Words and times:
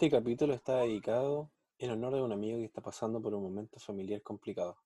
Este 0.00 0.16
capítulo 0.16 0.54
está 0.54 0.78
dedicado 0.78 1.50
en 1.76 1.90
honor 1.90 2.14
de 2.14 2.22
un 2.22 2.32
amigo 2.32 2.56
que 2.56 2.64
está 2.64 2.80
pasando 2.80 3.20
por 3.20 3.34
un 3.34 3.42
momento 3.42 3.78
familiar 3.78 4.22
complicado. 4.22 4.78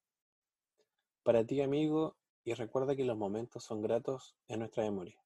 Para 1.22 1.47
ti, 1.47 1.63
amigo, 1.63 2.17
y 2.43 2.53
recuerda 2.54 2.97
que 2.97 3.04
los 3.04 3.17
momentos 3.17 3.63
son 3.63 3.81
gratos 3.81 4.35
en 4.49 4.58
nuestra 4.58 4.83
memoria. 4.83 5.24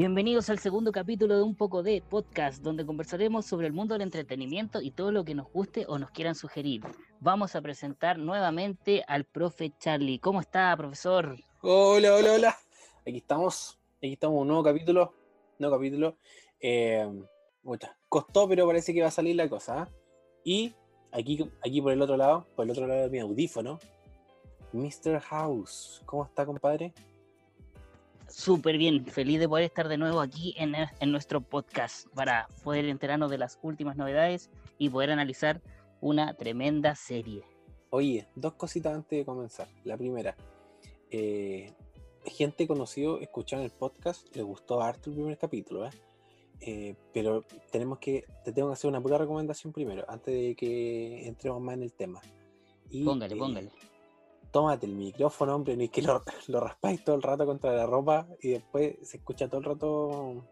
Bienvenidos 0.00 0.48
al 0.48 0.58
segundo 0.58 0.92
capítulo 0.92 1.36
de 1.36 1.42
Un 1.42 1.54
poco 1.54 1.82
de 1.82 2.00
podcast, 2.00 2.62
donde 2.62 2.86
conversaremos 2.86 3.44
sobre 3.44 3.66
el 3.66 3.74
mundo 3.74 3.92
del 3.92 4.00
entretenimiento 4.00 4.80
y 4.80 4.92
todo 4.92 5.12
lo 5.12 5.26
que 5.26 5.34
nos 5.34 5.52
guste 5.52 5.84
o 5.88 5.98
nos 5.98 6.10
quieran 6.10 6.34
sugerir. 6.34 6.80
Vamos 7.20 7.54
a 7.54 7.60
presentar 7.60 8.18
nuevamente 8.18 9.04
al 9.06 9.26
profe 9.26 9.74
Charlie. 9.78 10.18
¿Cómo 10.18 10.40
está, 10.40 10.74
profesor? 10.74 11.36
Hola, 11.60 12.14
hola, 12.14 12.32
hola. 12.32 12.58
Aquí 13.06 13.18
estamos. 13.18 13.78
Aquí 13.98 14.14
estamos, 14.14 14.40
un 14.40 14.48
nuevo 14.48 14.62
capítulo. 14.62 15.12
Nuevo 15.58 15.76
capítulo. 15.76 16.16
Eh, 16.62 17.06
costó, 18.08 18.48
pero 18.48 18.66
parece 18.66 18.94
que 18.94 19.02
va 19.02 19.08
a 19.08 19.10
salir 19.10 19.36
la 19.36 19.50
cosa. 19.50 19.82
¿ah? 19.82 19.88
Y 20.42 20.72
aquí, 21.12 21.46
aquí 21.62 21.82
por 21.82 21.92
el 21.92 22.00
otro 22.00 22.16
lado, 22.16 22.46
por 22.56 22.64
el 22.64 22.70
otro 22.70 22.86
lado 22.86 23.02
de 23.02 23.10
mi 23.10 23.18
audífono, 23.18 23.78
Mr. 24.72 25.20
House. 25.20 26.00
¿Cómo 26.06 26.24
está, 26.24 26.46
compadre? 26.46 26.94
Súper 28.30 28.78
bien, 28.78 29.04
feliz 29.06 29.40
de 29.40 29.48
poder 29.48 29.64
estar 29.64 29.88
de 29.88 29.98
nuevo 29.98 30.20
aquí 30.20 30.54
en, 30.56 30.74
en, 30.74 31.12
nuestro 31.12 31.40
podcast 31.40 32.06
para 32.14 32.48
poder 32.62 32.84
enterarnos 32.84 33.30
de 33.30 33.38
las 33.38 33.58
últimas 33.62 33.96
novedades 33.96 34.50
y 34.78 34.88
poder 34.88 35.10
analizar 35.10 35.60
una 36.00 36.34
tremenda 36.34 36.94
serie. 36.94 37.42
Oye, 37.90 38.28
dos 38.36 38.54
cositas 38.54 38.94
antes 38.94 39.18
de 39.18 39.24
comenzar. 39.24 39.66
La 39.82 39.96
primera, 39.96 40.36
eh, 41.10 41.72
gente 42.24 42.68
conocido 42.68 43.18
escucharon 43.18 43.64
el 43.64 43.72
podcast, 43.72 44.34
le 44.36 44.42
gustó 44.42 44.80
harto 44.80 45.10
el 45.10 45.16
primer 45.16 45.36
capítulo, 45.36 45.86
¿eh? 45.86 45.90
¿eh? 46.60 46.94
pero 47.12 47.44
tenemos 47.72 47.98
que, 47.98 48.24
te 48.44 48.52
tengo 48.52 48.68
que 48.68 48.74
hacer 48.74 48.88
una 48.88 49.00
pura 49.00 49.18
recomendación 49.18 49.72
primero, 49.72 50.04
antes 50.08 50.32
de 50.32 50.54
que 50.54 51.26
entremos 51.26 51.60
más 51.60 51.74
en 51.74 51.82
el 51.82 51.92
tema. 51.92 52.20
Y, 52.90 53.04
póngale, 53.04 53.34
eh, 53.34 53.38
póngale 53.38 53.70
tómate 54.50 54.86
el 54.86 54.92
micrófono, 54.92 55.54
hombre, 55.56 55.76
ni 55.76 55.88
que 55.88 56.02
lo, 56.02 56.22
lo 56.48 56.60
raspáis 56.60 57.04
todo 57.04 57.16
el 57.16 57.22
rato 57.22 57.46
contra 57.46 57.72
la 57.72 57.86
ropa 57.86 58.26
y 58.40 58.50
después 58.50 58.96
se 59.02 59.18
escucha 59.18 59.48
todo 59.48 59.58
el 59.58 59.64
rato. 59.64 60.44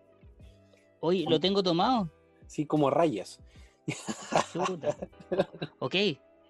Oye, 1.00 1.24
¿lo 1.28 1.38
tengo 1.38 1.62
tomado? 1.62 2.10
Sí, 2.46 2.66
como 2.66 2.90
rayas. 2.90 3.40
ok, 5.78 5.94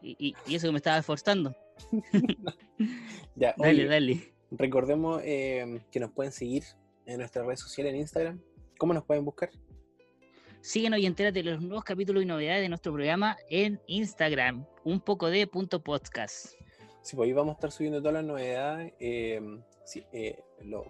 y, 0.03 0.35
eso 0.49 0.69
que 0.69 0.73
me 0.73 0.79
estaba 0.79 0.99
esforzando. 0.99 1.55
ya, 3.37 3.55
dale, 3.57 3.87
dale. 3.87 4.35
Recordemos 4.51 5.21
eh, 5.25 5.81
que 5.91 6.01
nos 6.01 6.11
pueden 6.11 6.33
seguir 6.33 6.65
en 7.07 7.19
nuestras 7.19 7.45
redes 7.45 7.61
sociales 7.61 7.93
en 7.93 8.01
Instagram. 8.01 8.41
¿Cómo 8.79 8.95
nos 8.95 9.05
pueden 9.05 9.25
buscar? 9.25 9.51
Síguenos 10.61 10.99
y 11.01 11.07
entérate 11.07 11.43
de 11.43 11.51
los 11.51 11.63
nuevos 11.63 11.85
capítulos 11.85 12.23
y 12.23 12.27
novedades 12.27 12.63
de 12.63 12.69
nuestro 12.69 12.93
programa 12.93 13.37
en 13.49 13.81
Instagram, 13.87 14.67
un 14.85 15.01
poco 15.01 15.31
de 15.31 15.47
punto 15.47 15.83
podcast. 15.83 16.58
Sí, 17.03 17.17
pues 17.17 17.27
ahí 17.27 17.33
vamos 17.33 17.53
a 17.53 17.55
estar 17.55 17.71
subiendo 17.71 18.01
todas 18.01 18.15
las 18.15 18.25
novedades, 18.25 18.93
em, 18.99 19.63
eh, 20.13 20.39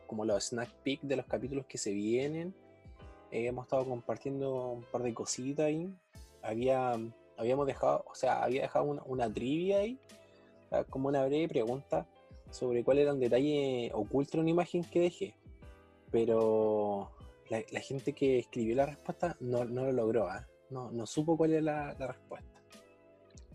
como 0.06 0.24
los 0.24 0.44
snack 0.48 0.70
peek 0.82 1.02
de 1.02 1.16
los 1.16 1.26
capítulos 1.26 1.66
que 1.66 1.78
se 1.78 1.92
vienen. 1.92 2.54
Eh, 3.30 3.46
hemos 3.46 3.66
estado 3.66 3.86
compartiendo 3.86 4.72
un 4.72 4.82
par 4.84 5.02
de 5.02 5.14
cositas 5.14 5.66
ahí. 5.66 5.94
Había, 6.42 6.98
habíamos 7.36 7.66
dejado, 7.66 8.04
o 8.10 8.14
sea, 8.14 8.42
había 8.42 8.62
dejado 8.62 8.84
una, 9.04 9.32
trivia 9.32 9.78
ahí, 9.78 9.98
como 10.90 11.08
una 11.08 11.24
breve 11.26 11.48
pregunta 11.48 12.06
sobre 12.50 12.82
cuál 12.82 12.98
era 12.98 13.12
el 13.12 13.20
detalle 13.20 13.90
oculto 13.92 14.36
en 14.36 14.40
una 14.40 14.50
imagen 14.50 14.82
que 14.82 15.00
dejé. 15.00 15.34
Pero 16.10 17.10
la, 17.50 17.80
gente 17.80 18.12
que 18.14 18.38
escribió 18.38 18.76
la 18.76 18.86
respuesta 18.86 19.36
no, 19.40 19.64
lo 19.64 19.92
logró, 19.92 20.28
¿ah? 20.28 20.46
no, 20.70 20.90
no 20.90 21.06
supo 21.06 21.36
cuál 21.36 21.52
era 21.52 21.94
la 21.98 22.06
respuesta. 22.06 22.47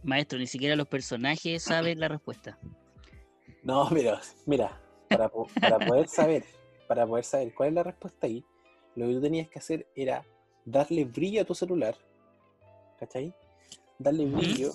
Maestro, 0.03 0.37
ni 0.37 0.47
siquiera 0.47 0.75
los 0.75 0.87
personajes 0.87 1.63
saben 1.63 1.99
la 1.99 2.07
respuesta. 2.07 2.59
No, 3.63 3.87
pero 3.89 4.19
mira, 4.45 4.81
para, 5.09 5.29
poder 5.29 6.07
saber, 6.07 6.43
para 6.87 7.07
poder 7.07 7.23
saber 7.23 7.53
cuál 7.53 7.69
es 7.69 7.75
la 7.75 7.83
respuesta 7.83 8.27
ahí, 8.27 8.43
lo 8.95 9.07
que 9.07 9.13
tú 9.13 9.21
tenías 9.21 9.49
que 9.49 9.59
hacer 9.59 9.87
era 9.95 10.25
darle 10.65 11.05
brillo 11.05 11.41
a 11.41 11.45
tu 11.45 11.55
celular, 11.55 11.95
¿cachai? 12.99 13.33
Darle 13.97 14.25
brillo 14.25 14.71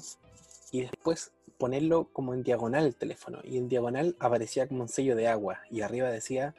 y 0.70 0.82
después 0.82 1.32
ponerlo 1.58 2.08
como 2.12 2.34
en 2.34 2.42
diagonal 2.42 2.86
el 2.86 2.96
teléfono. 2.96 3.40
Y 3.44 3.58
en 3.58 3.68
diagonal 3.68 4.16
aparecía 4.18 4.66
como 4.66 4.82
un 4.82 4.88
sello 4.88 5.16
de 5.16 5.28
agua 5.28 5.60
y 5.70 5.82
arriba 5.82 6.10
decía 6.10 6.54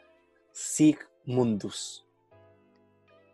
Sigmundus. 0.51 2.05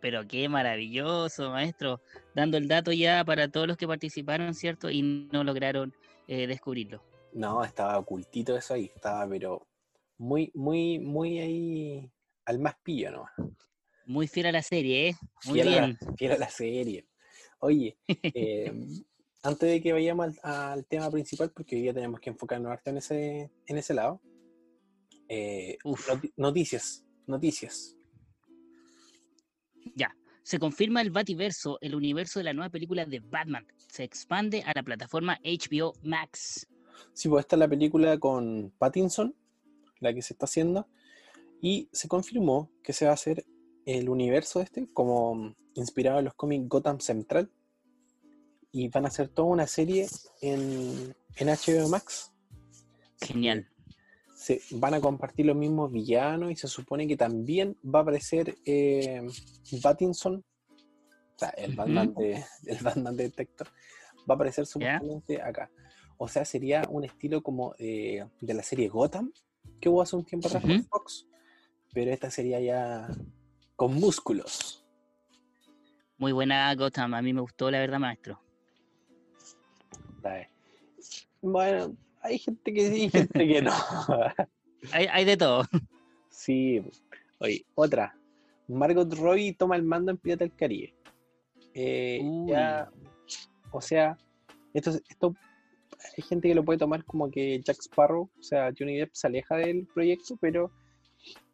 Pero 0.00 0.26
qué 0.26 0.48
maravilloso, 0.48 1.50
maestro. 1.50 2.00
Dando 2.34 2.56
el 2.58 2.68
dato 2.68 2.92
ya 2.92 3.24
para 3.24 3.48
todos 3.48 3.66
los 3.66 3.76
que 3.76 3.86
participaron, 3.86 4.54
¿cierto? 4.54 4.90
Y 4.90 5.02
no 5.02 5.42
lograron 5.44 5.94
eh, 6.28 6.46
descubrirlo. 6.46 7.02
No, 7.32 7.64
estaba 7.64 7.98
ocultito 7.98 8.56
eso 8.56 8.74
ahí. 8.74 8.90
Estaba, 8.94 9.28
pero 9.28 9.66
muy, 10.18 10.50
muy, 10.54 10.98
muy 10.98 11.38
ahí 11.38 12.10
al 12.44 12.58
más 12.58 12.76
pillo 12.82 13.10
¿no? 13.10 13.26
Muy 14.06 14.28
fiel 14.28 14.46
a 14.46 14.52
la 14.52 14.62
serie, 14.62 15.08
¿eh? 15.08 15.16
Muy 15.46 15.60
fiel 15.60 15.68
bien. 15.68 15.98
A 16.06 16.16
fiel 16.16 16.32
a 16.32 16.38
la 16.38 16.48
serie. 16.48 17.06
Oye, 17.58 17.98
eh, 18.08 18.72
antes 19.42 19.68
de 19.68 19.82
que 19.82 19.92
vayamos 19.92 20.38
al, 20.42 20.86
tema 20.86 21.10
principal, 21.10 21.50
porque 21.50 21.76
hoy 21.76 21.82
día 21.82 21.94
tenemos 21.94 22.20
que 22.20 22.30
enfocarnos 22.30 22.78
en 22.84 22.96
ese, 22.98 23.50
en 23.66 23.78
ese 23.78 23.94
lado. 23.94 24.20
Eh, 25.28 25.78
noticias, 26.36 27.04
noticias. 27.26 27.95
Ya. 29.94 30.14
Se 30.42 30.58
confirma 30.58 31.00
el 31.00 31.10
Bativerso, 31.10 31.78
el 31.80 31.94
universo 31.94 32.38
de 32.38 32.44
la 32.44 32.52
nueva 32.52 32.70
película 32.70 33.04
de 33.04 33.20
Batman. 33.20 33.66
Se 33.88 34.04
expande 34.04 34.62
a 34.62 34.72
la 34.74 34.82
plataforma 34.82 35.40
HBO 35.44 35.94
Max. 36.02 36.68
Sí, 37.12 37.28
pues 37.28 37.44
esta 37.44 37.56
es 37.56 37.60
la 37.60 37.68
película 37.68 38.18
con 38.18 38.72
Pattinson, 38.78 39.34
la 40.00 40.14
que 40.14 40.22
se 40.22 40.34
está 40.34 40.46
haciendo. 40.46 40.86
Y 41.60 41.88
se 41.92 42.06
confirmó 42.06 42.70
que 42.82 42.92
se 42.92 43.06
va 43.06 43.10
a 43.10 43.14
hacer 43.14 43.44
el 43.86 44.08
universo 44.08 44.60
este, 44.60 44.88
como 44.92 45.54
inspirado 45.74 46.20
en 46.20 46.26
los 46.26 46.34
cómics 46.34 46.68
Gotham 46.68 47.00
Central. 47.00 47.50
Y 48.70 48.88
van 48.88 49.04
a 49.04 49.08
hacer 49.08 49.28
toda 49.28 49.48
una 49.48 49.66
serie 49.66 50.06
en, 50.42 51.14
en 51.36 51.48
HBO 51.48 51.88
Max. 51.88 52.32
Genial 53.20 53.68
se 54.46 54.60
van 54.70 54.94
a 54.94 55.00
compartir 55.00 55.44
los 55.44 55.56
mismos 55.56 55.90
villanos 55.90 56.52
y 56.52 56.54
se 56.54 56.68
supone 56.68 57.08
que 57.08 57.16
también 57.16 57.76
va 57.84 57.98
a 57.98 58.02
aparecer 58.02 58.54
eh, 58.64 59.26
Battinson, 59.82 60.36
o 60.36 61.38
sea, 61.38 61.48
el 61.48 61.74
Batman, 61.74 62.14
de, 62.14 62.44
el 62.66 62.78
Batman 62.80 63.16
Detector, 63.16 63.66
va 64.18 64.34
a 64.34 64.36
aparecer 64.36 64.64
supuestamente 64.64 65.42
acá. 65.42 65.68
O 66.16 66.28
sea, 66.28 66.44
sería 66.44 66.84
un 66.88 67.04
estilo 67.04 67.42
como 67.42 67.74
de 67.76 68.28
la 68.40 68.62
serie 68.62 68.88
Gotham, 68.88 69.32
que 69.80 69.88
hubo 69.88 70.00
hace 70.00 70.14
un 70.14 70.24
tiempo 70.24 70.46
atrás 70.46 70.62
con 70.62 70.84
Fox, 70.84 71.26
pero 71.92 72.12
esta 72.12 72.30
sería 72.30 72.60
ya 72.60 73.08
con 73.74 73.94
músculos. 73.94 74.86
Muy 76.18 76.30
buena 76.30 76.72
Gotham, 76.76 77.14
a 77.14 77.20
mí 77.20 77.32
me 77.32 77.40
gustó 77.40 77.68
la 77.68 77.80
verdad, 77.80 77.98
maestro. 77.98 78.40
Bueno, 81.42 81.96
hay 82.26 82.38
gente 82.38 82.72
que 82.72 82.90
sí 82.90 83.04
y 83.04 83.10
gente 83.10 83.46
que 83.46 83.62
no. 83.62 83.72
hay, 84.92 85.24
de 85.24 85.36
todo. 85.36 85.64
Sí. 86.30 86.82
Oye, 87.38 87.64
otra. 87.74 88.16
Margot 88.68 89.12
Robbie 89.14 89.54
toma 89.54 89.76
el 89.76 89.82
mando 89.82 90.10
en 90.10 90.18
Pirata 90.18 90.44
del 90.44 90.54
Caribe. 90.54 90.94
Eh, 91.74 92.20
ya, 92.46 92.90
o 93.70 93.80
sea, 93.80 94.16
esto, 94.72 94.90
esto 95.08 95.34
hay 96.16 96.22
gente 96.22 96.48
que 96.48 96.54
lo 96.54 96.64
puede 96.64 96.78
tomar 96.78 97.04
como 97.04 97.30
que 97.30 97.60
Jack 97.62 97.78
Sparrow, 97.80 98.30
o 98.38 98.42
sea, 98.42 98.72
Johnny 98.76 98.96
Depp 98.96 99.14
se 99.14 99.26
aleja 99.26 99.56
del 99.56 99.86
proyecto, 99.86 100.36
pero 100.40 100.70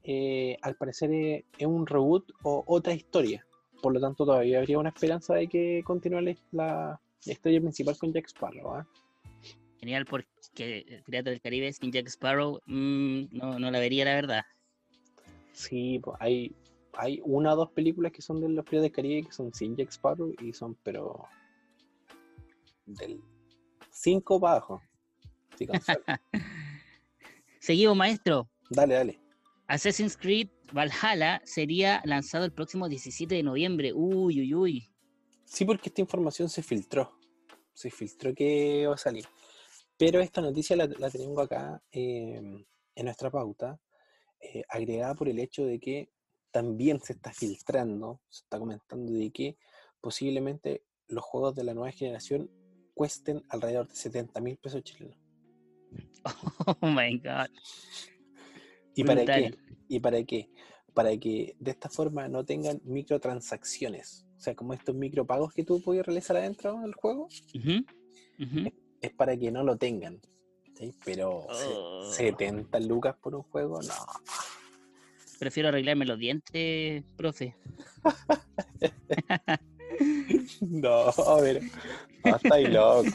eh, 0.04 0.56
al 0.62 0.76
parecer 0.76 1.12
es, 1.12 1.66
un 1.66 1.86
reboot 1.86 2.30
o 2.42 2.64
otra 2.66 2.92
historia. 2.92 3.44
Por 3.82 3.92
lo 3.92 4.00
tanto, 4.00 4.24
todavía 4.24 4.58
habría 4.58 4.78
una 4.78 4.90
esperanza 4.90 5.34
de 5.34 5.48
que 5.48 5.82
continúe 5.84 6.36
la, 6.52 7.00
historia 7.24 7.60
principal 7.60 7.96
con 7.98 8.12
Jack 8.12 8.26
Sparrow. 8.26 8.74
¿ah? 8.74 8.86
Genial, 9.82 10.06
porque 10.06 11.02
Pirata 11.04 11.30
del 11.30 11.40
Caribe 11.40 11.72
sin 11.72 11.90
Jack 11.90 12.06
Sparrow 12.06 12.60
mm, 12.66 13.24
no, 13.32 13.58
la 13.58 13.80
vería, 13.80 14.04
la 14.04 14.14
verdad. 14.14 14.42
Sí, 15.52 15.98
pues 15.98 16.16
hay, 16.20 16.54
hay 16.92 17.20
una 17.24 17.54
o 17.54 17.56
dos 17.56 17.72
películas 17.72 18.12
que 18.12 18.22
son 18.22 18.40
de 18.40 18.48
los 18.48 18.64
Piratas 18.64 18.82
del 18.82 18.92
Caribe 18.92 19.26
que 19.26 19.32
son 19.32 19.52
sin 19.52 19.76
Jack 19.76 19.90
Sparrow 19.90 20.32
y 20.40 20.52
son, 20.52 20.76
pero. 20.84 21.24
del 22.86 23.20
5 23.90 24.40
para 24.40 24.52
abajo. 24.52 24.80
Seguimos, 27.58 27.96
maestro. 27.96 28.48
Dale, 28.70 28.94
dale. 28.94 29.20
Assassin's 29.66 30.16
Creed 30.16 30.48
Valhalla 30.72 31.42
sería 31.44 32.02
lanzado 32.04 32.44
el 32.44 32.52
próximo 32.52 32.88
17 32.88 33.34
de 33.34 33.42
noviembre. 33.42 33.92
Uy, 33.92 34.42
uy, 34.42 34.54
uy. 34.54 34.90
Sí, 35.44 35.64
porque 35.64 35.88
esta 35.88 36.00
información 36.00 36.48
se 36.48 36.62
filtró. 36.62 37.18
Se 37.74 37.90
filtró 37.90 38.32
que 38.32 38.86
va 38.86 38.94
a 38.94 38.98
salir. 38.98 39.26
Pero 39.96 40.20
esta 40.20 40.40
noticia 40.40 40.76
la, 40.76 40.86
la 40.86 41.10
tengo 41.10 41.40
acá 41.40 41.82
em, 41.90 42.64
en 42.94 43.04
nuestra 43.04 43.30
pauta, 43.30 43.78
eh, 44.40 44.64
agregada 44.68 45.14
por 45.14 45.28
el 45.28 45.38
hecho 45.38 45.64
de 45.64 45.78
que 45.78 46.10
también 46.50 47.00
se 47.00 47.14
está 47.14 47.32
filtrando, 47.32 48.20
se 48.28 48.42
está 48.42 48.58
comentando 48.58 49.12
de 49.12 49.30
que 49.30 49.56
posiblemente 50.00 50.84
los 51.08 51.24
juegos 51.24 51.54
de 51.54 51.64
la 51.64 51.74
nueva 51.74 51.92
generación 51.92 52.50
cuesten 52.94 53.42
alrededor 53.48 53.88
de 53.88 53.94
70 53.94 54.40
mil 54.40 54.56
pesos 54.58 54.82
chilenos. 54.82 55.18
Oh 56.80 56.86
my 56.86 57.18
god. 57.18 57.50
¿Y 58.94 59.04
para 59.04 59.24
qué? 59.24 59.54
¿Y 59.88 60.00
para 60.00 60.22
qué? 60.22 60.50
Para 60.94 61.16
que 61.16 61.56
de 61.58 61.70
esta 61.70 61.88
forma 61.88 62.28
no 62.28 62.44
tengan 62.44 62.80
microtransacciones. 62.84 64.24
O 64.36 64.40
sea, 64.40 64.54
como 64.54 64.74
estos 64.74 64.94
micropagos 64.94 65.52
que 65.52 65.64
tú 65.64 65.82
puedes 65.82 66.04
realizar 66.04 66.36
adentro 66.36 66.80
del 66.80 66.94
juego, 66.94 67.28
ujú. 67.54 67.84
Es 69.02 69.12
para 69.12 69.36
que 69.36 69.50
no 69.50 69.62
lo 69.62 69.76
tengan. 69.76 70.20
¿sí? 70.74 70.94
Pero 71.04 71.46
Oh. 71.48 72.10
70 72.12 72.80
lucas 72.80 73.16
por 73.20 73.34
un 73.34 73.42
juego, 73.42 73.80
no. 73.82 73.94
Prefiero 75.38 75.68
arreglarme 75.70 76.06
los 76.06 76.18
dientes, 76.18 77.04
profe. 77.16 77.56
No, 80.60 81.12
pero 81.40 81.60
no, 82.24 82.36
está 82.36 82.60
loco. 82.60 83.08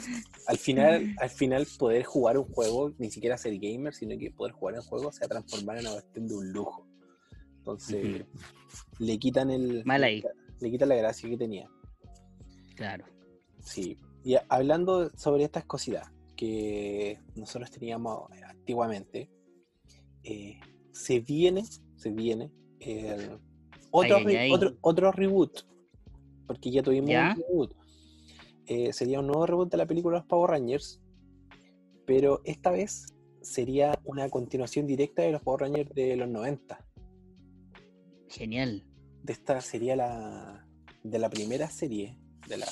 Al 0.47 0.57
final, 0.57 1.15
al 1.19 1.29
final 1.29 1.67
poder 1.77 2.03
jugar 2.03 2.37
un 2.37 2.45
juego, 2.45 2.93
ni 2.97 3.09
siquiera 3.09 3.37
ser 3.37 3.57
gamer, 3.57 3.93
sino 3.93 4.17
que 4.17 4.31
poder 4.31 4.53
jugar 4.53 4.75
un 4.75 4.81
juego 4.81 5.11
se 5.11 5.21
va 5.21 5.25
a 5.25 5.29
transformar 5.29 5.77
en 5.77 5.87
una 5.87 5.93
cuestión 5.93 6.27
de 6.27 6.35
un 6.35 6.51
lujo. 6.51 6.87
Entonces, 7.57 8.25
le 8.99 9.19
quitan 9.19 9.49
el. 9.49 9.83
Mal 9.85 10.03
ahí. 10.03 10.23
Le 10.59 10.71
quitan 10.71 10.89
la 10.89 10.95
gracia 10.95 11.29
que 11.29 11.37
tenía. 11.37 11.69
Claro. 12.75 13.05
Sí. 13.61 13.97
Y 14.27 14.35
hablando 14.49 15.09
sobre 15.17 15.45
estas 15.45 15.63
cositas 15.63 16.11
que 16.35 17.17
nosotros 17.35 17.71
teníamos 17.71 18.29
antiguamente, 18.45 19.29
eh, 20.21 20.59
se 20.91 21.21
viene, 21.21 21.63
se 21.95 22.11
viene 22.11 22.51
el 22.81 23.39
otro, 23.89 24.17
Ay, 24.17 24.23
ay, 24.25 24.25
re- 24.25 24.39
ay. 24.39 24.51
otro, 24.51 24.75
otro 24.81 25.11
reboot, 25.13 25.61
porque 26.45 26.71
ya 26.71 26.83
tuvimos 26.83 27.09
¿Ya? 27.09 27.35
un 27.37 27.41
reboot. 27.41 27.73
Eh, 28.65 28.91
sería 28.91 29.21
un 29.21 29.27
nuevo 29.27 29.45
reboot 29.45 29.71
de 29.71 29.77
la 29.77 29.85
película 29.85 30.17
Los 30.17 30.25
Power 30.27 30.51
Rangers, 30.51 30.99
pero 32.05 32.41
esta 32.43 32.71
vez 32.71 33.05
sería 33.41 33.97
una 34.03 34.29
continuación 34.29 34.87
directa 34.87 35.21
de 35.21 35.31
los 35.31 35.41
Power 35.41 35.61
Rangers 35.61 35.89
de 35.95 36.17
los 36.17 36.27
90. 36.27 36.85
Genial. 38.27 38.83
De 39.23 39.31
esta 39.31 39.61
sería 39.61 39.95
la 39.95 40.67
de 41.01 41.17
la 41.17 41.29
primera 41.29 41.69
serie, 41.69 42.17
de 42.49 42.57
la, 42.57 42.65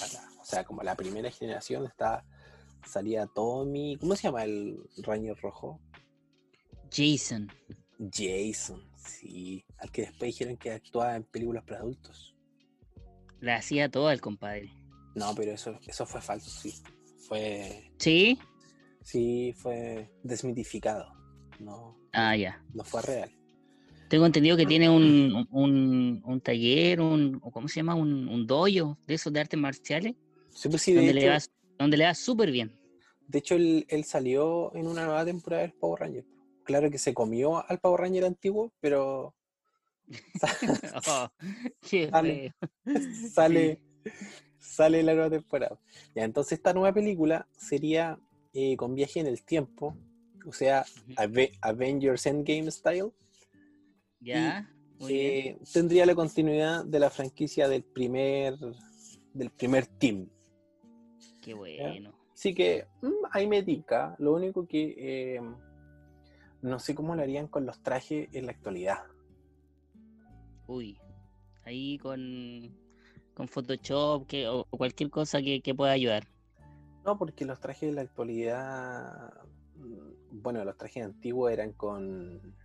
sea, 0.56 0.64
como 0.64 0.84
la 0.84 0.96
primera 0.96 1.30
generación, 1.32 1.86
está 1.86 2.26
salía 2.86 3.26
Tommy, 3.28 3.98
¿cómo 4.00 4.16
se 4.16 4.24
llama 4.24 4.44
el 4.44 4.78
Ranger 4.98 5.36
rojo? 5.42 5.80
Jason. 6.92 7.50
Jason, 8.12 8.84
sí, 8.98 9.66
al 9.80 9.92
que 9.92 10.02
después 10.04 10.28
dijeron 10.30 10.58
que 10.58 10.72
actuaba 10.72 11.16
en 11.16 11.24
películas 11.24 11.64
para 11.66 11.80
adultos. 11.80 12.36
La 13.40 13.58
hacía 13.58 13.90
toda 13.90 14.14
el 14.14 14.22
compadre. 14.22 14.72
No, 15.16 15.34
pero 15.36 15.52
eso, 15.52 15.80
eso 15.88 16.06
fue 16.06 16.22
falso, 16.22 16.50
sí. 16.50 16.74
Fue, 17.28 17.92
¿Sí? 17.98 18.38
sí, 19.02 19.54
fue 19.58 20.12
desmitificado. 20.24 21.12
No, 21.60 21.98
Ah, 22.12 22.36
ya. 22.36 22.64
no 22.74 22.84
fue 22.84 23.02
real. 23.02 23.32
Tengo 24.10 24.26
entendido 24.26 24.56
que 24.58 24.66
tiene 24.66 24.90
un, 24.90 25.48
un, 25.50 26.22
un 26.24 26.42
taller, 26.42 27.02
un, 27.02 27.40
¿cómo 27.40 27.68
se 27.68 27.78
llama? 27.78 27.96
Un, 27.96 28.28
un 28.28 28.46
dojo 28.46 28.98
de 29.08 29.14
esos 29.16 29.34
de 29.34 29.40
artes 29.40 29.60
marciales, 29.60 30.16
Sí, 30.56 30.70
pues 30.70 30.82
sí, 30.82 30.94
de 30.94 30.98
donde, 31.00 31.14
le 31.14 31.30
va, 31.30 31.38
donde 31.78 31.98
le 31.98 32.06
va 32.06 32.14
súper 32.16 32.50
bien. 32.50 32.72
de 33.28 33.40
hecho 33.40 33.56
él, 33.56 33.86
él 33.90 34.04
salió 34.06 34.74
en 34.74 34.88
una 34.88 35.06
nueva 35.06 35.26
temporada 35.26 35.62
del 35.64 35.74
Power 35.74 36.00
Ranger. 36.02 36.26
Claro 36.64 36.90
que 36.90 36.98
se 36.98 37.14
comió 37.14 37.64
al 37.70 37.80
Power 37.80 38.02
Ranger 38.02 38.26
antiguo, 38.26 38.72
pero 38.80 39.36
Oh, 41.08 41.28
qué 41.82 42.10
Sale. 42.12 42.54
feo. 42.86 42.94
sale, 43.34 43.82
sale 44.60 45.04
la 45.04 45.14
nueva 45.14 45.30
temporada. 45.30 45.80
Ya, 46.16 46.24
entonces 46.24 46.54
esta 46.60 46.74
nueva 46.74 46.94
película 46.94 47.48
sería 47.58 48.18
eh, 48.54 48.78
con 48.78 48.96
viaje 48.96 49.20
en 49.20 49.28
el 49.28 49.44
tiempo, 49.44 49.98
o 50.48 50.54
sea, 50.54 50.86
Ujú. 51.04 51.14
Ave- 51.18 51.52
Avengers 51.62 52.26
Endgame 52.28 52.72
style. 52.72 53.12
Ya, 54.22 54.72
muy 55.00 55.14
bien. 55.14 55.60
Tendría 55.72 56.06
la 56.06 56.16
continuidad 56.16 56.86
de 56.86 57.00
la 57.00 57.10
franquicia 57.10 57.68
del 57.68 57.84
primer, 57.84 58.58
del 59.34 59.50
primer 59.52 59.86
team. 59.88 60.30
Qué 61.46 61.54
bueno. 61.54 62.12
Así 62.34 62.56
que 62.56 62.88
mm, 63.04 63.28
ahí 63.32 63.46
me 63.46 63.62
tica. 63.62 64.16
Lo 64.18 64.34
único 64.34 64.68
que 64.68 64.96
eh, 64.98 65.42
no 66.64 66.80
sé 66.80 66.96
cómo 66.96 67.16
lo 67.16 67.22
harían 67.22 67.48
con 67.48 67.68
los 67.68 67.84
trajes 67.84 68.28
en 68.34 68.48
la 68.48 68.52
actualidad. 68.52 69.04
Uy, 70.66 70.98
ahí 71.64 72.00
con, 72.00 72.76
con 73.36 73.48
Photoshop 73.48 74.26
que, 74.26 74.48
o, 74.48 74.66
o 74.68 74.78
cualquier 74.78 75.12
cosa 75.12 75.40
que, 75.40 75.62
que 75.62 75.76
pueda 75.76 75.92
ayudar. 75.92 76.28
No, 77.06 77.16
porque 77.20 77.46
los 77.46 77.60
trajes 77.60 77.90
de 77.90 77.96
la 77.96 78.02
actualidad, 78.02 79.32
mm, 79.76 80.42
bueno, 80.42 80.66
los 80.66 80.76
trajes 80.76 81.06
antiguos 81.06 81.52
eran 81.52 81.74
con, 81.74 82.56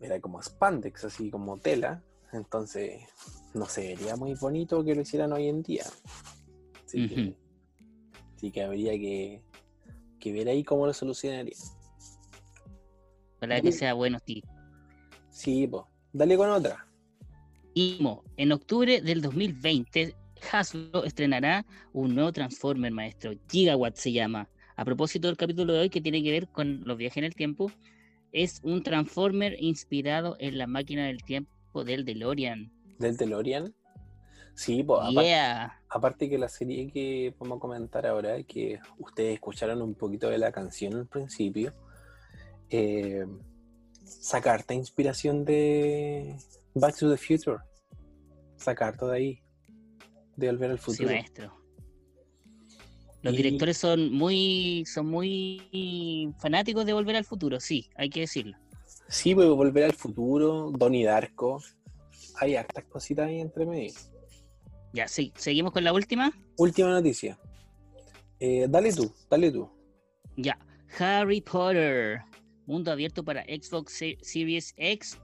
era 0.00 0.20
como 0.20 0.42
spandex, 0.42 1.04
así 1.04 1.30
como 1.30 1.58
tela, 1.58 2.02
entonces 2.32 3.00
no 3.54 3.66
se 3.66 3.94
vería 3.94 4.16
muy 4.16 4.34
bonito 4.34 4.82
que 4.84 4.96
lo 4.96 5.02
hicieran 5.02 5.32
hoy 5.32 5.46
en 5.46 5.62
día. 5.62 5.84
Así 6.88 7.06
que, 7.06 7.34
así 8.34 8.50
que 8.50 8.62
habría 8.62 8.92
que, 8.92 9.42
que 10.18 10.32
ver 10.32 10.48
ahí 10.48 10.64
cómo 10.64 10.86
lo 10.86 10.94
solucionaría. 10.94 11.54
Para 13.38 13.60
que 13.60 13.72
sea 13.72 13.92
bueno, 13.92 14.18
sí. 14.24 14.42
Sí, 15.30 15.66
pues, 15.66 15.84
dale 16.14 16.36
con 16.38 16.48
otra. 16.48 16.86
Y 17.74 17.98
mo, 18.00 18.24
en 18.38 18.52
octubre 18.52 19.02
del 19.02 19.20
2020, 19.20 20.14
Hasbro 20.50 21.04
estrenará 21.04 21.66
un 21.92 22.14
nuevo 22.14 22.32
Transformer, 22.32 22.90
maestro. 22.90 23.32
Gigawatt 23.50 23.96
se 23.96 24.12
llama. 24.12 24.48
A 24.76 24.84
propósito 24.86 25.28
del 25.28 25.36
capítulo 25.36 25.74
de 25.74 25.80
hoy 25.80 25.90
que 25.90 26.00
tiene 26.00 26.22
que 26.22 26.30
ver 26.30 26.48
con 26.48 26.82
los 26.86 26.96
viajes 26.96 27.18
en 27.18 27.24
el 27.24 27.34
tiempo, 27.34 27.70
es 28.32 28.60
un 28.62 28.82
Transformer 28.82 29.56
inspirado 29.60 30.36
en 30.40 30.56
la 30.56 30.66
máquina 30.66 31.06
del 31.06 31.22
tiempo 31.22 31.84
del 31.84 32.06
DeLorean. 32.06 32.72
Del 32.98 33.16
DeLorean. 33.18 33.74
Sí, 34.58 34.82
pues, 34.82 34.98
aparte, 35.02 35.22
Yeah. 35.28 35.80
aparte 35.88 36.28
que 36.28 36.36
la 36.36 36.48
serie 36.48 36.90
que 36.90 37.32
vamos 37.38 37.58
a 37.58 37.60
comentar 37.60 38.04
ahora, 38.08 38.42
que 38.42 38.80
ustedes 38.98 39.34
escucharon 39.34 39.80
un 39.80 39.94
poquito 39.94 40.28
de 40.28 40.36
la 40.36 40.50
canción 40.50 40.94
al 40.96 41.06
principio, 41.06 41.72
eh, 42.68 43.24
sacarte 44.02 44.74
inspiración 44.74 45.44
de 45.44 46.36
Back 46.74 46.96
to 46.98 47.08
the 47.08 47.16
Future. 47.16 47.58
Sacarte 48.56 49.06
de 49.06 49.14
ahí, 49.16 49.42
de 50.34 50.48
volver 50.50 50.72
al 50.72 50.78
Sí, 50.80 50.84
futuro. 50.86 51.08
maestro. 51.10 51.52
Los 53.22 53.34
Y- 53.34 53.36
directores 53.36 53.76
son 53.78 54.12
muy, 54.12 54.84
son 54.92 55.06
muy 55.06 56.34
fanáticos 56.40 56.84
de 56.84 56.94
volver 56.94 57.14
al 57.14 57.24
futuro, 57.24 57.60
sí, 57.60 57.88
hay 57.94 58.10
que 58.10 58.20
decirlo. 58.22 58.56
Sí, 59.08 59.36
pues 59.36 59.48
volver 59.50 59.84
al 59.84 59.92
futuro, 59.94 60.72
Donnie 60.72 61.04
Darko. 61.04 61.62
Hay 62.40 62.56
hartas 62.56 62.84
cositas 62.86 63.28
ahí 63.28 63.38
entre 63.40 63.64
medio. 63.64 63.92
Ya, 64.92 65.06
sí, 65.08 65.32
seguimos 65.36 65.72
con 65.72 65.84
la 65.84 65.92
última. 65.92 66.32
Última 66.56 66.90
noticia. 66.90 67.38
Eh, 68.40 68.66
dale 68.68 68.92
tú, 68.92 69.12
dale 69.30 69.50
tú. 69.50 69.68
Ya, 70.36 70.58
Harry 70.98 71.40
Potter, 71.40 72.20
mundo 72.66 72.90
abierto 72.92 73.24
para 73.24 73.42
Xbox 73.44 73.92
Se- 73.92 74.18
Series 74.22 74.72
X 74.76 75.18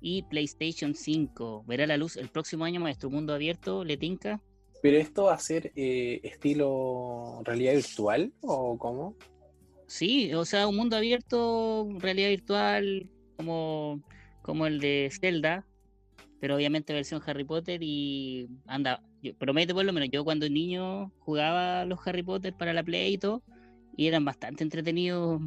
y 0.00 0.22
PlayStation 0.22 0.94
5. 0.94 1.64
Verá 1.66 1.86
la 1.86 1.96
luz 1.96 2.16
el 2.16 2.28
próximo 2.28 2.64
año, 2.64 2.80
maestro. 2.80 3.10
Mundo 3.10 3.34
abierto, 3.34 3.84
¿le 3.84 3.96
tinca? 3.96 4.40
¿Pero 4.82 4.96
esto 4.96 5.24
va 5.24 5.34
a 5.34 5.38
ser 5.38 5.72
eh, 5.76 6.20
estilo 6.22 7.42
realidad 7.44 7.74
virtual 7.74 8.32
o 8.40 8.78
cómo? 8.78 9.14
Sí, 9.86 10.32
o 10.32 10.44
sea, 10.44 10.66
un 10.68 10.76
mundo 10.76 10.96
abierto, 10.96 11.86
realidad 11.98 12.28
virtual, 12.30 13.10
como, 13.36 14.00
como 14.40 14.66
el 14.66 14.80
de 14.80 15.10
Zelda, 15.20 15.66
pero 16.40 16.56
obviamente 16.56 16.92
versión 16.92 17.22
Harry 17.26 17.44
Potter 17.44 17.82
y 17.82 18.48
anda, 18.66 19.02
yo, 19.22 19.34
promete 19.36 19.74
por 19.74 19.84
lo 19.84 19.92
menos, 19.92 20.08
yo 20.10 20.24
cuando 20.24 20.48
niño 20.48 21.12
jugaba 21.20 21.84
los 21.84 22.04
Harry 22.06 22.22
Potter 22.22 22.54
para 22.54 22.72
la 22.72 22.82
Play 22.82 23.14
y 23.14 23.18
todo, 23.18 23.42
y 23.96 24.06
eran 24.06 24.24
bastante 24.24 24.64
entretenidos, 24.64 25.40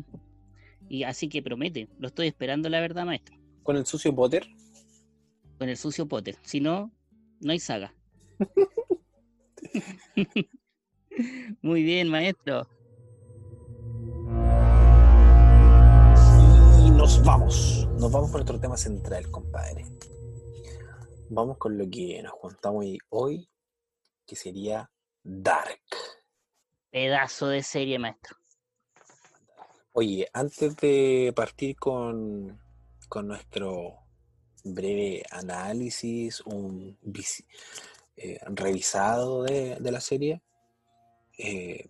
y 0.88 1.04
así 1.04 1.28
que 1.28 1.42
promete, 1.42 1.90
lo 2.00 2.08
estoy 2.08 2.28
esperando 2.28 2.70
la 2.70 2.80
verdad, 2.80 3.06
maestro, 3.06 3.36
¿Con 3.64 3.78
el 3.78 3.86
sucio 3.86 4.16
Potter? 4.16 4.48
con 5.58 5.70
el 5.70 5.78
sucio 5.78 6.08
Potter, 6.08 6.36
si 6.42 6.60
no, 6.60 6.92
no 7.40 7.52
hay 7.52 7.60
saga. 7.60 7.94
Muy 11.62 11.84
bien, 11.84 12.10
maestro. 12.10 12.68
Y 16.86 16.92
nos 16.92 17.24
vamos. 17.24 17.88
nos 18.00 18.12
vamos 18.12 18.32
con 18.32 18.40
nuestro 18.40 18.60
tema 18.60 18.78
central, 18.78 19.30
compadre. 19.30 19.86
Vamos 21.30 21.58
con 21.58 21.78
lo 21.78 21.90
que 21.90 22.22
nos 22.22 22.34
juntamos 22.34 22.86
hoy, 23.10 23.50
que 24.26 24.36
sería 24.36 24.90
Dark. 25.24 25.82
Pedazo 26.92 27.48
de 27.48 27.64
serie, 27.64 27.98
maestro. 27.98 28.38
Oye, 29.94 30.28
antes 30.34 30.76
de 30.78 31.34
partir 31.36 31.76
con, 31.78 32.60
nuestro 33.24 34.00
breve 34.64 35.24
análisis, 35.30 36.42
un 36.42 36.98
eh, 38.16 38.40
revisado 38.48 39.44
de, 39.44 39.78
la 39.80 40.02
serie, 40.02 40.42
eh, 41.38 41.90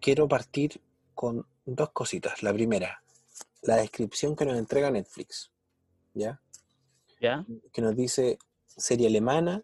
quiero 0.00 0.26
partir 0.28 0.80
con 1.14 1.46
dos 1.64 1.90
cositas. 1.90 2.42
La 2.42 2.52
primera, 2.52 3.02
la 3.62 3.76
descripción 3.76 4.34
que 4.34 4.44
nos 4.44 4.58
entrega 4.58 4.90
Netflix, 4.90 5.52
¿ya? 6.14 6.40
¿Ya? 7.20 7.46
Que 7.72 7.82
nos 7.82 7.96
dice 7.96 8.38
serie 8.66 9.06
alemana 9.06 9.62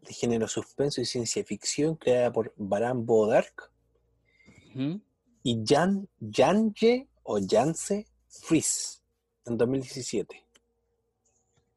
de 0.00 0.12
género 0.12 0.48
suspenso 0.48 1.00
y 1.00 1.04
ciencia 1.04 1.44
ficción 1.44 1.96
creada 1.96 2.32
por 2.32 2.52
Baran 2.56 3.06
Bodark 3.06 3.70
y 5.42 5.64
Jan, 5.66 6.08
Janje 6.30 7.08
o 7.22 7.38
Janse 7.40 8.06
Fries 8.28 9.02
en 9.46 9.56
2017. 9.56 10.44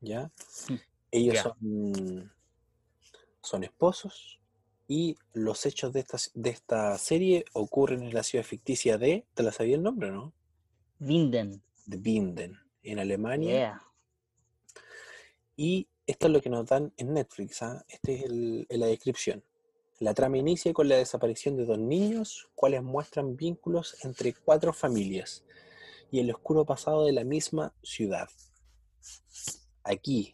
¿Ya? 0.01 0.31
Mm, 0.67 0.74
Ellos 1.12 1.38
son, 1.39 2.31
son 3.41 3.63
esposos 3.63 4.39
y 4.88 5.15
los 5.34 5.65
hechos 5.65 5.93
de 5.93 6.00
esta, 6.01 6.17
de 6.34 6.50
esta 6.50 6.98
serie 6.98 7.46
ocurren 7.53 8.03
en 8.03 8.13
la 8.13 8.24
ciudad 8.24 8.43
ficticia 8.43 8.98
de, 8.98 9.25
¿te 9.34 9.43
la 9.43 9.51
sabía 9.51 9.75
el 9.75 9.84
nombre, 9.84 10.12
no? 10.12 10.34
Winden. 11.00 11.62
De 11.86 11.98
Winden, 11.98 12.60
en 12.84 13.00
Alemania. 13.00 13.81
Y 15.62 15.89
esto 16.08 16.28
es 16.28 16.32
lo 16.32 16.42
que 16.42 16.50
nos 16.50 16.68
dan 16.68 16.94
en 16.96 17.13
Netflix, 17.13 17.62
¿ah? 17.63 17.84
este 17.89 18.24
es 18.24 18.80
la 18.80 18.86
descripción. 18.86 19.44
La 20.00 20.13
trama 20.13 20.38
inicia 20.38 20.72
con 20.72 20.88
la 20.88 20.96
desaparición 20.96 21.58
de 21.58 21.66
dos 21.66 21.78
niños, 21.78 22.48
cuales 22.56 22.82
muestran 22.82 23.36
vínculos 23.36 23.98
entre 24.06 24.34
cuatro 24.34 24.72
familias 24.72 25.44
y 26.12 26.22
el 26.22 26.32
oscuro 26.32 26.63
pasado 26.63 27.04
de 27.04 27.12
la 27.12 27.25
misma 27.25 27.74
ciudad. 27.84 28.30
Aquí, 29.84 30.34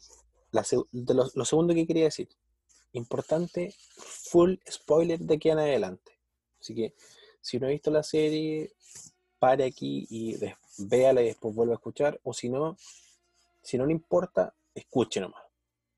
lo, 0.52 1.44
segundo 1.44 1.74
que 1.74 1.88
quería 1.88 2.04
decir, 2.04 2.30
importante, 2.94 3.74
full 3.96 4.58
spoiler 4.70 5.18
de 5.22 5.34
aquí 5.38 5.50
en 5.50 5.58
adelante. 5.58 6.20
Así 6.62 6.76
que 6.76 6.94
si 7.42 7.58
no 7.58 7.66
ha 7.66 7.72
visto 7.72 7.90
la 7.90 8.04
serie, 8.04 8.74
pare 9.40 9.64
aquí 9.64 10.06
y 10.08 10.38
véala 10.78 11.24
y 11.24 11.26
después 11.26 11.56
vuelva 11.56 11.74
a 11.74 11.78
escuchar, 11.78 12.20
o 12.22 12.32
si 12.32 12.48
no, 12.48 12.78
si 13.64 13.80
no 13.80 13.88
le 13.88 13.92
importa, 13.92 14.54
escuche 14.76 15.20
nomás. 15.20 15.42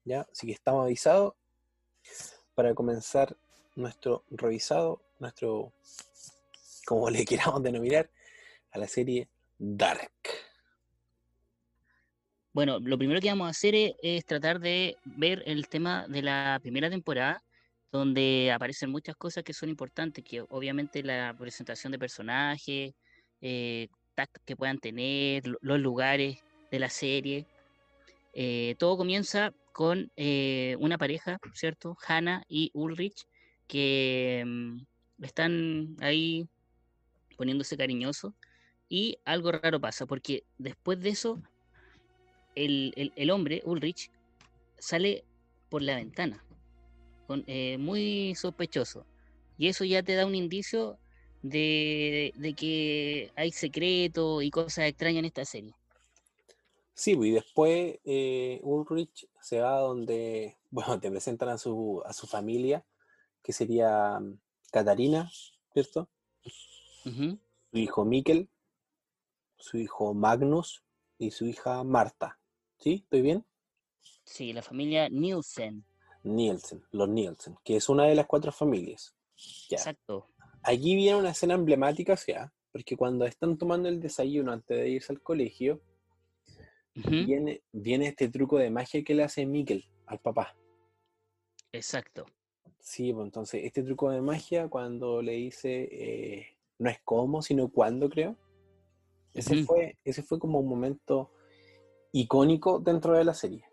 ¿Ya? 0.06 0.26
Así 0.32 0.48
que 0.48 0.54
estamos 0.54 0.86
avisados 0.86 1.34
para 2.56 2.74
comenzar 2.74 3.36
nuestro 3.76 4.24
revisado, 4.32 5.02
nuestro, 5.20 5.74
como 6.86 7.10
le 7.10 7.26
queramos 7.26 7.62
denominar, 7.62 8.10
a 8.72 8.80
la 8.80 8.88
serie 8.88 9.28
Dark. 9.58 10.12
Bueno, 12.54 12.80
lo 12.80 12.98
primero 12.98 13.22
que 13.22 13.30
vamos 13.30 13.48
a 13.48 13.52
hacer 13.52 13.76
es, 14.02 14.26
tratar 14.26 14.60
de 14.60 14.98
ver 15.06 15.44
el 15.46 15.68
tema 15.68 16.08
de 16.08 16.24
la 16.24 16.60
primera 16.62 16.90
temporada, 16.90 17.44
donde 17.92 18.52
aparecen 18.52 18.90
muchas 18.90 19.16
cosas 19.16 19.44
que 19.44 19.54
son 19.54 19.70
importantes, 19.70 20.24
que 20.24 20.42
obviamente 20.42 21.04
la 21.04 21.36
presentación 21.38 21.92
de 21.92 22.00
personajes, 22.00 22.96
eh, 23.42 23.88
que 24.44 24.56
puedan 24.56 24.80
tener, 24.80 25.44
los 25.62 25.80
lugares 25.80 26.40
de 26.72 26.80
la 26.80 26.90
serie. 26.90 27.46
Eh, 28.34 28.76
todo 28.78 28.98
comienza 28.98 29.54
con 29.72 30.12
eh, 30.16 30.76
una 30.80 30.98
pareja, 30.98 31.40
¿cierto? 31.54 31.98
Hannah 32.08 32.44
y 32.48 32.72
Ulrich, 32.74 33.28
que 33.68 34.44
mm, 34.46 35.24
están 35.24 35.96
ahí 36.02 36.48
poniéndose 37.38 37.78
cariñoso 37.78 38.34
y 38.90 39.20
algo 39.26 39.52
raro 39.52 39.80
pasa, 39.80 40.06
porque 40.06 40.44
después 40.58 41.00
de 41.02 41.10
eso 41.10 41.42
el, 42.56 43.32
hombre, 43.32 43.62
Ulrich, 43.66 44.10
sale 44.80 45.24
por 45.70 45.82
la 45.82 45.96
ventana, 45.96 46.44
eh, 47.46 47.78
muy 47.78 48.34
sospechoso. 48.36 49.06
Y 49.58 49.68
eso 49.68 49.84
ya 49.84 50.04
te 50.04 50.16
da 50.16 50.26
un 50.26 50.36
indicio 50.36 50.98
de, 51.42 52.34
que 52.58 53.32
hay 53.36 53.52
secretos 53.52 54.44
y 54.44 54.50
cosas 54.50 54.86
extrañas 54.86 55.20
en 55.20 55.26
esta 55.26 55.46
serie. 55.46 55.74
Sí, 56.98 57.16
pues, 57.16 57.30
y 57.30 57.32
después 57.34 58.00
eh, 58.06 58.60
Ulrich 58.64 59.30
se 59.40 59.60
va 59.60 59.80
donde, 59.80 60.58
bueno, 60.72 61.00
te 61.00 61.12
presentan 61.12 61.50
a 61.50 61.58
su, 61.60 62.02
a 62.04 62.12
su 62.12 62.26
familia 62.26 62.84
que 63.44 63.54
sería 63.54 64.20
Catarina, 64.72 65.26
mm, 65.26 65.74
¿cierto? 65.74 66.10
Su 67.04 67.38
hijo 67.78 68.04
Mikkel, 68.04 68.50
su 69.58 69.78
hijo 69.78 70.16
Magnus 70.16 70.84
y 71.20 71.30
su 71.30 71.46
hija 71.46 71.84
Marta. 71.84 72.40
¿Sí? 72.80 73.02
¿Estoy 73.04 73.22
bien? 73.22 73.46
Sí, 74.24 74.52
la 74.52 74.64
familia 74.64 75.08
Nielsen. 75.08 75.86
Nielsen, 76.24 76.84
los 76.92 77.08
Nielsen, 77.08 77.58
que 77.64 77.76
es 77.76 77.90
una 77.90 78.06
de 78.06 78.16
las 78.16 78.26
cuatro 78.26 78.52
familias. 78.52 79.16
Exacto. 79.70 80.30
Aquí 80.64 80.96
viene 80.96 81.20
una 81.20 81.30
escena 81.30 81.54
emblemática, 81.54 82.14
o 82.14 82.18
sea, 82.18 82.52
porque 82.72 82.98
cuando 82.98 83.26
están 83.26 83.58
tomando 83.58 83.88
el 83.88 84.02
desayuno 84.02 84.52
antes 84.52 84.78
de 84.78 84.90
irse 84.90 85.14
al 85.14 85.22
colegio, 85.22 85.80
viene, 87.06 87.62
viene 87.72 88.08
este 88.08 88.30
truco 88.30 88.58
de 88.58 88.70
magia 88.70 89.04
que 89.04 89.14
le 89.14 89.24
hace 89.24 89.46
Mikkel 89.46 89.86
al 90.08 90.20
papá. 90.20 90.56
Exacto. 91.72 92.26
Sí, 92.80 93.14
pues 93.14 93.26
entonces 93.26 93.64
este 93.66 93.84
truco 93.84 94.10
de 94.10 94.22
magia 94.22 94.68
cuando 94.70 95.22
le 95.22 95.34
dice 95.34 95.90
eh, 95.92 96.48
no 96.80 96.90
es 96.90 97.00
cómo, 97.04 97.42
sino 97.42 97.70
cuándo, 97.70 98.10
creo. 98.10 98.36
Ese, 99.34 99.64
fue, 99.64 99.98
ese 100.04 100.24
fue 100.24 100.40
como 100.40 100.60
un 100.60 100.68
momento 100.68 101.32
icónico 102.12 102.80
dentro 102.80 103.14
de 103.14 103.24
la 103.24 103.34
serie. 103.34 103.64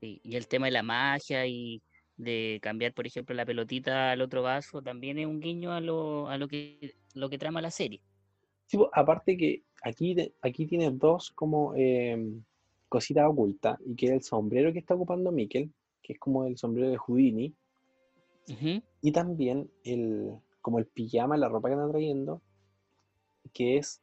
y 0.00 0.36
el 0.36 0.46
tema 0.46 0.66
de 0.66 0.72
la 0.72 0.82
magia 0.82 1.46
y 1.46 1.82
de 2.16 2.58
cambiar, 2.62 2.94
por 2.94 3.06
ejemplo, 3.06 3.34
la 3.34 3.44
pelotita 3.44 4.12
al 4.12 4.22
otro 4.22 4.42
vaso, 4.42 4.80
también 4.80 5.18
es 5.18 5.26
un 5.26 5.40
guiño 5.40 5.72
a 5.72 5.80
lo, 5.80 6.28
a 6.28 6.38
lo, 6.38 6.48
que, 6.48 6.94
lo 7.14 7.28
que 7.28 7.38
trama 7.38 7.60
la 7.60 7.70
serie. 7.70 8.00
Sí, 8.66 8.76
pues, 8.76 8.90
aparte 8.92 9.36
que 9.36 9.62
aquí, 9.82 10.16
aquí 10.42 10.66
tiene 10.66 10.90
dos 10.90 11.30
como 11.30 11.74
em, 11.74 12.42
cositas 12.88 13.28
ocultas, 13.28 13.78
y 13.84 13.94
que 13.94 14.06
es 14.06 14.12
el 14.12 14.22
sombrero 14.22 14.72
que 14.72 14.80
está 14.80 14.94
ocupando 14.94 15.32
Mikkel, 15.32 15.70
que 16.02 16.14
es 16.14 16.18
como 16.18 16.46
el 16.46 16.56
sombrero 16.56 16.90
de 16.90 16.96
Houdini, 16.96 17.54
y 19.00 19.12
también 19.12 19.68
el, 19.82 20.38
como 20.60 20.78
el 20.78 20.86
pijama, 20.86 21.36
la 21.36 21.48
ropa 21.48 21.68
que 21.68 21.74
está 21.74 21.90
trayendo, 21.90 22.40
que 23.52 23.78
es 23.78 24.00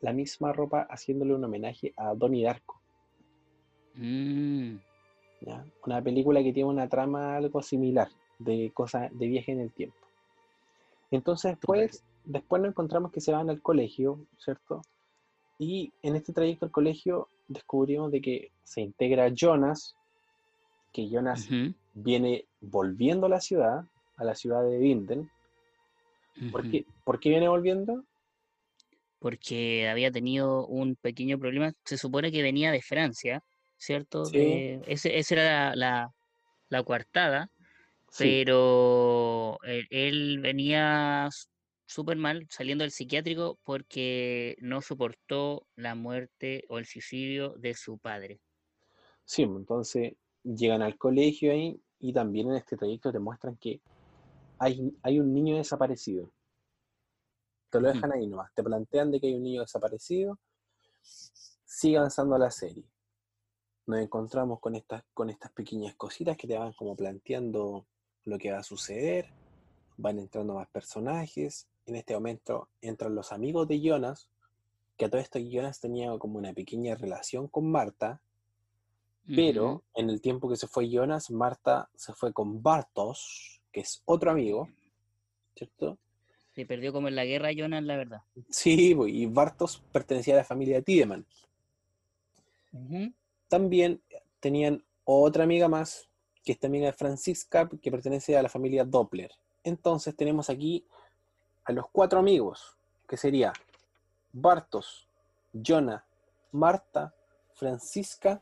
la 0.00 0.12
misma 0.12 0.52
ropa 0.52 0.86
haciéndole 0.90 1.34
un 1.34 1.44
homenaje 1.44 1.94
a 1.96 2.14
Donnie 2.14 2.44
Darko. 2.44 2.80
Mm. 3.94 4.76
Una 5.86 6.02
película 6.02 6.42
que 6.42 6.52
tiene 6.52 6.68
una 6.68 6.88
trama 6.88 7.36
algo 7.36 7.62
similar, 7.62 8.08
de 8.38 8.70
cosas 8.74 9.10
de 9.18 9.26
viaje 9.26 9.52
en 9.52 9.60
el 9.60 9.72
tiempo. 9.72 9.96
Entonces 11.10 11.52
después, 11.52 12.04
después 12.26 12.60
nos 12.60 12.70
encontramos 12.70 13.12
que 13.12 13.20
se 13.20 13.32
van 13.32 13.48
al 13.48 13.62
colegio, 13.62 14.26
¿cierto? 14.36 14.82
Y 15.58 15.92
en 16.02 16.16
este 16.16 16.32
trayecto 16.32 16.66
al 16.66 16.72
colegio 16.72 17.28
descubrimos 17.48 18.10
de 18.10 18.20
que 18.20 18.52
se 18.62 18.82
integra 18.82 19.28
Jonas, 19.28 19.96
que 20.92 21.08
Jonas 21.08 21.48
viene 21.94 22.46
volviendo 22.60 23.26
a 23.26 23.30
la 23.30 23.40
ciudad, 23.40 23.84
a 24.16 24.24
la 24.24 24.34
ciudad 24.34 24.62
de 24.62 24.78
Winden. 24.78 25.30
¿Por, 26.52 26.70
qué, 26.70 26.84
¿Por 27.04 27.18
qué 27.20 27.30
viene 27.30 27.48
volviendo? 27.48 28.04
Porque 29.18 29.88
había 29.88 30.10
tenido 30.10 30.66
un 30.66 30.96
pequeño 30.96 31.38
problema. 31.38 31.72
Se 31.84 31.96
supone 31.96 32.30
que 32.30 32.42
venía 32.42 32.70
de 32.70 32.82
Francia, 32.82 33.42
¿cierto? 33.78 34.24
esa 34.32 35.34
era 35.34 35.74
la, 35.74 36.10
la, 36.68 36.82
coartada, 36.82 37.50
pero 38.18 39.58
él, 39.90 40.40
venía 40.40 41.28
súper 41.86 42.16
mal 42.16 42.46
saliendo 42.50 42.82
del 42.82 42.90
psiquiátrico 42.90 43.58
porque 43.64 44.56
no 44.60 44.82
soportó 44.82 45.66
la 45.76 45.94
muerte 45.94 46.64
o 46.68 46.78
el 46.78 46.86
suicidio 46.86 47.54
de 47.58 47.74
su 47.74 47.98
padre. 47.98 48.40
Sí, 49.24 49.42
entonces 49.42 50.14
llegan 50.42 50.82
al 50.82 50.98
colegio 50.98 51.52
ahí 51.52 51.80
y 51.98 52.12
también 52.12 52.50
en 52.50 52.56
este 52.56 52.76
trayecto 52.76 53.10
te 53.10 53.18
muestran 53.18 53.56
que 53.56 53.80
hay, 54.58 54.96
hay 55.02 55.20
un 55.20 55.32
niño 55.32 55.56
desaparecido. 55.56 56.32
Te 57.70 57.80
lo 57.80 57.88
dejan 57.88 58.12
ahí 58.12 58.26
nomás, 58.26 58.52
te 58.54 58.62
plantean 58.62 59.10
de 59.10 59.20
que 59.20 59.26
hay 59.26 59.34
un 59.34 59.42
niño 59.42 59.62
desaparecido, 59.62 60.38
sigue 61.02 61.98
avanzando 61.98 62.38
la 62.38 62.50
serie. 62.50 62.84
Nos 63.86 64.00
encontramos 64.00 64.60
con 64.60 64.74
estas, 64.74 65.04
con 65.12 65.30
estas 65.30 65.52
pequeñas 65.52 65.94
cositas 65.96 66.36
que 66.36 66.46
te 66.46 66.58
van 66.58 66.72
como 66.72 66.96
planteando 66.96 67.86
lo 68.24 68.38
que 68.38 68.50
va 68.50 68.58
a 68.58 68.62
suceder, 68.62 69.32
van 69.96 70.18
entrando 70.18 70.54
más 70.54 70.68
personajes, 70.68 71.68
en 71.86 71.96
este 71.96 72.14
momento 72.14 72.68
entran 72.80 73.14
los 73.14 73.32
amigos 73.32 73.66
de 73.68 73.80
Jonas, 73.80 74.28
que 74.96 75.04
a 75.04 75.10
todo 75.10 75.20
esto 75.20 75.38
Jonas 75.38 75.80
tenía 75.80 76.16
como 76.18 76.38
una 76.38 76.52
pequeña 76.52 76.94
relación 76.94 77.48
con 77.48 77.70
Marta, 77.70 78.20
pero 79.34 79.82
en 79.94 80.08
el 80.08 80.20
tiempo 80.20 80.48
que 80.48 80.56
se 80.56 80.68
fue 80.68 80.88
Jonas, 80.88 81.30
Marta 81.30 81.88
se 81.96 82.12
fue 82.12 82.32
con 82.32 82.62
Bartos, 82.62 83.60
que 83.72 83.80
es 83.80 84.02
otro 84.04 84.30
amigo, 84.30 84.68
¿cierto? 85.56 85.98
Se 86.54 86.64
perdió 86.64 86.92
como 86.92 87.08
en 87.08 87.16
la 87.16 87.24
guerra 87.24 87.52
Jonas, 87.52 87.82
la 87.82 87.96
verdad. 87.96 88.22
Sí, 88.48 88.94
pues, 88.94 89.12
y 89.12 89.26
Bartos 89.26 89.82
pertenecía 89.92 90.34
a 90.34 90.38
la 90.38 90.44
familia 90.44 90.80
Tiedemann. 90.80 91.26
También 93.48 94.00
tenían 94.40 94.84
otra 95.04 95.44
amiga 95.44 95.68
más, 95.68 96.08
que 96.44 96.52
esta 96.52 96.68
amiga 96.68 96.88
es 96.88 96.96
Francisca, 96.96 97.68
que 97.68 97.90
pertenece 97.90 98.36
a 98.36 98.42
la 98.42 98.48
familia 98.48 98.84
Doppler. 98.84 99.32
Entonces 99.64 100.14
tenemos 100.14 100.48
aquí 100.48 100.86
a 101.66 101.72
los 101.72 101.88
cuatro 101.90 102.20
amigos, 102.20 102.76
que 103.08 103.16
sería 103.16 103.52
Bartos, 104.32 105.08
Jonah, 105.52 106.06
Marta, 106.52 107.12
Francisca 107.54 108.40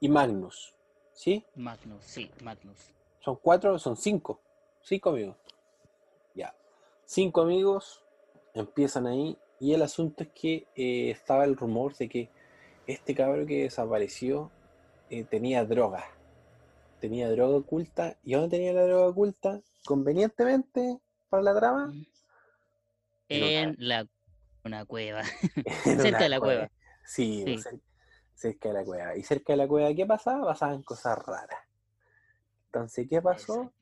y 0.00 0.08
Magnus. 0.08 0.74
¿Sí? 1.12 1.44
Magnus, 1.54 2.04
sí, 2.04 2.30
Magnus. 2.42 2.76
Son 3.20 3.36
cuatro, 3.36 3.78
son 3.78 3.96
cinco. 3.96 4.40
Cinco 4.82 5.10
amigos. 5.10 5.36
Ya. 6.34 6.54
Cinco 7.06 7.40
amigos 7.40 8.04
empiezan 8.52 9.06
ahí. 9.06 9.38
Y 9.58 9.72
el 9.72 9.80
asunto 9.80 10.22
es 10.22 10.28
que 10.30 10.66
eh, 10.76 11.10
estaba 11.10 11.44
el 11.44 11.56
rumor 11.56 11.96
de 11.96 12.08
que 12.08 12.30
este 12.86 13.14
cabro 13.14 13.46
que 13.46 13.62
desapareció 13.62 14.50
eh, 15.08 15.24
tenía 15.24 15.64
droga. 15.64 16.04
Tenía 17.00 17.30
droga 17.30 17.56
oculta. 17.56 18.18
¿Y 18.22 18.34
dónde 18.34 18.58
tenía 18.58 18.74
la 18.74 18.84
droga 18.84 19.08
oculta? 19.08 19.62
Convenientemente 19.86 21.00
para 21.30 21.42
la 21.42 21.54
trama. 21.54 21.92
En 23.28 23.68
una- 23.68 23.74
la 23.78 24.06
una 24.64 24.84
cueva. 24.84 25.22
Cerca 25.84 26.18
de 26.24 26.28
la 26.28 26.40
cueva. 26.40 26.70
Sí, 27.04 27.42
Sí. 27.46 27.56
cer- 27.56 27.80
cerca 28.34 28.68
de 28.68 28.74
la 28.74 28.84
cueva. 28.84 29.16
Y 29.16 29.22
cerca 29.22 29.52
de 29.52 29.56
la 29.58 29.68
cueva, 29.68 29.94
¿qué 29.94 30.04
pasaba? 30.06 30.44
Pasaban 30.46 30.82
cosas 30.82 31.18
raras. 31.24 31.60
Entonces, 32.66 33.06
¿qué 33.08 33.22
pasó? 33.22 33.54
Exacto. 33.54 33.72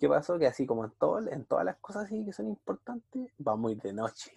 ¿Qué 0.00 0.08
pasó? 0.08 0.38
Que 0.38 0.46
así 0.48 0.66
como 0.66 0.84
en, 0.84 0.90
todo, 0.98 1.20
en 1.30 1.44
todas 1.44 1.64
las 1.64 1.76
cosas 1.76 2.06
así 2.06 2.24
que 2.24 2.32
son 2.32 2.48
importantes, 2.48 3.30
vamos 3.38 3.68
a 3.70 3.72
ir 3.72 3.80
de 3.82 3.92
noche. 3.92 4.32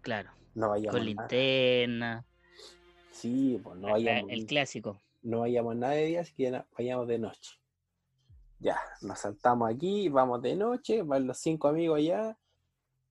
Claro. 0.00 0.30
No 0.54 0.68
vayamos 0.68 0.96
Con 0.96 1.04
linterna. 1.06 2.24
Sí, 3.10 3.60
pues 3.64 3.76
no 3.78 3.90
vayamos, 3.90 4.30
el 4.30 4.46
clásico. 4.46 5.00
no 5.22 5.40
vayamos 5.40 5.74
nada 5.76 5.94
de 5.94 6.04
día, 6.06 6.20
así 6.20 6.34
que 6.34 6.62
vayamos 6.76 7.08
de 7.08 7.18
noche. 7.18 7.58
Ya, 8.60 8.78
nos 9.02 9.18
saltamos 9.18 9.72
aquí, 9.72 10.08
vamos 10.08 10.40
de 10.42 10.54
noche, 10.54 11.02
van 11.02 11.26
los 11.26 11.38
cinco 11.38 11.68
amigos 11.68 11.98
allá, 11.98 12.36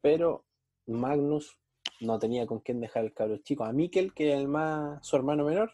pero 0.03 0.43
Magnus 0.87 1.57
no 2.01 2.19
tenía 2.19 2.45
con 2.45 2.59
quién 2.59 2.81
dejar 2.81 3.05
el 3.05 3.13
cabro 3.13 3.37
chico. 3.37 3.63
A 3.63 3.71
Mikkel, 3.71 4.13
que 4.13 4.33
es 4.33 4.37
el 4.37 4.49
más, 4.49 4.99
su 5.07 5.15
hermano 5.15 5.45
menor, 5.45 5.71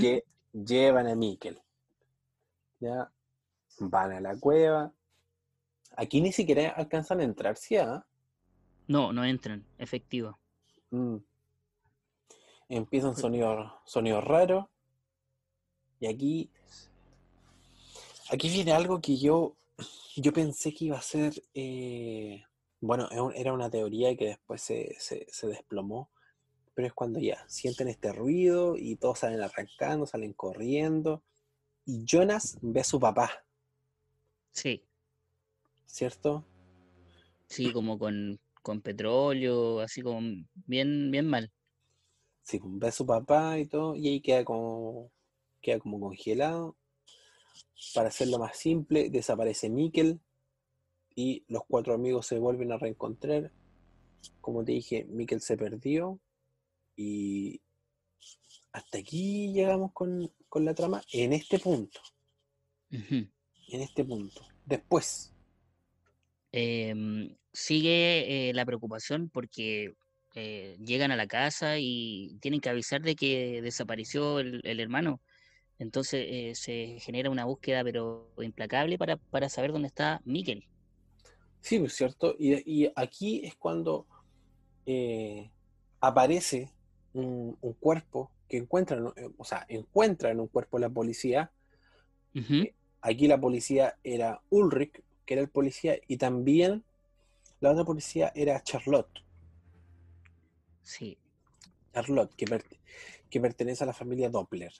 lle- 0.00 0.24
llevan 0.52 1.06
a 1.06 1.14
Mikkel. 1.14 1.62
Ya, 2.80 3.12
van 3.78 4.12
a 4.12 4.20
la 4.20 4.36
cueva. 4.40 4.92
Aquí 5.96 6.20
ni 6.20 6.32
siquiera 6.32 6.70
alcanzan 6.70 7.20
a 7.20 7.22
entrar, 7.24 7.56
¿sí? 7.56 7.76
ah? 7.76 8.04
No, 8.88 9.12
no 9.12 9.24
entran, 9.24 9.64
efectivo. 9.78 10.36
Mm. 10.90 11.18
Empiezan 12.68 13.16
sonidos 13.16 13.70
sonidos 13.84 14.24
raros. 14.24 14.66
Y 16.00 16.06
aquí. 16.08 16.50
Aquí 18.32 18.48
viene 18.48 18.72
algo 18.72 19.00
que 19.00 19.16
yo. 19.16 19.54
Yo 20.16 20.32
pensé 20.32 20.74
que 20.74 20.86
iba 20.86 20.98
a 20.98 21.02
ser. 21.02 21.34
eh, 21.54 22.42
bueno, 22.82 23.08
era 23.34 23.54
una 23.54 23.70
teoría 23.70 24.16
que 24.16 24.26
después 24.26 24.62
se, 24.62 24.94
se- 25.00 25.26
se 25.30 25.48
desplomó. 25.48 26.10
Pero 26.74 26.88
es 26.88 26.94
cuando 26.94 27.20
ya 27.20 27.44
sienten 27.48 27.88
este 27.88 28.12
ruido 28.12 28.76
y 28.78 28.96
todos 28.96 29.20
salen 29.20 29.42
arrancando, 29.42 30.06
salen 30.06 30.34
corriendo. 30.34 31.22
Y 31.86 32.04
Jonas 32.06 32.58
ve 32.62 32.80
a 32.80 32.84
su 32.84 33.00
papá, 33.00 33.30
Sí, 34.52 34.82
¿cierto? 35.86 36.44
sí, 37.46 37.72
como 37.72 37.98
con, 37.98 38.40
con 38.62 38.80
petróleo, 38.80 39.80
así 39.80 40.02
como 40.02 40.20
bien, 40.66 41.10
bien 41.10 41.26
mal. 41.26 41.52
Sí, 42.42 42.58
pues, 42.60 42.72
ve 42.78 42.88
a 42.88 42.92
su 42.92 43.06
papá 43.06 43.58
y 43.58 43.66
todo, 43.66 43.96
y 43.96 44.08
ahí 44.08 44.20
queda 44.20 44.44
como, 44.44 45.10
queda 45.60 45.78
como 45.80 46.00
congelado. 46.00 46.76
Para 47.94 48.08
hacerlo 48.08 48.38
más 48.38 48.56
simple, 48.56 49.10
desaparece 49.10 49.68
Mikkel 49.70 50.20
y 51.14 51.44
los 51.48 51.64
cuatro 51.66 51.94
amigos 51.94 52.26
se 52.26 52.38
vuelven 52.38 52.72
a 52.72 52.78
reencontrar. 52.78 53.50
Como 54.40 54.64
te 54.64 54.72
dije, 54.72 55.04
Mikkel 55.04 55.40
se 55.40 55.56
perdió 55.56 56.20
y 56.96 57.60
hasta 58.72 58.98
aquí 58.98 59.52
llegamos 59.52 59.92
con, 59.92 60.32
con 60.48 60.64
la 60.64 60.74
trama 60.74 61.02
en 61.12 61.32
este 61.32 61.58
punto, 61.58 62.00
en 62.90 63.30
este 63.68 64.04
punto. 64.04 64.42
Después, 64.64 65.32
Em, 66.52 67.34
sigue 67.52 68.48
eh, 68.50 68.52
la 68.54 68.66
preocupación 68.66 69.30
porque 69.30 69.94
eh, 70.34 70.76
llegan 70.84 71.10
a 71.10 71.16
la 71.16 71.26
casa 71.26 71.78
y 71.78 72.36
tienen 72.40 72.60
que 72.60 72.68
avisar 72.68 73.00
de 73.02 73.16
que 73.16 73.62
desapareció 73.62 74.38
el, 74.38 74.60
el 74.64 74.80
hermano. 74.80 75.20
Entonces 75.78 76.26
eh, 76.28 76.52
se 76.54 77.00
genera 77.00 77.30
una 77.30 77.46
búsqueda 77.46 77.82
pero 77.82 78.32
implacable 78.38 78.98
para, 78.98 79.16
para 79.16 79.48
saber 79.48 79.72
dónde 79.72 79.88
está 79.88 80.20
Mikkel. 80.24 80.66
Sí, 81.62 81.78
pues 81.78 81.94
cierto, 81.94 82.34
y, 82.38 82.84
y 82.84 82.92
aquí 82.94 83.40
es 83.44 83.54
cuando 83.56 84.06
eh, 84.84 85.50
aparece 86.00 86.70
un, 87.14 87.56
un 87.60 87.72
cuerpo 87.74 88.30
que 88.48 88.58
encuentran, 88.58 89.06
eh, 89.16 89.30
o 89.38 89.44
sea, 89.44 89.64
encuentran 89.68 90.38
un 90.40 90.48
cuerpo 90.48 90.78
la 90.78 90.90
policía 90.90 91.50
Ujú. 92.34 92.66
Aquí 93.02 93.26
la 93.26 93.40
policía 93.40 93.98
era 94.04 94.40
Ulrich, 94.48 95.02
que 95.26 95.34
era 95.34 95.42
el 95.42 95.50
policía, 95.50 95.98
y 96.06 96.16
también 96.18 96.84
la 97.60 97.72
otra 97.72 97.84
policía 97.84 98.32
era 98.34 98.62
Charlotte. 98.62 99.10
Sí, 100.82 101.18
Charlotte, 101.92 102.34
que, 102.36 102.46
per- 102.46 102.64
que 103.28 103.40
pertenece 103.40 103.82
a 103.82 103.88
la 103.88 103.92
familia 103.92 104.30
Doppler. 104.30 104.72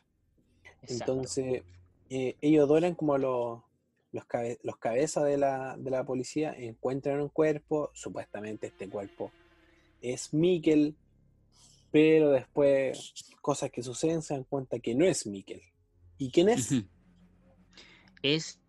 exacto. 0.82 1.12
Entonces, 1.12 1.64
eh, 2.10 2.36
ellos 2.40 2.68
dos 2.68 2.78
eran 2.78 2.94
como 2.94 3.18
los, 3.18 3.60
los, 4.12 4.24
los 4.62 4.76
cabezas 4.76 5.24
de 5.24 5.38
la, 5.38 5.76
de 5.76 5.90
la 5.90 6.04
policía, 6.04 6.54
encuentran 6.56 7.20
un 7.20 7.28
cuerpo, 7.28 7.90
supuestamente 7.94 8.68
este 8.68 8.88
cuerpo 8.88 9.32
es 10.02 10.34
Mikkel, 10.34 10.96
pero 11.90 12.30
después, 12.30 13.14
cosas 13.40 13.70
que 13.70 13.82
suceden, 13.82 14.22
se 14.22 14.34
dan 14.34 14.44
cuenta 14.44 14.78
que 14.80 14.94
no 14.94 15.04
es 15.04 15.26
Mikkel. 15.26 15.62
¿Y 16.18 16.30
quién 16.30 16.48
es? 16.48 16.70
Es 18.22 18.60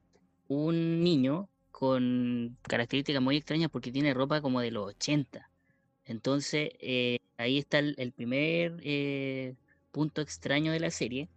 un 0.47 1.03
niño 1.03 1.49
con 1.71 2.57
características 2.63 3.21
muy 3.21 3.37
extrañas 3.37 3.69
porque 3.69 3.91
tiene 3.91 4.13
ropa 4.13 4.41
como 4.41 4.61
de 4.61 4.71
los 4.71 4.87
80. 4.87 5.49
Entonces, 6.05 6.71
eh, 6.79 7.19
ahí 7.37 7.57
está 7.57 7.79
el, 7.79 7.95
el 7.97 8.11
primer 8.11 8.79
eh, 8.83 9.55
punto 9.91 10.21
extraño 10.21 10.71
de 10.71 10.79
la 10.79 10.91
serie, 10.91 11.29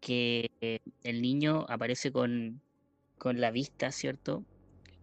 que 0.00 0.50
eh, 0.60 0.80
el 1.02 1.22
niño 1.22 1.66
aparece 1.68 2.12
con, 2.12 2.60
con 3.18 3.40
la 3.40 3.50
vista, 3.50 3.92
¿cierto? 3.92 4.44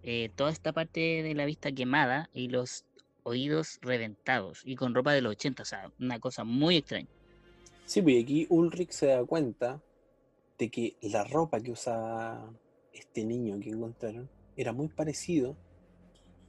Eh, 0.04 0.30
toda 0.36 0.52
esta 0.52 0.74
parte 0.74 1.24
de 1.24 1.34
la 1.34 1.46
vista 1.46 1.72
quemada 1.72 2.30
y 2.34 2.50
los 2.50 2.86
oídos 3.24 3.80
reventados 3.82 4.62
y 4.66 4.76
con 4.76 4.94
ropa 4.94 5.14
de 5.14 5.22
los 5.22 5.32
80, 5.32 5.64
o 5.64 5.66
sea, 5.66 5.92
una 6.00 6.20
cosa 6.20 6.44
muy 6.44 6.78
extraña. 6.78 7.08
Sí, 7.86 8.02
pues 8.02 8.24
aquí 8.24 8.46
Ulrich 8.50 8.92
se 8.92 9.08
da 9.08 9.24
cuenta 9.26 9.82
de 10.58 10.70
que 10.70 10.96
la 11.02 11.24
ropa 11.24 11.60
que 11.60 11.72
usaba 11.72 12.54
este 12.94 13.24
niño 13.24 13.60
que 13.60 13.70
encontraron 13.70 14.30
era 14.56 14.72
muy 14.72 14.88
parecido 14.88 15.56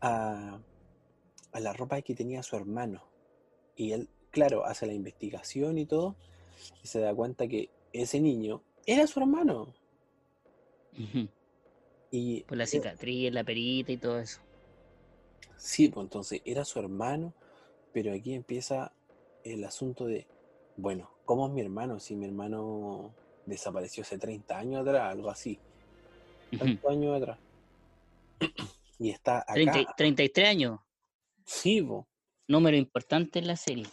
a, 0.01 0.59
a 1.53 1.61
la 1.61 1.73
ropa 1.73 2.03
que 2.03 2.15
tenía 2.15 2.43
su 2.43 2.57
hermano. 2.57 3.03
Y 3.77 3.93
él, 3.93 4.09
claro, 4.31 4.65
hace 4.67 4.87
la 4.87 4.95
investigación 4.95 5.79
y 5.79 5.87
todo, 5.87 6.17
y 6.83 6.87
se 6.87 7.01
da 7.01 7.15
cuenta 7.15 7.49
que 7.49 7.71
ese 7.93 8.21
niño 8.21 8.63
era 8.87 9.07
su 9.07 9.21
hermano. 9.21 9.75
Y 12.17 12.45
Por 12.45 12.57
la 12.57 12.63
eh, 12.63 12.69
cicatriz, 12.69 13.33
la 13.33 13.43
perita 13.43 13.91
y 13.91 13.97
todo 13.97 14.21
eso. 14.21 14.41
Sí, 15.57 15.89
pues 15.89 16.05
entonces 16.05 16.41
era 16.45 16.65
su 16.65 16.79
hermano, 16.79 17.33
pero 17.93 18.13
aquí 18.13 18.35
empieza 18.35 18.93
el 19.43 19.65
asunto 19.65 20.07
de, 20.07 20.25
bueno, 20.77 21.11
¿cómo 21.25 21.49
es 21.49 21.53
mi 21.53 21.61
hermano? 21.61 21.99
Si 21.99 22.15
mi 22.15 22.27
hermano 22.27 23.13
desapareció 23.47 24.05
hace 24.05 24.17
30 24.17 24.57
años 24.57 24.83
atrás, 24.83 25.11
algo 25.11 25.29
así, 25.29 25.59
Ujú. 26.53 26.59
tantos 26.61 26.91
años 26.91 27.17
atrás. 27.21 27.39
Y 29.01 29.11
está 29.11 29.41
acá. 29.41 29.55
30 29.55 29.95
33 29.97 30.49
años, 30.49 30.79
Sí, 31.45 31.83
po. 31.83 32.07
número 32.47 32.77
importante 32.77 33.41
en 33.41 33.49
la 33.49 33.57
serie. 33.57 33.87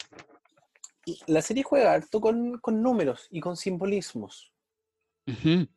La 1.25 1.41
serie 1.41 1.63
juega 1.63 1.91
harto 1.91 2.21
con, 2.21 2.59
con 2.59 2.83
números 2.83 3.27
y 3.31 3.39
con 3.39 3.57
simbolismos. 3.57 4.53
Ujú. 5.25 5.67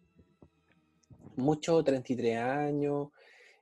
Mucho 1.36 1.82
33 1.82 2.38
años, 2.38 3.08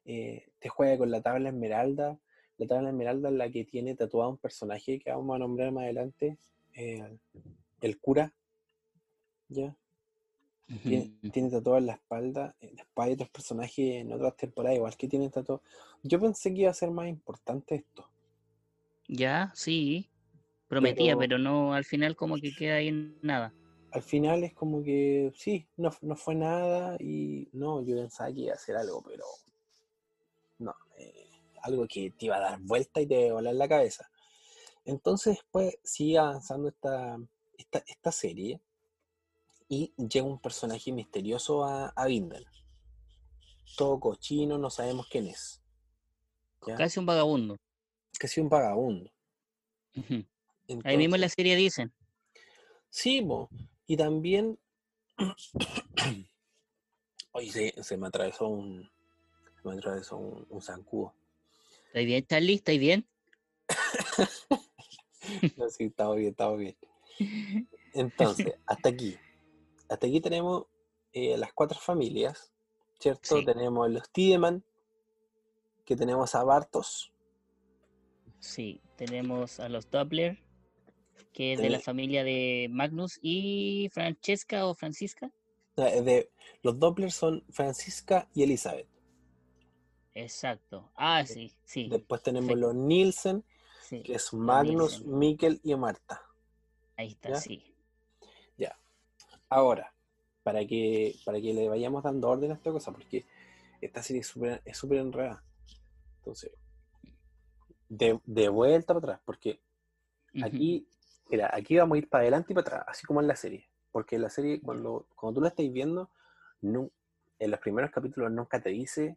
eh, 0.04 0.48
te 0.58 0.68
juega 0.68 0.98
con 0.98 1.10
la 1.10 1.20
tabla 1.22 1.48
esmeralda. 1.50 2.18
la 2.58 2.66
tabla 2.68 2.90
esmeralda 2.90 3.28
es 3.30 3.34
la 3.34 3.50
que 3.50 3.64
tiene 3.64 3.94
tatuado 3.96 4.30
un 4.30 4.36
personaje 4.38 4.98
que 5.00 5.10
vamos 5.10 5.34
a 5.34 5.38
nombrar 5.40 5.72
más 5.72 5.84
adelante, 5.84 6.36
eh, 6.74 7.18
el 7.80 7.98
cura, 7.98 8.32
¿ya? 9.48 9.74
Tiene, 10.84 11.12
tiene 11.32 11.50
tatuado 11.50 11.78
en 11.78 11.86
la 11.86 11.94
espalda. 11.94 12.54
eh, 12.60 12.72
Después 12.76 13.06
hay 13.08 13.14
otros 13.14 13.30
personajes 13.30 13.94
en 13.96 14.12
otras 14.12 14.36
temporadas, 14.36 14.76
igual 14.76 14.96
que 14.96 15.08
tienen 15.08 15.30
tatuado. 15.30 15.62
Yo 16.02 16.20
pensé 16.20 16.54
que 16.54 16.60
iba 16.62 16.70
a 16.70 16.74
ser 16.74 16.90
más 16.92 17.08
importante 17.08 17.74
esto. 17.74 18.08
Ya, 19.08 19.50
sí. 19.54 20.08
Prometía, 20.68 21.12
Pero- 21.12 21.18
pero 21.18 21.38
no, 21.38 21.74
al 21.74 21.84
final 21.84 22.14
como 22.16 22.36
que 22.36 22.54
queda 22.54 22.76
ahí 22.76 22.88
en 22.88 23.18
nada. 23.22 23.52
Al 23.92 24.02
final 24.02 24.42
es 24.42 24.54
como 24.54 24.82
que 24.82 25.32
sí, 25.36 25.66
no, 25.76 25.90
no 26.00 26.16
fue 26.16 26.34
nada 26.34 26.96
y 26.98 27.48
no, 27.52 27.82
yo 27.84 27.96
pensaba 27.96 28.32
que 28.32 28.40
iba 28.40 28.52
a 28.52 28.56
hacer 28.56 28.74
algo, 28.76 29.02
pero 29.02 29.24
no, 30.58 30.74
eh, 30.96 31.30
algo 31.62 31.86
que 31.86 32.10
te 32.10 32.26
iba 32.26 32.36
a 32.36 32.40
dar 32.40 32.60
vuelta 32.60 33.02
y 33.02 33.06
te 33.06 33.20
iba 33.20 33.30
a 33.30 33.34
volar 33.34 33.54
la 33.54 33.68
cabeza. 33.68 34.10
Entonces 34.86 35.36
después 35.36 35.76
sigue 35.84 36.18
avanzando 36.18 36.68
esta, 36.68 37.18
esta, 37.58 37.84
esta 37.86 38.12
serie 38.12 38.60
y 39.68 39.92
llega 39.96 40.26
un 40.26 40.40
personaje 40.40 40.90
misterioso 40.90 41.64
a, 41.64 41.88
a 41.88 42.06
Vindel. 42.06 42.46
Todo 43.76 44.00
cochino, 44.00 44.56
no 44.56 44.70
sabemos 44.70 45.06
quién 45.10 45.26
es. 45.26 45.62
¿ya? 46.66 46.76
Casi 46.76 46.98
un 46.98 47.06
vagabundo. 47.06 47.58
Casi 48.18 48.40
un 48.40 48.48
vagabundo. 48.48 49.10
Ahí 50.84 50.96
mismo 50.96 51.16
en 51.16 51.20
la 51.20 51.28
serie 51.28 51.56
dicen. 51.56 51.92
Sí, 52.88 53.22
po, 53.22 53.48
y 53.92 53.96
también. 53.96 54.58
Se, 57.50 57.82
se 57.82 57.96
me 57.96 58.08
atravesó 58.08 58.46
un. 58.46 58.90
Se 59.62 59.68
me 59.68 59.74
atravesó 59.74 60.16
un, 60.16 60.46
un 60.50 60.60
zancudo. 60.60 61.14
¿Estáis 61.86 62.06
bien, 62.06 62.26
Charlie? 62.26 62.54
¿Estáis 62.54 62.80
bien? 62.80 63.06
No, 65.56 65.70
sí, 65.70 65.84
estamos 65.84 66.16
bien, 66.16 66.30
estamos 66.30 66.58
bien. 66.58 66.76
Entonces, 67.94 68.54
hasta 68.66 68.88
aquí. 68.88 69.16
Hasta 69.88 70.06
aquí 70.06 70.20
tenemos 70.20 70.66
eh, 71.12 71.38
las 71.38 71.52
cuatro 71.52 71.78
familias, 71.78 72.52
¿cierto? 72.98 73.38
Sí. 73.38 73.44
Tenemos 73.44 73.90
los 73.90 74.10
Tiedemann, 74.10 74.64
que 75.84 75.96
tenemos 75.96 76.34
a 76.34 76.44
Bartos, 76.44 77.12
Sí, 78.42 78.80
tenemos 78.96 79.60
a 79.60 79.68
los 79.68 79.88
Doppler, 79.88 80.41
que 81.32 81.54
es 81.54 81.60
de 81.60 81.70
la 81.70 81.80
familia 81.80 82.24
de 82.24 82.68
Magnus 82.70 83.18
y 83.22 83.88
Francesca 83.92 84.66
o 84.66 84.74
Francisca. 84.74 85.30
eh, 85.76 86.02
de, 86.02 86.30
los 86.62 86.78
Doppler 86.78 87.10
son 87.10 87.44
Francisca 87.50 88.28
y 88.34 88.42
Elizabeth. 88.42 88.88
Exacto. 90.14 90.90
Ah, 90.94 91.24
sí, 91.24 91.52
sí. 91.64 91.88
Después 91.88 92.22
tenemos 92.22 92.48
perfecto. 92.48 92.72
los 92.72 92.76
Nielsen, 92.76 93.44
sí, 93.82 94.02
que 94.02 94.14
es 94.14 94.32
Magnus, 94.34 95.00
Nielsen. 95.00 95.18
Mikkel 95.18 95.60
y 95.64 95.74
Marta. 95.74 96.22
Ahí 96.96 97.08
está, 97.08 97.30
¿ya? 97.30 97.36
sí. 97.36 97.72
Ahora, 99.52 99.92
para 100.42 100.66
que, 100.66 101.14
para 101.26 101.38
que 101.38 101.52
le 101.52 101.68
vayamos 101.68 102.02
dando 102.02 102.30
orden 102.30 102.52
a 102.52 102.54
esta 102.54 102.72
cosa, 102.72 102.90
porque 102.90 103.26
esta 103.82 104.02
serie 104.02 104.20
es 104.20 104.26
súper 104.26 104.62
es 104.64 104.78
súper 104.78 104.96
enredada. 105.00 105.44
Entonces, 106.16 106.52
de, 107.90 108.18
de 108.24 108.48
vuelta 108.48 108.94
para 108.94 108.98
atrás, 108.98 109.20
porque 109.26 109.60
aquí, 110.42 110.86
mira, 111.32 111.50
aquí 111.50 111.78
vamos 111.78 111.96
a 111.96 111.98
ir 111.98 112.08
para 112.10 112.22
adelante 112.22 112.52
y 112.52 112.54
para 112.54 112.66
atrás, 112.66 112.84
así 112.88 113.06
como 113.06 113.22
en 113.22 113.26
la 113.26 113.34
serie. 113.34 113.66
Porque 113.90 114.16
en 114.16 114.22
la 114.22 114.28
serie, 114.28 114.60
cuando, 114.60 115.08
cuando 115.16 115.38
tú 115.38 115.40
la 115.40 115.48
estás 115.48 115.72
viendo, 115.72 116.10
en 116.60 117.50
los 117.50 117.60
primeros 117.60 117.90
capítulos 117.90 118.30
nunca 118.30 118.60
te 118.60 118.68
dice 118.68 119.16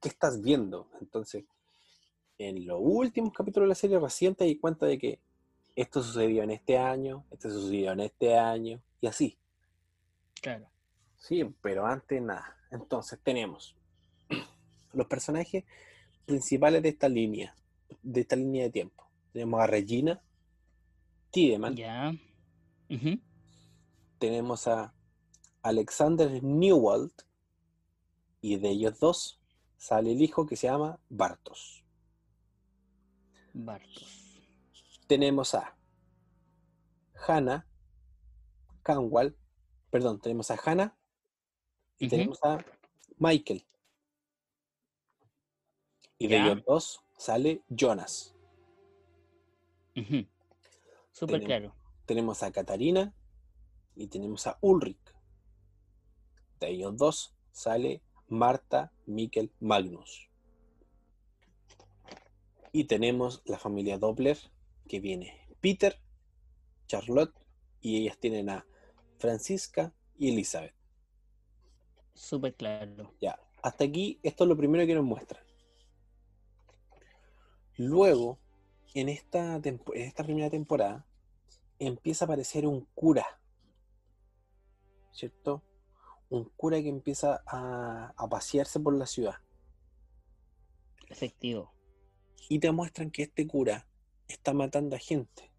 qué 0.00 0.08
estás 0.08 0.40
viendo. 0.40 0.88
Entonces, 1.00 1.44
en 2.38 2.66
los 2.66 2.78
últimos 2.80 3.32
capítulos 3.32 3.66
de 3.66 3.68
la 3.68 3.74
serie 3.74 3.98
recién 3.98 4.36
te 4.36 4.44
di 4.44 4.58
cuenta 4.58 4.86
de 4.86 4.96
que 4.96 5.20
esto 5.74 6.02
sucedió 6.02 6.44
en 6.44 6.52
este 6.52 6.78
año, 6.78 7.24
esto 7.32 7.50
sucedió 7.50 7.92
en 7.92 8.00
este 8.00 8.38
año, 8.38 8.80
y 9.00 9.08
así. 9.08 9.36
Claro. 10.40 10.70
Sí, 11.16 11.44
pero 11.60 11.84
antes 11.84 12.22
nada. 12.22 12.56
Entonces 12.70 13.18
tenemos 13.24 13.76
los 14.92 15.06
personajes 15.08 15.64
principales 16.26 16.80
de 16.80 16.90
esta 16.90 17.08
línea, 17.08 17.56
de 18.02 18.20
esta 18.20 18.36
línea 18.36 18.62
de 18.64 18.70
tiempo. 18.70 19.10
Tenemos 19.32 19.60
a 19.60 19.66
Regina, 19.66 20.22
Tiedemann, 21.30 21.76
Ya. 21.76 22.12
Ujú. 22.90 23.20
tenemos 24.18 24.66
a 24.66 24.92
Alexander 25.62 26.42
Newald, 26.42 27.12
y 28.40 28.56
de 28.56 28.70
ellos 28.70 28.98
dos 28.98 29.40
sale 29.76 30.12
el 30.12 30.22
hijo 30.22 30.46
que 30.46 30.56
se 30.56 30.66
llama 30.66 30.98
Bartos. 31.08 31.84
Bartos. 33.52 34.40
Tenemos 35.06 35.54
a 35.54 35.76
Hannah 37.26 37.66
Canwall, 38.82 39.36
perdón, 39.90 40.20
tenemos 40.20 40.50
a 40.50 40.58
Hannah 40.64 40.96
y 41.98 42.08
tenemos 42.08 42.42
a 42.42 42.64
Michael. 43.18 43.66
Y 46.18 46.28
de 46.28 46.38
ellos 46.38 46.64
dos 46.66 47.00
sale 47.18 47.62
Jonas. 47.68 48.34
Ujú. 49.96 50.26
Súper 51.20 51.40
Tenemos- 51.42 51.46
claro. 51.46 51.74
tenemos 52.06 52.42
a 52.42 52.50
Katarina 52.50 53.14
y 53.94 54.06
tenemos 54.06 54.46
a 54.46 54.56
Ulrich. 54.62 55.14
De 56.58 56.70
ellos 56.70 56.96
dos 56.96 57.34
sale 57.52 58.00
Marta, 58.28 58.90
Mikkel, 59.04 59.52
Magnus. 59.60 60.30
Y 62.72 62.84
tenemos 62.84 63.42
la 63.44 63.58
familia 63.58 63.98
Doppler, 63.98 64.38
que 64.88 64.98
viene 65.00 65.46
Peter, 65.60 66.00
Charlotte, 66.86 67.34
y 67.82 67.98
ellas 67.98 68.16
tienen 68.18 68.48
a 68.48 68.66
Francisca 69.18 69.92
y 70.16 70.30
Elizabeth. 70.32 70.74
Súper 72.14 72.54
claro. 72.54 73.12
Ya, 73.20 73.38
hasta 73.62 73.84
aquí 73.84 74.18
esto 74.22 74.44
es 74.44 74.48
lo 74.48 74.56
primero 74.56 74.86
que 74.86 74.94
nos 74.94 75.04
muestran. 75.04 75.44
Luego, 77.76 78.38
en 78.94 79.10
esta, 79.10 79.56
en 79.56 79.82
esta 79.94 80.24
primera 80.24 80.48
temporada, 80.48 81.04
empieza 81.80 82.24
a 82.24 82.26
aparecer 82.26 82.66
un 82.66 82.86
cura, 82.94 83.26
¿cierto? 85.12 85.62
Un 86.28 86.44
cura 86.56 86.80
que 86.80 86.88
empieza 86.88 87.42
a, 87.46 88.12
a 88.16 88.28
pasearse 88.28 88.78
por 88.78 88.94
la 88.96 89.06
ciudad. 89.06 89.34
Efectivo. 91.08 91.72
Y 92.48 92.58
te 92.60 92.70
muestran 92.70 93.10
que 93.10 93.22
este 93.24 93.46
cura 93.46 93.86
está 94.28 94.52
matando 94.54 94.94
a 94.96 94.98
gente. 94.98 95.50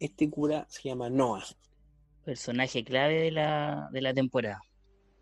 Este 0.00 0.30
cura 0.30 0.66
se 0.68 0.88
llama 0.88 1.10
Noah, 1.10 1.44
Personaje 2.24 2.84
clave 2.84 3.20
de 3.20 3.30
la, 3.32 3.88
de 3.92 4.00
la 4.00 4.14
temporada. 4.14 4.60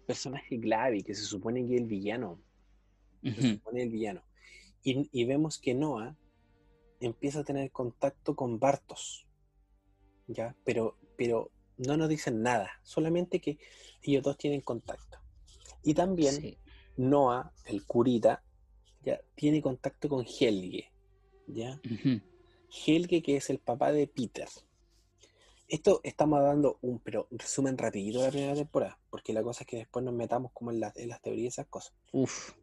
personaje 0.07 0.61
clave 0.61 1.03
que 1.03 1.15
se 1.15 1.25
supone 1.25 1.67
que 1.67 1.75
es 1.77 1.81
el 1.81 1.87
villano. 1.87 2.41
se 3.23 3.31
Ujú. 3.31 3.41
supone 3.55 3.83
el 3.85 3.91
villano. 3.91 4.23
Y, 4.83 5.09
y 5.13 5.25
vemos 5.25 5.59
que 5.59 5.75
Noah 5.75 6.17
empieza 7.01 7.41
a 7.41 7.45
tener 7.45 7.71
contacto 7.71 8.37
con 8.37 8.59
Bartos. 8.59 9.27
¿Ya? 10.33 10.55
Pero, 10.65 10.97
pero 11.17 11.51
no 11.77 11.97
nos 11.97 12.09
dicen 12.09 12.43
nada, 12.43 12.71
solamente 12.83 13.41
que 13.41 13.59
ellos 14.03 14.23
dos 14.23 14.37
tienen 14.39 14.61
contacto. 14.61 15.19
Y 15.83 15.95
también 15.95 16.35
Sí. 16.35 16.59
Noah, 16.97 17.53
el 17.65 17.85
curita, 17.85 18.43
ya 19.03 19.21
tiene 19.35 19.61
contacto 19.63 20.09
con 20.09 20.25
Helge. 20.25 20.93
¿Ya? 21.47 21.81
Helge, 22.87 23.23
que 23.23 23.37
es 23.37 23.51
el 23.51 23.59
papá 23.59 23.93
de 23.93 24.07
Peter. 24.07 24.49
Esto 25.67 26.01
estamos 26.03 26.43
dando 26.43 26.79
un 26.83 26.99
pero 27.01 27.27
resumen 27.31 27.79
rapidito 27.79 28.19
de 28.21 28.25
la 28.27 28.31
primera 28.31 28.55
temporada, 28.55 28.99
porque 29.09 29.33
la 29.33 29.43
cosa 29.43 29.63
es 29.63 29.67
que 29.69 29.77
después 29.79 30.05
nos 30.05 30.15
metamos 30.15 30.53
como 30.53 30.71
en, 30.71 30.81
las- 30.81 30.97
en 30.97 31.09
las 31.09 31.21
teorías 31.23 31.45
y 31.45 31.47
esas 31.49 31.67
cosas. 31.69 31.95
Uf. 32.13 32.55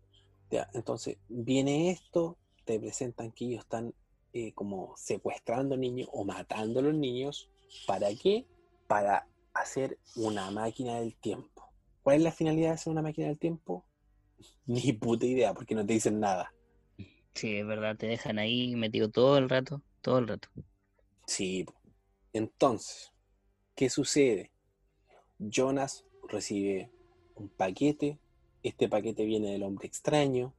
Ya, 0.52 0.70
entonces 0.74 1.18
viene 1.28 1.90
esto, 1.92 2.38
te 2.66 2.80
presentan 2.80 3.32
que 3.32 3.46
ellos 3.46 3.62
están 3.64 3.94
eh, 4.34 4.54
como 4.54 4.94
secuestrando 4.98 5.76
niños 5.78 6.10
o 6.12 6.24
matando 6.26 6.80
a 6.80 6.84
los 6.84 6.94
niños. 6.94 7.50
¿Para 7.86 8.14
qué? 8.16 8.46
Para 8.88 9.28
hacer 9.54 9.98
una 10.16 10.52
máquina 10.52 11.00
del 11.00 11.16
tiempo. 11.16 11.70
¿Cuál 12.04 12.18
es 12.18 12.24
la 12.24 12.32
finalidad 12.32 12.70
de 12.70 12.74
hacer 12.76 12.92
una 12.92 13.02
máquina 13.02 13.28
del 13.28 13.38
tiempo? 13.38 13.86
Ni 14.66 14.94
puta 14.94 15.26
idea, 15.26 15.54
porque 15.54 15.76
no 15.76 15.86
te 15.86 15.94
dicen 15.94 16.20
nada. 16.20 16.54
Sí, 17.34 17.58
es 17.58 17.68
verdad, 17.68 17.96
te 17.98 18.08
dejan 18.08 18.40
ahí 18.40 18.76
metido 18.76 19.10
todo 19.10 19.38
el 19.38 19.50
rato, 19.50 19.82
todo 20.02 20.20
el 20.20 20.28
rato. 20.28 20.50
Sí. 21.28 21.66
Entonces, 22.34 23.14
¿qué 23.76 23.90
sucede? 23.90 24.52
Jonas 25.38 26.06
recibe 26.28 26.92
un 27.36 27.50
paquete. 27.50 28.20
Este 28.64 28.90
paquete 28.90 29.26
viene 29.26 29.52
del 29.52 29.64
hombre 29.64 29.88
extraño. 29.88 30.54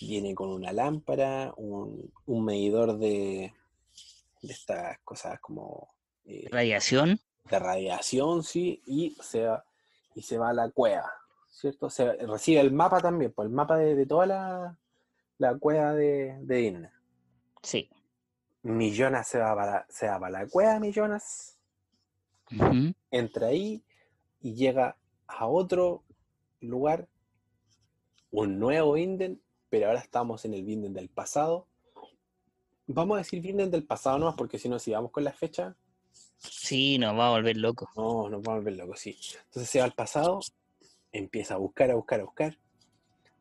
Viene 0.00 0.34
con 0.34 0.50
una 0.50 0.72
lámpara, 0.72 1.54
un, 1.56 2.12
un 2.26 2.44
medidor 2.44 2.98
de, 2.98 3.54
de 4.46 4.52
estas 4.52 4.98
cosas 5.00 5.40
como 5.40 5.94
eh, 6.24 6.48
Radiación. 6.50 7.20
de 7.44 7.58
radiación, 7.58 8.42
sí, 8.42 8.82
y 8.86 9.16
se 9.20 9.46
va, 9.46 9.64
y 10.14 10.22
se 10.22 10.38
va 10.38 10.50
a 10.50 10.54
la 10.54 10.70
cueva, 10.70 11.12
¿cierto? 11.50 11.90
Se, 11.90 12.12
recibe 12.26 12.60
el 12.60 12.72
mapa 12.72 13.00
también, 13.00 13.32
pues 13.32 13.46
el 13.46 13.54
mapa 13.54 13.76
de, 13.76 13.94
de 13.94 14.06
toda 14.06 14.26
la 14.26 14.78
la 15.38 15.56
cueva 15.58 15.92
de, 15.92 16.36
de 16.40 16.56
Disney. 16.56 16.90
Sí. 17.62 17.90
Mi 18.62 18.94
Jonas 18.94 19.28
se 19.28 19.38
va 19.38 19.54
para, 19.54 19.86
se 19.88 20.06
va 20.06 20.18
para 20.18 20.42
la 20.42 20.46
cueva, 20.46 20.78
mi 20.80 20.92
Jonas. 20.92 21.58
Ujú. 22.50 22.94
Entra 23.10 23.48
ahí 23.48 23.82
y 24.40 24.54
llega 24.54 24.96
a 25.26 25.46
otro 25.46 26.04
lugar, 26.60 27.08
un 28.30 28.58
nuevo 28.58 28.94
Vinden, 28.94 29.40
pero 29.68 29.88
ahora 29.88 30.00
estamos 30.00 30.44
en 30.44 30.54
el 30.54 30.64
Vinden 30.64 30.94
del 30.94 31.08
pasado. 31.08 31.66
Vamos 32.86 33.14
a 33.16 33.18
decir 33.18 33.40
Vinden 33.40 33.70
del 33.70 33.84
pasado 33.84 34.18
nomás, 34.18 34.36
porque 34.36 34.58
si 34.58 34.68
no, 34.68 34.78
si 34.78 34.92
vamos 34.92 35.10
con 35.10 35.24
la 35.24 35.32
fecha, 35.32 35.76
Sí, 36.38 36.98
nos 36.98 37.18
va 37.18 37.28
a 37.28 37.30
volver 37.30 37.56
locos. 37.56 37.88
no, 37.96 38.28
nos 38.28 38.42
vamos 38.42 38.60
a 38.60 38.64
ver 38.64 38.76
locos, 38.76 39.00
sí. 39.00 39.16
Entonces 39.46 39.70
se 39.70 39.78
va 39.78 39.86
al 39.86 39.94
pasado, 39.94 40.40
empieza 41.12 41.54
a 41.54 41.58
buscar, 41.58 41.90
a 41.90 41.94
buscar, 41.94 42.20
a 42.20 42.24
buscar, 42.24 42.58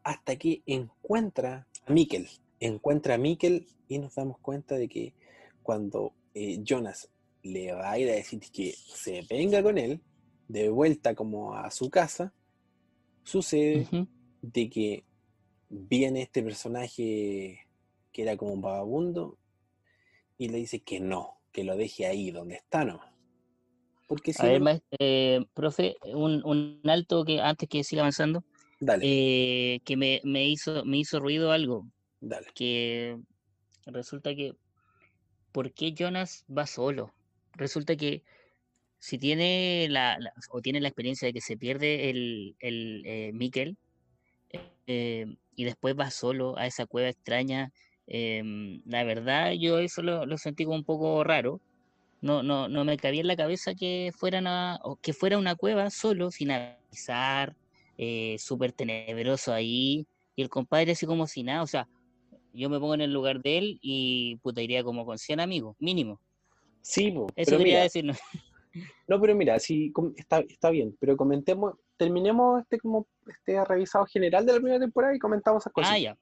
hasta 0.03 0.35
que 0.37 0.61
encuentra 0.65 1.67
a 1.85 1.91
Mikkel. 1.91 2.29
Encuentra 2.59 3.15
a 3.15 3.17
Mikkel 3.17 3.67
y 3.87 3.99
nos 3.99 4.15
damos 4.15 4.39
cuenta 4.39 4.75
de 4.75 4.87
que 4.87 5.13
cuando 5.61 6.13
eh, 6.33 6.59
Jonas 6.63 7.09
le 7.43 7.73
va 7.73 7.91
a 7.91 7.99
ir 7.99 8.09
a 8.09 8.13
decir 8.13 8.39
que 8.51 8.73
se 8.73 9.21
venga 9.29 9.61
con 9.61 9.77
él, 9.77 10.01
de 10.47 10.69
vuelta 10.69 11.13
como 11.15 11.55
a 11.55 11.69
su 11.71 11.89
casa, 11.89 12.33
sucede 13.23 13.87
de 14.41 14.69
que 14.69 15.03
viene 15.69 16.21
este 16.21 16.43
personaje 16.43 17.67
que 18.13 18.21
era 18.21 18.37
como 18.37 18.53
un 18.53 18.61
vagabundo 18.61 19.37
y 20.37 20.49
le 20.49 20.59
dice 20.59 20.81
que 20.81 20.99
no, 20.99 21.39
que 21.51 21.63
lo 21.63 21.75
deje 21.75 22.05
ahí 22.05 22.31
donde 22.31 22.55
está 22.55 22.85
nomás. 22.85 23.11
Porque 24.07 24.33
si 24.33 24.43
A 24.43 24.49
ver, 24.49 24.59
no- 24.59 24.65
maes- 24.65 24.83
eh, 24.99 25.45
profe, 25.53 25.95
un, 26.13 26.41
un 26.45 26.81
alto 26.85 27.25
que 27.25 27.41
antes 27.41 27.67
que 27.69 27.83
siga 27.83 28.01
avanzando, 28.03 28.43
dale, 28.79 29.03
eh, 29.05 29.79
que 29.85 29.97
me, 29.97 30.21
me 30.23 30.47
hizo, 30.47 30.85
me 30.85 30.97
hizo 30.97 31.19
ruido 31.19 31.51
algo, 31.51 31.87
dale. 32.21 32.47
que 32.53 33.17
resulta 33.85 34.35
que, 34.35 34.53
¿por 35.51 35.73
qué 35.73 35.93
Jonas 35.93 36.45
va 36.55 36.67
solo? 36.67 37.13
Resulta 37.53 37.95
que 37.95 38.23
si 38.99 39.17
tiene 39.17 39.87
la, 39.89 40.17
la- 40.19 40.33
o 40.51 40.61
tiene 40.61 40.81
la 40.81 40.89
experiencia 40.89 41.27
de 41.27 41.33
que 41.33 41.41
se 41.41 41.57
pierde 41.57 42.09
el, 42.09 42.55
el 42.59 43.03
eh, 43.05 43.31
Mikkel, 43.33 43.77
eh, 44.87 45.25
y 45.55 45.63
después 45.63 45.95
va 45.97 46.11
solo 46.11 46.57
a 46.57 46.67
esa 46.67 46.85
cueva 46.85 47.09
extraña, 47.09 47.71
em, 48.07 48.81
la 48.85 49.03
verdad 49.03 49.51
yo 49.53 49.79
eso 49.79 50.01
lo, 50.01 50.25
lo 50.25 50.37
sentí 50.37 50.65
como 50.65 50.77
un 50.77 50.83
poco 50.83 51.23
raro. 51.23 51.61
No, 52.21 52.41
no, 52.41 52.69
no 52.69 52.85
me 52.85 52.95
cabía 52.97 53.21
en 53.21 53.27
la 53.27 53.35
cabeza 53.35 53.75
que 53.75 54.11
fueran 54.15 54.47
a, 54.47 54.79
que 55.01 55.11
fuera 55.11 55.37
una 55.37 55.55
cueva 55.55 55.89
solo, 55.89 56.31
sin 56.31 56.51
avisar, 56.51 57.53
eh, 57.97 58.37
súper 58.39 58.71
tenebroso 58.71 59.53
ahí, 59.53 60.07
y 60.35 60.41
el 60.41 60.49
compadre 60.49 60.93
así 60.93 61.05
como 61.05 61.27
si 61.27 61.43
nada, 61.43 61.61
o 61.63 61.67
sea, 61.67 61.87
yo 62.53 62.69
me 62.69 62.79
pongo 62.79 62.93
en 62.93 63.01
el 63.01 63.11
lugar 63.11 63.41
de 63.41 63.57
él 63.57 63.79
y 63.81 64.37
puta 64.37 64.61
iría 64.61 64.83
como 64.83 65.05
con 65.05 65.17
100 65.17 65.39
amigos, 65.39 65.75
mínimo. 65.79 66.19
Sí, 66.81 67.11
po, 67.11 67.27
Eso 67.35 67.57
quería 67.57 67.73
mira, 67.73 67.83
decir, 67.83 68.05
¿no? 68.05 68.13
no, 69.07 69.19
pero 69.19 69.35
mira, 69.35 69.59
sí, 69.59 69.91
está, 70.15 70.39
está 70.39 70.69
bien, 70.69 70.95
pero 70.99 71.17
comentemos, 71.17 71.75
terminemos 71.97 72.61
este 72.61 72.79
como 72.79 73.07
este 73.27 73.63
revisado 73.65 74.05
general 74.05 74.45
de 74.45 74.53
la 74.53 74.59
primera 74.59 74.79
temporada 74.79 75.15
y 75.15 75.19
comentamos 75.19 75.63
esas 75.63 75.73
cosas. 75.73 75.91
Ah, 75.93 75.99
ya, 75.99 76.17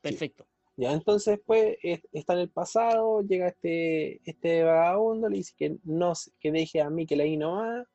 perfecto. 0.00 0.46
Ya, 0.76 0.92
entonces, 0.92 1.38
pues, 1.46 1.76
es- 1.82 2.06
está 2.12 2.32
en 2.34 2.40
el 2.40 2.50
pasado, 2.50 3.22
llega 3.22 3.48
este, 3.48 4.20
este 4.28 4.64
vagabundo, 4.64 5.28
le 5.28 5.36
dice 5.36 5.54
que 5.56 5.76
no, 5.84 6.12
que 6.40 6.50
deje 6.50 6.80
a 6.80 6.90
Mikkel 6.90 7.20
ahí 7.20 7.36
nomás, 7.36 7.86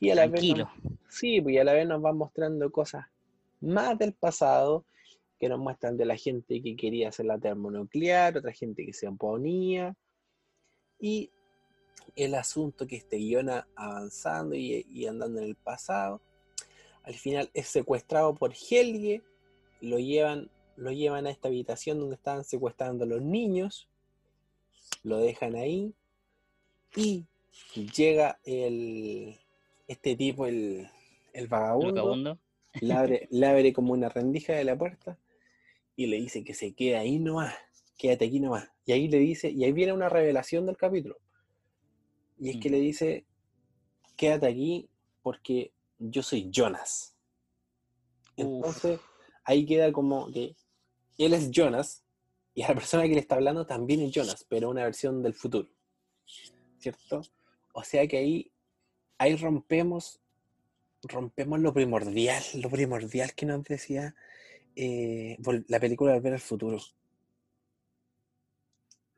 y 0.00 0.10
a 0.10 0.14
la 0.14 0.26
vez 0.26 0.32
nos- 0.32 0.40
Tranquilo. 0.40 0.98
Sí, 1.08 1.40
pues 1.40 1.54
y 1.54 1.58
a 1.58 1.64
la 1.64 1.72
vez 1.72 1.86
nos 1.88 2.02
van 2.02 2.16
mostrando 2.18 2.70
cosas 2.70 3.06
más 3.60 3.98
del 3.98 4.12
pasado, 4.12 4.84
que 5.40 5.48
nos 5.48 5.58
muestran 5.60 5.96
de 5.96 6.04
la 6.04 6.16
gente 6.16 6.60
que 6.62 6.76
quería 6.76 7.08
hacer 7.08 7.26
la 7.26 7.38
termonuclear, 7.38 8.36
otra 8.36 8.52
gente 8.52 8.84
que 8.84 8.92
se 8.92 9.08
oponía, 9.08 9.96
y 11.00 11.30
el 12.16 12.34
asunto 12.34 12.86
que 12.86 12.96
este 12.96 13.18
Iona 13.20 13.66
avanzando 13.76 14.54
y, 14.56 14.84
y 14.90 15.06
andando 15.06 15.38
en 15.40 15.46
el 15.46 15.54
pasado, 15.54 16.20
al 17.02 17.14
final 17.14 17.48
es 17.54 17.68
secuestrado 17.68 18.34
por 18.34 18.52
Helge, 18.52 19.22
lo 19.80 19.98
llevan, 19.98 20.50
lo 20.78 20.92
llevan 20.92 21.26
a 21.26 21.30
esta 21.30 21.48
habitación 21.48 21.98
donde 21.98 22.14
estaban 22.14 22.44
secuestrando 22.44 23.04
a 23.04 23.06
los 23.08 23.20
niños, 23.20 23.88
lo 25.02 25.18
dejan 25.18 25.56
ahí, 25.56 25.92
y 26.96 27.26
llega 27.96 28.38
el, 28.44 29.36
este 29.88 30.16
tipo, 30.16 30.46
el, 30.46 30.88
el 31.32 31.42
El 31.42 31.48
vagabundo, 31.48 32.38
le 32.80 32.94
abre, 32.94 33.28
le 33.30 33.46
abre 33.46 33.72
como 33.72 33.92
una 33.92 34.08
rendija 34.08 34.54
de 34.54 34.64
la 34.64 34.76
puerta 34.78 35.18
y 35.96 36.06
le 36.06 36.16
dice 36.16 36.44
que 36.44 36.54
se 36.54 36.72
quede 36.74 36.96
ahí 36.96 37.18
nomás, 37.18 37.54
quédate 37.96 38.26
aquí 38.26 38.38
nomás. 38.40 38.70
Y 38.86 38.92
ahí 38.92 39.08
le 39.08 39.18
dice, 39.18 39.50
y 39.50 39.64
ahí 39.64 39.72
viene 39.72 39.92
una 39.92 40.08
revelación 40.08 40.64
del 40.64 40.76
capítulo. 40.76 41.18
Y 42.38 42.50
es 42.50 42.56
que 42.58 42.68
Mm. 42.68 42.72
le 42.72 42.80
dice, 42.80 43.24
quédate 44.16 44.46
aquí 44.46 44.88
porque 45.22 45.72
yo 45.98 46.22
soy 46.22 46.48
Jonas. 46.50 47.16
Entonces, 48.36 49.00
ahí 49.44 49.66
queda 49.66 49.90
como 49.92 50.30
que 50.30 50.54
él 51.18 51.34
es 51.34 51.50
Jonas 51.50 52.04
y 52.54 52.62
a 52.62 52.68
la 52.68 52.74
persona 52.74 53.04
que 53.04 53.14
le 53.14 53.20
está 53.20 53.36
hablando 53.36 53.66
también 53.66 54.00
es 54.00 54.12
Jonas, 54.12 54.44
pero 54.48 54.70
una 54.70 54.84
versión 54.84 55.22
del 55.22 55.34
futuro. 55.34 55.68
¿Cierto? 56.78 57.22
O 57.72 57.84
sea 57.84 58.06
que 58.06 58.18
ahí, 58.18 58.52
ahí 59.18 59.36
rompemos, 59.36 60.20
rompemos 61.02 61.60
lo 61.60 61.72
primordial, 61.72 62.42
lo 62.54 62.70
primordial 62.70 63.34
que 63.34 63.46
nos 63.46 63.62
decía 63.64 64.14
eh, 64.74 65.36
la 65.68 65.80
película 65.80 66.14
Volver 66.14 66.34
al 66.34 66.40
Futuro. 66.40 66.78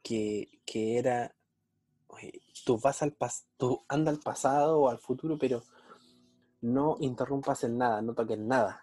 Que, 0.03 0.61
que 0.65 0.99
era, 0.99 1.35
tú 2.65 2.79
vas 2.79 3.03
al 3.03 3.13
pas 3.13 3.47
tú 3.57 3.85
anda 3.89 4.11
al 4.11 4.19
pasado 4.21 4.81
o 4.81 4.89
al 4.89 4.99
futuro, 4.99 5.39
pero 5.39 5.63
no 6.63 6.97
interrumpas 7.01 7.65
en 7.65 7.79
nada, 7.79 8.03
no 8.03 8.15
toques 8.15 8.39
nada. 8.39 8.83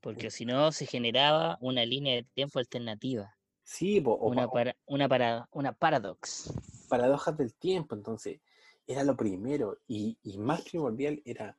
Porque 0.00 0.30
si 0.30 0.44
no 0.44 0.70
se 0.72 0.86
generaba 0.86 1.58
una 1.60 1.84
línea 1.84 2.14
de 2.14 2.22
tiempo 2.24 2.58
alternativa, 2.58 3.34
Sí, 3.64 4.02
o 4.04 4.14
una, 4.14 4.46
pa- 4.46 4.52
para, 4.52 4.76
una, 4.86 5.08
para, 5.08 5.48
una 5.52 5.72
paradox. 5.72 6.52
paradojas 6.88 7.36
del 7.36 7.52
tiempo, 7.54 7.94
entonces 7.94 8.40
era 8.86 9.04
lo 9.04 9.16
primero 9.16 9.78
y, 9.86 10.16
y 10.22 10.38
más 10.38 10.62
primordial 10.62 11.20
era, 11.26 11.58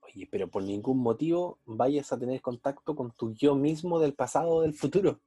oye, 0.00 0.26
pero 0.30 0.48
por 0.48 0.62
ningún 0.64 0.98
motivo 0.98 1.58
vayas 1.64 2.12
a 2.12 2.18
tener 2.18 2.40
contacto 2.40 2.96
con 2.96 3.12
tu 3.12 3.32
yo 3.34 3.54
mismo 3.54 4.00
del 4.00 4.14
pasado 4.14 4.48
o 4.50 4.62
del 4.62 4.74
futuro. 4.74 5.20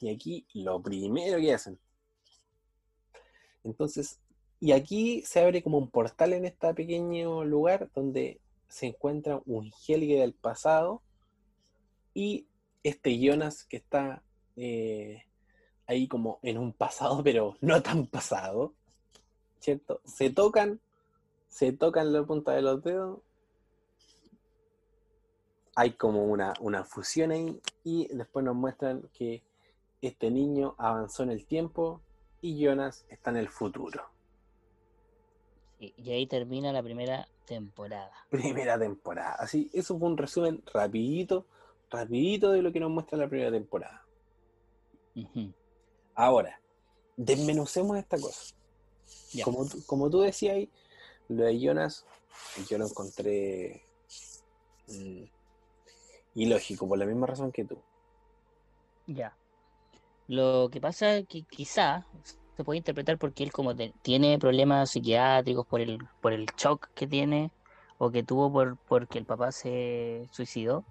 Y 0.00 0.08
aquí 0.12 0.46
lo 0.54 0.82
primero 0.82 1.38
que 1.38 1.54
hacen. 1.54 1.78
Entonces, 3.62 4.18
y 4.58 4.72
aquí 4.72 5.22
se 5.22 5.40
abre 5.40 5.62
como 5.62 5.78
un 5.78 5.90
portal 5.90 6.32
en 6.32 6.44
este 6.46 6.72
pequeño 6.74 7.44
lugar 7.44 7.90
donde 7.94 8.40
se 8.68 8.86
encuentra 8.86 9.40
un 9.46 9.70
Helge 9.86 10.18
del 10.18 10.32
pasado 10.34 11.02
y 12.14 12.46
este 12.82 13.18
Jonas 13.18 13.64
que 13.64 13.76
está 13.76 14.22
eh, 14.56 15.24
ahí 15.86 16.08
como 16.08 16.38
en 16.42 16.58
un 16.58 16.72
pasado, 16.72 17.22
pero 17.22 17.56
no 17.60 17.82
tan 17.82 18.06
pasado, 18.06 18.74
¿cierto? 19.58 20.00
Se 20.04 20.30
tocan, 20.30 20.80
se 21.48 21.72
tocan 21.72 22.12
la 22.12 22.22
punta 22.24 22.52
de 22.52 22.62
los 22.62 22.82
dedos, 22.82 23.20
hay 25.74 25.92
como 25.92 26.24
una, 26.24 26.54
una 26.60 26.84
fusión 26.84 27.30
ahí 27.30 27.60
y 27.84 28.08
después 28.08 28.44
nos 28.44 28.54
muestran 28.54 29.08
que 29.14 29.42
este 30.02 30.30
niño 30.30 30.74
avanzó 30.78 31.22
en 31.22 31.30
el 31.30 31.46
tiempo 31.46 32.00
y 32.40 32.58
Jonas 32.58 33.04
está 33.08 33.30
en 33.30 33.36
el 33.36 33.48
futuro. 33.48 34.04
Sí, 35.78 35.94
y 35.96 36.10
ahí 36.12 36.26
termina 36.26 36.72
la 36.72 36.82
primera 36.82 37.26
temporada. 37.46 38.12
Primera 38.30 38.78
temporada. 38.78 39.36
Así, 39.38 39.70
eso 39.72 39.98
fue 39.98 40.08
un 40.08 40.16
resumen 40.16 40.62
rapidito, 40.72 41.46
rapidito 41.90 42.50
de 42.52 42.62
lo 42.62 42.72
que 42.72 42.80
nos 42.80 42.90
muestra 42.90 43.18
la 43.18 43.28
primera 43.28 43.50
temporada. 43.50 44.04
Ahora, 46.14 46.60
desmenucemos 47.16 47.96
esta 47.98 48.18
cosa. 48.18 48.54
ya. 49.32 49.44
Como, 49.44 49.66
tú- 49.68 49.84
como 49.86 50.10
tú 50.10 50.20
decías 50.20 50.54
ahí, 50.54 50.70
lo 51.28 51.44
de 51.44 51.58
Jonas, 51.60 52.06
yo 52.68 52.78
lo 52.78 52.86
encontré 52.86 53.82
mm, 54.88 55.24
ilógico, 56.34 56.88
por 56.88 56.98
la 56.98 57.06
misma 57.06 57.26
razón 57.26 57.52
que 57.52 57.64
tú. 57.64 57.78
Ya. 59.06 59.36
Lo 60.28 60.68
que 60.70 60.80
pasa 60.80 61.16
es 61.16 61.26
que 61.26 61.42
quizá 61.42 62.06
se 62.56 62.64
puede 62.64 62.78
interpretar 62.78 63.18
porque 63.18 63.42
él 63.42 63.52
como 63.52 63.74
te- 63.74 63.92
tiene 64.02 64.38
problemas 64.38 64.90
psiquiátricos 64.90 65.66
por 65.66 65.80
el, 65.80 65.98
por 66.20 66.32
el 66.32 66.46
shock 66.56 66.88
que 66.94 67.06
tiene 67.06 67.50
o 67.98 68.10
que 68.10 68.22
tuvo 68.22 68.52
por 68.52 68.76
porque 68.88 69.18
el 69.18 69.26
papá 69.26 69.50
se 69.52 70.28
suicidó. 70.32 70.84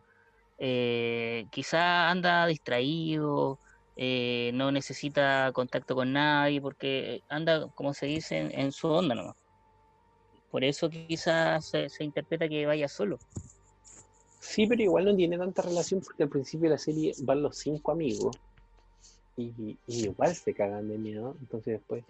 Eh, 0.60 1.45
quizá 1.52 2.10
anda 2.10 2.45
distraído, 2.45 3.60
eh, 3.95 4.52
no 4.54 4.72
necesita 4.72 5.52
contacto 5.54 5.95
con 5.95 6.13
nadie 6.13 6.62
porque 6.62 7.22
anda, 7.30 7.67
como 7.76 7.93
se 7.93 8.06
dice, 8.06 8.38
en, 8.38 8.52
en 8.58 8.72
su 8.72 8.88
onda 8.88 9.15
nomás. 9.15 9.36
Por 10.52 10.63
eso 10.63 10.89
quizás 10.89 11.65
se, 11.67 11.89
se 11.89 12.04
interpreta 12.04 12.48
que 12.50 12.65
vaya 12.65 12.88
solo. 12.88 13.19
Sí, 14.39 14.65
pero 14.67 14.82
igual 14.82 15.06
no 15.06 15.15
tiene 15.15 15.38
tanta 15.38 15.62
relación 15.62 16.02
porque 16.02 16.24
al 16.24 16.30
principio 16.30 16.69
de 16.69 16.76
la 16.76 16.78
serie 16.78 17.13
van 17.24 17.43
los 17.43 17.58
cinco 17.58 17.91
amigos 17.91 18.38
y, 19.38 19.78
y 19.88 20.06
igual 20.06 20.34
se 20.36 20.54
cagan 20.54 20.88
de 20.89 20.98
miedo. 20.98 21.36
Entonces 21.39 21.80
después 21.80 22.04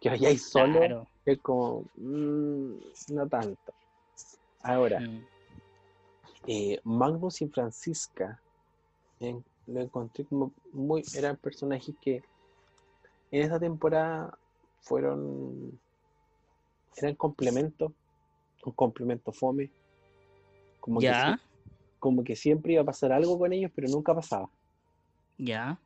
que 0.00 0.08
vayáis 0.08 0.48
solo 0.48 0.78
Claro. 0.78 1.08
es 1.24 1.38
como, 1.40 1.84
mm, 1.96 2.72
no 3.14 3.28
tanto. 3.28 3.72
Ahora, 4.62 5.00
Mm. 5.00 5.20
Eh, 6.46 6.80
Magnus 6.84 7.42
y 7.42 7.48
Francisca 7.48 8.40
lo 9.66 9.80
encontré 9.80 10.24
como 10.24 10.52
muy, 10.72 11.02
eran 11.14 11.36
personajes 11.36 11.94
que 12.00 12.22
en 13.30 13.42
esta 13.42 13.58
temporada 13.58 14.38
fueron, 14.80 15.78
eran 16.96 17.14
complementos, 17.16 17.92
un 18.64 18.72
complemento 18.72 19.32
fome, 19.32 19.70
como 20.80 21.00
que, 21.00 21.06
Ya, 21.06 21.40
como 21.98 22.24
que 22.24 22.36
siempre 22.36 22.72
iba 22.74 22.82
a 22.82 22.86
pasar 22.86 23.12
algo 23.12 23.38
con 23.38 23.52
ellos, 23.52 23.70
pero 23.74 23.88
nunca 23.88 24.14
pasaba. 24.14 24.48
ya. 25.36 25.78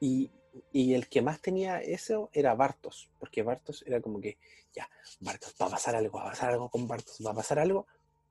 Y, 0.00 0.30
y 0.72 0.94
el 0.94 1.08
que 1.08 1.22
más 1.22 1.40
tenía 1.40 1.80
eso 1.80 2.30
era 2.32 2.54
Bartos, 2.54 3.10
porque 3.18 3.42
Bartos 3.42 3.82
era 3.86 4.00
como 4.00 4.20
que, 4.20 4.38
ya, 4.74 4.88
Bartos, 5.20 5.54
va 5.60 5.66
a 5.66 5.70
pasar 5.70 5.96
algo, 5.96 6.18
va 6.18 6.26
a 6.26 6.30
pasar 6.30 6.52
algo 6.52 6.68
con 6.68 6.86
Bartos, 6.86 7.20
va 7.24 7.32
a 7.32 7.34
pasar 7.34 7.58
algo, 7.58 7.86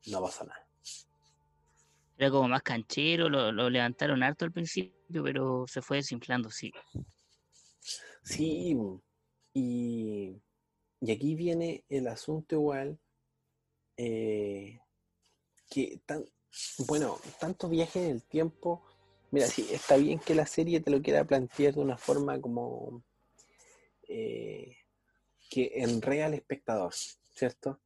no 0.07 0.21
pasa 0.21 0.45
nada. 0.45 0.67
Era 2.17 2.29
como 2.29 2.47
más 2.47 2.61
canchero, 2.61 3.27
lo, 3.29 3.51
lo 3.51 3.69
levantaron 3.69 4.21
harto 4.23 4.45
al 4.45 4.51
principio, 4.51 5.23
pero 5.23 5.65
se 5.67 5.81
fue 5.81 5.97
desinflando, 5.97 6.49
sí. 6.49 6.71
Sí, 8.23 8.77
y, 9.53 10.41
y 11.01 11.11
aquí 11.11 11.35
viene 11.35 11.83
el 11.89 12.07
asunto 12.07 12.55
igual, 12.55 12.99
eh, 13.97 14.79
que 15.69 15.99
tan, 16.05 16.25
bueno, 16.87 17.19
tanto 17.39 17.67
viaje 17.67 18.05
en 18.05 18.11
el 18.11 18.23
tiempo, 18.23 18.83
mira, 19.31 19.47
sí, 19.47 19.67
está 19.71 19.97
bien 19.97 20.19
que 20.19 20.35
la 20.35 20.45
serie 20.45 20.79
te 20.79 20.91
lo 20.91 21.01
quiera 21.01 21.25
plantear 21.25 21.73
de 21.73 21.81
una 21.81 21.97
forma 21.97 22.39
como 22.39 23.03
eh, 24.07 24.77
que 25.49 25.71
enrea 25.75 26.27
al 26.27 26.35
espectador, 26.35 26.93
¿cierto? 26.93 27.79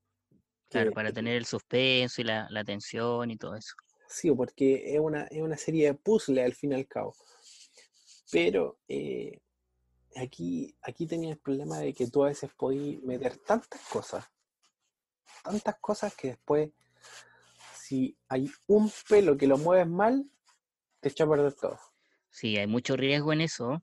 Claro, 0.70 0.90
Que- 0.92 0.96
para 0.96 1.12
tener 1.12 1.36
el 1.38 1.46
suspenso 1.46 2.22
y 2.22 2.26
la, 2.26 2.48
la 2.50 2.64
tensión 2.64 3.32
y 3.32 3.38
todo 3.38 3.56
eso. 3.56 3.76
Sí, 4.10 4.32
porque 4.32 4.94
es 4.96 5.00
una, 5.00 5.24
es 5.26 5.42
una 5.42 5.58
serie 5.58 5.88
de 5.88 5.94
puzzle 5.94 6.44
al 6.44 6.54
fin 6.54 6.72
y 6.72 6.76
al 6.76 6.88
cabo. 6.88 7.16
Pero 8.32 8.80
eh, 8.88 9.40
aquí, 10.16 10.76
aquí 10.82 11.06
tenía 11.06 11.32
el 11.32 11.38
problema 11.40 11.80
de 11.80 11.94
que 11.94 12.08
tú 12.08 12.24
a 12.24 12.28
veces 12.28 12.50
podías 12.58 13.02
meter 13.04 13.38
tantas 13.38 13.82
cosas, 13.82 14.26
tantas 15.44 15.76
cosas 15.80 16.14
que 16.16 16.30
después, 16.30 16.72
si 17.74 18.18
hay 18.28 18.50
un 18.68 18.92
pelo 19.08 19.38
que 19.38 19.48
lo 19.48 19.58
mueves 19.58 19.88
mal, 19.88 20.30
te 21.00 21.10
echa 21.10 21.24
a 21.24 21.30
perder 21.30 21.54
todo. 21.54 21.80
Sí, 22.30 22.58
hay 22.58 22.68
mucho 22.68 22.96
riesgo 22.98 23.32
en 23.34 23.42
eso. 23.42 23.80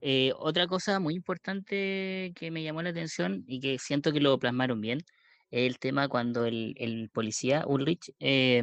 Eh, 0.00 0.32
otra 0.36 0.66
cosa 0.66 1.00
muy 1.00 1.14
importante 1.14 2.32
que 2.36 2.50
me 2.50 2.62
llamó 2.62 2.82
la 2.82 2.90
atención 2.90 3.44
y 3.46 3.60
que 3.60 3.78
siento 3.78 4.12
que 4.12 4.20
lo 4.20 4.38
plasmaron 4.38 4.80
bien, 4.80 5.00
el 5.50 5.78
tema 5.78 6.08
cuando 6.08 6.44
el, 6.46 6.74
el 6.78 7.10
policía 7.10 7.64
Ulrich, 7.66 8.12
eh, 8.20 8.62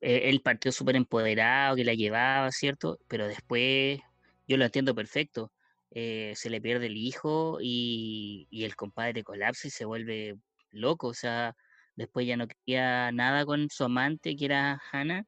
él 0.00 0.40
partió 0.42 0.70
súper 0.72 0.96
empoderado, 0.96 1.76
que 1.76 1.84
la 1.84 1.94
llevaba, 1.94 2.50
¿cierto? 2.52 2.98
Pero 3.08 3.26
después, 3.26 4.00
yo 4.46 4.56
lo 4.56 4.64
entiendo 4.64 4.94
perfecto, 4.94 5.52
eh, 5.90 6.32
se 6.36 6.50
le 6.50 6.60
pierde 6.60 6.86
el 6.86 6.96
hijo 6.96 7.58
y, 7.60 8.46
y 8.50 8.64
el 8.64 8.76
compadre 8.76 9.24
colapsa 9.24 9.68
y 9.68 9.70
se 9.70 9.84
vuelve 9.84 10.36
loco, 10.70 11.08
o 11.08 11.14
sea, 11.14 11.54
después 11.96 12.26
ya 12.26 12.36
no 12.36 12.48
quería 12.48 13.12
nada 13.12 13.44
con 13.46 13.68
su 13.70 13.84
amante, 13.84 14.36
que 14.36 14.44
era 14.44 14.80
Hannah 14.92 15.24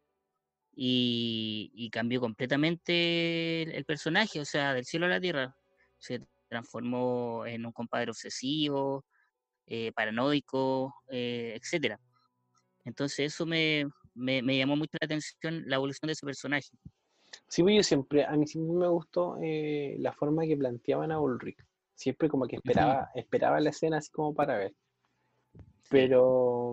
y, 0.74 1.70
y 1.74 1.90
cambió 1.90 2.20
completamente 2.20 3.62
el, 3.62 3.72
el 3.72 3.85
personaje, 3.85 4.40
o 4.40 4.44
sea, 4.44 4.74
del 4.74 4.85
cielo 4.85 5.06
a 5.06 5.11
la 5.11 5.20
tierra. 5.20 5.56
Se 5.98 6.20
transformó 6.48 7.46
en 7.46 7.64
un 7.66 7.72
compadre 7.72 8.11
obsesivo, 8.11 9.04
eh, 9.66 9.92
paranoico, 9.92 10.94
eh, 11.09 11.59
etcétera. 11.61 12.00
Entonces 12.85 13.33
eso 13.33 13.46
me, 13.46 13.87
me, 14.14 14.42
me 14.42 14.57
llamó 14.57 14.76
mucho 14.76 14.96
la 15.00 15.07
atención, 15.07 15.64
la 15.66 15.76
evolución 15.76 16.07
de 16.07 16.12
ese 16.12 16.24
personaje. 16.24 16.68
Sí, 17.48 17.62
pues 17.62 17.76
yo 17.76 17.83
siempre, 17.83 18.24
a 18.24 18.33
mí 18.33 18.46
siempre 18.46 18.76
me 18.76 18.88
gustó 18.88 19.38
eh, 19.42 19.96
la 19.98 20.12
forma 20.12 20.46
que 20.46 20.57
planteaban 20.57 21.12
a 21.12 21.20
Ulrich. 21.20 21.59
Siempre 21.94 22.29
como 22.29 22.46
que 22.46 22.57
esperaba, 22.57 23.11
esperaba 23.14 23.61
la 23.61 23.70
escena 23.70 23.98
así 23.98 24.11
como 24.11 24.35
para 24.35 24.59
ver. 24.59 24.74
Pero, 25.88 26.72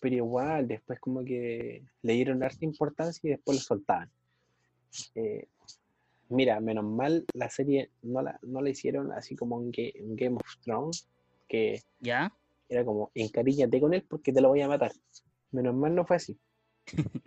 pero 0.00 0.14
igual, 0.14 0.68
después 0.68 0.98
como 1.00 1.24
que 1.24 1.84
le 2.02 2.12
dieron 2.12 2.42
harta 2.42 2.64
importancia 2.64 3.20
y 3.28 3.30
después 3.30 3.58
lo 3.58 3.62
soltaban. 3.62 4.10
Eh, 5.14 5.48
mira, 6.28 6.60
menos 6.60 6.84
mal 6.84 7.24
la 7.34 7.50
serie 7.50 7.90
no 8.02 8.22
la, 8.22 8.38
no 8.42 8.62
la 8.62 8.70
hicieron 8.70 9.12
así 9.12 9.36
como 9.36 9.60
en 9.60 10.16
Game 10.16 10.36
of 10.36 10.56
Thrones, 10.64 11.08
¿Ya? 12.00 12.32
era 12.72 12.84
como 12.84 13.10
encariñate 13.14 13.80
con 13.80 13.94
él 13.94 14.04
porque 14.08 14.32
te 14.32 14.40
lo 14.40 14.48
voy 14.48 14.62
a 14.62 14.68
matar. 14.68 14.92
Menos 15.50 15.74
mal 15.74 15.94
no 15.94 16.04
fue 16.04 16.16
así. 16.16 16.38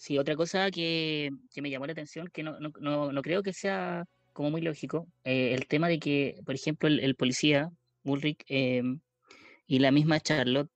Sí, 0.00 0.16
otra 0.16 0.36
cosa 0.36 0.70
que, 0.70 1.28
que 1.52 1.60
me 1.60 1.70
llamó 1.70 1.84
la 1.86 1.90
atención, 1.90 2.28
que 2.32 2.44
no, 2.44 2.60
no, 2.60 2.70
no, 2.78 3.10
no 3.10 3.20
creo 3.20 3.42
que 3.42 3.52
sea 3.52 4.04
como 4.32 4.48
muy 4.52 4.60
lógico, 4.60 5.08
eh, 5.24 5.54
el 5.54 5.66
tema 5.66 5.88
de 5.88 5.98
que, 5.98 6.40
por 6.46 6.54
ejemplo, 6.54 6.88
el, 6.88 7.00
el 7.00 7.16
policía, 7.16 7.68
Ulrich, 8.04 8.44
em, 8.46 9.00
y 9.66 9.80
la 9.80 9.90
misma 9.90 10.20
Charlotte, 10.20 10.70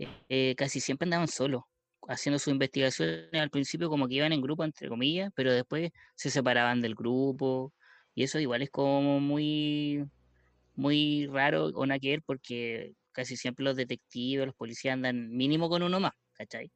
eh, 0.00 0.08
eh, 0.28 0.54
casi 0.56 0.80
siempre 0.80 1.06
andaban 1.06 1.28
solos, 1.28 1.62
haciendo 2.08 2.40
sus 2.40 2.52
investigaciones 2.52 3.32
al 3.34 3.50
principio 3.50 3.88
como 3.88 4.08
que 4.08 4.14
iban 4.14 4.32
en 4.32 4.42
grupo, 4.42 4.64
entre 4.64 4.88
comillas, 4.88 5.30
pero 5.36 5.52
después 5.52 5.92
se 6.16 6.30
separaban 6.30 6.80
del 6.80 6.96
grupo, 6.96 7.72
y 8.16 8.24
eso 8.24 8.40
igual 8.40 8.62
es 8.62 8.70
como 8.70 9.20
muy, 9.20 10.04
muy 10.76 11.26
raro 11.26 11.66
o 11.66 11.86
nada 11.86 12.00
porque 12.24 12.94
casi 13.12 13.36
siempre 13.36 13.64
los 13.64 13.76
detectives, 13.76 14.46
los 14.46 14.54
policías 14.54 14.92
andan 14.94 15.30
mínimo 15.30 15.68
con 15.68 15.82
uno 15.82 15.98
más, 15.98 16.12
¿cachai? 16.34 16.70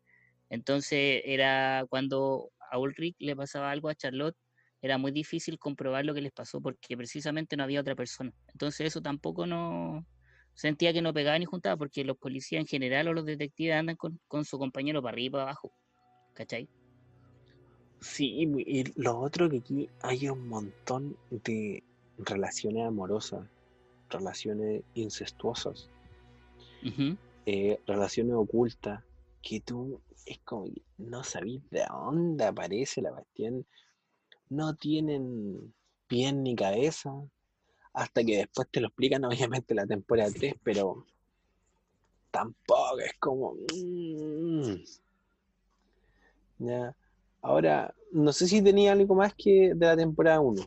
Entonces 0.48 1.22
era 1.24 1.84
cuando 1.88 2.50
a 2.70 2.78
Ulrich 2.78 3.16
le 3.18 3.36
pasaba 3.36 3.70
algo 3.70 3.88
a 3.88 3.94
Charlotte, 3.94 4.36
era 4.82 4.96
muy 4.96 5.12
difícil 5.12 5.58
comprobar 5.58 6.04
lo 6.06 6.14
que 6.14 6.22
les 6.22 6.32
pasó 6.32 6.60
porque 6.60 6.96
precisamente 6.96 7.56
no 7.56 7.64
había 7.64 7.80
otra 7.80 7.94
persona. 7.94 8.32
Entonces 8.48 8.86
eso 8.86 9.02
tampoco 9.02 9.46
no 9.46 10.06
sentía 10.54 10.92
que 10.92 11.02
no 11.02 11.12
pegaba 11.12 11.38
ni 11.38 11.44
juntaba 11.44 11.76
porque 11.76 12.04
los 12.04 12.16
policías 12.16 12.60
en 12.60 12.66
general 12.66 13.08
o 13.08 13.12
los 13.12 13.26
detectives 13.26 13.76
andan 13.76 13.96
con, 13.96 14.18
con 14.26 14.44
su 14.44 14.58
compañero 14.58 15.02
para 15.02 15.12
arriba 15.12 15.26
y 15.26 15.30
para 15.30 15.42
abajo. 15.44 15.72
¿Cachai? 16.34 16.68
Sí, 18.00 18.48
y 18.66 19.00
lo 19.00 19.18
otro 19.20 19.50
que 19.50 19.58
aquí 19.58 19.88
hay 20.00 20.28
un 20.30 20.48
montón 20.48 21.16
de 21.30 21.82
relaciones 22.16 22.86
amorosas, 22.86 23.46
relaciones 24.10 24.82
incestuosas, 24.94 25.88
eh, 27.46 27.80
relaciones 27.86 28.34
ocultas, 28.34 29.02
que 29.42 29.60
tú 29.60 30.00
es 30.26 30.38
como 30.40 30.66
que 30.66 30.82
no 30.98 31.24
sabís 31.24 31.62
de 31.70 31.84
dónde 31.88 32.44
aparece 32.44 33.02
la 33.02 33.12
cuestión, 33.12 33.66
no 34.48 34.74
tienen 34.74 35.72
pie 36.06 36.32
ni 36.32 36.54
cabeza, 36.54 37.12
hasta 37.92 38.22
que 38.22 38.38
después 38.38 38.68
te 38.70 38.80
lo 38.80 38.88
explican 38.88 39.24
obviamente 39.26 39.74
la 39.74 39.86
temporada 39.86 40.30
3, 40.32 40.54
pero 40.62 41.06
tampoco 42.30 42.98
es 43.00 43.14
como... 43.18 43.54
mm. 43.74 44.74
Ya. 46.58 46.94
Ahora, 47.42 47.94
no 48.12 48.32
sé 48.32 48.46
si 48.46 48.60
tenía 48.62 48.92
algo 48.92 49.14
más 49.14 49.34
que 49.34 49.72
de 49.74 49.86
la 49.86 49.96
temporada 49.96 50.40
1. 50.40 50.62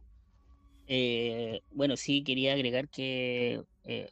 Eh, 0.87 1.61
bueno, 1.71 1.95
sí 1.97 2.23
quería 2.23 2.53
agregar 2.53 2.89
que 2.89 3.63
eh, 3.83 4.09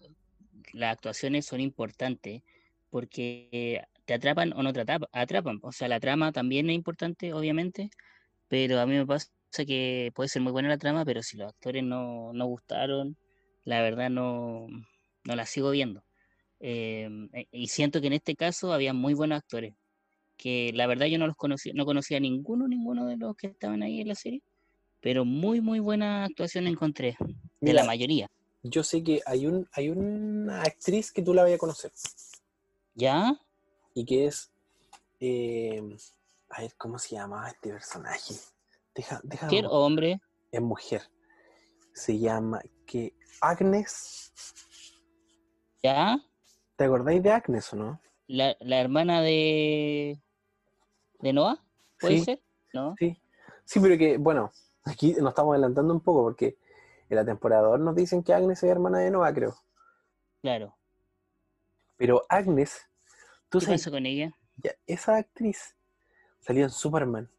las 0.74 0.94
actuaciones 0.94 1.46
son 1.46 1.60
importantes 1.62 2.44
porque 2.90 3.84
te 4.06 4.14
atrapan 4.14 4.54
o 4.54 4.64
no 4.64 4.74
te 4.74 4.82
atrapa- 4.82 5.10
atrapan. 5.14 5.60
O 5.64 5.72
sea, 5.72 5.88
la 5.88 6.00
trama 6.00 6.32
también 6.32 6.70
es 6.70 6.76
importante, 6.76 7.34
obviamente, 7.34 7.90
pero 8.50 8.80
a 8.80 8.86
mí 8.88 8.96
me 8.96 9.06
pasa 9.08 9.30
que 9.68 10.12
puede 10.16 10.30
ser 10.30 10.42
muy 10.44 10.52
buena 10.54 10.70
la 10.70 10.78
trama, 10.80 11.06
pero 11.06 11.24
si 11.24 11.38
los 11.38 11.50
actores 11.50 11.84
no, 11.84 12.34
no 12.34 12.46
gustaron, 12.48 13.18
la 13.66 13.82
verdad 13.82 14.10
no, 14.10 14.68
no 15.26 15.36
la 15.36 15.46
sigo 15.46 15.72
viendo. 15.72 16.04
Eh, 16.60 17.10
e- 17.34 17.48
y 17.52 17.68
siento 17.70 18.02
que 18.02 18.08
en 18.08 18.14
este 18.16 18.36
caso 18.36 18.74
había 18.74 18.94
muy 18.94 19.14
buenos 19.14 19.38
actores, 19.40 19.76
que 20.38 20.72
la 20.74 20.88
verdad 20.88 21.08
yo 21.08 21.18
no 21.20 21.28
los 21.28 21.36
conocía, 21.36 21.74
no 21.76 21.86
conocía 21.86 22.18
a 22.18 22.20
ninguno, 22.22 22.68
ninguno 22.68 23.06
de 23.08 23.18
los 23.18 23.36
que 23.36 23.48
estaban 23.48 23.84
ahí 23.84 24.02
en 24.02 24.08
la 24.10 24.16
serie, 24.16 24.42
pero 25.02 25.26
muy, 25.26 25.62
muy 25.62 25.80
buena 25.80 26.26
actuación 26.26 26.68
encontré, 26.68 27.18
de 27.60 27.74
la 27.74 27.84
mayoría. 27.84 28.28
yo 28.64 28.84
sé 28.84 29.04
que 29.04 29.22
hay, 29.26 29.46
un, 29.48 29.68
hay 29.74 29.90
una 29.90 30.62
actriz 30.62 31.12
que 31.12 31.22
tú 31.22 31.34
la 31.34 31.44
vayas 31.44 31.56
a 31.58 31.60
conocer 31.60 31.92
¿Ya? 32.94 33.36
y 33.94 34.06
que 34.06 34.28
es... 34.28 34.52
eh, 35.20 35.82
a 36.50 36.62
ver, 36.62 36.74
¿cómo 36.78 37.00
se 37.00 37.16
llamaba 37.16 37.48
este 37.50 37.70
personaje? 37.70 38.36
Deja, 38.94 39.20
deja 39.24 39.48
¿Qué 39.48 39.64
hombre? 39.68 40.20
es 40.52 40.62
mujer. 40.62 41.02
Se 41.94 42.18
llama 42.20 42.62
que 42.86 43.14
Agnes. 43.42 44.32
¿Ya? 45.82 46.18
¿Te 46.76 46.84
acordáis 46.84 47.24
de 47.24 47.32
Agnes 47.32 47.72
o 47.74 47.76
no? 47.78 48.02
la, 48.28 48.56
la 48.60 48.80
hermana 48.80 49.22
de. 49.22 50.22
de 51.20 51.34
Noah, 51.34 51.64
¿puede 52.00 52.20
Sí. 52.20 52.26
ser? 52.26 52.42
¿No? 52.74 52.96
Sí. 53.00 53.18
Sí, 53.66 53.80
pero 53.80 53.98
que, 53.98 54.18
bueno, 54.18 54.52
aquí 54.86 55.14
nos 55.14 55.30
estamos 55.30 55.54
adelantando 55.54 55.94
un 55.94 56.02
poco 56.02 56.24
porque 56.24 56.58
en 57.10 57.16
la 57.18 57.26
temporada 57.26 57.64
2 57.70 57.80
nos 57.80 57.96
dicen 57.96 58.24
que 58.24 58.34
Agnes 58.34 58.64
es 58.64 58.70
hermana 58.70 59.00
de 59.00 59.12
Noah, 59.12 59.34
creo. 59.34 59.56
Claro. 60.42 60.76
Pero 61.98 62.24
Agnes, 62.30 62.82
tú 63.50 63.60
¿Qué 63.60 63.66
sabes, 63.66 63.82
pasó 63.82 63.92
con 63.92 64.06
ella? 64.06 64.32
ya, 64.58 64.72
esa 64.88 65.18
actriz 65.18 65.76
salió 66.40 66.64
en 66.64 66.70
Superman. 66.70 67.30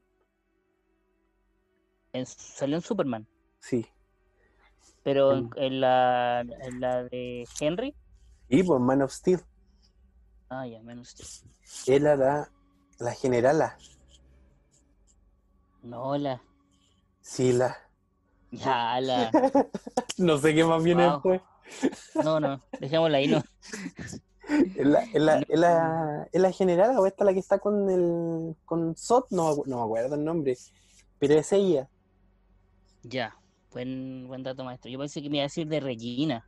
En- 2.12 2.26
salió 2.26 2.76
en 2.76 2.82
Superman. 2.82 3.26
Sí. 3.58 3.86
Pero 5.02 5.32
en, 5.32 5.50
en 5.56 5.80
la, 5.80 6.40
en 6.42 6.80
la 6.80 7.04
de 7.04 7.48
Henry. 7.58 7.94
Y 8.48 8.62
por 8.62 8.78
Man 8.78 9.02
of 9.02 9.10
Steel. 9.12 9.40
Ah, 10.48 10.66
ya, 10.66 10.80
menos. 10.82 11.14
yo. 11.86 11.94
Él 11.94 12.06
era 12.06 12.50
la 12.98 13.14
generala. 13.14 13.78
No, 15.82 16.16
la. 16.18 16.40
Sí, 17.22 17.52
la. 17.52 17.76
Ya, 18.50 19.00
la. 19.00 19.30
No 20.18 20.36
sé 20.38 20.54
qué 20.54 20.64
más 20.64 20.82
viene 20.82 21.04
Wow. 21.06 21.12
después. 21.14 21.40
No, 22.22 22.38
no, 22.40 22.60
dejémosla 22.80 23.18
ahí, 23.18 23.28
no. 23.28 23.42
¿Es 24.76 24.86
la, 24.86 25.02
es 25.04 25.22
la, 25.22 25.38
es 25.48 25.58
la, 25.58 26.28
es 26.30 26.40
la 26.40 26.52
generala 26.52 27.00
o 27.00 27.06
esta 27.06 27.24
la 27.24 27.32
que 27.32 27.38
está 27.38 27.58
con 27.58 27.88
el 27.88 28.54
con 28.66 28.94
Sot? 28.96 29.28
No, 29.30 29.62
no 29.66 29.76
me 29.78 29.82
acuerdo 29.82 30.16
el 30.16 30.24
nombre. 30.24 30.56
Pero 31.18 31.34
es 31.34 31.52
ella. 31.52 31.88
Ya, 33.04 33.34
buen, 33.70 34.26
buen 34.26 34.42
dato 34.42 34.64
maestro. 34.64 34.90
Yo 34.90 34.98
pensé 34.98 35.22
que 35.22 35.30
me 35.30 35.36
iba 35.38 35.44
a 35.44 35.46
decir 35.46 35.66
de 35.68 35.80
Regina, 35.80 36.46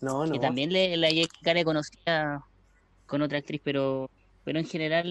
No, 0.00 0.26
no. 0.26 0.32
que 0.32 0.38
también 0.38 0.72
le, 0.72 0.96
la 0.96 1.08
cara 1.42 1.64
conocía 1.64 2.40
con 3.06 3.22
otra 3.22 3.38
actriz, 3.38 3.60
pero, 3.64 4.10
pero 4.44 4.58
en 4.58 4.66
general 4.66 5.06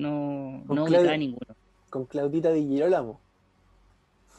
no, 0.00 0.64
Con 0.66 0.76
no 0.76 0.84
ubicaba 0.84 1.16
ninguno. 1.16 1.54
Con 1.88 2.06
Claudita 2.06 2.50
Di 2.50 2.66
Girolamo. 2.66 3.20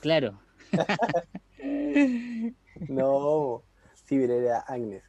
Claro. 0.01 0.39
No, 2.87 3.63
sí, 4.05 4.15
era 4.23 4.59
Agnes. 4.61 5.03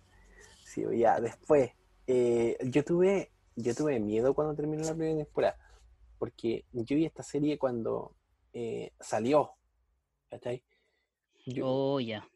Sí, 0.65 0.83
ya, 0.97 1.21
después, 1.21 1.71
eh, 2.07 2.57
yo 2.63 2.85
tuve, 2.85 3.31
yo 3.57 3.75
tuve 3.75 4.01
miedo 4.01 4.35
cuando 4.35 4.55
terminó 4.55 4.83
la 4.83 4.95
primera 4.95 5.25
temporada, 5.25 5.57
porque 6.19 6.65
yo 6.73 6.97
vi 6.97 7.07
esta 7.07 7.23
serie 7.23 7.59
cuando 7.59 8.15
eh, 8.53 8.93
salió, 9.01 9.53
¿cachai? 10.31 10.63
Yo, 11.47 11.67
Oh, 11.67 12.01
ya. 12.01 12.29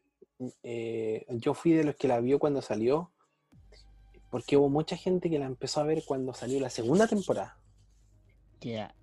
eh, 0.63 1.25
yo 1.29 1.53
fui 1.53 1.73
de 1.73 1.83
los 1.83 1.95
que 1.95 2.07
la 2.07 2.19
vio 2.21 2.39
cuando 2.39 2.61
salió, 2.61 3.11
porque 4.31 4.57
hubo 4.57 4.69
mucha 4.69 4.95
gente 4.97 5.29
que 5.29 5.39
la 5.39 5.45
empezó 5.45 5.81
a 5.81 5.85
ver 5.85 6.03
cuando 6.05 6.33
salió 6.33 6.59
la 6.59 6.69
segunda 6.69 7.07
temporada. 7.07 7.57
Ya. 8.61 8.95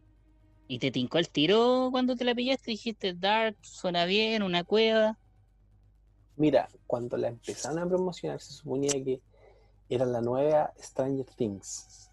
¿Y 0.73 0.79
te 0.79 0.91
tincó 0.91 1.19
el 1.19 1.29
tiro 1.29 1.89
cuando 1.91 2.17
te 2.17 2.25
la 2.25 2.35
pillaste? 2.35 2.71
Dijiste, 2.71 3.13
Dark, 3.13 3.59
suena 3.61 4.07
bien, 4.07 4.43
una 4.43 4.65
cueva. 4.65 5.19
Mira, 6.35 6.67
cuando 6.87 7.19
la 7.19 7.29
empezaron 7.29 7.79
a 7.81 7.87
promocionar 7.87 8.41
se 8.41 8.55
suponía 8.55 8.93
que 8.93 9.21
era 9.91 10.07
la 10.07 10.23
nueva 10.23 10.73
Stranger 10.81 11.27
Things. 11.37 12.09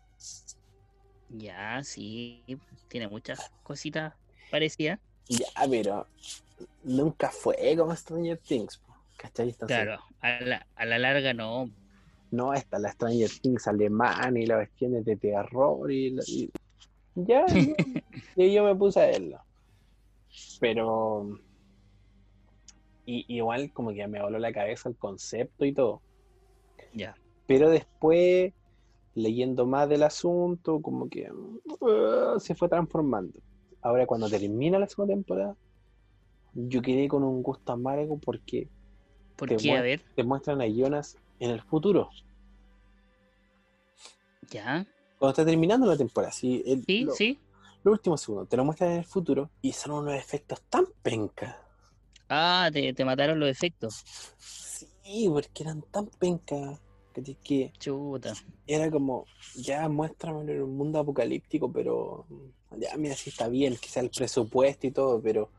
Ya, 1.29 1.81
sí, 1.83 2.43
tiene 2.89 3.07
muchas 3.07 3.49
cositas 3.63 4.13
parecidas. 4.51 4.99
Ya, 5.29 5.47
pero 5.69 6.05
nunca 6.83 7.29
fue 7.29 7.55
como 7.77 7.95
Stranger 7.95 8.39
Things, 8.39 8.81
¿cachai? 9.15 9.53
Serie. 9.53 9.67
Claro, 9.67 10.01
a 10.19 10.41
la, 10.41 10.67
a 10.75 10.85
la 10.85 10.99
larga 10.99 11.33
no. 11.33 11.69
No, 12.31 12.53
esta 12.53 12.77
la 12.77 12.91
Stranger 12.91 13.29
Things 13.41 13.67
alemana 13.69 14.37
y 14.37 14.45
la 14.45 14.55
cuestiones 14.57 15.05
de 15.05 15.15
terror 15.15 15.89
y, 15.89 16.09
la- 16.09 16.23
y- 16.27 16.51
ya, 17.25 17.45
yo, 18.35 18.43
y 18.43 18.53
yo 18.53 18.63
me 18.63 18.75
puse 18.75 19.01
a 19.01 19.07
verla. 19.07 19.43
Pero 20.59 21.39
y, 23.05 23.25
igual 23.27 23.71
como 23.73 23.93
que 23.93 24.07
me 24.07 24.21
voló 24.21 24.37
la 24.39 24.53
cabeza 24.53 24.89
el 24.89 24.95
concepto 24.95 25.65
y 25.65 25.73
todo. 25.73 26.01
Ya. 26.93 27.15
Pero 27.47 27.69
después, 27.69 28.53
leyendo 29.15 29.65
más 29.65 29.89
del 29.89 30.03
asunto, 30.03 30.81
como 30.81 31.09
que 31.09 31.31
uh, 31.31 32.39
se 32.39 32.55
fue 32.55 32.69
transformando. 32.69 33.39
Ahora 33.81 34.05
cuando 34.05 34.29
termina 34.29 34.77
la 34.77 34.87
segunda 34.87 35.13
temporada, 35.13 35.55
yo 36.53 36.81
quedé 36.81 37.07
con 37.07 37.23
un 37.23 37.41
gusto 37.41 37.71
amargo 37.71 38.17
porque 38.17 38.67
¿Por 39.39 39.47
Te 39.47 39.55
qué? 39.55 39.71
A 39.71 39.81
ver, 39.81 40.01
te 40.15 40.23
muestran 40.23 40.59
a 40.59 40.67
Jonas 40.67 41.17
en 41.39 41.51
el 41.51 41.61
futuro. 41.61 42.09
ya. 44.51 44.85
Cuando 45.19 45.31
está 45.31 45.45
terminando 45.45 45.85
la 45.85 45.97
temporada, 45.97 46.31
sí, 46.31 46.63
el- 46.65 46.83
Sí, 46.85 47.01
lo- 47.03 47.13
sí. 47.13 47.37
los 47.83 47.91
últimos 47.93 48.21
segundos, 48.21 48.47
te 48.49 48.57
lo 48.57 48.63
muestran 48.65 48.91
en 48.91 48.97
el 48.99 49.05
futuro 49.05 49.49
y 49.61 49.73
son 49.73 49.91
unos 49.91 50.15
efectos 50.15 50.61
tan 50.69 50.85
pencas. 51.03 51.55
Ah, 52.29 52.69
te, 52.71 52.93
te 52.93 53.03
mataron 53.05 53.39
los 53.39 53.49
efectos. 53.49 54.03
Sí, 54.37 55.27
porque 55.29 55.63
eran 55.63 55.81
tan 55.91 56.07
pencas 56.07 56.79
que, 57.13 57.35
que 57.35 57.73
Chuta. 57.79 58.33
era 58.65 58.89
como, 58.89 59.25
ya 59.55 59.89
muéstramelo 59.89 60.53
en 60.53 60.61
un 60.61 60.77
mundo 60.77 60.99
apocalíptico, 60.99 61.69
pero 61.71 62.25
ya 62.77 62.95
mira 62.95 63.15
si 63.15 63.29
está 63.29 63.49
bien, 63.49 63.75
quizá 63.75 63.99
el 63.99 64.11
presupuesto 64.11 64.87
y 64.87 64.91
todo, 64.91 65.21
pero 65.21 65.49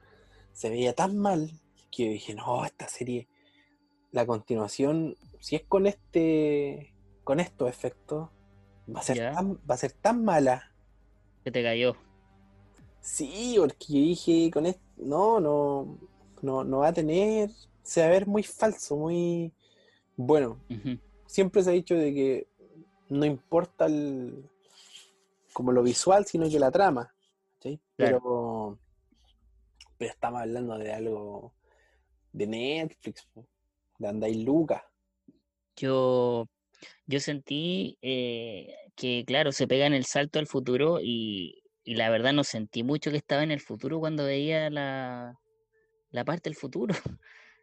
se 0.52 0.70
veía 0.70 0.94
tan 0.94 1.18
mal 1.18 1.50
que 1.90 2.06
yo 2.06 2.10
dije, 2.12 2.34
no, 2.34 2.64
esta 2.64 2.88
serie, 2.88 3.28
la 4.12 4.24
continuación, 4.24 5.16
si 5.40 5.56
es 5.56 5.62
con 5.64 5.86
este, 5.86 6.94
con 7.24 7.40
estos 7.40 7.68
efectos, 7.68 8.30
va 8.88 9.00
a 9.00 9.02
ser 9.02 9.16
Ya. 9.16 9.32
tan, 9.32 9.54
va 9.68 9.74
a 9.74 9.78
ser 9.78 9.92
tan 9.92 10.24
mala. 10.24 10.72
Que 11.44 11.50
te 11.50 11.62
cayó. 11.62 11.96
Sí, 13.00 13.56
porque 13.58 13.86
yo 13.88 13.94
dije, 14.00 14.50
con 14.52 14.66
esto, 14.66 14.82
no, 14.98 15.40
no, 15.40 15.98
no, 16.42 16.64
no 16.64 16.78
va 16.78 16.88
a 16.88 16.92
tener, 16.92 17.50
se 17.82 18.00
va 18.02 18.08
a 18.08 18.10
ver 18.10 18.26
muy 18.26 18.42
falso, 18.42 18.96
muy, 18.96 19.52
bueno, 20.16 20.58
siempre 21.26 21.62
se 21.62 21.70
ha 21.70 21.72
dicho 21.72 21.94
de 21.94 22.12
que 22.12 22.46
no 23.08 23.24
importa 23.24 23.86
el, 23.86 24.44
como 25.54 25.72
lo 25.72 25.82
visual, 25.82 26.26
sino 26.26 26.48
que 26.48 26.60
la 26.60 26.70
trama, 26.70 27.12
¿sí? 27.60 27.80
Claro. 27.96 28.18
Pero, 28.18 28.78
pero 29.96 30.12
estamos 30.12 30.40
hablando 30.42 30.76
de 30.76 30.92
algo 30.92 31.52
de 32.32 32.46
Netflix, 32.46 33.26
de 33.98 34.08
Andai 34.08 34.42
Luca. 34.44 34.84
Yo, 35.76 36.46
yo 37.06 37.20
sentí 37.20 37.98
eh, 38.02 38.74
que, 38.96 39.24
claro, 39.26 39.52
se 39.52 39.66
pega 39.66 39.86
en 39.86 39.94
el 39.94 40.04
salto 40.04 40.38
al 40.38 40.46
futuro 40.46 41.00
y, 41.00 41.62
y 41.84 41.94
la 41.94 42.10
verdad 42.10 42.32
no 42.32 42.44
sentí 42.44 42.82
mucho 42.82 43.10
que 43.10 43.16
estaba 43.16 43.42
en 43.42 43.50
el 43.50 43.60
futuro 43.60 44.00
cuando 44.00 44.24
veía 44.24 44.70
la, 44.70 45.38
la 46.10 46.24
parte 46.24 46.50
del 46.50 46.56
futuro. 46.56 46.94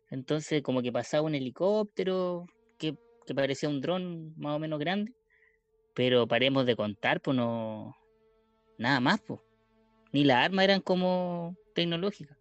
Entonces, 0.09 0.61
como 0.61 0.81
que 0.81 0.91
pasaba 0.91 1.23
un 1.23 1.35
helicóptero 1.35 2.45
que, 2.77 2.95
que 3.25 3.35
parecía 3.35 3.69
un 3.69 3.81
dron 3.81 4.33
más 4.37 4.55
o 4.55 4.59
menos 4.59 4.79
grande, 4.79 5.13
pero 5.93 6.27
paremos 6.27 6.65
de 6.65 6.75
contar, 6.75 7.21
pues 7.21 7.35
no, 7.35 7.95
nada 8.77 8.99
más, 8.99 9.19
pues. 9.21 9.39
Ni 10.13 10.23
las 10.23 10.45
armas 10.45 10.63
eran 10.63 10.81
como 10.81 11.55
tecnológicas. 11.73 12.37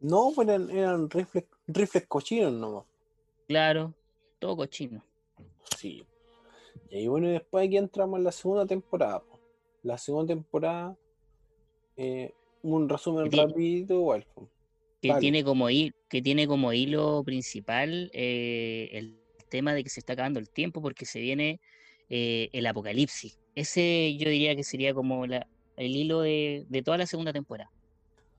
No, 0.00 0.32
pues 0.34 0.48
eran, 0.48 0.70
eran 0.70 1.10
rifles, 1.10 1.44
rifles 1.66 2.06
cochinos 2.06 2.52
nomás. 2.52 2.84
Claro, 3.46 3.94
todo 4.38 4.56
cochino. 4.56 5.04
Sí. 5.78 6.04
Y 6.90 6.96
ahí 6.96 7.06
bueno, 7.08 7.28
después 7.28 7.66
aquí 7.66 7.76
entramos 7.76 8.18
en 8.18 8.24
la 8.24 8.32
segunda 8.32 8.66
temporada. 8.66 9.20
po. 9.20 9.38
La 9.82 9.98
segunda 9.98 10.34
temporada, 10.34 10.96
eh, 11.96 12.32
un 12.62 12.88
resumen 12.88 13.28
tiene- 13.30 13.46
rapidito 13.48 13.94
igual. 13.94 14.26
po. 14.34 14.48
que 15.00 15.08
Dale. 15.08 15.20
tiene 15.20 15.44
como 15.44 15.68
hilo, 15.68 15.94
que 16.08 16.22
tiene 16.22 16.46
como 16.46 16.72
hilo 16.72 17.22
principal 17.24 18.10
eh, 18.14 18.88
el 18.92 19.18
tema 19.50 19.74
de 19.74 19.84
que 19.84 19.90
se 19.90 20.00
está 20.00 20.14
acabando 20.14 20.40
el 20.40 20.48
tiempo 20.48 20.80
porque 20.80 21.04
se 21.04 21.20
viene 21.20 21.60
eh, 22.08 22.48
el 22.52 22.66
apocalipsis. 22.66 23.38
Ese 23.54 24.16
yo 24.18 24.30
diría 24.30 24.56
que 24.56 24.64
sería 24.64 24.94
como 24.94 25.26
la- 25.26 25.46
el 25.76 25.94
hilo 25.94 26.20
de, 26.22 26.64
de 26.70 26.82
toda 26.82 26.96
la 26.96 27.06
segunda 27.06 27.34
temporada. 27.34 27.70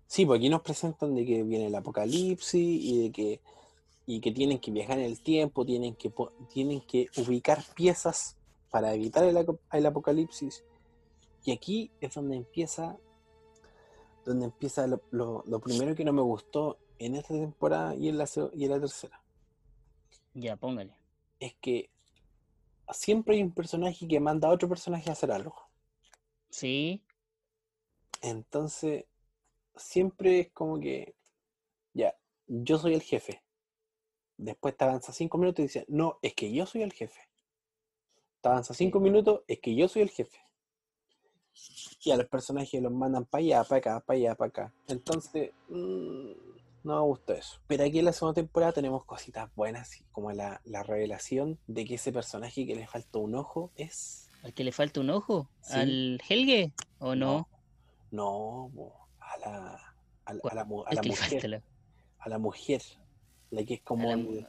Sí, 0.08 0.26
pues 0.26 0.40
aquí 0.40 0.50
nos 0.50 0.62
presentan 0.62 1.14
de 1.14 1.24
que 1.26 1.44
viene 1.44 1.68
el 1.68 1.76
apocalipsis 1.76 2.56
y 2.84 3.04
de 3.04 3.12
que, 3.12 3.40
y 4.06 4.22
que 4.22 4.32
tienen 4.32 4.60
que 4.60 4.72
viajar 4.72 5.00
en 5.00 5.06
el 5.06 5.22
tiempo, 5.22 5.66
tienen 5.66 5.96
que, 5.96 6.12
tienen 6.54 6.82
que 6.82 7.10
ubicar 7.18 7.64
piezas 7.76 8.38
para 8.70 8.94
evitar 8.94 9.24
el, 9.26 9.38
el 9.72 9.86
apocalipsis. 9.86 10.64
Y 11.44 11.52
aquí 11.52 11.92
es 12.02 12.14
donde 12.14 12.36
empieza, 12.38 12.98
donde 14.26 14.46
empieza 14.46 14.88
lo, 14.88 15.02
lo- 15.12 15.44
lo 15.48 15.60
primero 15.60 15.96
que 15.96 16.06
no 16.06 16.14
me 16.14 16.22
gustó 16.22 16.78
en 17.00 17.16
esta 17.16 17.34
temporada 17.34 17.96
y 17.96 18.10
en 18.10 18.18
la, 18.18 18.26
y 18.54 18.66
en 18.66 18.72
la 18.72 18.80
tercera. 18.80 19.22
Ya, 20.34 20.56
póngale. 20.58 20.94
Es 21.40 21.56
que 21.62 21.90
siempre 22.92 23.36
hay 23.36 23.44
un 23.44 23.54
personaje 23.54 24.08
que 24.08 24.20
manda 24.20 24.48
a 24.48 24.52
otro 24.52 24.68
personaje 24.70 25.10
a 25.10 25.14
hacer 25.14 25.32
algo. 25.32 25.56
Sí, 26.50 27.04
Entonces, 28.22 29.06
siempre 29.76 30.40
es 30.42 30.52
como 30.52 30.80
que, 30.80 31.16
ya, 31.94 32.16
yo 32.48 32.78
soy 32.78 32.94
el 32.96 33.02
jefe. 33.02 33.45
Después 34.38 34.76
te 34.76 34.84
avanza 34.84 35.14
cinco 35.14 35.38
minutos 35.38 35.60
y 35.60 35.64
dice, 35.64 35.86
no, 35.88 36.20
es 36.22 36.34
que 36.34 36.52
yo 36.52 36.66
soy 36.66 36.82
el 36.82 36.94
jefe. 36.94 37.20
Te 38.42 38.50
avanza 38.50 38.74
cinco 38.74 39.00
minutos, 39.00 39.42
es 39.48 39.60
que 39.60 39.76
yo 39.76 39.88
soy 39.88 40.02
el 40.04 40.10
jefe. 40.10 40.38
Y 42.04 42.12
a 42.12 42.18
los 42.18 42.28
personajes 42.28 42.82
los 42.82 42.92
mandan 42.92 43.26
para 43.26 43.42
allá, 43.42 43.64
para 43.64 43.78
acá, 43.78 44.00
para 44.06 44.18
allá, 44.18 44.36
para 44.36 44.50
acá. 44.50 44.74
Entonces, 44.88 45.52
mm, 45.70 46.32
no 46.84 46.96
me 46.96 47.02
gusta 47.02 47.34
eso. 47.34 47.60
Pero 47.66 47.84
aquí 47.84 48.00
en 48.00 48.06
la 48.06 48.14
segunda 48.14 48.36
temporada 48.36 48.74
tenemos 48.74 49.06
cositas 49.06 49.50
buenas, 49.56 50.04
como 50.12 50.32
la, 50.32 50.62
la 50.66 50.84
revelación 50.84 51.58
de 51.68 51.86
que 51.86 51.96
ese 51.96 52.12
personaje 52.12 52.68
que 52.68 52.76
le 52.76 52.88
falta 52.88 53.20
un 53.20 53.36
ojo 53.36 53.72
es. 53.76 54.30
¿Al 54.44 54.54
que 54.54 54.64
le 54.64 54.72
falta 54.72 55.00
un 55.00 55.10
ojo? 55.10 55.50
Sí. 55.62 55.74
¿Al 55.74 56.22
Helge? 56.30 56.74
¿O 57.00 57.16
no? 57.16 57.48
No, 58.12 58.72
a 59.20 59.38
la, 59.40 59.96
a 60.26 60.34
la, 60.34 60.42
a 60.44 60.56
la 60.56 60.62
a 60.62 60.94
la 60.94 61.02
mujer. 61.04 61.64
A 62.20 62.30
la 62.30 62.38
mujer. 62.38 62.82
La 63.52 63.64
que 63.64 63.76
es 63.76 63.82
como 63.82 64.10
la 64.10 64.16
el- 64.16 64.24
mu- 64.24 64.46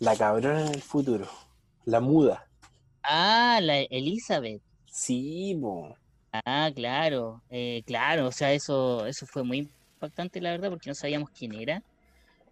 la 0.00 0.16
cabrona 0.16 0.66
en 0.66 0.74
el 0.74 0.82
futuro. 0.82 1.28
La 1.84 2.00
muda. 2.00 2.46
Ah, 3.02 3.58
la 3.62 3.80
Elizabeth. 3.82 4.62
Sí, 4.86 5.54
bo. 5.54 5.96
Ah, 6.32 6.70
claro, 6.74 7.42
eh, 7.50 7.82
claro, 7.84 8.28
o 8.28 8.32
sea, 8.32 8.52
eso, 8.54 9.06
eso 9.06 9.26
fue 9.26 9.42
muy 9.44 9.58
impactante, 10.00 10.40
la 10.40 10.50
verdad, 10.52 10.70
porque 10.70 10.88
no 10.88 10.94
sabíamos 10.94 11.28
quién 11.30 11.54
era. 11.54 11.82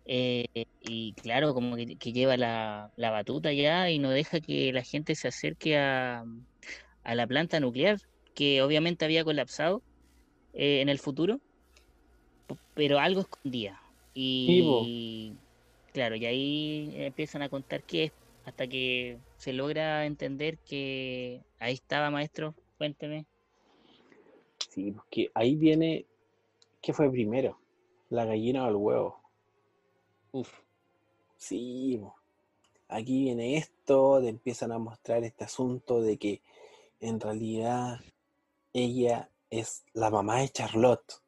Eh, 0.05 0.47
y 0.81 1.15
claro, 1.15 1.55
como 1.55 1.77
que, 1.77 1.97
que 1.97 2.13
lleva 2.13 2.37
la, 2.37 2.91
la 2.97 3.11
batuta 3.11 3.53
ya 3.53 3.91
y 3.91 3.99
no 3.99 4.11
deja 4.11 4.41
que 4.41 4.73
la 4.73 4.83
gente 4.83 5.15
se 5.15 5.29
acerque 5.29 5.79
a, 5.79 6.25
a 7.05 7.15
la 7.15 7.27
planta 7.27 7.61
nuclear, 7.61 7.99
que 8.35 8.63
obviamente 8.63 9.05
había 9.05 9.25
colapsado 9.25 9.83
eh, 10.53 10.81
en 10.83 10.89
el 10.89 10.99
futuro, 10.99 11.41
pero 12.75 12.99
algo 12.99 13.21
escondía. 13.21 13.81
Y 14.15 15.37
claro, 15.93 16.17
y 16.17 16.27
ahí 16.27 16.93
empiezan 16.97 17.43
a 17.43 17.49
contar 17.49 17.83
qué 17.83 18.05
es, 18.05 18.13
hasta 18.45 18.67
que 18.67 19.19
se 19.37 19.53
logra 19.53 20.07
entender 20.07 20.59
que 20.59 21.43
ahí 21.59 21.75
estaba, 21.75 22.11
maestro, 22.11 22.55
cuénteme. 22.79 23.27
Sí, 24.71 24.93
porque 24.93 25.31
ahí 25.35 25.57
viene. 25.57 26.07
¿Qué 26.81 26.93
fue 26.93 27.11
primero? 27.11 27.59
¿La 28.09 28.25
gallina 28.25 28.65
o 28.65 28.69
el 28.69 28.77
huevo? 28.77 29.21
Uf. 30.33 30.51
Sí, 31.37 32.01
aquí 32.89 33.25
viene 33.25 33.57
esto, 33.57 34.21
te 34.21 34.29
empiezan 34.29 34.73
a 34.73 34.79
mostrar 34.79 35.25
este 35.25 35.45
asunto 35.45 36.01
de 36.01 36.19
que 36.19 36.43
en 37.01 37.19
realidad 37.19 38.01
ella 38.73 39.31
es 39.49 39.85
la 39.93 40.11
mamá 40.11 40.41
de 40.41 40.51
Charlotte 40.51 41.23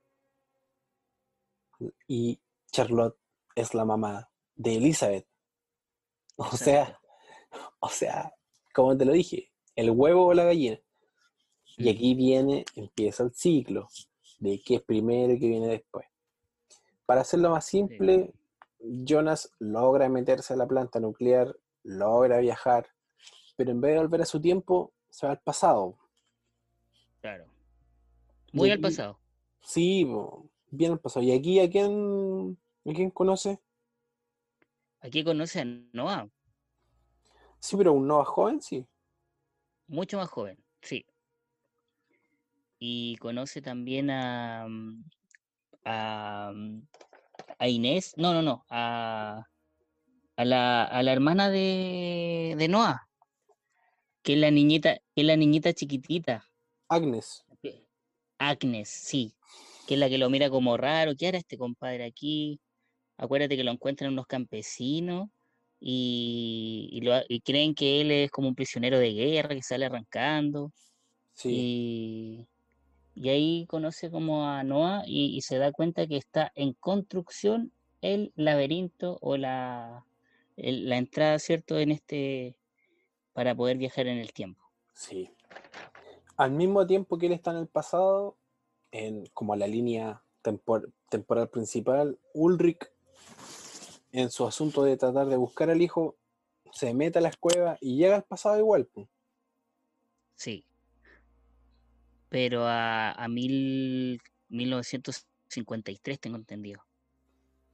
y 2.07 2.39
Charlotte 2.71 3.17
es 3.55 3.75
la 3.75 3.85
mamá 3.85 4.32
de 4.55 4.77
Elizabeth. 4.77 5.27
O 6.37 6.57
sea, 6.57 6.99
o 7.79 7.89
sea, 7.89 8.35
como 8.73 8.97
te 8.97 9.05
lo 9.05 9.13
dije, 9.13 9.53
el 9.77 9.91
huevo 9.91 10.27
o 10.27 10.35
la 10.35 10.45
gallina. 10.45 10.81
Y 11.77 11.89
aquí 11.89 12.15
viene, 12.15 12.65
empieza 12.75 13.23
el 13.23 13.33
ciclo 13.33 13.89
de 14.39 14.61
qué 14.65 14.77
es 14.77 14.83
primero 14.83 15.35
y 15.35 15.39
qué 15.39 15.49
viene 15.49 15.69
después. 15.69 16.07
Para 17.07 17.21
hacerlo 17.21 17.51
más 17.51 17.67
simple, 17.67 18.33
Jonas 18.79 19.53
logra 19.59 20.09
meterse 20.09 20.55
a 20.55 20.57
la 20.57 20.67
planta 20.67 21.01
nuclear, 21.01 21.57
logra 21.85 22.39
viajar, 22.39 22.89
pero 23.57 23.71
en 23.71 23.81
vez 23.81 23.95
de 23.95 23.99
volver 24.01 24.23
a 24.23 24.27
su 24.27 24.41
tiempo, 24.41 24.93
se 25.11 25.27
va 25.27 25.33
al 25.33 25.41
pasado. 25.41 25.97
Claro. 27.21 27.45
Y 28.53 28.57
Muy 28.57 28.71
al 28.71 28.81
pasado. 28.81 29.19
Sí, 29.63 30.07
bien 30.71 30.93
al 30.93 31.01
pasado. 31.01 31.25
¿Y 31.25 31.33
aquí 31.33 31.61
a 31.61 31.71
quién, 31.71 32.59
a 32.85 32.93
quién 32.93 33.11
conoce? 33.11 33.61
Aquí 35.03 35.25
conoce 35.25 35.61
a 35.61 35.65
Noah, 35.93 36.29
Sí, 37.61 37.77
pero 37.77 37.93
un 37.93 38.07
Nova 38.09 38.25
joven, 38.25 38.61
sí. 38.61 38.87
mucho 39.87 40.17
más 40.19 40.29
joven, 40.29 40.59
sí. 40.81 41.07
Y 42.79 43.17
conoce 43.17 43.63
también 43.63 44.11
a, 44.11 44.67
mm, 44.69 45.05
a, 45.85 46.53
mm, 46.55 46.83
a 47.59 47.69
Inés, 47.69 48.15
no, 48.17 48.33
no, 48.35 48.43
no, 48.43 48.65
a, 48.69 49.45
a 50.37 50.45
la, 50.45 50.85
a 50.85 51.03
la 51.03 51.13
hermana 51.13 51.51
de, 51.51 52.55
de 52.59 52.69
Noah, 52.69 53.09
que 54.23 54.35
es 54.35 54.39
la 54.39 54.51
niñita, 54.51 54.97
que 55.15 55.21
es 55.23 55.25
la 55.27 55.37
niñita 55.37 55.73
chiquitita, 55.73 56.45
Agnes. 56.89 57.45
Agnes, 58.39 58.89
sí, 58.89 59.35
que 59.87 59.95
es 59.95 60.01
la 60.01 60.09
que 60.09 60.19
lo 60.19 60.29
mira 60.29 60.51
como 60.51 60.77
raro, 60.77 61.13
¿qué 61.17 61.29
hará 61.29 61.39
este 61.39 61.57
compadre 61.57 62.05
aquí? 62.05 62.61
Acuérdate 63.17 63.57
que 63.57 63.65
lo 63.65 63.71
encuentran 63.71 64.13
unos 64.13 64.27
campesinos 64.27 65.29
y, 65.81 66.89
y 66.93 67.01
lo 67.03 67.15
ha- 67.15 67.25
y 67.29 67.41
creen 67.41 67.75
que 67.75 68.01
él 68.01 68.11
es 68.11 68.31
como 68.31 68.49
un 68.49 68.55
prisionero 68.55 68.99
de 68.99 69.13
guerra 69.13 69.55
que 69.55 69.63
sale 69.63 69.87
arrancando. 69.87 70.73
Sí, 71.35 72.47
Y, 73.15 73.21
y 73.21 73.29
ahí 73.29 73.67
conoce 73.67 74.11
como 74.11 74.47
a 74.47 74.63
Noah 74.65 75.03
y, 75.07 75.37
y 75.37 75.41
se 75.43 75.59
da 75.59 75.73
cuenta 75.73 76.07
que 76.07 76.17
está 76.17 76.53
en 76.55 76.73
construcción 76.75 77.73
el 78.01 78.33
laberinto 78.37 79.19
o 79.21 79.37
la, 79.37 80.05
el- 80.57 80.89
la 80.89 80.99
entrada, 80.99 81.39
¿cierto?, 81.39 81.79
en 81.79 81.91
este, 81.93 82.57
para 83.33 83.55
poder 83.55 83.77
viajar 83.79 84.07
en 84.09 84.19
el 84.19 84.33
tiempo. 84.33 84.63
sí. 84.95 85.31
Al 86.37 86.51
mismo 86.51 86.87
tiempo 86.87 87.19
que 87.19 87.27
él 87.27 87.33
está 87.33 87.51
en 87.53 87.59
el 87.59 87.69
pasado, 87.69 88.37
en 88.91 89.27
como 89.35 89.55
la 89.55 89.67
línea 89.67 90.23
tempor- 90.43 90.91
temporal 91.11 91.49
principal, 91.51 92.19
Ulrich, 92.35 92.91
en 94.13 94.31
su 94.31 94.47
asunto 94.47 94.85
de 94.85 94.97
tratar 94.97 95.27
de 95.27 95.37
buscar 95.37 95.71
al 95.71 95.81
hijo, 95.81 96.17
se 96.73 96.95
mete 96.95 97.19
a 97.19 97.23
las 97.23 97.37
cuevas 97.37 97.79
y 97.81 97.97
llega 97.97 98.17
al 98.17 98.25
pasado 98.25 98.59
igual. 98.59 98.87
po. 98.87 99.09
Sí. 100.35 100.65
Pero 102.29 102.67
a, 102.67 103.13
a 103.13 103.29
mil, 103.29 104.21
1953 104.49 106.21
tengo 106.21 106.37
entendido. 106.37 106.83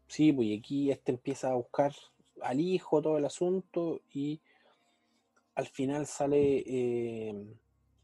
Sí, 0.07 0.33
pues 0.33 0.49
y 0.49 0.59
aquí 0.59 0.91
este 0.91 1.13
empieza 1.13 1.51
a 1.51 1.55
buscar 1.55 1.95
al 2.41 2.61
hijo, 2.61 3.03
todo 3.03 3.19
el 3.19 3.25
asunto, 3.25 4.01
y 4.13 4.41
al 5.55 5.67
final 5.67 6.07
sale 6.07 6.63
eh, 6.67 7.35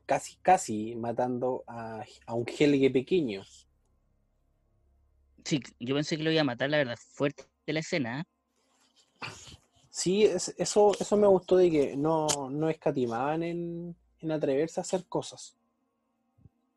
casi, 0.06 0.36
casi 0.42 0.94
matando 0.96 1.64
a, 1.66 2.04
a 2.26 2.34
un 2.34 2.46
Helge 2.46 2.90
pequeño. 2.90 3.42
Sí, 5.44 5.60
yo 5.78 5.94
pensé 5.94 6.16
que 6.16 6.22
lo 6.22 6.30
iba 6.32 6.40
a 6.40 6.44
matar, 6.44 6.70
la 6.70 6.78
verdad, 6.78 6.96
fuerte 7.12 7.44
la 7.66 7.80
escena, 7.80 8.20
¿eh? 8.20 8.24
Sí, 9.90 10.24
es- 10.24 10.54
eso, 10.58 10.92
eso 10.98 11.16
me 11.16 11.26
gustó 11.26 11.56
de 11.56 11.70
que 11.70 11.96
no, 11.96 12.26
no 12.50 12.68
escatimaban 12.68 13.42
en, 13.42 13.94
en 14.20 14.32
atreverse 14.32 14.80
a 14.80 14.82
hacer 14.82 15.04
cosas. 15.06 15.56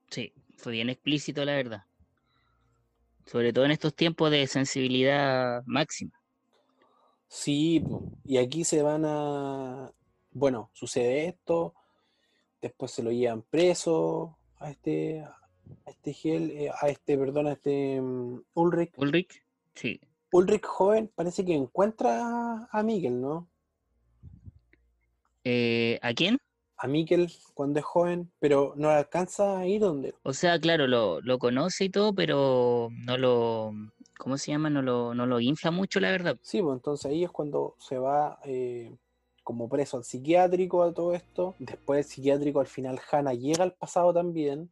Sí, 0.10 0.34
fue 0.58 0.74
bien 0.74 0.90
explícito, 0.90 1.44
la 1.44 1.56
verdad. 1.56 1.84
Sobre 3.26 3.52
todo 3.52 3.66
en 3.66 3.72
estos 3.72 3.94
tiempos 3.96 4.32
de 4.32 4.46
sensibilidad 4.48 5.64
máxima. 5.66 6.12
Sí, 7.28 7.84
y 8.24 8.38
aquí 8.38 8.64
se 8.64 8.82
van 8.82 9.04
a. 9.06 9.92
Bueno, 10.32 10.70
sucede 10.74 11.28
esto, 11.28 11.74
después 12.62 12.92
se 12.92 13.04
lo 13.04 13.12
llevan 13.12 13.42
preso 13.42 14.38
a 14.60 14.72
este, 14.72 15.26
a 15.86 15.90
este 15.92 16.16
Hel, 16.24 16.52
eh, 16.52 16.72
a 16.82 16.88
este, 16.90 17.18
perdón, 17.18 17.48
a 17.48 17.54
este 17.54 18.02
mm, 18.02 18.44
Ulrich. 18.54 18.94
Ulrich, 18.98 19.44
sí. 19.74 20.00
Ulrich 20.32 20.66
joven 20.66 21.12
parece 21.16 21.46
que 21.46 21.54
encuentra 21.54 22.68
a 22.72 22.84
Mikkel, 22.84 23.22
¿no? 23.22 23.48
Eh, 25.44 26.00
¿a 26.02 26.14
quién? 26.14 26.38
A 26.78 26.88
Mikkel 26.88 27.32
cuando 27.54 27.80
es 27.80 27.86
joven, 27.86 28.32
pero 28.40 28.74
no 28.76 28.90
alcanza 28.90 29.60
a 29.60 29.66
ir 29.66 29.82
donde. 29.82 30.14
O 30.24 30.34
sea, 30.34 30.60
claro, 30.60 30.88
lo, 30.88 31.22
lo 31.22 31.40
conoce 31.40 31.86
y 31.86 31.90
todo, 31.90 32.14
pero 32.14 32.90
no 32.92 33.18
lo, 33.18 33.74
¿cómo 34.18 34.38
se 34.38 34.52
llama? 34.52 34.70
No 34.70 34.82
lo, 34.82 35.14
no 35.16 35.26
lo 35.26 35.40
infla 35.40 35.72
mucho, 35.72 36.00
la 36.00 36.12
verdad. 36.12 36.38
Sí, 36.42 36.62
pues 36.62 36.76
entonces 36.76 37.10
ahí 37.10 37.24
es 37.24 37.32
cuando 37.32 37.76
se 37.80 37.98
va 37.98 38.40
eh, 38.44 38.94
como 39.44 39.70
preso 39.70 39.98
al 39.98 40.04
psiquiátrico 40.04 40.84
a 40.84 40.94
todo 40.94 41.14
esto. 41.14 41.56
Después 41.60 41.98
del 41.98 42.14
psiquiátrico 42.14 42.60
al 42.60 42.68
final 42.68 43.00
Hannah 43.10 43.34
llega 43.34 43.64
al 43.64 43.74
pasado 43.74 44.14
también, 44.14 44.70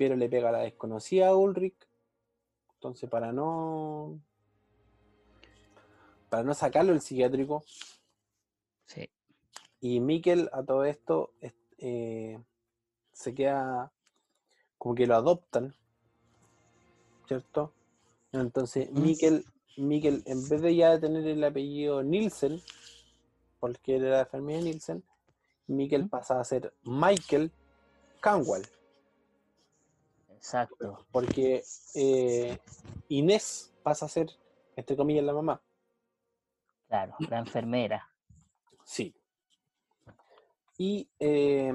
pero 0.00 0.16
le 0.16 0.30
pega 0.30 0.48
a 0.48 0.52
la 0.52 0.60
desconocida 0.60 1.28
a 1.28 1.36
Ulrich. 1.36 1.76
Entonces 2.72 3.10
para 3.10 3.32
no 3.34 4.18
para 6.30 6.42
no 6.42 6.54
sacarlo 6.54 6.92
del 6.92 7.02
psiquiátrico 7.02 7.62
Sí. 8.86 9.10
y 9.82 10.00
Mikkel 10.00 10.48
a 10.54 10.62
todo 10.62 10.86
esto 10.86 11.34
es- 11.42 11.52
eh, 11.76 12.42
se 13.12 13.34
queda 13.34 13.92
como 14.78 14.94
que 14.94 15.06
lo 15.06 15.16
adoptan, 15.16 15.74
¿cierto? 17.28 17.74
Entonces 18.32 18.90
Mm. 18.90 19.02
Mikkel, 19.02 19.44
Mikkel, 19.76 20.22
en 20.24 20.48
vez 20.48 20.62
de 20.62 20.76
ya 20.76 20.98
tener 20.98 21.26
el 21.26 21.44
apellido 21.44 22.02
Nielsen, 22.02 22.58
porque 23.58 23.96
era 23.96 24.16
la 24.16 24.24
familia 24.24 24.62
Nielsen, 24.62 25.04
Mikkel 25.66 26.08
pasa 26.08 26.40
a 26.40 26.44
ser 26.44 26.72
Michael 26.84 27.52
Canwall, 28.22 28.62
Exacto. 30.40 31.06
porque 31.12 31.62
eh, 31.94 32.58
Inés 33.08 33.72
pasa 33.82 34.06
a 34.06 34.08
ser, 34.08 34.30
entre 34.74 34.96
comillas, 34.96 35.24
la 35.24 35.34
mamá. 35.34 35.60
Claro, 36.88 37.14
la 37.28 37.38
enfermera. 37.38 38.08
Sí. 38.84 39.14
Y 40.78 41.06
eh, 41.18 41.72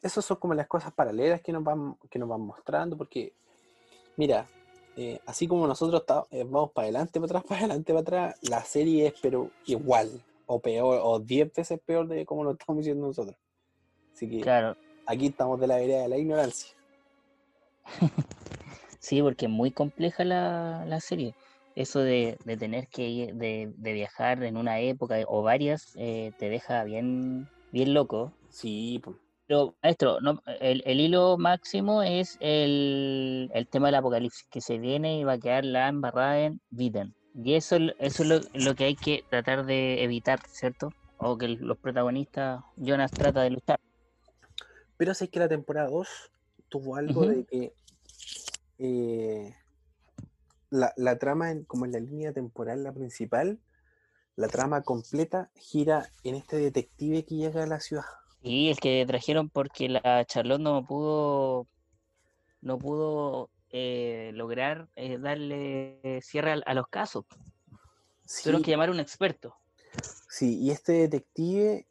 esas 0.00 0.24
son 0.24 0.36
como 0.36 0.54
las 0.54 0.68
cosas 0.68 0.92
paralelas 0.92 1.40
que 1.40 1.52
nos 1.52 1.64
van, 1.64 1.96
que 2.08 2.20
nos 2.20 2.28
van 2.28 2.40
mostrando, 2.40 2.96
porque, 2.96 3.34
mira, 4.16 4.46
eh, 4.96 5.20
así 5.26 5.48
como 5.48 5.66
nosotros 5.66 6.04
eh, 6.30 6.44
vamos 6.44 6.70
para 6.70 6.84
adelante, 6.84 7.20
para 7.20 7.26
atrás, 7.26 7.44
para 7.48 7.60
adelante, 7.60 7.92
para 7.92 8.00
atrás, 8.02 8.38
la 8.42 8.62
serie 8.64 9.08
es 9.08 9.14
pero 9.20 9.50
igual, 9.66 10.22
o 10.46 10.60
peor, 10.60 11.00
o 11.02 11.18
10 11.18 11.52
veces 11.52 11.80
peor 11.84 12.06
de 12.06 12.24
como 12.24 12.44
lo 12.44 12.52
estamos 12.52 12.78
diciendo 12.78 13.06
nosotros. 13.06 13.36
Así 14.12 14.30
que 14.30 14.40
Claro, 14.40 14.76
aquí 15.06 15.26
estamos 15.26 15.58
de 15.58 15.66
la 15.66 15.76
vereda 15.76 16.02
de 16.02 16.08
la 16.08 16.16
ignorancia. 16.16 16.73
sí, 19.00 19.22
porque 19.22 19.46
es 19.46 19.50
muy 19.50 19.72
compleja 19.72 20.24
la, 20.24 20.84
la 20.86 21.00
serie. 21.00 21.32
Eso 21.74 22.00
de, 22.00 22.38
de 22.44 22.56
tener 22.56 22.86
que 22.88 23.08
ir- 23.08 23.34
de, 23.34 23.72
de 23.76 23.92
viajar 23.92 24.42
en 24.44 24.56
una 24.56 24.80
época 24.80 25.16
o 25.26 25.42
varias 25.42 25.92
eh, 25.96 26.32
te 26.38 26.48
deja 26.48 26.84
bien, 26.84 27.48
bien 27.72 27.94
loco. 27.94 28.32
Sí. 28.50 29.00
Pero, 29.46 29.74
maestro, 29.82 30.20
no, 30.20 30.40
el, 30.60 30.82
el 30.86 31.00
hilo 31.00 31.36
máximo 31.36 32.02
es 32.02 32.36
el, 32.40 33.50
el 33.52 33.68
tema 33.68 33.88
del 33.88 33.96
apocalipsis, 33.96 34.46
que 34.50 34.60
se 34.60 34.78
viene 34.78 35.18
y 35.18 35.24
va 35.24 35.32
a 35.34 35.38
quedar 35.38 35.64
la 35.64 35.88
embarrada 35.88 36.40
en 36.40 36.60
Viden. 36.70 37.14
Y 37.34 37.54
eso, 37.54 37.76
es 37.76 37.82
lo- 37.82 37.92
eso 37.98 38.22
es 38.22 38.28
lo, 38.28 38.40
lo 38.54 38.74
que 38.74 38.84
hay 38.84 38.96
que 38.96 39.22
tratar 39.28 39.66
de 39.66 40.02
evitar, 40.04 40.38
¿cierto? 40.48 40.92
O 41.18 41.36
que 41.36 41.48
los 41.48 41.78
protagonistas, 41.78 42.60
Jonas 42.76 43.12
trata 43.12 43.42
de 43.42 43.50
luchar. 43.50 43.78
Pero 44.96 45.12
sé 45.12 45.28
que 45.28 45.40
la 45.40 45.48
temporada 45.48 45.88
2 45.88 46.08
tuvo 46.74 46.96
algo 46.96 47.24
de 47.24 47.44
que 47.44 47.72
eh, 48.78 49.54
la, 50.70 50.92
la 50.96 51.16
trama, 51.20 51.52
en- 51.52 51.62
como 51.62 51.84
en 51.84 51.92
la 51.92 52.00
línea 52.00 52.32
temporal, 52.32 52.82
la 52.82 52.92
principal, 52.92 53.60
la 54.34 54.48
trama 54.48 54.82
completa 54.82 55.52
gira 55.54 56.10
en 56.24 56.34
este 56.34 56.56
detective 56.56 57.24
que 57.24 57.36
llega 57.36 57.62
a 57.62 57.66
la 57.68 57.78
ciudad. 57.78 58.02
Y 58.42 58.70
el 58.70 58.80
que 58.80 59.04
trajeron 59.06 59.50
porque 59.50 59.88
la 59.88 60.24
Charlotte 60.26 60.60
no 60.60 60.84
pudo, 60.84 61.68
no 62.60 62.76
pudo 62.76 63.50
eh, 63.70 64.32
lograr 64.34 64.88
eh, 64.96 65.18
darle 65.18 66.18
cierre 66.22 66.60
a, 66.66 66.74
los 66.74 66.88
casos. 66.88 67.24
Tuvieron 68.42 68.64
que 68.64 68.72
llamar 68.72 68.88
a 68.88 68.92
un 68.92 68.98
experto. 69.00 69.54
sí, 70.28 70.58
y 70.58 70.72
este 70.72 70.92
detective, 71.06 71.86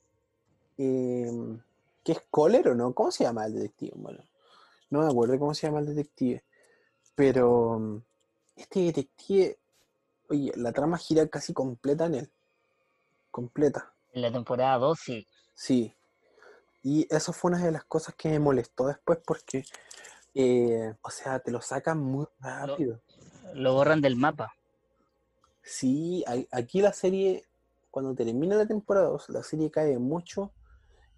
em, 0.78 1.62
¿qué 2.04 2.12
es 2.12 2.22
Kohler 2.30 2.68
o 2.68 2.76
no? 2.76 2.94
¿Cómo 2.94 3.12
se 3.12 3.24
llama 3.24 3.46
el 3.46 3.54
detective? 3.54 3.94
Bueno, 3.96 4.22
no 4.94 5.02
me 5.02 5.08
acuerdo 5.08 5.40
cómo 5.40 5.54
se 5.54 5.68
llama 5.68 5.80
el 5.80 5.88
detective, 5.88 6.44
pero 7.16 7.80
mm, 7.80 8.04
este 8.56 8.80
detective, 8.82 9.60
oye, 10.30 10.54
la 10.56 10.72
trama 10.72 10.98
gira 10.98 11.28
casi 11.28 11.54
completa 11.54 12.06
en 12.06 12.16
él, 12.16 12.32
completa. 13.32 13.94
En 14.12 14.22
la 14.22 14.32
temporada 14.32 14.78
2, 14.78 15.00
sí. 15.00 15.28
Sí, 15.56 15.96
y 16.84 17.08
eso 17.10 17.32
fue 17.34 17.52
una 17.52 17.64
de 17.64 17.72
las 17.72 17.86
cosas 17.86 18.14
que 18.16 18.30
me 18.30 18.40
molestó 18.40 18.88
después 18.88 19.18
porque, 19.26 19.64
eh, 20.36 20.94
o 21.02 21.10
sea, 21.10 21.40
te 21.40 21.50
lo 21.50 21.62
sacan 21.62 21.98
muy 22.00 22.28
rápido. 22.40 23.02
Lo 23.54 23.74
borran 23.74 24.02
del 24.02 24.16
mapa. 24.16 24.54
Sí, 25.62 26.26
aquí 26.52 26.82
la 26.82 26.92
serie, 26.92 27.46
cuando 27.90 28.14
termina 28.14 28.56
la 28.58 28.68
temporada 28.68 29.08
2, 29.08 29.30
la 29.30 29.44
serie 29.44 29.72
cae 29.72 29.98
mucho 29.98 30.52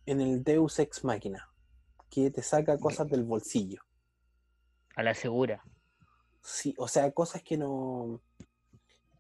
en 0.06 0.22
el 0.22 0.44
Deus 0.44 0.78
Ex 0.78 1.04
Machina, 1.04 1.50
que 2.16 2.32
te 2.32 2.42
saca 2.42 2.78
cosas 2.78 3.10
del 3.10 3.24
bolsillo. 3.26 3.82
A 4.96 5.04
la 5.04 5.14
segura. 5.14 5.62
Sí, 6.42 6.74
o 6.78 6.88
sea, 6.88 7.12
cosas 7.12 7.44
que 7.44 7.58
no, 7.58 8.22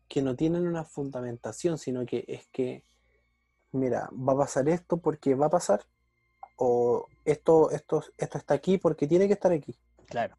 que 0.07 0.21
no 0.21 0.37
tienen 0.37 0.65
una 0.65 0.85
fundamentación, 0.85 1.77
sino 1.77 2.05
que 2.05 2.23
es 2.25 2.47
que, 2.53 2.85
mira, 3.73 4.09
va 4.13 4.31
a 4.31 4.37
pasar 4.37 4.69
esto 4.69 4.95
porque 4.95 5.35
va 5.35 5.47
a 5.47 5.49
pasar, 5.49 5.85
o 6.55 7.05
esto, 7.25 7.69
esto, 7.71 8.01
esto 8.17 8.37
está 8.37 8.53
aquí 8.53 8.77
porque 8.77 9.07
tiene 9.07 9.27
que 9.27 9.33
estar 9.33 9.51
aquí. 9.51 9.75
Claro. 10.07 10.37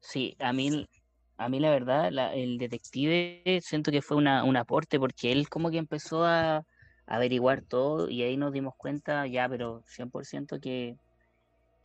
Sí, 0.00 0.36
a 0.38 0.54
mí, 0.54 0.88
a 1.36 1.48
mí 1.50 1.60
la 1.60 1.70
verdad, 1.70 2.10
la- 2.10 2.34
el 2.34 2.56
detective 2.56 3.60
siento 3.60 3.90
que 3.90 4.00
fue 4.00 4.16
una, 4.16 4.44
un 4.44 4.56
aporte 4.56 4.98
porque 4.98 5.30
él 5.30 5.50
como 5.50 5.70
que 5.70 5.76
empezó 5.76 6.24
a, 6.24 6.56
a 6.56 6.64
averiguar 7.06 7.60
todo 7.60 8.08
y 8.08 8.22
ahí 8.22 8.38
nos 8.38 8.52
dimos 8.52 8.74
cuenta 8.78 9.26
ya, 9.26 9.46
pero 9.46 9.82
100% 9.86 10.58
que, 10.58 10.96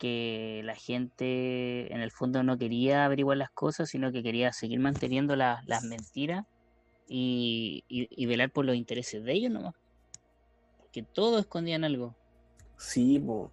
que 0.00 0.62
la 0.64 0.74
gente 0.74 1.92
en 1.94 2.00
el 2.00 2.10
fondo 2.10 2.42
no 2.42 2.56
quería 2.56 3.04
averiguar 3.04 3.36
las 3.36 3.50
cosas, 3.50 3.90
sino 3.90 4.10
que 4.10 4.22
quería 4.22 4.50
seguir 4.52 4.80
manteniendo 4.80 5.36
la- 5.36 5.60
las 5.66 5.84
mentiras 5.84 6.44
y, 7.06 7.84
y- 7.86 8.08
y 8.10 8.26
velar 8.26 8.50
por 8.50 8.64
los 8.64 8.76
intereses 8.76 9.22
de 9.22 9.32
ellos 9.34 9.52
nomás. 9.52 9.74
Que 10.90 11.02
todos 11.02 11.40
escondían 11.42 11.84
algo. 11.84 12.16
Sí, 12.78 13.18
po. 13.18 13.52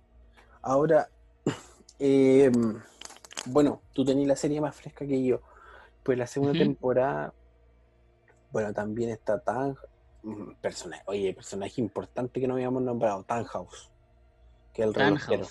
Ahora, 0.62 1.10
em, 2.00 2.82
bueno, 3.48 3.82
tú 3.94 4.06
tenías 4.06 4.28
la 4.30 4.36
serie 4.38 4.62
más 4.62 4.74
fresca 4.76 5.06
que 5.06 5.24
yo. 5.24 5.42
Pues 6.04 6.18
la 6.18 6.28
segunda 6.28 6.54
temporada, 6.58 7.34
bueno, 8.52 8.74
también 8.74 9.10
está 9.10 9.38
Tan, 9.42 9.76
mm, 10.24 10.54
personaje, 10.62 11.04
oye, 11.08 11.34
personaje 11.34 11.82
importante 11.82 12.40
que 12.40 12.48
no 12.48 12.54
habíamos 12.54 12.82
nombrado, 12.84 13.24
Tannhaus, 13.26 13.92
que 14.74 14.84
es 14.84 14.88
el 14.88 14.94
relojero. 14.94 15.46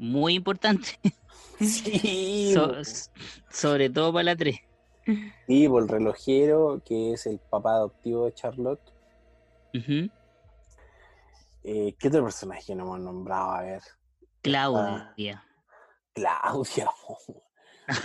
Muy 0.00 0.34
importante. 0.34 0.98
Sí, 1.60 2.52
So- 2.54 2.74
sobre 3.50 3.90
todo 3.90 4.14
para 4.14 4.22
la 4.22 4.34
3. 4.36 4.56
Sí, 5.46 5.68
po, 5.68 5.78
el 5.78 5.88
relojero, 5.88 6.80
que 6.86 7.12
es 7.12 7.26
el 7.26 7.38
papá 7.38 7.72
adoptivo 7.74 8.24
de 8.24 8.32
Charlotte. 8.32 8.80
Eh, 11.62 11.94
¿qué 11.98 12.08
otro 12.08 12.24
personaje 12.24 12.74
no 12.74 12.84
hemos 12.84 13.00
nombrado? 13.00 13.50
A 13.50 13.60
ver, 13.60 13.82
Claudia. 14.40 15.44
Claudia. 16.14 16.88
po. 17.06 17.18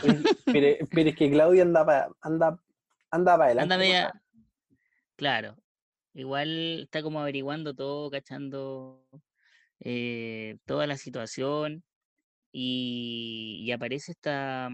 Pero, 0.02 0.78
pero- 0.92 1.10
es 1.10 1.16
que 1.16 1.32
Claudia 1.32 1.64
anda 1.64 1.86
para 1.86 2.10
anda, 2.20 2.60
anda 3.10 3.38
pa 3.38 3.46
adelante. 3.46 3.74
Anda 3.74 3.76
po. 3.78 3.80
media. 3.80 4.22
Claro. 5.16 5.56
Igual 6.14 6.82
está 6.84 7.02
como 7.02 7.22
averiguando 7.22 7.74
todo, 7.74 8.10
cachando 8.12 9.08
eh, 9.80 10.58
toda 10.66 10.88
la 10.88 10.98
situación. 10.98 11.84
Y, 12.52 13.64
y 13.66 13.72
aparece 13.72 14.14
esta, 14.14 14.70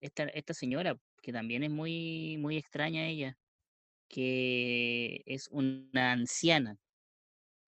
esta, 0.00 0.24
esta 0.24 0.54
señora, 0.54 0.96
que 1.20 1.32
también 1.32 1.62
es 1.64 1.70
muy, 1.70 2.38
muy 2.38 2.56
extraña 2.56 3.06
ella, 3.06 3.36
que 4.08 5.22
es 5.26 5.48
una 5.48 6.12
anciana 6.12 6.78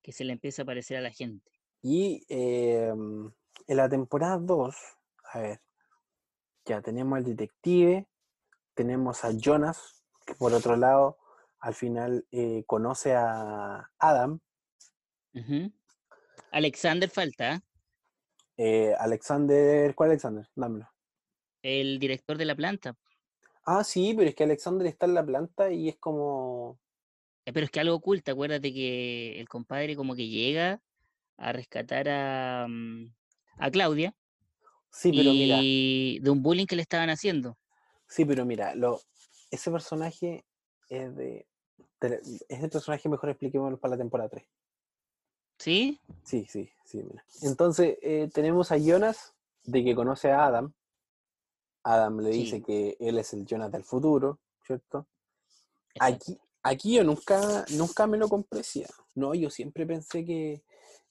que 0.02 0.12
se 0.12 0.24
le 0.24 0.32
empieza 0.32 0.62
a 0.62 0.64
aparecer 0.64 0.96
a 0.96 1.02
la 1.02 1.10
gente. 1.10 1.50
Y 1.82 2.24
eh, 2.28 2.88
en 2.88 3.76
la 3.76 3.88
temporada 3.88 4.38
2, 4.38 4.76
a 5.34 5.40
ver, 5.40 5.60
ya 6.64 6.80
tenemos 6.80 7.18
al 7.18 7.24
detective, 7.24 8.06
tenemos 8.74 9.24
a 9.24 9.32
Jonas, 9.36 10.02
que 10.24 10.34
por 10.34 10.52
otro 10.52 10.76
lado, 10.76 11.18
al 11.60 11.74
final 11.74 12.26
eh, 12.30 12.64
conoce 12.66 13.14
a 13.14 13.90
Adam. 13.98 14.40
Alexander 16.50 17.08
falta, 17.08 17.60
eh, 18.56 18.94
Alexander, 18.98 19.94
¿cuál 19.94 20.10
Alexander? 20.10 20.46
Dámelo. 20.54 20.88
el 21.62 21.98
director 21.98 22.36
de 22.38 22.44
la 22.44 22.54
planta. 22.56 22.94
Ah, 23.64 23.84
sí, 23.84 24.14
pero 24.16 24.28
es 24.28 24.34
que 24.34 24.44
Alexander 24.44 24.86
está 24.86 25.06
en 25.06 25.14
la 25.14 25.24
planta 25.24 25.70
y 25.70 25.88
es 25.88 25.96
como... 25.98 26.78
Eh, 27.44 27.52
Pero 27.52 27.64
es 27.64 27.70
que 27.70 27.80
algo 27.80 27.94
oculta, 27.96 28.32
acuérdate 28.32 28.72
que 28.72 29.38
el 29.40 29.48
compadre 29.48 29.96
como 29.96 30.14
que 30.14 30.28
llega 30.28 30.80
a 31.36 31.52
rescatar 31.52 32.08
a, 32.08 32.66
mm, 32.68 33.12
a 33.58 33.70
Claudia 33.70 34.14
Sí, 34.90 35.12
pero 35.12 35.32
mira, 35.32 35.58
y 35.62 36.18
de 36.20 36.30
un 36.30 36.42
bullying 36.42 36.66
que 36.66 36.76
le 36.76 36.82
estaban 36.82 37.10
haciendo. 37.10 37.58
sí, 38.08 38.24
pero 38.24 38.44
mira, 38.44 38.74
lo, 38.74 39.00
ese 39.50 39.70
personaje 39.70 40.44
es 40.88 41.14
de... 41.14 41.46
de- 42.00 42.20
Ese 42.48 42.68
personaje 42.68 43.08
mejor 43.08 43.30
expliquémoslo 43.30 43.78
para 43.78 43.92
la 43.92 43.98
temporada 43.98 44.30
3. 44.30 44.46
¿Sí? 45.58 46.00
Sí, 46.24 46.46
sí, 46.48 46.70
sí. 46.84 47.02
Mira. 47.02 47.24
Entonces, 47.42 47.98
eh, 48.02 48.30
tenemos 48.32 48.72
a 48.72 48.78
Jonas, 48.78 49.34
de 49.64 49.84
que 49.84 49.94
conoce 49.94 50.30
a 50.30 50.46
Adam. 50.46 50.72
Adam 51.82 52.20
le 52.20 52.30
dice 52.30 52.62
que 52.62 52.96
él 53.00 53.18
es 53.18 53.32
el 53.32 53.46
Jonas 53.46 53.70
del 53.70 53.84
futuro, 53.84 54.38
¿cierto? 54.64 55.06
Exacto. 55.94 56.32
Aquí, 56.32 56.38
aquí 56.62 56.94
yo 56.96 57.04
nunca, 57.04 57.64
nunca 57.70 58.06
me 58.06 58.16
lo 58.18 58.28
compré. 58.28 58.62
No, 59.14 59.34
yo 59.34 59.50
siempre 59.50 59.86
pensé 59.86 60.24
que 60.24 60.62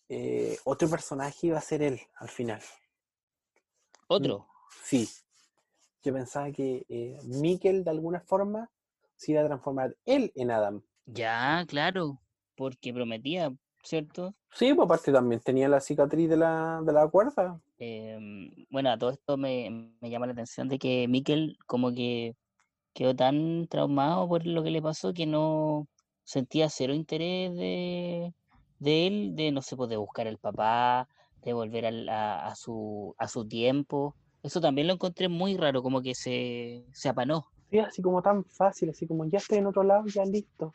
eh, 0.09 0.57
otro 0.63 0.89
personaje 0.89 1.47
iba 1.47 1.57
a 1.57 1.61
ser 1.61 1.81
él 1.81 1.99
al 2.15 2.29
final. 2.29 2.61
Otro. 4.07 4.47
Sí. 4.83 5.09
Yo 6.03 6.13
pensaba 6.13 6.51
que 6.51 6.85
eh, 6.87 7.19
Mikkel, 7.23 7.83
de 7.83 7.89
alguna 7.91 8.21
forma, 8.21 8.71
se 9.15 9.33
iba 9.33 9.41
a 9.41 9.47
transformar 9.47 9.95
él 10.05 10.31
en 10.35 10.51
Adam. 10.51 10.81
Ya, 11.05 11.65
claro, 11.67 12.19
porque 12.55 12.93
prometía, 12.93 13.53
¿cierto? 13.87 14.35
Sí, 14.51 14.73
pues 14.73 14.85
aparte 14.85 15.11
también 15.11 15.41
tenía 15.41 15.67
la 15.69 15.79
cicatriz 15.79 16.29
de 16.29 16.37
la, 16.37 16.81
de 16.83 16.93
la 16.93 17.07
cuerda. 17.07 17.59
Em, 17.77 18.51
bueno, 18.69 18.89
a 18.91 18.97
todo 18.97 19.11
esto 19.11 19.37
me, 19.37 19.95
me 20.01 20.09
llama 20.09 20.25
la 20.25 20.33
atención 20.33 20.67
de 20.67 20.79
que 20.79 21.07
Mikkel 21.07 21.57
como 21.67 21.91
que 21.93 22.35
quedó 22.93 23.15
tan 23.15 23.67
traumado 23.67 24.27
por 24.27 24.45
lo 24.45 24.63
que 24.63 24.71
le 24.71 24.81
pasó 24.81 25.13
que 25.13 25.25
no 25.27 25.87
sentía 26.23 26.69
cero 26.69 26.93
interés 26.93 27.55
de, 27.55 28.33
de 28.79 29.07
él, 29.07 29.35
de 29.35 29.51
no 29.51 29.61
sé, 29.61 29.75
pues 29.75 29.89
de 29.89 29.97
buscar 29.97 30.27
al 30.27 30.39
papá, 30.39 31.07
de 31.43 31.53
volver 31.53 31.85
a, 32.09 32.47
a 32.47 32.55
su, 32.55 33.15
a 33.17 33.27
su 33.27 33.47
tiempo. 33.47 34.15
Eso 34.43 34.59
también 34.59 34.87
lo 34.87 34.93
encontré 34.93 35.29
muy 35.29 35.55
raro, 35.57 35.83
como 35.83 36.01
que 36.01 36.15
se, 36.15 36.85
se 36.93 37.09
apanó. 37.09 37.47
Sí, 37.69 37.79
así 37.79 38.01
como 38.01 38.21
tan 38.21 38.43
fácil, 38.45 38.89
así 38.89 39.05
como 39.07 39.25
ya 39.25 39.37
estoy 39.37 39.59
en 39.59 39.67
otro 39.67 39.83
lado, 39.83 40.05
ya 40.07 40.25
listo. 40.25 40.73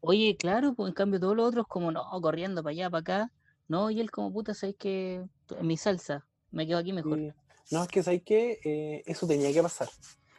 Oye, 0.00 0.36
claro, 0.38 0.74
pues 0.74 0.88
en 0.88 0.94
cambio 0.94 1.20
todos 1.20 1.36
los 1.36 1.46
otros 1.48 1.66
como 1.68 1.92
no, 1.92 2.04
corriendo 2.22 2.62
para 2.62 2.72
allá, 2.72 2.90
para 2.90 3.00
acá. 3.00 3.32
No, 3.68 3.90
y 3.90 4.00
él 4.00 4.10
como 4.10 4.32
puta, 4.32 4.54
sabes 4.54 4.76
que 4.78 5.24
en 5.50 5.66
mi 5.66 5.76
salsa, 5.76 6.26
me 6.50 6.66
quedo 6.66 6.78
aquí 6.78 6.92
mejor. 6.92 7.18
Sí. 7.18 7.32
No, 7.70 7.82
es 7.82 7.88
que 7.88 8.02
¿sabes 8.02 8.22
qué? 8.24 8.58
Eh, 8.64 9.02
eso 9.06 9.26
tenía 9.26 9.52
que 9.52 9.62
pasar. 9.62 9.88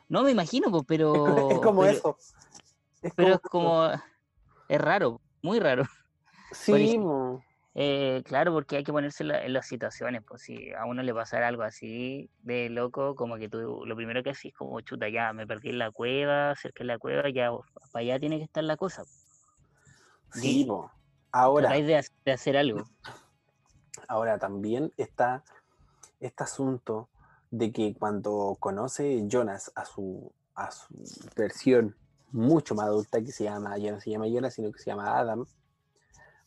No 0.09 0.23
me 0.23 0.31
imagino, 0.31 0.69
pues, 0.69 0.83
pero. 0.87 1.49
Es 1.49 1.59
como 1.59 1.81
pero, 1.81 1.93
eso. 1.93 2.17
Es 3.01 3.13
Pero 3.15 3.29
es 3.29 3.35
eso. 3.39 3.49
como. 3.49 3.89
Es 4.67 4.81
raro, 4.81 5.21
muy 5.41 5.59
raro. 5.59 5.83
Sí. 6.51 6.99
Eh, 7.73 8.21
claro, 8.25 8.51
porque 8.51 8.75
hay 8.77 8.83
que 8.83 8.91
ponerse 8.91 9.23
en, 9.23 9.29
la- 9.29 9.45
en 9.45 9.53
las 9.53 9.65
situaciones, 9.65 10.23
pues 10.27 10.41
si 10.41 10.73
a 10.73 10.85
uno 10.85 11.03
le 11.03 11.13
pasara 11.13 11.47
algo 11.47 11.63
así 11.63 12.29
de 12.39 12.69
loco, 12.69 13.15
como 13.15 13.37
que 13.37 13.47
tú 13.47 13.85
lo 13.85 13.95
primero 13.95 14.21
que 14.23 14.31
haces 14.31 14.45
es 14.45 14.53
como 14.53 14.81
chuta, 14.81 15.07
ya 15.07 15.31
me 15.31 15.47
perdí 15.47 15.69
en 15.69 15.77
la 15.79 15.89
cueva, 15.91 16.53
cerca 16.57 16.79
de 16.83 16.87
la 16.87 16.97
cueva, 16.99 17.29
ya 17.29 17.49
para 17.93 18.03
allá 18.03 18.19
tiene 18.19 18.39
que 18.39 18.43
estar 18.43 18.63
la 18.65 18.75
cosa. 18.75 19.03
Sí. 20.33 20.67
Ahora, 21.31 21.69
de, 21.69 22.05
de 22.25 22.31
hacer 22.31 22.57
algo. 22.57 22.85
ahora 24.11 24.37
también 24.37 24.91
está 24.97 25.43
este 26.19 26.43
asunto 26.43 27.09
de 27.49 27.71
que 27.71 27.95
cuando 27.97 28.57
conoce 28.59 29.25
Jonas 29.27 29.71
a 29.75 29.85
su, 29.85 30.31
a 30.55 30.71
su 30.71 30.87
versión 31.35 31.95
mucho 32.31 32.75
más 32.75 32.87
adulta 32.87 33.21
que 33.21 33.31
se 33.31 33.45
llama, 33.45 33.77
ya 33.77 33.91
no 33.91 33.99
se 33.99 34.09
llama 34.09 34.27
Jonas, 34.27 34.53
sino 34.53 34.71
que 34.71 34.79
se 34.79 34.89
llama 34.89 35.17
Adam, 35.17 35.45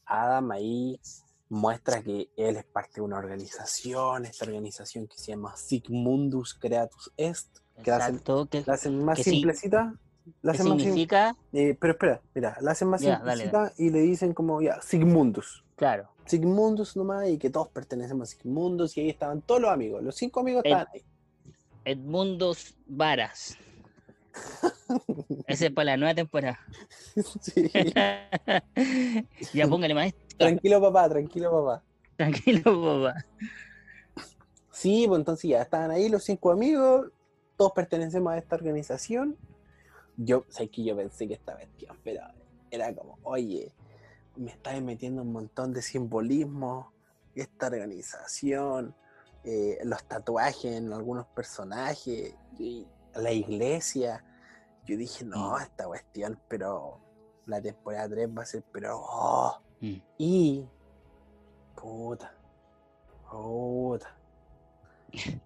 Adam 0.06 0.50
ahí 0.50 1.00
muestra 1.48 2.02
que 2.02 2.30
él 2.36 2.56
es 2.56 2.64
parte 2.64 2.94
de 2.96 3.00
una 3.02 3.18
organización, 3.18 4.24
esta 4.26 4.44
organización 4.44 5.06
que 5.06 5.18
se 5.18 5.32
llama 5.32 5.56
Sigmundus 5.56 6.54
Creatus 6.54 7.12
Est, 7.16 7.58
que 7.82 7.90
la 7.90 7.96
hacen. 7.98 8.20
¿Qué, 8.50 8.64
la 8.66 8.74
hacen 8.74 9.04
más 9.04 9.16
que 9.18 9.24
simplecita, 9.24 9.94
la 10.42 10.52
hacen 10.52 10.68
más 10.68 10.82
significa? 10.82 11.36
eh, 11.52 11.76
pero 11.78 11.92
espera, 11.92 12.20
mira, 12.34 12.56
la 12.60 12.72
hacen 12.72 12.88
más 12.88 13.00
Ya, 13.00 13.18
dale, 13.18 13.50
y 13.78 13.90
le 13.90 14.00
dicen 14.00 14.32
como 14.32 14.60
ya, 14.62 14.80
Sigmundus. 14.80 15.64
Claro. 15.76 16.08
Sigmundus 16.24 16.96
nomás 16.96 17.28
y 17.28 17.38
que 17.38 17.50
todos 17.50 17.68
pertenecemos 17.68 18.28
a 18.28 18.32
Sigmundus 18.32 18.96
y 18.96 19.02
ahí 19.02 19.10
estaban 19.10 19.42
todos 19.42 19.60
los 19.60 19.70
amigos, 19.70 20.02
los 20.02 20.16
cinco 20.16 20.40
amigos 20.40 20.64
estaban 20.64 20.86
ahí. 20.92 21.02
Edmundos 21.84 22.74
Varas. 22.86 23.58
Ese 25.46 25.66
es 25.66 25.72
para 25.72 25.92
la 25.92 25.96
nueva 25.96 26.14
temporada. 26.14 26.58
Sí. 27.40 27.70
ya 29.54 29.68
póngale 29.68 29.94
maestro. 29.94 30.24
Tranquilo 30.36 30.80
papá, 30.80 31.08
tranquilo 31.08 31.50
papá. 31.52 31.82
Tranquilo, 32.16 32.62
papá. 32.64 33.24
Sí, 34.70 35.04
pues 35.06 35.18
entonces 35.18 35.50
ya 35.50 35.62
estaban 35.62 35.90
ahí 35.90 36.08
los 36.08 36.24
cinco 36.24 36.50
amigos, 36.50 37.10
todos 37.56 37.72
pertenecemos 37.72 38.32
a 38.32 38.38
esta 38.38 38.56
organización. 38.56 39.36
Yo, 40.16 40.44
sé 40.48 40.68
que 40.68 40.84
yo 40.84 40.96
pensé 40.96 41.26
que 41.26 41.34
esta 41.34 41.54
cuestión, 41.54 41.98
pero 42.04 42.22
era 42.70 42.94
como, 42.94 43.18
oye, 43.24 43.72
me 44.36 44.50
estáis 44.50 44.82
metiendo 44.82 45.22
un 45.22 45.32
montón 45.32 45.72
de 45.72 45.82
simbolismo, 45.82 46.92
esta 47.34 47.66
organización, 47.66 48.94
eh, 49.44 49.78
los 49.84 50.04
tatuajes 50.04 50.76
en 50.76 50.92
algunos 50.92 51.26
personajes, 51.26 52.34
y 52.58 52.86
la 53.14 53.32
iglesia. 53.32 54.24
Yo 54.86 54.96
dije, 54.96 55.24
no, 55.24 55.52
Mm. 55.56 55.62
esta 55.62 55.86
cuestión, 55.86 56.38
pero 56.48 57.00
la 57.46 57.60
temporada 57.60 58.08
3 58.08 58.28
va 58.36 58.42
a 58.42 58.46
ser, 58.46 58.62
pero, 58.72 59.00
oh, 59.02 59.58
Mm. 59.80 59.96
y. 60.18 60.68
Puta. 61.74 62.32
Puta. 63.30 64.16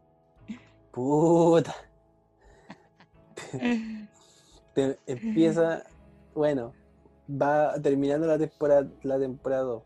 Puta. 0.92 1.74
Te 4.78 4.98
empieza. 5.12 5.82
Bueno, 6.34 6.72
va 7.30 7.74
terminando 7.82 8.26
la 8.26 8.38
temporada 8.38 8.88
la 9.02 9.18
temporada 9.18 9.62
2. 9.62 9.82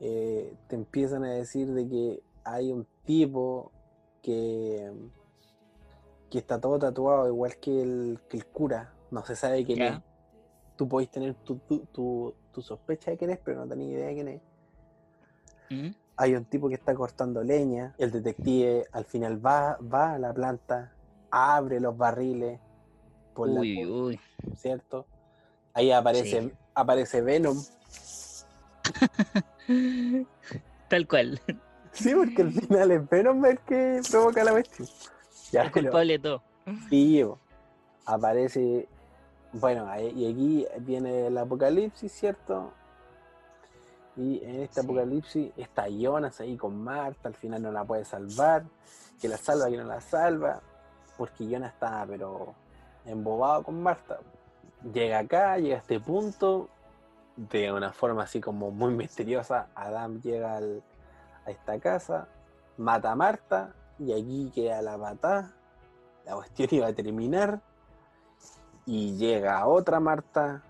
eh, 0.00 0.56
te 0.66 0.74
empiezan 0.74 1.22
a 1.24 1.30
decir 1.30 1.68
de 1.72 1.88
que 1.88 2.22
hay 2.44 2.72
un 2.72 2.86
tipo 3.04 3.70
que. 4.22 4.90
que 6.30 6.38
está 6.38 6.60
todo 6.60 6.78
tatuado, 6.78 7.28
igual 7.28 7.56
que 7.60 7.82
el, 7.82 8.18
que 8.28 8.36
el 8.38 8.46
cura. 8.46 8.92
No 9.10 9.24
se 9.24 9.36
sabe 9.36 9.64
quién 9.64 9.78
es. 9.96 10.02
Tú 10.76 10.88
podéis 10.88 11.10
tener 11.10 11.34
tu, 11.34 11.56
tu, 11.58 11.80
tu- 11.92 12.34
tu 12.52 12.62
sospecha 12.62 13.10
de 13.10 13.16
quién 13.18 13.30
es, 13.30 13.38
pero 13.38 13.60
no 13.60 13.68
tenés 13.68 13.88
idea 13.88 14.06
de 14.08 14.14
quién 14.14 14.28
es. 14.28 14.40
Mm. 15.70 15.94
Hay 16.16 16.34
un 16.34 16.44
tipo 16.46 16.68
que 16.68 16.74
está 16.74 16.94
cortando 16.94 17.42
leña. 17.44 17.94
El 17.98 18.10
detective 18.10 18.86
al 18.92 19.04
final 19.04 19.44
va, 19.44 19.76
va 19.76 20.14
a 20.14 20.18
la 20.18 20.32
planta, 20.34 20.92
abre 21.30 21.78
los 21.80 21.96
barriles 21.96 22.58
por 23.34 23.48
la 23.48 23.60
Uy, 23.60 23.84
uy. 23.86 24.20
¿cierto? 24.56 25.06
Ahí 25.74 25.90
aparece, 25.90 26.42
Sí. 26.42 26.52
aparece 26.74 27.20
Venom. 27.22 27.56
Tal 30.88 31.06
cual. 31.08 31.40
Sí, 31.92 32.14
porque 32.14 32.42
al 32.42 32.52
final 32.52 32.90
es 32.90 33.08
Venom 33.08 33.44
el 33.44 33.58
que 33.60 34.00
provoca 34.10 34.44
la 34.44 34.52
cuestión. 34.52 34.88
Ya, 35.50 35.62
pero- 35.62 35.72
culpable 35.72 36.12
de 36.14 36.18
todo. 36.18 36.42
sí, 36.88 37.24
aparece. 38.06 38.88
Bueno, 39.54 39.86
y 40.00 40.30
aquí 40.32 40.66
viene 40.80 41.26
el 41.26 41.36
apocalipsis, 41.36 42.10
¿cierto? 42.10 42.72
Y 44.16 44.42
en 44.44 44.62
este 44.62 44.80
Sí. 44.80 44.86
apocalipsis 44.86 45.52
está 45.56 45.88
Jonas 45.88 46.40
ahí 46.40 46.56
con 46.56 46.82
Marta, 46.82 47.28
al 47.28 47.34
final 47.34 47.62
no 47.62 47.72
la 47.72 47.84
puede 47.84 48.04
salvar, 48.04 48.64
que 49.20 49.28
la 49.28 49.36
salva, 49.36 49.68
que 49.70 49.76
no 49.76 49.84
la 49.84 50.00
salva, 50.00 50.60
porque 51.18 51.46
Jonas 51.46 51.72
está 51.74 52.04
pero 52.08 52.54
embobado 53.06 53.62
con 53.62 53.82
Marta. 53.82 54.18
Llega 54.92 55.20
acá, 55.20 55.58
llega 55.58 55.76
a 55.76 55.78
este 55.78 56.00
punto, 56.00 56.68
de 57.36 57.72
una 57.72 57.92
forma 57.92 58.24
así 58.24 58.40
como 58.40 58.70
muy 58.70 58.92
misteriosa, 58.94 59.68
Adam 59.74 60.20
llega 60.20 60.56
al- 60.56 60.82
a 61.46 61.50
esta 61.50 61.78
casa, 61.78 62.28
mata 62.76 63.12
a 63.12 63.16
Marta, 63.16 63.74
y 63.98 64.12
aquí 64.12 64.50
queda 64.54 64.82
la 64.82 64.98
patada, 64.98 65.52
la 66.24 66.34
cuestión 66.34 66.68
iba 66.72 66.86
a 66.88 66.92
terminar, 66.92 67.60
y 68.86 69.16
llega 69.16 69.66
otra 69.66 70.00
Marta, 70.00 70.62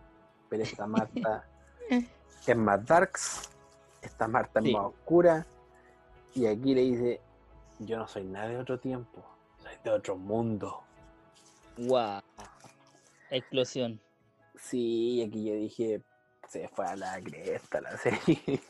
pero 0.49 0.63
esta 0.63 0.87
Marta 0.87 1.45
es 2.47 2.57
más 2.57 2.85
darks, 2.87 3.51
esta 4.03 4.29
Marta 4.29 4.61
es 4.61 4.73
más 4.73 4.87
oscura, 4.87 5.47
y 6.35 6.47
aquí 6.47 6.75
le 6.75 6.81
dice, 6.83 7.21
yo 7.79 7.99
no 7.99 8.07
soy 8.07 8.25
nada 8.25 8.49
de 8.49 8.59
otro 8.59 8.79
tiempo, 8.79 9.23
soy 9.63 9.73
de 9.83 9.91
otro 9.91 10.17
mundo. 10.17 10.83
Wow. 11.79 12.21
Explosión. 13.31 14.01
Sí, 14.55 15.23
aquí 15.27 15.45
yo 15.45 15.55
dije, 15.55 16.03
se 16.49 16.69
fue 16.69 16.87
a 16.87 16.97
la 16.97 17.21
cresta 17.21 17.81
la 17.81 17.97
serie. 17.99 18.61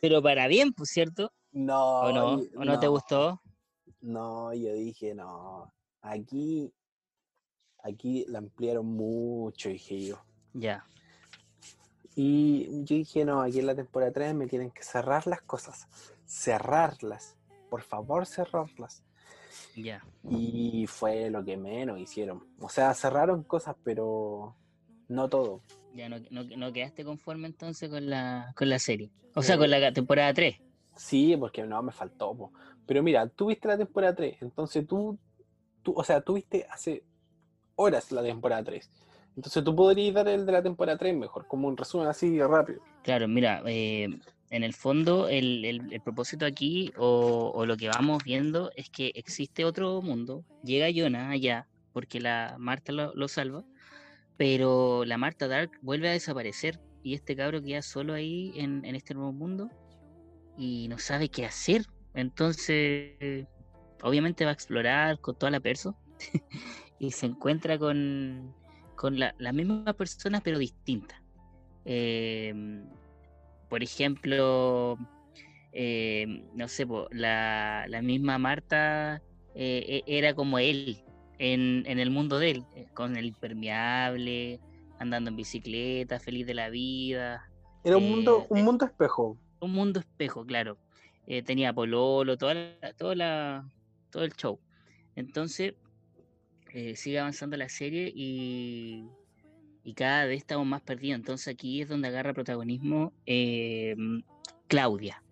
Pero 0.00 0.22
para 0.22 0.46
bien, 0.46 0.72
pues, 0.72 0.90
¿cierto? 0.90 1.32
no, 1.52 2.00
¿O 2.00 2.12
no? 2.12 2.42
¿O 2.56 2.64
no 2.64 2.78
te 2.78 2.86
gustó? 2.86 3.40
No, 4.00 4.52
yo 4.54 4.72
dije, 4.74 5.14
no, 5.14 5.72
aquí, 6.02 6.72
aquí 7.82 8.24
la 8.28 8.38
ampliaron 8.38 8.86
mucho, 8.86 9.70
dije 9.70 10.00
yo. 10.06 10.22
Ya. 10.52 10.86
Y 12.14 12.84
yo 12.84 12.96
dije, 12.96 13.24
no, 13.24 13.42
aquí 13.42 13.58
en 13.60 13.66
la 13.66 13.74
temporada 13.74 14.12
3 14.12 14.34
me 14.34 14.46
tienen 14.46 14.70
que 14.70 14.82
cerrar 14.82 15.26
las 15.26 15.42
cosas. 15.42 15.88
Cerrarlas. 16.26 17.36
Por 17.70 17.82
favor, 17.82 18.26
cerrarlas. 18.26 19.02
Y 20.28 20.86
fue 20.86 21.30
lo 21.30 21.44
que 21.44 21.56
menos 21.56 21.98
hicieron. 21.98 22.44
O 22.60 22.68
sea, 22.68 22.92
cerraron 22.94 23.44
cosas, 23.44 23.76
pero 23.82 24.56
no 25.08 25.28
todo. 25.28 25.62
Ya 25.94 26.08
no, 26.08 26.18
no, 26.30 26.44
no 26.44 26.72
quedaste 26.72 27.04
conforme 27.04 27.46
entonces 27.46 27.88
con 27.88 28.08
la, 28.08 28.52
con 28.56 28.68
la 28.68 28.78
serie. 28.78 29.10
O 29.34 29.42
sea, 29.42 29.54
Eh, 29.54 29.58
con 29.58 29.70
la 29.70 29.92
temporada 29.92 30.32
3. 30.34 30.56
Sí, 30.96 31.36
porque 31.36 31.62
no, 31.62 31.82
me 31.82 31.92
faltó. 31.92 32.36
po. 32.36 32.52
Pero 32.86 33.02
mira, 33.02 33.26
tú 33.28 33.46
viste 33.46 33.68
la 33.68 33.76
temporada 33.78 34.14
3, 34.14 34.36
entonces 34.40 34.86
tú, 34.86 35.18
tú, 35.82 35.92
o 35.96 36.02
sea, 36.04 36.20
tú 36.20 36.34
viste 36.34 36.66
hace 36.70 37.04
horas 37.76 38.10
la 38.12 38.22
temporada 38.22 38.64
3. 38.64 38.90
Entonces 39.36 39.62
tú 39.62 39.74
podrías 39.76 40.14
dar 40.14 40.26
el 40.28 40.44
de 40.44 40.52
la 40.52 40.62
temporada 40.62 40.98
3 40.98 41.16
mejor, 41.16 41.46
como 41.46 41.68
un 41.68 41.76
resumen 41.76 42.08
así 42.08 42.40
rápido. 42.40 42.80
Claro, 43.02 43.28
mira, 43.28 43.62
eh, 43.66 44.08
en 44.50 44.64
el 44.64 44.74
fondo 44.74 45.28
el, 45.28 45.64
el- 45.64 46.00
propósito 46.02 46.46
aquí 46.46 46.92
o, 46.96 47.64
lo 47.66 47.76
que 47.76 47.88
vamos 47.88 48.22
viendo 48.24 48.70
es 48.76 48.88
que 48.90 49.12
existe 49.14 49.64
otro 49.64 50.00
mundo, 50.02 50.44
llega 50.62 50.88
Jonah 50.94 51.30
allá 51.30 51.68
porque 51.92 52.20
la 52.20 52.56
Marta 52.58 52.92
lo, 52.92 53.14
lo 53.14 53.28
salva, 53.28 53.64
pero 54.36 55.04
la 55.04 55.18
Marta 55.18 55.48
Dark 55.48 55.70
vuelve 55.82 56.08
a 56.08 56.12
desaparecer 56.12 56.80
y 57.02 57.14
este 57.14 57.36
cabro 57.36 57.62
queda 57.62 57.82
solo 57.82 58.14
ahí 58.14 58.52
en, 58.56 58.84
en 58.84 58.94
este 58.94 59.14
nuevo 59.14 59.32
mundo 59.32 59.68
y 60.56 60.88
no 60.88 60.98
sabe 60.98 61.28
qué 61.28 61.44
hacer. 61.44 61.82
Entonces, 62.14 63.46
obviamente 64.02 64.44
va 64.44 64.50
a 64.50 64.54
explorar 64.54 65.20
con 65.20 65.36
toda 65.36 65.50
la 65.50 65.60
perso 65.60 65.96
y 66.98 67.10
se 67.10 67.26
encuentra 67.26 67.78
con, 67.78 68.54
con 68.96 69.18
la, 69.18 69.34
las 69.38 69.54
mismas 69.54 69.94
personas 69.94 70.40
pero 70.42 70.58
distintas. 70.58 71.20
Em, 71.84 72.84
por 73.68 73.82
ejemplo, 73.82 74.98
em, 75.72 76.44
no 76.54 76.68
sé, 76.68 76.86
la, 77.10 78.00
misma 78.02 78.38
Marta 78.38 79.22
eh, 79.54 80.02
e, 80.06 80.18
era 80.18 80.34
como 80.34 80.58
él 80.58 80.98
en, 81.38 81.86
el 81.86 82.10
mundo 82.10 82.38
de 82.38 82.50
él, 82.50 82.64
eh, 82.74 82.86
con 82.94 83.16
el 83.16 83.26
impermeable, 83.26 84.60
andando 84.98 85.30
en 85.30 85.36
bicicleta, 85.36 86.18
feliz 86.18 86.46
de 86.46 86.54
la 86.54 86.70
vida. 86.70 87.48
Era 87.84 87.96
un 87.96 88.10
mundo, 88.10 88.46
un 88.48 88.64
mundo 88.64 88.86
espejo. 88.86 89.38
Un 89.60 89.72
mundo 89.72 90.00
espejo, 90.00 90.44
claro. 90.44 90.78
tenía 91.44 91.72
pololo, 91.72 92.36
toda 92.36 92.54
toda 92.96 93.14
la, 93.14 93.68
todo 94.10 94.24
el 94.24 94.32
show. 94.32 94.58
Entonces, 95.16 95.74
sigue 96.94 97.18
avanzando 97.18 97.56
la 97.56 97.68
serie 97.68 98.12
y 98.14 99.08
y 99.88 99.94
cada 99.94 100.26
vez 100.26 100.40
estamos 100.40 100.66
más 100.66 100.82
perdidos. 100.82 101.18
Entonces 101.18 101.48
aquí 101.48 101.80
es 101.80 101.88
donde 101.88 102.08
agarra 102.08 102.34
protagonismo 102.34 103.14
em, 103.24 104.22
Claudia. 104.66 105.22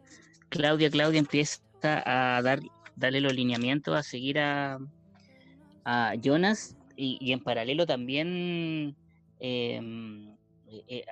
Claudia, 0.48 0.88
Claudia 0.88 1.18
empieza 1.18 1.60
a 1.82 2.40
dar, 2.40 2.60
darle 2.96 3.20
los 3.20 3.34
lineamientos, 3.34 3.94
a 3.94 4.02
seguir 4.02 4.38
a, 4.38 4.78
a 5.84 6.14
Jonas 6.14 6.74
y, 6.96 7.32
en 7.32 7.40
paralelo 7.40 7.84
también 7.84 8.96
eh, 9.40 10.24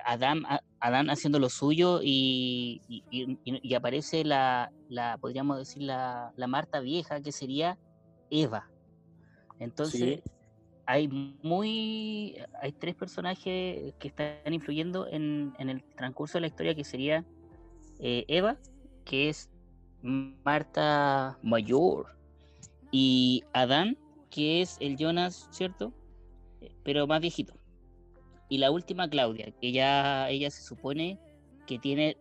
Adam, 0.03 0.43
Adam, 0.79 1.11
haciendo 1.11 1.37
lo 1.37 1.49
suyo 1.49 1.99
y, 2.01 2.81
y, 2.89 3.73
aparece 3.75 4.23
la, 4.23 4.71
la, 4.89 5.19
podríamos 5.19 5.59
decir, 5.59 5.83
la, 5.83 6.33
la, 6.35 6.47
Marta 6.47 6.79
vieja 6.79 7.21
que 7.21 7.31
sería 7.31 7.77
Eva. 8.31 8.71
Entonces, 9.59 10.23
hay 10.85 11.07
muy 11.41 12.37
hay 12.61 12.71
tres 12.71 12.95
personajes 12.95 13.93
que 13.99 14.07
están 14.07 14.53
influyendo 14.53 15.07
en, 15.07 15.53
el 15.57 15.83
transcurso 15.95 16.37
de 16.37 16.41
la 16.41 16.47
historia 16.47 16.75
que 16.75 16.83
sería 16.83 17.25
eh, 17.99 18.25
Eva 18.27 18.57
que 19.03 19.29
es 19.29 19.49
Marta 20.01 21.37
mayor 21.41 22.15
y 22.91 23.43
Adán 23.53 23.97
que 24.29 24.61
es 24.61 24.77
el 24.79 24.97
Jonas 24.97 25.47
cierto 25.51 25.93
eh, 26.61 26.71
pero 26.83 27.07
más 27.07 27.21
viejito. 27.21 27.53
Y 28.47 28.59
la 28.59 28.69
última 28.69 29.09
Claudia 29.09 29.51
que 29.59 29.71
ya 29.71 30.29
ella 30.29 30.51
se 30.51 30.61
supone 30.61 31.19
que 31.65 31.79
tiene 31.79 32.17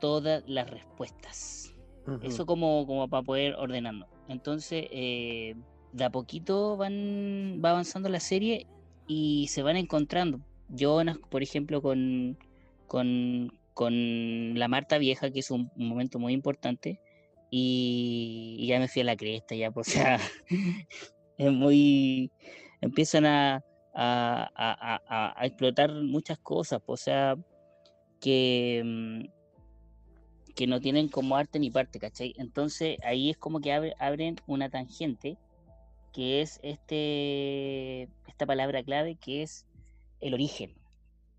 todas 0.00 0.42
las 0.46 0.70
respuestas. 0.70 1.74
Eso 2.22 2.46
como 2.46 2.86
como 2.86 3.08
para 3.08 3.22
poder 3.22 3.54
ordenando 3.56 4.06
entonces 4.28 4.86
eh, 4.90 5.54
de 5.96 6.04
a 6.04 6.10
poquito 6.10 6.76
van, 6.76 7.60
va 7.64 7.70
avanzando 7.70 8.08
la 8.08 8.20
serie 8.20 8.66
y 9.06 9.48
se 9.48 9.62
van 9.62 9.76
encontrando. 9.76 10.40
Jonas, 10.68 11.16
por 11.30 11.42
ejemplo, 11.42 11.80
con, 11.80 12.38
con, 12.86 14.58
la 14.58 14.68
Marta 14.68 14.98
Vieja, 14.98 15.30
que 15.30 15.40
es 15.40 15.50
un, 15.50 15.70
momento 15.76 16.18
muy 16.18 16.32
importante, 16.32 17.00
y, 17.50 18.66
ya 18.68 18.78
me 18.78 18.88
fui 18.88 19.02
a 19.02 19.04
la 19.04 19.16
cresta, 19.16 19.54
ya, 19.54 19.70
pues, 19.70 19.88
o 19.88 19.90
sea, 19.92 20.20
es 21.38 21.52
muy. 21.52 22.30
empiezan 22.80 23.26
a, 23.26 23.64
a, 23.94 25.34
explotar 25.42 25.92
muchas 25.94 26.38
cosas, 26.38 26.80
pues, 26.84 27.02
o 27.02 27.04
sea, 27.04 27.36
que, 28.20 28.82
mm, 28.84 29.24
que 30.54 30.66
no 30.66 30.80
tienen 30.80 31.08
como 31.08 31.36
arte 31.36 31.58
ni 31.58 31.70
parte, 31.70 31.98
¿cachai? 31.98 32.34
Entonces 32.38 32.98
ahí 33.04 33.30
es 33.30 33.36
como 33.36 33.60
que 33.60 33.72
abren 33.98 34.36
una 34.46 34.68
tangente 34.70 35.38
que 36.16 36.40
es 36.40 36.60
este, 36.62 38.08
esta 38.26 38.46
palabra 38.46 38.82
clave 38.82 39.16
que 39.16 39.42
es 39.42 39.66
el 40.22 40.32
origen. 40.32 40.72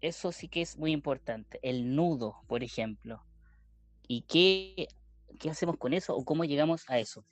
Eso 0.02 0.32
sí 0.32 0.48
que 0.48 0.62
es 0.62 0.78
muy 0.78 0.92
importante. 0.92 1.58
El 1.64 1.96
nudo, 1.96 2.36
por 2.46 2.62
ejemplo. 2.62 3.24
¿Y 4.08 4.22
qué, 4.22 4.88
qué 5.40 5.50
hacemos 5.50 5.78
con 5.78 5.94
eso 5.94 6.16
o 6.16 6.24
cómo 6.24 6.46
llegamos 6.46 6.88
a 6.90 7.00
eso? 7.00 7.26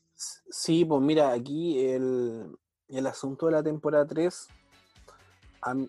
Sí, 0.49 0.85
pues 0.85 0.99
mira, 1.03 1.33
aquí 1.33 1.85
el, 1.85 2.57
el 2.89 3.05
asunto 3.05 3.45
de 3.45 3.51
la 3.51 3.61
temporada 3.61 4.07
3, 4.07 4.47
a, 5.61 5.75
mí 5.75 5.87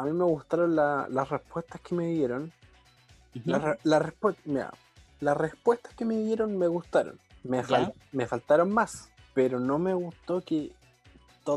me 0.00 0.24
gustaron 0.24 0.74
las 0.74 1.28
respuestas 1.28 1.80
que 1.82 1.94
me 1.94 2.08
dieron. 2.08 2.52
la, 3.44 3.78
mira, 4.44 4.72
las 5.20 5.36
respuestas 5.36 5.94
que 5.94 6.04
me 6.04 6.16
dieron 6.16 6.58
me 6.58 6.66
gustaron. 6.66 7.16
Me, 7.44 7.62
me 8.10 8.26
faltaron 8.26 8.72
más, 8.72 9.08
pero 9.34 9.60
no 9.60 9.78
me 9.78 9.94
gustó 9.94 10.40
que 10.40 10.72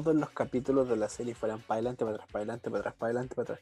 todos 0.02 0.16
los 0.16 0.30
capítulos 0.32 0.90
de 0.90 0.96
la 0.96 1.10
serie 1.10 1.36
fueran 1.36 1.60
para 1.62 1.76
adelante, 1.76 2.04
para 2.04 2.16
atrás, 2.16 2.30
para 2.32 2.42
adelante, 2.42 2.70
para 2.70 2.80
atrás, 2.80 2.96
para 2.98 3.08
adelante, 3.10 3.36
para 3.36 3.54
atrás. 3.54 3.60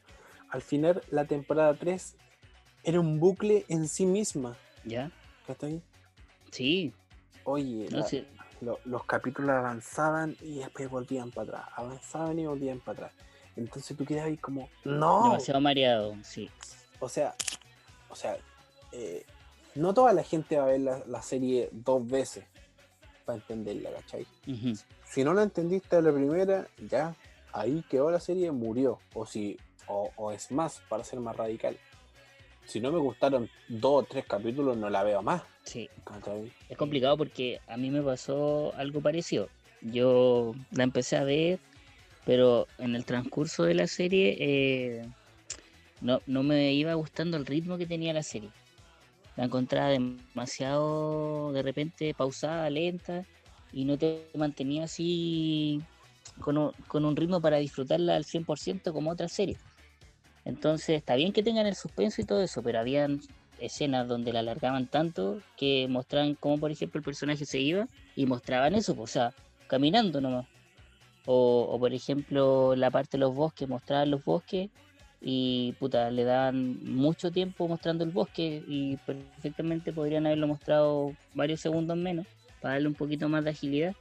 Al 0.48 0.62
final, 0.62 1.02
la 1.10 1.24
temporada 1.24 1.74
3 1.74 2.16
era 2.84 3.00
un 3.00 3.20
bucle 3.20 3.64
en 3.68 3.88
sí 3.88 4.06
misma. 4.06 4.56
¿Ya? 4.84 5.10
ahí? 5.62 5.82
Sí. 6.50 6.92
Oye, 7.44 7.88
los 8.84 9.04
capítulos 9.04 9.50
avanzaban 9.50 10.36
y 10.40 10.60
después 10.60 10.88
volvían 10.88 11.30
para 11.30 11.48
atrás. 11.48 11.68
Avanzaban 11.76 12.38
y 12.38 12.46
volvían 12.46 12.80
para 12.80 13.06
atrás. 13.06 13.12
Entonces 13.56 13.96
tú 13.96 14.04
quedas 14.04 14.26
ahí 14.26 14.36
como, 14.36 14.68
no. 14.84 15.24
Demasiado 15.24 15.60
mareado, 15.60 16.16
sí. 16.22 16.48
O 17.00 17.08
sea, 17.08 17.34
o 18.08 18.16
sea, 18.16 18.36
eh, 18.92 19.26
no 19.74 19.92
toda 19.92 20.12
la 20.12 20.22
gente 20.22 20.56
va 20.56 20.64
a 20.64 20.66
ver 20.66 20.80
la, 20.80 21.22
serie 21.22 21.68
dos 21.72 22.06
veces 22.06 22.44
para 23.22 23.38
entenderla, 23.38 23.90
¿cachai? 23.90 24.26
si 25.06 25.24
no 25.24 25.34
la 25.34 25.42
entendiste 25.42 26.00
la 26.00 26.12
primera, 26.12 26.66
ya, 26.88 27.14
ahí 27.52 27.84
quedó 27.88 28.10
la 28.10 28.20
serie, 28.20 28.50
murió. 28.50 28.98
O 29.14 29.26
si, 29.26 29.58
o, 29.86 30.32
es 30.32 30.50
más, 30.50 30.82
para 30.88 31.04
ser 31.04 31.20
más 31.20 31.36
radical. 31.36 31.76
Si 32.66 32.80
no 32.80 32.92
me 32.92 32.98
gustaron 32.98 33.50
dos 33.68 34.04
o 34.04 34.06
tres 34.08 34.24
capítulos, 34.26 34.76
no 34.76 34.88
la 34.88 35.02
veo 35.02 35.22
más. 35.22 35.42
Sí. 35.64 35.88
Es 36.68 36.76
complicado 36.76 37.16
porque 37.16 37.60
a 37.66 37.76
mí 37.76 37.90
me 37.90 38.02
pasó 38.02 38.72
algo 38.76 39.00
parecido. 39.00 39.48
Yo 39.80 40.54
la 40.70 40.84
empecé 40.84 41.16
a 41.16 41.24
ver, 41.24 41.58
pero 42.24 42.68
en 42.78 42.94
el 42.94 43.04
transcurso 43.04 43.64
de 43.64 43.74
la 43.74 43.86
serie 43.86 44.36
eh, 44.38 45.06
no, 46.00 46.20
no 46.26 46.42
me 46.42 46.72
iba 46.72 46.94
gustando 46.94 47.36
el 47.36 47.46
ritmo 47.46 47.78
que 47.78 47.86
tenía 47.86 48.12
la 48.12 48.22
serie. 48.22 48.50
La 49.36 49.44
encontraba 49.44 49.88
demasiado, 49.88 51.52
de 51.52 51.62
repente, 51.62 52.14
pausada, 52.14 52.68
lenta 52.68 53.24
y 53.72 53.84
no 53.84 53.96
te 53.96 54.28
mantenía 54.34 54.84
así 54.84 55.82
con 56.40 56.56
un, 56.58 57.16
ritmo 57.16 57.40
para 57.40 57.58
disfrutarla 57.58 58.16
al 58.16 58.24
100% 58.24 58.92
como 58.92 59.10
otra 59.10 59.28
serie. 59.28 59.56
Entonces 60.44 60.96
está 60.98 61.14
bien 61.14 61.32
que 61.32 61.42
tengan 61.42 61.66
el 61.66 61.74
suspenso 61.74 62.20
y 62.20 62.24
todo 62.24 62.42
eso, 62.42 62.62
pero 62.62 62.80
habían 62.80 63.20
escenas 63.60 64.08
donde 64.08 64.32
la 64.32 64.40
alargaban 64.40 64.88
tanto 64.88 65.40
que 65.56 65.86
mostraban 65.88 66.34
cómo 66.34 66.58
por 66.58 66.72
ejemplo 66.72 66.98
el 66.98 67.04
personaje 67.04 67.46
se 67.46 67.60
iba 67.60 67.86
y 68.16 68.26
mostraban 68.26 68.74
eso, 68.74 68.94
pues, 68.96 69.10
o 69.10 69.12
sea, 69.12 69.34
caminando 69.68 70.20
nomás. 70.20 70.46
O, 71.24 71.68
o 71.70 71.78
por 71.78 71.94
ejemplo 71.94 72.74
la 72.74 72.90
parte 72.90 73.16
de 73.16 73.20
los 73.20 73.34
bosques, 73.34 73.68
mostraban 73.68 74.10
los 74.10 74.24
bosques 74.24 74.70
y 75.24 75.72
puta, 75.78 76.10
le 76.10 76.24
daban 76.24 76.82
mucho 76.84 77.30
tiempo 77.30 77.68
mostrando 77.68 78.02
el 78.02 78.10
bosque 78.10 78.64
y 78.66 78.96
perfectamente 78.96 79.92
podrían 79.92 80.26
haberlo 80.26 80.48
mostrado 80.48 81.14
varios 81.32 81.60
segundos 81.60 81.96
menos 81.96 82.26
para 82.60 82.74
darle 82.74 82.88
un 82.88 82.94
poquito 82.94 83.28
más 83.28 83.44
de 83.44 83.50
agilidad. 83.50 83.94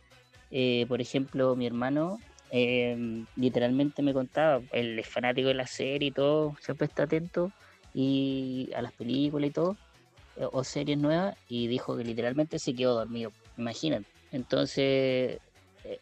Eh, 0.49 0.85
por 0.87 0.99
ejemplo, 0.99 1.55
mi 1.55 1.67
hermano 1.67 2.19
eh, 2.49 3.23
literalmente 3.35 4.01
me 4.01 4.13
contaba, 4.13 4.61
él 4.71 4.97
es 4.97 5.07
fanático 5.07 5.49
de 5.49 5.53
la 5.53 5.67
serie 5.67 6.09
y 6.09 6.11
todo, 6.11 6.55
siempre 6.59 6.87
está 6.87 7.03
atento 7.03 7.51
y 7.93 8.71
a 8.75 8.81
las 8.81 8.91
películas 8.91 9.51
y 9.51 9.53
todo, 9.53 9.77
eh, 10.37 10.47
o 10.51 10.63
series 10.63 10.97
nuevas, 10.97 11.37
y 11.47 11.67
dijo 11.67 11.95
que 11.95 12.03
literalmente 12.03 12.57
se 12.57 12.73
quedó 12.73 12.95
dormido, 12.95 13.31
imagínate. 13.57 14.05
Entonces, 14.31 15.39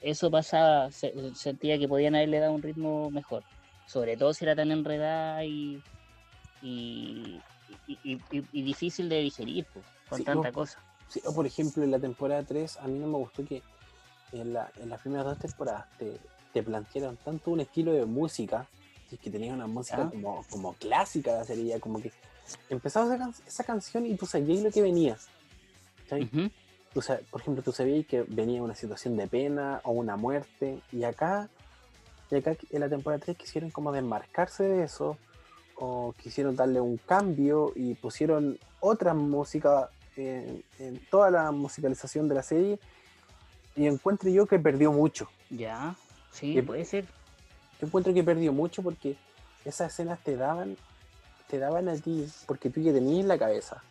eso 0.02 0.32
pasaba, 0.32 0.90
sentía 0.92 1.78
que 1.78 1.88
podían 1.88 2.16
haberle 2.16 2.40
dado 2.40 2.54
un 2.54 2.62
ritmo 2.62 3.10
mejor, 3.12 3.44
sobre 3.90 4.16
todo 4.16 4.34
si 4.34 4.46
era 4.46 4.56
tan 4.56 4.70
enredada 4.72 5.44
y, 5.44 5.82
y, 6.62 7.42
difícil 8.54 9.10
de 9.10 9.22
digerir 9.22 9.66
con 10.08 10.24
tanta 10.24 10.52
cosa 10.52 10.80
o 11.26 11.34
por 11.34 11.46
ejemplo, 11.46 11.84
en 11.84 11.92
la 11.92 12.00
temporada 12.00 12.44
3, 12.44 12.78
a 12.78 12.88
mí 12.88 13.00
no 13.00 13.08
me 13.08 13.18
gustó 13.18 13.44
que 13.44 13.64
en, 14.32 14.54
la, 14.54 14.72
en 14.78 14.90
las 14.90 15.02
primeras 15.02 15.26
dos 15.26 15.40
temporadas 15.40 15.86
te, 15.98 16.18
te 16.54 16.64
plantearon 16.64 17.18
tanto 17.18 17.52
un 17.52 17.62
estilo 17.62 17.94
de 17.94 18.06
música, 18.06 18.68
que 19.10 19.32
tenía 19.32 19.54
una 19.54 19.66
música 19.66 20.04
ah. 20.04 20.10
como, 20.10 20.46
como 20.52 20.74
clásica 20.74 21.32
de 21.32 21.38
la 21.40 21.44
serie, 21.44 21.80
como 21.80 22.00
que 22.00 22.12
empezaba 22.70 23.16
esa, 23.16 23.32
esa, 23.48 23.64
canción 23.64 24.06
y 24.06 24.16
tú 24.16 24.28
sabías 24.28 24.62
lo 24.62 24.72
que 24.72 24.84
venía. 24.84 25.18
por 26.94 27.42
ejemplo, 27.42 27.64
tú 27.64 27.72
sabías 27.72 28.06
que 28.06 28.22
venía 28.24 28.62
una 28.62 28.76
situación 28.76 29.18
de 29.18 29.28
pena 29.28 29.82
o 29.84 29.92
una 29.92 30.16
muerte, 30.16 30.82
y 30.92 31.04
acá, 31.04 31.50
y 32.32 32.36
acá 32.36 32.56
en 32.72 32.80
la 32.80 32.90
temporada 32.90 33.22
3 33.24 33.38
quisieron 33.38 33.72
como 33.72 33.92
desmarcarse 33.92 34.64
de 34.64 34.84
eso, 34.84 35.18
o 35.76 36.14
quisieron 36.22 36.56
darle 36.56 36.82
un 36.82 36.98
cambio 36.98 37.72
y 37.76 37.96
pusieron 37.96 38.60
otra 38.80 39.14
música 39.14 39.90
en, 40.16 40.64
toda 41.10 41.32
la 41.32 41.52
musicalización 41.52 42.28
de 42.28 42.36
la 42.36 42.44
serie 42.44 42.80
y 43.76 43.88
encuentro 43.88 44.30
yo 44.30 44.46
que 44.46 44.60
perdió 44.60 44.92
mucho. 44.92 45.30
Ya, 45.50 45.96
sí, 46.32 46.62
puede 46.62 46.84
ser. 46.84 47.06
Yo 47.80 47.88
encuentro 47.88 48.14
que 48.14 48.24
perdió 48.24 48.52
mucho 48.52 48.84
porque 48.84 49.16
esas 49.64 49.94
escenas 49.94 50.20
te 50.22 50.36
daban 50.36 50.76
te 51.48 51.58
daban 51.58 51.90
a 51.90 51.96
ti, 51.96 52.28
porque 52.46 52.70
tú 52.70 52.80
ya 52.80 52.94
tenías 52.94 53.22
en 53.22 53.28
la 53.28 53.40
cabeza 53.40 53.82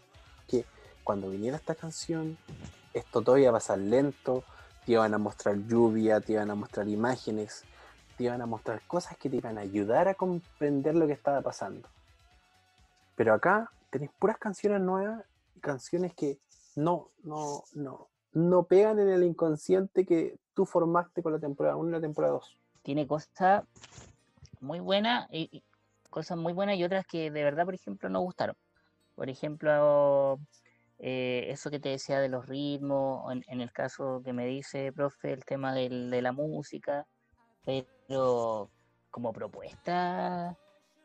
que 0.46 0.64
cuando 1.02 1.28
viniera 1.28 1.56
esta 1.56 1.74
canción, 1.74 2.38
esto 2.94 3.20
todo 3.20 3.36
iba 3.36 3.50
a 3.50 3.54
pasar 3.54 3.78
lento, 3.78 4.44
te 4.86 4.92
iban 4.92 5.12
a 5.12 5.18
mostrar 5.18 5.56
lluvia, 5.66 6.20
te 6.20 6.34
iban 6.34 6.50
a 6.52 6.54
mostrar 6.54 6.88
imágenes, 6.88 7.64
te 8.18 8.24
iban 8.24 8.42
a 8.42 8.46
mostrar 8.46 8.82
cosas 8.86 9.16
que 9.16 9.30
te 9.30 9.36
iban 9.36 9.56
a 9.58 9.60
ayudar 9.60 10.08
a 10.08 10.14
comprender 10.14 10.96
lo 10.96 11.06
que 11.06 11.12
estaba 11.12 11.40
pasando. 11.40 11.88
Pero 13.14 13.32
acá 13.32 13.70
tenéis 13.90 14.10
puras 14.18 14.38
canciones 14.38 14.80
nuevas, 14.80 15.24
canciones 15.60 16.12
que 16.14 16.38
no, 16.74 17.10
no, 17.22 17.62
no, 17.74 18.08
no 18.32 18.62
pegan 18.64 18.98
en 18.98 19.08
el 19.08 19.22
inconsciente 19.22 20.04
que 20.04 20.36
tú 20.52 20.66
formaste 20.66 21.22
con 21.22 21.32
la 21.32 21.38
temporada 21.38 21.76
1 21.76 21.88
y 21.88 21.92
la 21.92 22.00
temporada 22.00 22.34
2. 22.34 22.58
Tiene 22.82 23.06
cosas 23.06 23.64
muy 24.60 24.80
buenas 24.80 25.28
y 25.30 25.62
cosas 26.10 26.36
muy 26.36 26.52
buenas 26.52 26.76
y 26.76 26.84
otras 26.84 27.06
que 27.06 27.30
de 27.30 27.44
verdad, 27.44 27.64
por 27.64 27.74
ejemplo, 27.74 28.08
no 28.08 28.20
gustaron. 28.20 28.56
Por 29.14 29.30
ejemplo, 29.30 30.40
eh, 30.98 31.46
eso 31.48 31.70
que 31.70 31.78
te 31.78 31.90
decía 31.90 32.18
de 32.18 32.28
los 32.28 32.46
ritmos, 32.46 33.32
en, 33.46 33.60
el 33.60 33.72
caso 33.72 34.22
que 34.24 34.32
me 34.32 34.46
dice, 34.46 34.92
profe, 34.92 35.32
el 35.32 35.44
tema 35.44 35.72
de 35.72 36.20
la 36.20 36.32
música, 36.32 37.06
pero 38.08 38.70
como 39.10 39.32
propuesta 39.32 40.56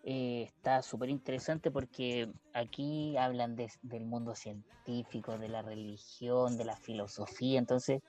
eh, 0.03 0.43
está 0.47 0.81
súper 0.81 1.09
interesante 1.09 1.69
porque 1.69 2.31
aquí 2.53 3.15
hablan 3.17 3.55
del 3.55 4.05
mundo 4.05 4.33
científico, 4.33 5.37
de 5.37 5.49
la 5.49 5.61
religión, 5.61 6.57
de 6.57 6.65
la 6.65 6.77
filosofía, 6.77 7.59
entonces 7.59 8.01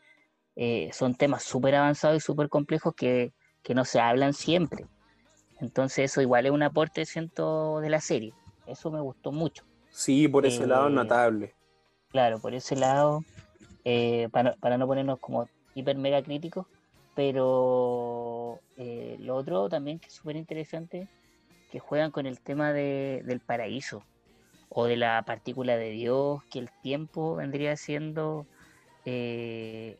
eh, 0.56 0.90
son 0.92 1.14
temas 1.14 1.42
súper 1.42 1.74
avanzados 1.74 2.16
y 2.16 2.20
súper 2.20 2.48
complejos 2.48 2.94
que, 2.94 3.34
que 3.62 3.74
no 3.74 3.84
se 3.84 4.00
hablan 4.00 4.32
siempre. 4.32 4.86
Entonces 5.60 6.10
eso 6.10 6.20
igual 6.20 6.46
es 6.46 6.52
un 6.52 6.62
aporte, 6.62 7.04
siento, 7.04 7.80
de 7.80 7.90
la 7.90 8.00
serie. 8.00 8.32
Eso 8.66 8.90
me 8.90 9.00
gustó 9.00 9.32
mucho. 9.32 9.64
Sí, 9.90 10.28
por 10.28 10.46
ese 10.46 10.66
lado 10.66 10.88
es 10.88 10.94
notable. 10.94 11.54
Claro, 12.10 12.40
por 12.40 12.54
ese 12.54 12.76
lado, 12.76 13.24
eh, 13.84 14.28
para, 14.30 14.78
no 14.78 14.86
ponernos 14.86 15.18
como 15.18 15.48
hiper 15.74 15.96
mega 15.96 16.22
críticos, 16.22 16.66
pero 17.14 18.23
eh, 18.76 19.16
lo 19.20 19.36
otro 19.36 19.68
también 19.68 19.98
que 19.98 20.08
es 20.08 20.14
súper 20.14 20.36
interesante, 20.36 21.08
que 21.70 21.78
juegan 21.78 22.10
con 22.10 22.26
el 22.26 22.40
tema 22.40 22.72
del 22.72 23.40
paraíso 23.40 24.02
o 24.68 24.86
de 24.86 24.96
la 24.96 25.22
partícula 25.22 25.76
de 25.76 25.90
Dios, 25.90 26.42
que 26.50 26.58
el 26.58 26.70
tiempo 26.82 27.36
vendría 27.36 27.76
siendo 27.76 28.46
eh, 29.04 29.98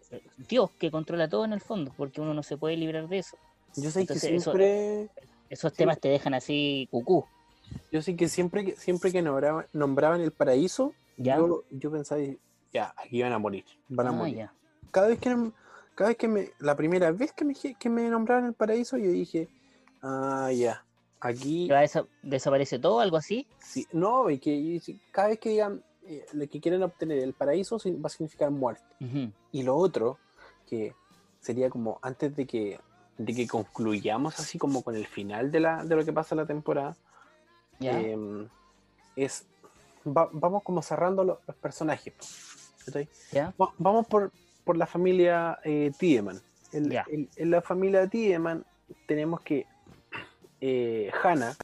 Dios 0.48 0.70
que 0.78 0.90
controla 0.90 1.28
todo 1.28 1.44
en 1.44 1.52
el 1.52 1.60
fondo, 1.60 1.92
porque 1.96 2.20
uno 2.20 2.34
no 2.34 2.42
se 2.42 2.56
puede 2.56 2.76
librar 2.76 3.08
de 3.08 3.18
eso. 3.18 3.36
Yo 3.76 3.90
sé 3.90 4.06
que 4.06 4.14
siempre... 4.14 5.08
esos 5.50 5.72
temas 5.72 6.00
te 6.00 6.08
dejan 6.08 6.34
así 6.34 6.88
cucú. 6.90 7.24
Yo 7.90 8.02
sé 8.02 8.16
que 8.16 8.28
siempre 8.28 8.64
que, 8.64 8.76
siempre 8.76 9.12
que 9.12 9.22
nombraban 9.22 10.20
el 10.20 10.32
paraíso, 10.32 10.92
yo, 11.16 11.64
yo 11.70 11.90
pensaba, 11.90 12.20
ya, 12.72 12.94
aquí 12.96 13.22
van 13.22 13.32
a 13.32 13.38
morir, 13.38 13.64
van 13.88 14.08
a 14.08 14.10
ah, 14.10 14.12
morir. 14.12 14.48
Cada 14.90 15.08
vez 15.08 15.18
que, 15.18 15.34
cada 15.94 16.08
vez 16.08 16.16
que 16.16 16.28
me, 16.28 16.50
la 16.58 16.76
primera 16.76 17.12
vez 17.12 17.32
que 17.32 17.44
me, 17.44 17.54
que 17.54 17.90
me 17.90 18.08
nombraron 18.08 18.46
el 18.46 18.54
paraíso, 18.54 18.96
yo 18.96 19.10
dije, 19.10 19.48
ah, 20.02 20.50
ya, 20.52 20.84
aquí... 21.20 21.68
¿Desaparece 22.22 22.78
todo, 22.78 23.00
algo 23.00 23.16
así? 23.16 23.46
Sí, 23.58 23.86
no, 23.92 24.30
y 24.30 24.38
que 24.38 24.80
cada 25.10 25.28
vez 25.28 25.38
que 25.38 25.50
digan 25.50 25.82
eh, 26.06 26.26
lo 26.32 26.46
que 26.48 26.60
quieren 26.60 26.82
obtener 26.82 27.18
el 27.18 27.32
paraíso 27.32 27.78
va 27.78 28.06
a 28.06 28.10
significar 28.10 28.50
muerte. 28.50 28.84
Y 29.52 29.62
lo 29.62 29.76
otro, 29.76 30.18
que 30.66 30.94
sería 31.40 31.70
como 31.70 31.98
antes 32.02 32.34
de 32.36 32.46
que, 32.46 32.80
de 33.16 33.34
que 33.34 33.46
concluyamos 33.46 34.38
así 34.38 34.58
como 34.58 34.82
con 34.82 34.96
el 34.96 35.06
final 35.06 35.50
de, 35.50 35.60
la, 35.60 35.84
de 35.84 35.96
lo 35.96 36.04
que 36.04 36.12
pasa 36.12 36.34
en 36.34 36.40
la 36.40 36.46
temporada, 36.46 36.96
em, 37.80 38.48
es 39.16 39.46
vamos 40.04 40.62
como 40.62 40.82
cerrando 40.82 41.24
los, 41.24 41.38
personajes. 41.56 42.12
vamos 43.78 44.06
por, 44.06 44.30
la 44.72 44.86
familia 44.86 45.58
eh, 45.64 45.92
Tiedemann. 45.98 46.40
En, 46.72 47.28
la 47.50 47.62
familia 47.62 48.08
Tiedemann 48.08 48.64
tenemos 49.06 49.40
que 49.42 49.66
eh, 50.60 51.10
Hannah, 51.22 51.54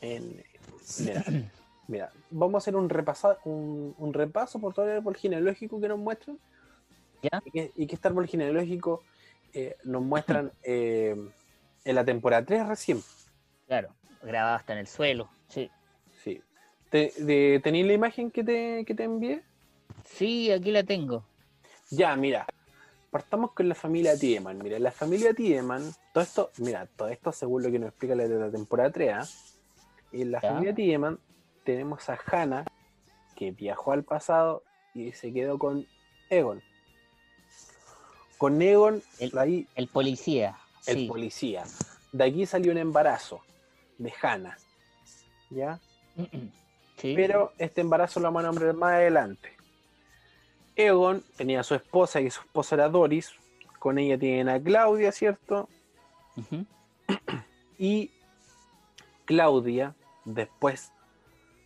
mira, 1.88 2.10
vamos 2.30 2.54
a 2.54 2.58
hacer 2.58 2.76
un, 2.76 2.88
repasa, 2.88 3.38
un, 3.44 4.12
repaso 4.12 4.60
por 4.60 4.72
todo 4.72 4.86
el 4.86 4.98
árbol 4.98 5.16
genealógico 5.16 5.80
que 5.80 5.88
nos 5.88 5.98
muestran. 5.98 6.38
Y, 7.20 7.50
que, 7.50 7.72
y, 7.74 7.92
este 7.92 8.08
árbol 8.08 8.28
genealógico 8.28 9.02
eh, 9.52 9.76
nos 9.84 10.02
muestran 10.02 10.52
eh, 10.62 11.16
en 11.84 11.94
la 11.94 12.04
temporada 12.04 12.44
3 12.44 12.68
recién. 12.68 13.02
Claro, 13.66 13.88
grabado 14.22 14.56
hasta 14.56 14.72
en 14.74 14.78
el 14.78 14.86
suelo. 14.86 15.28
Sí. 15.48 15.70
¿Te, 16.90 17.60
¿Tenéis 17.62 17.86
la 17.86 17.92
imagen 17.92 18.30
que 18.30 18.42
te, 18.42 18.84
que 18.86 18.94
te 18.94 19.04
envié? 19.04 19.42
Sí, 20.04 20.50
aquí 20.50 20.70
la 20.70 20.82
tengo. 20.84 21.22
Ya, 21.90 22.14
mira. 22.16 22.46
Partamos 23.10 23.52
con 23.52 23.68
la 23.68 23.74
familia 23.74 24.18
Tiedemann. 24.18 24.58
Mira, 24.58 24.78
la 24.78 24.92
familia 24.92 25.32
Tiedemann, 25.32 25.94
todo 26.12 26.22
esto, 26.22 26.50
mira, 26.58 26.86
todo 26.94 27.08
esto 27.08 27.32
según 27.32 27.62
lo 27.62 27.70
que 27.70 27.78
nos 27.78 27.88
explica 27.88 28.14
la 28.14 28.28
de 28.28 28.38
la 28.38 28.50
temporada 28.50 28.90
3, 28.90 29.12
¿ah? 29.14 29.26
en 30.12 30.30
la 30.30 30.40
familia 30.40 30.74
Tiedemann 30.74 31.18
tenemos 31.64 32.08
a 32.10 32.18
Hannah, 32.26 32.66
que 33.34 33.50
viajó 33.50 33.92
al 33.92 34.02
pasado 34.02 34.62
y 34.94 35.12
se 35.12 35.32
quedó 35.32 35.58
con 35.58 35.86
Egon. 36.28 36.62
Con 38.36 38.60
Egon, 38.60 39.02
el, 39.20 39.66
el 39.74 39.88
policía. 39.88 40.56
El 40.86 41.06
policía. 41.08 41.64
De 42.12 42.24
aquí 42.24 42.46
salió 42.46 42.72
un 42.72 42.78
embarazo 42.78 43.42
de 43.96 44.12
Hannah. 44.20 44.56
¿Ya? 45.50 45.80
Pero 47.02 47.52
este 47.58 47.80
embarazo 47.80 48.20
lo 48.20 48.24
vamos 48.26 48.40
a 48.40 48.46
nombrar 48.46 48.74
más 48.74 48.92
adelante. 48.92 49.57
Egon 50.78 51.24
tenía 51.36 51.60
a 51.60 51.64
su 51.64 51.74
esposa, 51.74 52.20
y 52.20 52.30
su 52.30 52.40
esposa 52.40 52.76
era 52.76 52.88
Doris. 52.88 53.32
Con 53.80 53.98
ella 53.98 54.16
tienen 54.16 54.48
a 54.48 54.62
Claudia, 54.62 55.10
¿cierto? 55.10 55.68
y 57.78 58.12
Claudia, 59.24 59.96
después, 60.24 60.92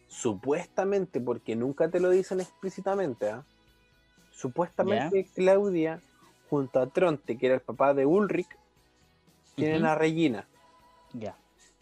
supuestamente, 0.09 1.21
porque 1.21 1.55
nunca 1.55 1.91
te 1.91 2.01
lo 2.01 2.09
dicen 2.09 2.41
explícitamente, 2.41 3.29
¿ah? 3.31 3.45
supuestamente 4.31 5.29
Claudia, 5.35 6.01
junto 6.49 6.81
a 6.81 6.87
Tronte, 6.87 7.37
que 7.37 7.47
era 7.47 7.55
el 7.57 7.61
papá 7.61 7.93
de 7.93 8.07
Ulrich, 8.07 8.49
tienen 9.55 9.85
a 9.85 9.95
Regina. 9.95 10.47
Ya. 11.13 11.37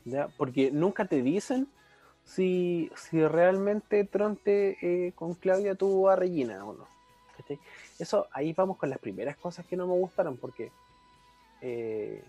¿Ya? 0.05 0.27
Porque 0.37 0.73
nunca 0.73 1.05
te 1.05 1.23
dicen 1.23 1.69
si, 2.25 2.91
si 2.97 3.25
realmente 3.25 4.05
Tronte 4.05 4.79
eh, 4.83 5.13
con 5.13 5.35
Claudia 5.35 5.77
tuvo 5.77 6.09
a 6.09 6.17
Regina 6.17 6.65
o 6.65 6.73
no. 6.73 7.00
Eso, 7.99 8.29
ahí 8.33 8.53
vamos 8.53 8.77
con 8.77 8.91
las 8.91 8.99
primeras 8.99 9.37
cosas 9.37 9.67
que 9.67 9.77
no 9.77 9.87
me 9.87 9.95
gustaron, 9.95 10.37
porque 10.37 10.71
eh, 11.61 12.23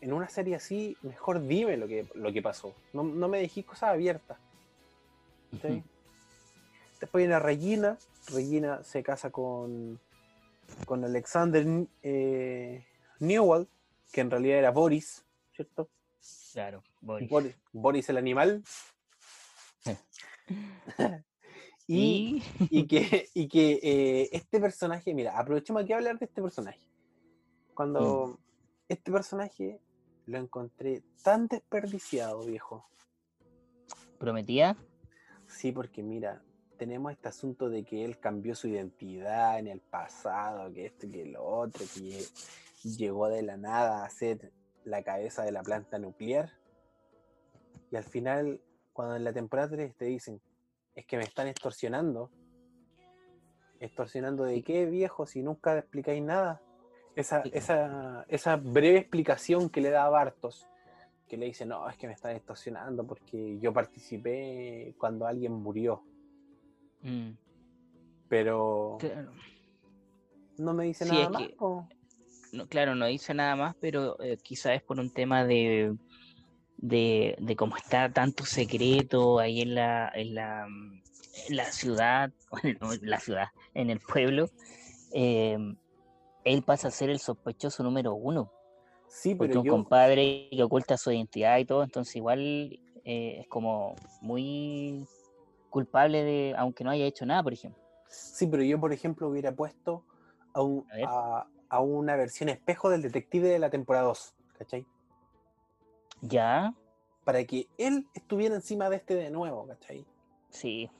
en 0.00 0.12
una 0.12 0.28
serie 0.28 0.54
así, 0.56 0.96
mejor 1.02 1.46
dime 1.46 1.76
lo 1.76 1.88
que, 1.88 2.06
lo 2.14 2.32
que 2.32 2.42
pasó. 2.42 2.74
No, 2.92 3.02
me 3.04 3.38
dejé 3.38 3.64
cosas 3.64 3.90
abiertas. 3.90 4.38
Después 7.00 7.22
viene 7.22 7.38
Regina. 7.38 7.98
Regina 8.32 8.82
se 8.84 9.02
casa 9.02 9.30
con, 9.30 9.98
con 10.84 11.04
Alexander 11.04 11.64
eh, 12.02 12.84
Newell, 13.20 13.66
que 14.12 14.20
en 14.20 14.30
realidad 14.30 14.58
era 14.58 14.70
Boris, 14.70 15.24
¿cierto? 15.54 15.88
Claro, 16.52 16.82
Boris. 17.00 17.56
Boris, 17.72 18.08
el 18.08 18.16
animal. 18.18 18.62
y, 21.88 22.42
que, 22.88 23.28
que 23.48 23.80
eh, 23.82 24.28
este 24.32 24.60
personaje, 24.60 25.14
mira, 25.14 25.38
aprovechemos 25.38 25.82
aquí 25.82 25.92
a 25.92 25.96
hablar 25.96 26.18
de 26.18 26.26
este 26.26 26.42
personaje. 26.42 26.86
Cuando 27.74 28.26
mm. 28.26 28.38
este 28.88 29.10
personaje 29.10 29.80
lo 30.26 30.38
encontré 30.38 31.02
tan 31.22 31.48
desperdiciado, 31.48 32.44
viejo. 32.44 32.86
¿Prometía? 34.18 34.76
Sí, 35.46 35.72
porque 35.72 36.02
mira, 36.02 36.42
tenemos 36.76 37.12
este 37.12 37.28
asunto 37.28 37.70
de 37.70 37.84
que 37.84 38.04
él 38.04 38.18
cambió 38.18 38.54
su 38.54 38.68
identidad 38.68 39.58
en 39.58 39.68
el 39.68 39.80
pasado, 39.80 40.70
que 40.72 40.86
esto 40.86 41.06
y 41.06 41.10
que 41.10 41.24
lo 41.24 41.42
otro, 41.42 41.84
que 41.94 42.22
llegó 42.82 43.28
de 43.28 43.42
la 43.42 43.56
nada 43.56 44.04
a 44.04 44.10
ser 44.10 44.52
la 44.84 45.02
cabeza 45.02 45.42
de 45.42 45.52
la 45.52 45.62
planta 45.62 45.98
nuclear. 45.98 46.52
Y 47.90 47.96
al 47.96 48.04
final, 48.04 48.60
cuando 48.92 49.16
en 49.16 49.24
la 49.24 49.32
temporada 49.32 49.70
3 49.70 49.96
te 49.96 50.04
dicen, 50.04 50.42
es 50.98 51.06
que 51.06 51.16
me 51.16 51.22
están 51.22 51.46
extorsionando, 51.46 52.28
¿extorsionando 53.78 54.42
de 54.42 54.64
qué, 54.64 54.84
viejo, 54.84 55.26
si 55.26 55.44
nunca 55.44 55.78
explicáis 55.78 56.20
nada? 56.20 56.60
Esa, 57.14 57.42
esa, 57.52 58.24
esa 58.28 58.56
breve 58.56 58.98
explicación 58.98 59.70
que 59.70 59.80
le 59.80 59.90
da 59.90 60.06
a 60.06 60.10
Bartos, 60.10 60.66
que 61.28 61.36
le 61.36 61.46
dice, 61.46 61.64
no, 61.64 61.88
es 61.88 61.96
que 61.96 62.08
me 62.08 62.14
están 62.14 62.34
extorsionando 62.34 63.06
porque 63.06 63.60
yo 63.60 63.72
participé 63.72 64.96
cuando 64.98 65.24
alguien 65.24 65.52
murió. 65.52 66.02
Mm. 67.02 67.30
Pero... 68.28 68.98
No 70.56 70.74
me 70.74 70.86
dice 70.86 71.06
nada 71.06 71.30
más. 71.30 71.42
No, 72.50 72.66
claro, 72.66 72.96
no 72.96 73.06
dice 73.06 73.34
nada 73.34 73.54
más, 73.54 73.76
pero 73.76 74.20
eh, 74.20 74.36
quizás 74.42 74.72
es 74.72 74.82
por 74.82 74.98
un 74.98 75.12
tema 75.12 75.44
de, 75.44 75.96
de, 76.78 77.36
de 77.40 77.56
cómo 77.56 77.76
está 77.76 78.10
tanto 78.12 78.44
secreto 78.44 79.38
ahí 79.38 79.60
en 79.62 79.74
la, 79.74 80.10
en 80.14 80.34
la, 80.34 80.66
en 80.66 81.56
la 81.56 81.64
ciudad, 81.72 82.30
no, 82.80 82.92
en 82.92 83.10
la 83.10 83.20
ciudad, 83.20 83.48
en 83.74 83.90
el 83.90 84.00
pueblo, 84.00 84.48
eh, 85.12 85.58
él 86.44 86.62
pasa 86.62 86.88
a 86.88 86.90
ser 86.90 87.10
el 87.10 87.18
sospechoso 87.18 87.82
número 87.82 88.14
uno. 88.14 88.50
Sí, 89.08 89.34
Porque 89.34 89.52
pero 89.52 89.60
un 89.62 89.66
yo, 89.66 89.72
compadre 89.74 90.48
que 90.50 90.62
oculta 90.62 90.96
su 90.96 91.10
identidad 91.10 91.58
y 91.58 91.64
todo, 91.64 91.82
entonces 91.82 92.14
igual 92.16 92.78
eh, 93.04 93.38
es 93.40 93.48
como 93.48 93.94
muy 94.20 95.04
culpable 95.70 96.22
de, 96.24 96.54
aunque 96.56 96.84
no 96.84 96.90
haya 96.90 97.04
hecho 97.06 97.26
nada, 97.26 97.42
por 97.42 97.52
ejemplo. 97.52 97.82
sí, 98.08 98.46
pero 98.46 98.62
yo, 98.62 98.78
por 98.80 98.92
ejemplo, 98.92 99.28
hubiera 99.28 99.52
puesto 99.52 100.04
a, 100.54 100.62
un- 100.62 100.86
A 101.04 101.38
a- 101.40 101.46
a 101.70 101.80
una 101.80 102.16
versión 102.16 102.48
espejo 102.48 102.88
del 102.88 103.02
detective 103.02 103.48
de 103.48 103.58
la 103.58 103.68
temporada 103.68 104.06
2, 104.06 104.32
¿cachai? 104.58 104.86
Ya, 106.20 106.74
Para 107.24 107.44
que 107.44 107.68
él 107.78 108.06
estuviera 108.14 108.54
encima 108.54 108.88
de 108.90 108.96
este 108.96 109.14
de 109.14 109.30
nuevo, 109.30 109.66
¿cachai? 109.66 110.06
sí, 110.50 110.90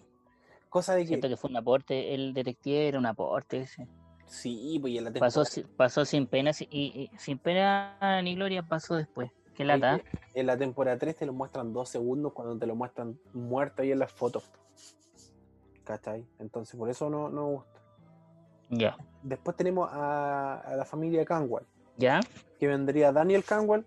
Cosa 0.68 0.94
de 0.94 1.02
que, 1.02 1.08
siento 1.08 1.28
que 1.28 1.36
fue 1.36 1.48
un 1.50 1.56
aporte, 1.56 2.14
el 2.14 2.34
detective 2.34 2.88
era 2.88 2.98
un 2.98 3.06
aporte, 3.06 3.66
sí. 3.66 3.82
sí, 4.26 4.78
pues 4.80 4.92
y 4.92 4.98
en 4.98 5.04
la 5.04 5.12
pasó, 5.12 5.42
pasó 5.76 6.04
sin 6.04 6.26
pena 6.26 6.50
y, 6.70 7.10
y 7.10 7.18
sin 7.18 7.38
pena 7.38 8.20
ni 8.22 8.34
gloria 8.34 8.62
pasó 8.62 8.94
después. 8.96 9.30
Qué 9.54 9.64
lata. 9.64 10.00
en 10.34 10.46
la 10.46 10.56
temporada 10.56 10.98
3 10.98 11.16
te 11.16 11.26
lo 11.26 11.32
muestran 11.32 11.72
dos 11.72 11.88
segundos 11.88 12.32
cuando 12.32 12.56
te 12.58 12.66
lo 12.66 12.76
muestran 12.76 13.18
muerto 13.32 13.82
ahí 13.82 13.90
en 13.90 13.98
las 13.98 14.12
fotos. 14.12 14.44
¿Cachai? 15.84 16.26
Entonces 16.38 16.76
por 16.78 16.90
eso 16.90 17.08
no, 17.08 17.30
no 17.30 17.46
gusta. 17.46 17.80
Ya, 18.70 18.96
Después 19.22 19.56
tenemos 19.56 19.88
a, 19.90 20.60
a 20.60 20.76
la 20.76 20.84
familia 20.84 21.24
Canwell, 21.24 21.64
ya, 21.96 22.20
que 22.60 22.66
vendría 22.68 23.10
Daniel 23.10 23.42
Canwell, 23.42 23.86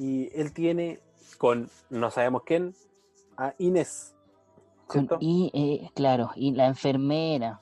y 0.00 0.30
él 0.34 0.54
tiene 0.54 0.98
con, 1.36 1.68
no 1.90 2.10
sabemos 2.10 2.42
quién, 2.46 2.74
a 3.36 3.54
Inés. 3.58 4.16
Y 5.20 5.50
eh, 5.52 5.90
claro, 5.94 6.30
y 6.34 6.52
la 6.52 6.66
enfermera, 6.66 7.60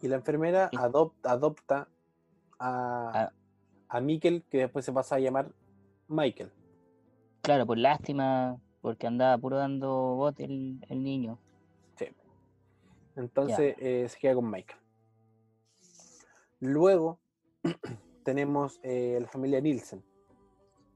Y 0.00 0.06
la 0.08 0.16
enfermera 0.16 0.68
Sí. 0.70 0.76
adop- 0.76 1.12
adopta 1.24 1.88
a, 2.60 3.10
Ah. 3.26 3.32
a 3.88 4.00
Mikkel, 4.00 4.44
que 4.48 4.58
después 4.58 4.84
se 4.84 4.92
pasa 4.92 5.16
a 5.16 5.18
llamar 5.18 5.50
Michael. 6.06 6.52
claro, 7.42 7.66
por 7.66 7.76
lástima, 7.76 8.56
porque 8.82 9.06
andaba 9.08 9.36
puro 9.36 9.58
dando 9.58 9.90
bote 10.14 10.44
el, 10.44 10.78
el 10.88 11.02
niño. 11.02 11.38
Entonces 13.16 13.74
eh, 13.80 14.06
se 14.08 14.18
queda 14.18 14.34
con 14.36 14.48
Michael. 14.50 14.78
Luego 16.60 17.18
tenemos 18.24 18.78
eh, 18.84 19.18
la 19.20 19.26
familia 19.28 19.60
Nielsen. 19.60 20.02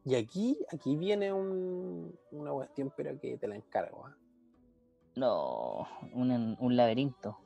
Y 0.04 0.14
aquí, 0.16 0.58
aquí 0.70 0.96
viene 0.96 1.32
un- 1.32 2.14
una 2.32 2.52
cuestión, 2.52 2.92
pero 2.96 3.18
que 3.18 3.38
te 3.38 3.48
la 3.48 3.56
encargo. 3.56 4.06
¿ah? 4.06 4.16
No, 5.16 5.88
un, 6.12 6.56
un 6.58 6.76
laberinto. 6.76 7.38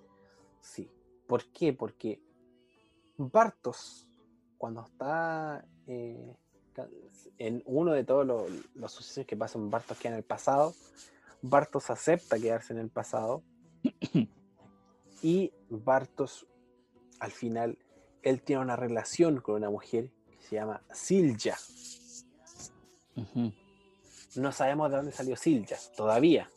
Sí. 0.61 0.91
¿Por 1.27 1.45
qué? 1.53 1.73
Porque 1.73 2.21
Bartos, 3.17 4.09
cuando 4.57 4.83
está 4.83 5.65
eh, 5.87 6.35
en 7.39 7.63
uno 7.67 7.93
de 7.93 8.05
todos 8.05 8.27
los, 8.27 8.51
los 8.75 8.93
sucesos 8.93 9.27
que 9.27 9.37
pasan, 9.37 9.71
Bartos 9.71 9.99
queda 9.99 10.13
en 10.13 10.19
el 10.19 10.25
pasado. 10.25 10.75
Bartos 11.43 11.91
acepta 11.91 12.39
quedarse 12.39 12.73
en 12.73 12.81
el 12.81 12.91
pasado. 12.91 13.43
y 15.23 15.53
Bartos, 15.69 16.47
al 17.21 17.31
final, 17.31 17.79
él 18.23 18.43
tiene 18.43 18.63
una 18.63 18.77
relación 18.77 19.41
con 19.41 19.57
una 19.57 19.71
mujer 19.71 20.11
que 20.31 20.41
se 20.43 20.57
llama 20.57 20.83
Silja. 20.93 21.57
No 24.37 24.53
sabemos 24.53 24.91
de 24.91 24.97
dónde 24.97 25.13
salió 25.13 25.37
Silja, 25.37 25.77
todavía. 25.97 26.51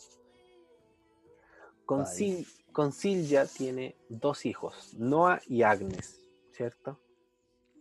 Con, 1.86 2.04
Todavía. 2.04 2.14
Sil- 2.46 2.48
con 2.72 2.92
Silja 2.94 3.46
tiene 3.46 3.96
dos 4.10 4.46
hijos, 4.46 4.94
Noah 4.98 5.42
y 5.48 5.64
Agnes, 5.64 6.22
¿cierto? 6.52 7.00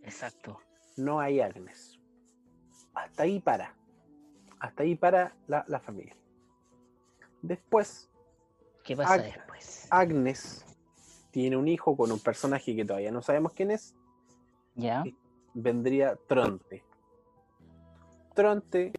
Exacto. 0.03 0.59
Noah 0.97 1.29
y 1.29 1.39
Agnes. 1.39 1.99
Hasta 2.93 3.23
ahí 3.23 3.39
para. 3.39 3.75
Hasta 4.59 4.83
ahí 4.83 4.95
para 4.95 5.35
la, 5.47 5.63
la 5.67 5.79
familia. 5.79 6.15
Después, 7.41 8.09
¿Qué 8.83 8.95
pasa 8.95 9.15
Ag- 9.15 9.23
después? 9.35 9.87
Agnes 9.89 10.65
tiene 11.31 11.55
un 11.57 11.67
hijo 11.67 11.95
con 11.95 12.11
un 12.11 12.19
personaje 12.19 12.75
que 12.75 12.83
todavía 12.85 13.11
no 13.11 13.21
sabemos 13.21 13.53
quién 13.53 13.71
es. 13.71 13.95
¿Ya? 14.75 15.03
Vendría 15.53 16.15
Tronte. 16.27 16.83
Tronte 18.33 18.93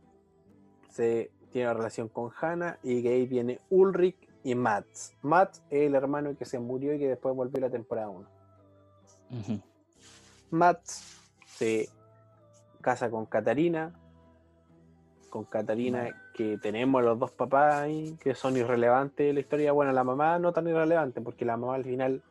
se 0.91 1.31
tiene 1.51 1.69
una 1.69 1.75
relación 1.75 2.09
con 2.09 2.31
Hannah 2.41 2.79
y 2.83 3.03
que 3.03 3.09
ahí 3.11 3.27
viene 3.27 3.61
Ulrich 3.71 4.29
y 4.45 4.55
Mats. 4.55 5.15
Mats 5.23 5.63
es 5.71 5.87
el 5.87 5.95
hermano 5.95 6.37
que 6.37 6.45
se 6.45 6.59
murió 6.59 6.95
y 6.95 6.99
que 6.99 7.09
después 7.09 7.35
volvió 7.35 7.59
a 7.59 7.69
la 7.69 7.71
temporada 7.71 8.09
1. 8.09 8.29
Ujú, 9.31 9.61
Mats 10.51 11.21
se 11.47 11.89
casa 12.81 13.11
con 13.11 13.27
Katarina. 13.27 13.95
Con 15.31 15.45
Katarina, 15.45 16.03
Vale. 16.03 16.15
que 16.35 16.59
tenemos 16.59 17.03
los 17.03 17.19
dos 17.19 17.31
papás 17.31 17.77
ahí, 17.77 18.19
que 18.21 18.35
son 18.35 18.55
irrelevantes 18.59 19.31
en 19.31 19.37
la 19.37 19.41
historia. 19.41 19.73
Bueno, 19.73 19.91
la 19.93 20.05
mamá 20.05 20.39
no 20.39 20.53
tan 20.53 20.69
irrelevante, 20.69 21.23
porque 21.23 21.47
la 21.47 21.57
mamá 21.57 21.77
al 21.77 21.85
final 21.85 22.23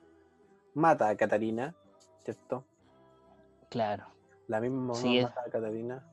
mata 0.76 1.10
a 1.10 1.16
Katarina, 1.16 1.74
¿cierto? 2.24 2.64
Claro. 3.70 4.06
La 4.48 4.62
misma 4.62 4.82
mamá 4.82 4.96
Sí, 4.96 5.20
mata 5.20 5.42
a 5.42 5.50
Katarina. 5.50 6.11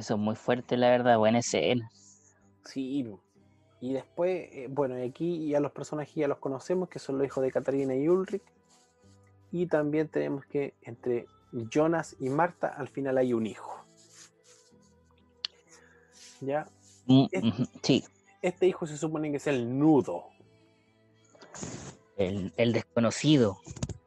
Eso 0.00 0.14
es 0.14 0.20
muy 0.20 0.34
fuerte, 0.34 0.78
la 0.78 0.88
verdad. 0.88 1.18
Buena 1.18 1.40
escena. 1.40 1.90
Sí. 2.64 3.06
Y 3.82 3.92
después, 3.92 4.48
eh, 4.50 4.66
bueno, 4.70 4.98
y 4.98 5.02
aquí 5.02 5.46
ya 5.48 5.60
los 5.60 5.72
personajes 5.72 6.14
ya 6.14 6.26
los 6.26 6.38
conocemos, 6.38 6.88
que 6.88 6.98
son 6.98 7.18
los 7.18 7.26
hijos 7.26 7.42
de 7.42 7.52
Katarina 7.52 7.94
y 7.94 8.08
Ulrich. 8.08 8.42
Y 9.52 9.66
también 9.66 10.08
tenemos 10.08 10.46
que 10.46 10.72
entre 10.80 11.26
Jonas 11.70 12.16
y 12.18 12.30
Marta 12.30 12.68
al 12.68 12.88
final 12.88 13.18
hay 13.18 13.34
un 13.34 13.46
hijo. 13.46 13.84
¿Ya? 16.40 16.66
Mm, 17.04 17.24
Es- 17.30 17.44
ujú, 17.44 17.66
Sí, 17.82 18.02
Este 18.40 18.66
hijo 18.66 18.86
se 18.86 18.96
supone 18.96 19.30
que 19.30 19.36
es 19.36 19.46
el 19.48 19.78
nudo, 19.78 20.24
el, 22.16 22.54
el 22.56 22.72
desconocido. 22.72 23.58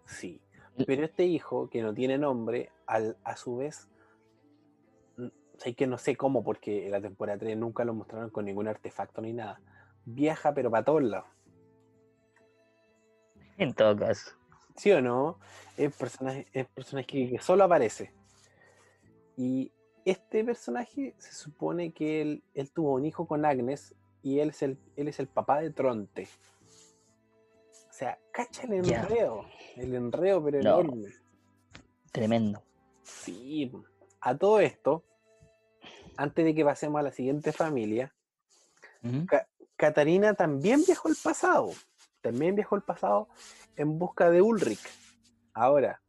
sí. 0.08 0.40
Pero 0.88 1.06
este 1.06 1.26
hijo, 1.26 1.70
que 1.70 1.84
no 1.84 1.94
tiene 1.94 2.18
nombre, 2.18 2.72
al, 2.88 3.16
a 3.24 3.38
su 3.38 3.58
vez, 3.58 3.88
sé 5.58 5.76
que 5.76 5.88
no 5.88 5.98
sé 5.98 6.16
cómo, 6.16 6.44
porque 6.44 6.86
en 6.86 6.92
la 6.92 7.02
temporada 7.02 7.40
3 7.40 7.58
nunca 7.58 7.86
lo 7.86 7.94
mostraron 7.94 8.30
con 8.30 8.46
ningún 8.46 8.68
artefacto 8.68 9.22
ni 9.22 9.34
nada. 9.34 9.62
Viaja, 10.06 10.54
pero 10.54 10.70
para 10.70 10.84
todos 10.84 11.04
lados. 11.04 11.28
En 13.58 13.74
todo 13.74 13.96
caso. 13.96 14.32
¿Sí 14.76 14.92
o 14.92 15.02
no? 15.02 15.40
Es 15.78 15.96
personaje, 15.96 16.48
es 16.54 16.68
personaje 16.68 17.06
que, 17.06 17.40
solo 17.40 17.64
aparece. 17.64 18.12
Y 19.38 19.72
este 20.06 20.44
personaje 20.44 21.16
se 21.18 21.34
supone 21.34 21.94
que 21.94 22.22
él, 22.22 22.44
él 22.54 22.72
tuvo 22.72 22.94
un 22.94 23.06
hijo 23.06 23.28
con 23.28 23.46
Agnes 23.46 23.96
y 24.22 24.40
él 24.40 24.50
es 24.50 24.64
el, 24.64 24.78
él 24.96 25.08
es 25.08 25.20
el 25.20 25.28
papá 25.28 25.60
de 25.60 25.70
Tronte. 25.70 26.28
O 27.90 27.94
sea, 27.96 28.18
cacha 28.32 28.64
el 28.64 28.74
enreo. 28.74 29.46
El 29.76 29.94
enreo, 29.94 30.44
pero 30.44 30.62
No. 30.62 30.80
enorme. 30.80 31.10
Tremendo. 32.12 32.64
Sí. 33.04 33.72
A 34.22 34.38
todo 34.38 34.60
esto, 34.60 35.04
antes 36.18 36.46
de 36.46 36.56
que 36.56 36.66
pasemos 36.66 37.00
a 37.00 37.04
la 37.04 37.12
siguiente 37.12 37.52
familia, 37.52 38.14
Catarina 39.76 40.34
también 40.34 40.84
viajó 40.86 41.10
al 41.10 41.16
pasado. 41.22 41.72
También 42.22 42.56
viajó 42.56 42.76
al 42.76 42.84
pasado 42.84 43.28
en 43.76 44.00
busca 44.00 44.30
de 44.30 44.42
Ulrich. 44.42 44.80
Ahora, 45.54 46.02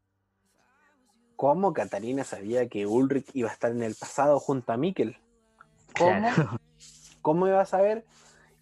¿cómo 1.37 1.73
Catarina 1.73 2.25
sabía 2.25 2.69
que 2.69 2.87
Ulrich 2.87 3.31
iba 3.35 3.51
a 3.51 3.53
estar 3.53 3.73
en 3.73 3.83
el 3.83 3.95
pasado 3.95 4.39
junto 4.39 4.73
a 4.73 4.77
Mikkel? 4.77 5.17
¿Cómo? 5.99 6.19
Claro. 6.19 6.51
¿Cómo 7.23 7.49
iba 7.49 7.61
a 7.61 7.67
saber? 7.67 8.05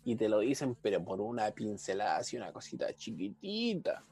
Y 0.04 0.16
te 0.16 0.28
lo 0.28 0.40
dicen, 0.40 0.76
pero 0.80 1.04
por 1.04 1.20
una 1.20 1.50
pincelada, 1.50 2.16
así 2.16 2.36
una 2.36 2.52
cosita 2.52 2.92
chiquitita. 2.94 4.04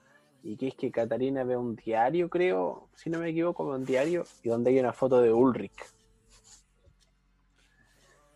Y 0.43 0.57
que 0.57 0.69
es 0.69 0.75
que 0.75 0.91
Catarina 0.91 1.45
ve 1.45 1.57
un 1.57 1.77
diario, 1.77 2.29
creo, 2.29 2.89
si 2.95 3.11
no 3.11 3.19
me 3.19 3.31
equivoco, 3.31 3.67
ve 3.67 3.77
un 3.77 3.85
diario, 3.85 4.25
y 4.43 4.49
donde 4.49 4.71
hay 4.71 4.81
una 4.81 4.93
foto 4.93 5.21
de 5.21 5.33
Ulrich. 5.33 5.73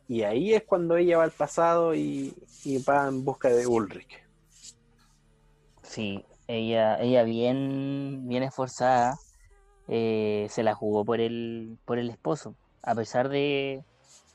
Y 0.08 0.22
ahí 0.22 0.52
es 0.54 0.62
cuando 0.64 0.96
ella 0.96 1.18
va 1.18 1.24
al 1.24 1.30
pasado 1.30 1.94
y, 1.94 2.34
y 2.64 2.78
va 2.82 3.08
en 3.08 3.24
busca 3.24 3.48
de 3.48 3.66
Ulrich. 3.66 4.22
Sí, 5.82 6.24
ella, 6.46 7.00
ella 7.00 7.22
bien, 7.22 8.22
bien 8.28 8.42
esforzada, 8.42 9.16
eh, 9.88 10.46
se 10.50 10.62
la 10.62 10.74
jugó 10.74 11.04
por 11.04 11.20
el, 11.20 11.78
por 11.84 11.98
el 11.98 12.10
esposo, 12.10 12.54
a 12.82 12.94
pesar 12.94 13.28
de, 13.28 13.84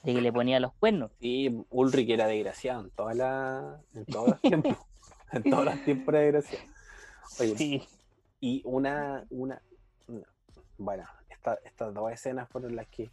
de 0.04 0.14
que 0.14 0.22
le 0.22 0.32
ponía 0.34 0.60
los 0.60 0.74
cuernos. 0.74 1.12
Y 1.20 1.52
Ulrich 1.70 2.10
era 2.10 2.28
desgraciado 2.28 2.82
en, 2.82 2.90
toda 2.91 3.14
la, 3.14 3.80
en 3.94 4.06
todos 4.06 4.30
los 4.30 4.41
tiempos. 4.41 4.78
en 5.32 5.44
todos 5.44 5.66
los 5.66 5.84
tiempos 5.84 6.14
era 6.16 6.20
desgraciado. 6.24 6.66
Oye, 7.40 7.58
Sí. 7.58 7.88
Y 8.41 8.62
una, 8.66 9.26
una, 9.30 9.62
una- 10.08 10.28
bueno, 10.78 11.04
esta- 11.30 11.60
estas 11.66 11.94
dos 11.94 12.12
escenas 12.12 12.48
fueron 12.50 12.76
las 12.76 12.88
que 12.88 13.10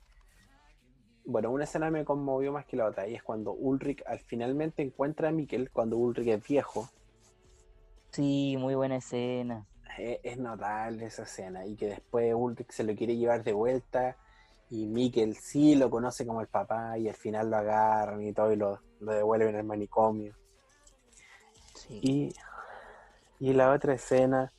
bueno, 1.26 1.50
una 1.50 1.64
escena 1.64 1.90
me 1.90 2.04
conmovió 2.04 2.52
más 2.52 2.64
que 2.64 2.76
la 2.76 2.86
otra, 2.86 3.06
y 3.06 3.14
es 3.14 3.22
cuando 3.22 3.52
Ulrich 3.52 4.02
al 4.06 4.20
finalmente 4.20 4.82
encuentra 4.82 5.28
a 5.28 5.32
Mikkel, 5.32 5.70
cuando 5.70 5.96
Ulrich 5.98 6.28
es 6.28 6.46
viejo. 6.46 6.88
Sí, 8.12 8.56
muy 8.58 8.74
buena 8.76 8.96
escena. 8.96 9.66
Es, 9.98 10.20
es 10.22 10.38
notable 10.38 11.06
esa 11.06 11.24
escena, 11.24 11.66
y 11.66 11.74
que 11.74 11.88
después 11.88 12.32
Ulrich 12.34 12.70
se 12.70 12.84
lo 12.84 12.94
quiere 12.94 13.16
llevar 13.16 13.42
de 13.42 13.52
vuelta, 13.52 14.16
y 14.70 14.86
Mikkel 14.86 15.36
sí 15.36 15.74
lo 15.74 15.90
conoce 15.90 16.26
como 16.26 16.40
el 16.40 16.46
papá, 16.46 16.96
y 16.96 17.08
al 17.08 17.16
final 17.16 17.50
lo 17.50 17.56
agarran 17.56 18.22
y 18.22 18.32
todo, 18.32 18.52
y 18.52 18.56
lo, 18.56 18.80
lo 19.00 19.12
devuelven 19.12 19.56
al 19.56 19.64
manicomio. 19.64 20.34
Sí. 21.74 22.00
Y, 22.02 22.34
y 23.40 23.52
la 23.52 23.72
otra 23.72 23.94
escena 23.94 24.52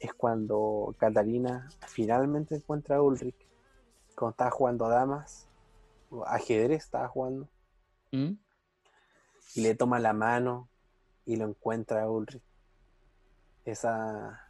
es 0.00 0.14
cuando 0.14 0.94
Catalina 0.98 1.68
finalmente 1.86 2.56
encuentra 2.56 2.96
a 2.96 3.02
Ulrich, 3.02 3.46
cuando 4.16 4.30
estaba 4.30 4.50
jugando 4.50 4.88
damas, 4.88 5.47
ajedrez 6.26 6.84
estaba 6.84 7.08
jugando, 7.08 7.48
¿Mm? 8.12 8.32
y 9.54 9.60
le 9.62 9.74
toma 9.74 9.98
la 9.98 10.12
mano 10.12 10.68
y 11.24 11.36
lo 11.36 11.46
encuentra 11.46 12.02
a 12.02 12.10
Ulrich. 12.10 12.42
Esa, 13.64 14.40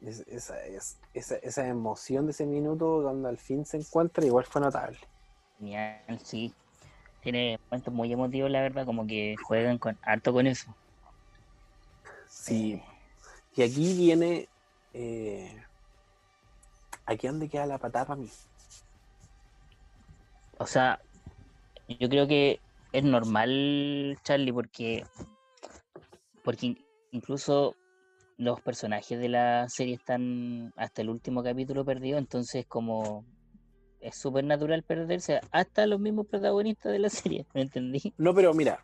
es- 0.00 0.26
esa, 0.28 0.64
es- 0.64 0.98
esa, 1.14 1.36
esa 1.36 1.66
emoción 1.68 2.26
de 2.26 2.32
ese 2.32 2.46
minuto 2.46 3.00
cuando 3.02 3.28
al 3.28 3.38
fin 3.38 3.64
se 3.66 3.76
encuentra 3.78 4.24
igual 4.24 4.44
fue 4.46 4.60
notable. 4.62 4.98
Genial, 5.58 6.18
sí. 6.24 6.54
Tiene 7.22 7.58
momentos 7.70 7.92
muy 7.94 8.12
emotivos, 8.12 8.50
la 8.50 8.62
verdad, 8.62 8.84
como 8.84 9.06
que 9.06 9.36
juegan 9.44 9.78
con 9.78 9.96
harto 10.02 10.32
con 10.32 10.46
eso. 10.46 10.74
Sí, 12.28 12.72
Eh, 12.74 12.84
y 13.54 13.62
aquí 13.62 13.94
viene, 13.96 14.48
eh, 14.94 15.62
aquí 17.06 17.26
donde 17.28 17.48
queda 17.48 17.66
la 17.66 17.78
patada 17.78 18.06
para 18.06 18.20
mí. 18.20 18.30
O 20.62 20.66
sea, 20.66 21.00
yo 21.88 22.08
creo 22.08 22.28
que 22.28 22.60
es 22.92 23.02
normal, 23.02 24.16
Charlie, 24.22 24.52
porque, 24.52 25.04
porque 26.44 26.66
in- 26.66 26.86
incluso 27.10 27.74
los 28.38 28.60
personajes 28.60 29.18
de 29.18 29.28
la 29.28 29.68
serie 29.68 29.96
están 29.96 30.72
hasta 30.76 31.02
el 31.02 31.10
último 31.10 31.42
capítulo 31.42 31.84
perdidos, 31.84 32.20
entonces 32.20 32.64
como 32.66 33.24
es 34.00 34.14
súper 34.16 34.44
natural 34.44 34.84
perderse 34.84 35.40
hasta 35.50 35.84
los 35.88 35.98
mismos 35.98 36.28
protagonistas 36.28 36.92
de 36.92 36.98
la 37.00 37.08
serie, 37.10 37.44
¿me 37.54 37.62
entendí? 37.62 38.14
No, 38.18 38.32
pero 38.32 38.54
mira, 38.54 38.78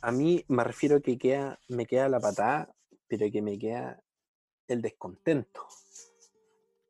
a 0.00 0.12
mí 0.12 0.42
me 0.48 0.64
refiero 0.64 1.02
que 1.02 1.18
queda, 1.18 1.58
me 1.68 1.84
queda 1.84 2.08
la 2.08 2.20
patada, 2.20 2.74
pero 3.06 3.30
que 3.30 3.42
me 3.42 3.58
queda 3.58 4.00
el 4.66 4.80
descontento. 4.80 5.66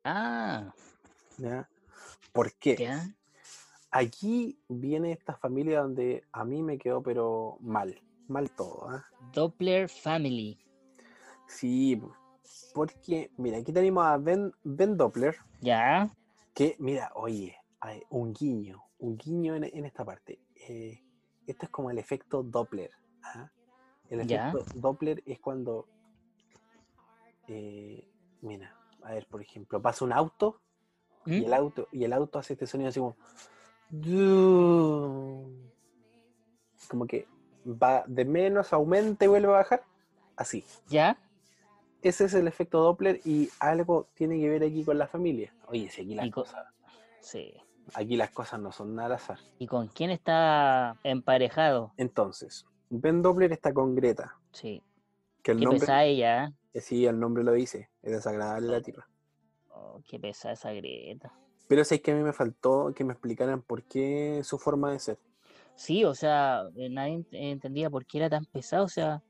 Ah, 0.05 0.73
¿ya? 1.37 1.69
¿Por 2.37 2.53
qué? 2.53 2.75
ya, 2.75 3.03
Aquí 3.89 4.59
viene 4.69 5.11
esta 5.11 5.35
familia 5.35 5.81
donde 5.81 6.23
a 6.31 6.45
mí 6.45 6.61
me 6.61 6.77
quedó 6.77 7.01
pero 7.01 7.57
mal, 7.61 7.99
mal 8.27 8.51
todo. 8.51 8.87
¿ah? 8.89 9.03
Doppler 9.33 9.89
Family, 9.89 10.55
Sí, 11.47 11.95
po, 11.95 12.13
porque, 12.75 13.31
mira, 13.37 13.57
aquí 13.57 13.73
tenemos 13.73 14.05
a 14.05 14.17
Ben, 14.17 14.53
ben 14.63 14.95
Doppler, 14.97 15.35
ya, 15.61 16.15
que, 16.53 16.75
mira, 16.77 17.11
oye, 17.15 17.57
hay 17.79 18.03
un 18.11 18.33
guiño, 18.33 18.83
un 18.99 19.17
guiño 19.17 19.55
en, 19.55 19.63
en 19.63 19.85
esta 19.85 20.05
parte. 20.05 20.39
Eh, 20.69 21.01
esto 21.47 21.65
es 21.65 21.71
como 21.71 21.89
el 21.89 21.97
efecto 21.97 22.43
Doppler. 22.43 22.91
¿ah? 23.23 23.49
El 24.11 24.27
Ya. 24.27 24.49
efecto 24.49 24.63
Doppler 24.79 25.23
es 25.25 25.39
cuando, 25.39 25.87
eh, 27.47 28.07
mira, 28.41 28.77
a 29.01 29.13
ver, 29.13 29.25
por 29.25 29.41
ejemplo, 29.41 29.81
pasa 29.81 30.05
un 30.05 30.13
auto 30.13 30.61
y 31.27 31.41
¿Mm? 31.41 31.45
el 31.45 31.53
auto 31.53 31.87
y 31.91 32.03
el 32.03 32.13
auto 32.13 32.39
hace 32.39 32.53
este 32.53 32.65
sonido 32.67 32.89
así 32.89 32.99
como 32.99 33.15
como 36.89 37.05
que 37.05 37.27
va 37.65 38.03
de 38.07 38.25
menos 38.25 38.73
aumenta 38.73 39.25
y 39.25 39.27
vuelve 39.27 39.47
a 39.47 39.51
bajar 39.51 39.83
así 40.35 40.63
ya, 40.87 41.17
ese 42.01 42.25
es 42.25 42.33
el 42.33 42.47
efecto 42.47 42.79
Doppler 42.81 43.19
y 43.25 43.49
algo 43.59 44.07
tiene 44.13 44.39
que 44.39 44.49
ver 44.49 44.63
aquí 44.63 44.83
con 44.83 44.97
la 44.97 45.07
familia 45.07 45.53
oye 45.67 45.89
si 45.89 46.01
aquí 46.01 46.15
las 46.15 46.29
cosas 46.31 46.65
sí. 47.19 47.53
aquí 47.93 48.15
las 48.15 48.29
cosas 48.31 48.59
no 48.59 48.71
son 48.71 48.95
nada 48.95 49.07
al 49.07 49.13
azar 49.13 49.39
¿Y 49.59 49.67
con 49.67 49.87
quién 49.87 50.11
está 50.11 50.97
emparejado? 51.03 51.93
entonces 51.97 52.65
Ben 52.89 53.21
Doppler 53.21 53.51
está 53.51 53.73
con 53.73 53.95
Greta 53.95 54.35
Sí, 54.51 54.81
que 55.43 55.51
el 55.51 55.59
qué 55.59 55.65
nombre 55.65 56.05
ella, 56.09 56.45
¿eh? 56.45 56.53
eh, 56.73 56.81
sí 56.81 57.05
el 57.05 57.19
nombre 57.19 57.43
lo 57.43 57.51
dice 57.51 57.89
es 58.01 58.11
desagradable 58.13 58.67
la 58.67 58.81
tipa 58.81 59.07
Oh, 59.79 60.01
qué 60.09 60.19
pesada 60.19 60.53
esa 60.55 60.71
Greta. 60.73 61.31
pero 61.67 61.83
sé 61.83 62.01
que 62.01 62.11
a 62.11 62.15
mí 62.15 62.23
me 62.23 62.33
faltó 62.33 62.93
que 62.95 63.03
me 63.03 63.13
explicaran 63.13 63.61
por 63.61 63.83
qué 63.83 64.41
su 64.43 64.57
forma 64.57 64.91
de 64.91 64.99
ser 64.99 65.19
Sí, 65.75 66.03
o 66.03 66.15
sea, 66.15 66.63
eh, 66.75 66.89
nadie 66.89 67.17
ent- 67.19 67.27
entendía 67.31 67.89
por 67.91 68.05
qué 68.07 68.17
era 68.17 68.29
tan 68.29 68.45
pesado, 68.45 68.85
o 68.85 68.89
sea, 68.89 69.21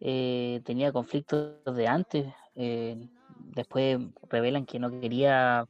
eh, 0.00 0.60
tenía 0.64 0.90
conflictos 0.90 1.60
de 1.64 1.86
antes, 1.86 2.26
eh, 2.56 2.96
después 3.54 3.98
revelan 4.28 4.66
que 4.66 4.80
no 4.80 4.90
quería, 4.90 5.64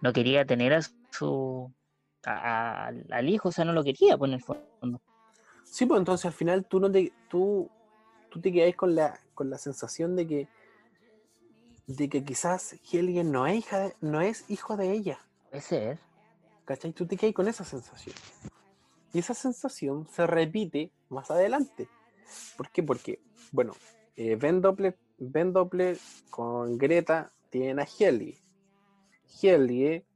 no 0.00 0.12
quería 0.14 0.46
tener 0.46 0.72
a 0.72 0.80
su, 1.10 1.70
a- 2.24 2.30
a- 2.32 2.86
al, 2.86 3.06
al 3.10 3.28
hijo, 3.28 3.50
o 3.50 3.52
sea, 3.52 3.66
no 3.66 3.74
lo 3.74 3.84
quería, 3.84 4.16
pues 4.16 4.30
en 4.30 4.34
el 4.34 4.42
fondo. 4.42 5.02
Sí, 5.64 5.84
pues 5.84 5.98
entonces 5.98 6.24
al 6.26 6.32
final 6.32 6.64
tú 6.64 6.80
no 6.80 6.90
te, 6.90 7.12
tú, 7.28 7.68
tú 8.30 8.40
te 8.40 8.50
quedáis 8.52 8.74
con 8.76 8.94
la, 8.94 9.18
con 9.34 9.50
la 9.50 9.58
sensación 9.58 10.16
de 10.16 10.26
que, 10.26 10.48
de 11.96 12.08
que 12.08 12.24
quizás 12.24 12.76
Helgen 12.90 13.30
no 13.32 13.46
es 13.46 13.58
hija 13.58 13.78
de- 13.80 13.96
no 14.00 14.20
es 14.20 14.44
hijo 14.48 14.76
de 14.76 14.92
ella. 14.92 15.18
Puede 15.50 15.62
ser. 15.62 15.98
¿Cachai? 16.64 16.92
Tú 16.92 17.06
te 17.06 17.16
quedas 17.16 17.34
con 17.34 17.48
esa 17.48 17.64
sensación. 17.64 18.14
Y 19.12 19.18
esa 19.18 19.34
sensación 19.34 20.08
se 20.08 20.26
repite 20.26 20.90
más 21.08 21.30
adelante. 21.30 21.88
¿Por 22.56 22.70
qué? 22.70 22.82
Porque, 22.82 23.20
bueno, 23.50 23.74
eh, 24.16 24.36
Ben, 24.36 24.60
Doppler, 24.62 24.96
Ben 25.18 25.52
Doppler 25.52 25.98
con 26.30 26.78
Greta 26.78 27.30
tienen 27.50 27.78
a 27.80 27.82
Helge. 27.84 28.38
Helge, 29.42 30.06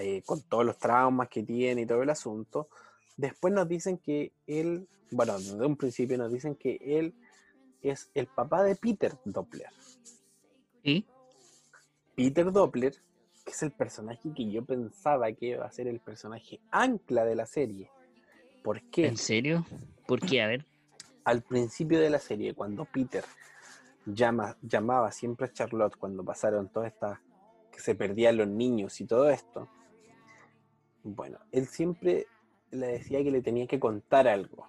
eh, 0.00 0.22
con 0.24 0.42
todos 0.42 0.64
los 0.64 0.78
traumas 0.78 1.28
que 1.28 1.42
tiene 1.42 1.82
y 1.82 1.86
todo 1.86 2.02
el 2.02 2.10
asunto, 2.10 2.68
después 3.16 3.52
nos 3.52 3.66
dicen 3.68 3.98
que 3.98 4.32
él, 4.46 4.86
bueno, 5.10 5.36
desde 5.38 5.64
un 5.66 5.76
principio 5.76 6.16
nos 6.18 6.30
dicen 6.32 6.54
que 6.54 6.78
él 6.80 7.14
es 7.82 8.10
el 8.14 8.28
papá 8.28 8.62
de 8.62 8.76
Peter 8.76 9.16
Doppler. 9.24 9.70
¿Sí? 10.82 11.06
Peter 12.14 12.52
Doppler, 12.52 12.94
que 13.44 13.52
es 13.52 13.62
el 13.62 13.72
personaje 13.72 14.32
que 14.34 14.50
yo 14.50 14.64
pensaba 14.64 15.32
que 15.32 15.46
iba 15.46 15.64
a 15.64 15.72
ser 15.72 15.88
el 15.88 16.00
personaje 16.00 16.60
ancla 16.70 17.24
de 17.24 17.34
la 17.34 17.46
serie. 17.46 17.90
¿Por 18.62 18.82
qué? 18.90 19.06
¿En 19.06 19.16
serio? 19.16 19.64
¿Por 20.06 20.20
qué? 20.20 20.42
A 20.42 20.48
ver. 20.48 20.64
Al 21.24 21.42
principio 21.42 22.00
de 22.00 22.10
la 22.10 22.18
serie, 22.18 22.54
cuando 22.54 22.84
Peter 22.84 23.24
llama, 24.06 24.56
llamaba 24.62 25.10
siempre 25.12 25.46
a 25.46 25.52
Charlotte, 25.52 25.96
cuando 25.96 26.24
pasaron 26.24 26.68
todas 26.68 26.92
estas, 26.92 27.18
que 27.70 27.80
se 27.80 27.94
perdían 27.94 28.36
los 28.36 28.48
niños 28.48 29.00
y 29.00 29.06
todo 29.06 29.30
esto, 29.30 29.68
bueno, 31.02 31.38
él 31.50 31.66
siempre 31.66 32.26
le 32.70 32.86
decía 32.86 33.22
que 33.22 33.30
le 33.30 33.42
tenía 33.42 33.66
que 33.66 33.80
contar 33.80 34.28
algo. 34.28 34.66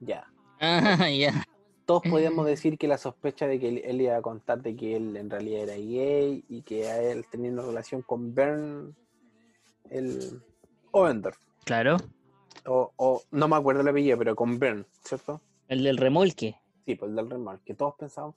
Ya. 0.00 0.26
Ah, 0.58 1.10
ya. 1.10 1.44
Todos 1.86 2.02
podíamos 2.02 2.46
decir 2.46 2.76
que 2.78 2.88
la 2.88 2.98
sospecha 2.98 3.46
de 3.46 3.60
que 3.60 3.68
él, 3.68 3.82
él 3.84 4.00
iba 4.00 4.16
a 4.16 4.22
contar 4.22 4.60
de 4.60 4.74
que 4.74 4.96
él 4.96 5.16
en 5.16 5.30
realidad 5.30 5.62
era 5.62 5.76
gay 5.76 6.44
y 6.48 6.62
que 6.62 6.88
a 6.88 7.00
él 7.00 7.24
tenía 7.30 7.52
una 7.52 7.62
relación 7.62 8.02
con 8.02 8.34
Bern, 8.34 8.94
el 9.88 10.42
Ovendorf. 10.90 11.38
Claro. 11.64 11.96
O, 12.66 12.92
o 12.96 13.22
no 13.30 13.46
me 13.46 13.56
acuerdo 13.56 13.82
el 13.82 13.88
apellido, 13.88 14.18
pero 14.18 14.34
con 14.34 14.58
Bern, 14.58 14.84
¿cierto? 15.04 15.40
El 15.68 15.84
del 15.84 15.96
remolque. 15.96 16.60
Sí, 16.84 16.96
pues 16.96 17.10
el 17.10 17.16
del 17.16 17.30
remar, 17.30 17.60
que 17.60 17.74
todos 17.74 17.94
pensamos, 17.96 18.34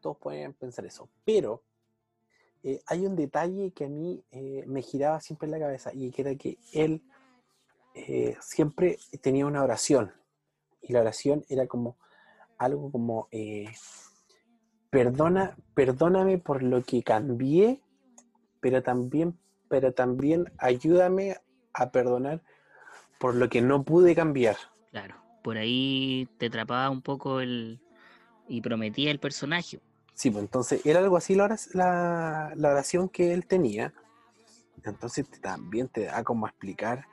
todos 0.00 0.16
pueden 0.18 0.52
pensar 0.52 0.84
eso. 0.84 1.08
Pero 1.24 1.62
eh, 2.62 2.80
hay 2.86 3.06
un 3.06 3.16
detalle 3.16 3.72
que 3.72 3.86
a 3.86 3.88
mí 3.88 4.22
eh, 4.30 4.64
me 4.66 4.82
giraba 4.82 5.20
siempre 5.20 5.46
en 5.46 5.52
la 5.52 5.58
cabeza 5.58 5.90
y 5.92 6.10
que 6.12 6.22
era 6.22 6.34
que 6.36 6.58
él 6.72 7.02
eh, 7.94 8.36
siempre 8.40 8.98
tenía 9.20 9.46
una 9.46 9.62
oración. 9.62 10.12
Y 10.80 10.92
la 10.92 11.00
oración 11.00 11.44
era 11.48 11.66
como 11.66 11.96
algo 12.64 12.90
como, 12.90 13.28
eh, 13.30 13.66
perdona, 14.90 15.56
perdóname 15.74 16.38
por 16.38 16.62
lo 16.62 16.82
que 16.82 17.02
cambié, 17.02 17.80
pero 18.60 18.82
también, 18.82 19.38
pero 19.68 19.92
también 19.92 20.52
ayúdame 20.58 21.36
a 21.72 21.90
perdonar 21.90 22.42
por 23.18 23.34
lo 23.34 23.48
que 23.48 23.62
no 23.62 23.84
pude 23.84 24.14
cambiar. 24.14 24.56
Claro. 24.90 25.16
Por 25.42 25.56
ahí 25.56 26.28
te 26.38 26.46
atrapaba 26.46 26.90
un 26.90 27.02
poco 27.02 27.40
el. 27.40 27.80
y 28.48 28.60
prometía 28.60 29.10
el 29.10 29.18
personaje. 29.18 29.80
Sí, 30.14 30.30
pues 30.30 30.44
entonces 30.44 30.84
era 30.84 31.00
algo 31.00 31.16
así 31.16 31.34
la, 31.34 31.56
la, 31.72 32.52
la 32.54 32.70
oración 32.70 33.08
que 33.08 33.32
él 33.32 33.46
tenía. 33.46 33.92
Entonces 34.84 35.28
también 35.40 35.88
te 35.88 36.04
da 36.04 36.22
como 36.22 36.46
a 36.46 36.50
explicar 36.50 37.06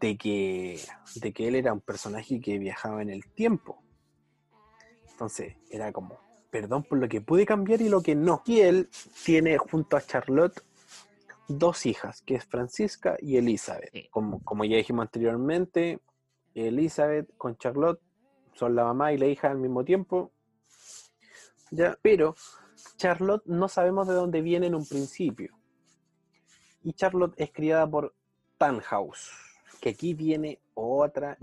de 0.00 0.16
que, 0.16 0.80
de 1.16 1.32
que 1.32 1.48
él 1.48 1.54
era 1.54 1.72
un 1.72 1.80
personaje 1.80 2.40
que 2.40 2.58
viajaba 2.58 3.02
en 3.02 3.10
el 3.10 3.24
tiempo. 3.32 3.83
Entonces 5.14 5.54
era 5.70 5.92
como, 5.92 6.18
perdón 6.50 6.82
por 6.82 6.98
lo 6.98 7.08
que 7.08 7.20
pude 7.20 7.46
cambiar 7.46 7.80
y 7.80 7.88
lo 7.88 8.02
que 8.02 8.16
no. 8.16 8.42
Y 8.46 8.60
él 8.60 8.88
tiene 9.24 9.56
junto 9.58 9.96
a 9.96 10.02
Charlotte 10.02 10.60
dos 11.46 11.86
hijas, 11.86 12.20
que 12.22 12.34
es 12.34 12.44
Francisca 12.44 13.16
y 13.20 13.36
Elizabeth. 13.36 13.90
Sí. 13.92 14.08
Como, 14.10 14.42
como 14.42 14.64
ya 14.64 14.76
dijimos 14.76 15.04
anteriormente, 15.04 16.00
Elizabeth 16.54 17.28
con 17.36 17.56
Charlotte 17.56 18.00
son 18.54 18.74
la 18.74 18.84
mamá 18.84 19.12
y 19.12 19.18
la 19.18 19.26
hija 19.26 19.50
al 19.50 19.58
mismo 19.58 19.84
tiempo. 19.84 20.32
Ya, 21.70 21.96
pero 22.02 22.34
Charlotte 22.96 23.44
no 23.46 23.68
sabemos 23.68 24.08
de 24.08 24.14
dónde 24.14 24.40
viene 24.40 24.66
en 24.66 24.74
un 24.74 24.86
principio. 24.86 25.56
Y 26.82 26.92
Charlotte 26.92 27.34
es 27.36 27.52
criada 27.52 27.88
por 27.88 28.14
Tannhaus, 28.58 29.30
que 29.80 29.90
aquí 29.90 30.12
viene 30.12 30.60
otra 30.74 31.38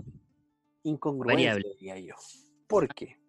incongruencia, 0.82 1.52
Variable. 1.54 1.76
diría 1.78 1.98
yo. 1.98 2.14
¿Por 2.66 2.94
qué? 2.94 3.21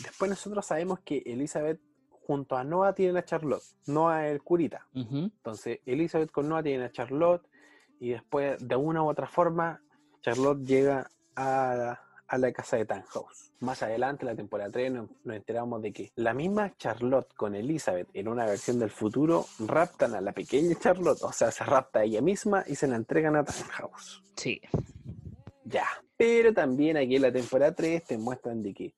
Después 0.00 0.30
nosotros 0.30 0.64
sabemos 0.64 1.00
que 1.00 1.22
Elizabeth 1.26 1.80
junto 2.10 2.56
a 2.56 2.64
Noah 2.64 2.94
tienen 2.94 3.16
a 3.16 3.24
Charlotte, 3.24 3.64
Noah 3.86 4.26
es 4.26 4.32
el 4.32 4.42
curita. 4.42 4.86
Entonces, 4.94 5.80
Elizabeth 5.84 6.30
con 6.30 6.48
Noah 6.48 6.62
tienen 6.62 6.82
a 6.82 6.92
Charlotte 6.92 7.46
y 7.98 8.10
después, 8.10 8.56
de 8.66 8.76
una 8.76 9.02
u 9.02 9.08
otra 9.08 9.26
forma, 9.26 9.82
Charlotte 10.20 10.64
llega 10.64 11.10
a, 11.36 12.00
a 12.26 12.38
la 12.38 12.52
casa 12.52 12.76
de 12.76 12.84
Tannhaus. 12.84 13.52
Más 13.60 13.82
adelante, 13.82 14.22
en 14.22 14.28
la 14.28 14.34
temporada 14.34 14.70
3, 14.70 14.92
nos, 14.92 15.10
nos 15.24 15.36
enteramos 15.36 15.82
de 15.82 15.92
que 15.92 16.12
la 16.16 16.32
misma 16.32 16.74
Charlotte 16.76 17.32
con 17.34 17.54
Elizabeth 17.54 18.08
en 18.14 18.28
una 18.28 18.46
versión 18.46 18.78
del 18.78 18.90
futuro 18.90 19.46
raptan 19.58 20.14
a 20.14 20.20
la 20.20 20.32
pequeña 20.32 20.74
Charlotte, 20.78 21.22
o 21.22 21.32
sea, 21.32 21.50
se 21.50 21.64
rapta 21.64 22.00
a 22.00 22.04
ella 22.04 22.20
misma 22.22 22.64
y 22.66 22.74
se 22.76 22.86
la 22.86 22.96
entregan 22.96 23.36
a 23.36 23.44
Tannhaus. 23.44 24.22
Sí. 24.36 24.60
Ya. 25.64 25.86
Pero 26.16 26.52
también 26.54 26.96
aquí 26.96 27.16
en 27.16 27.22
la 27.22 27.32
temporada 27.32 27.74
3 27.74 28.04
te 28.04 28.16
muestran 28.18 28.62
de 28.62 28.74
que 28.74 28.94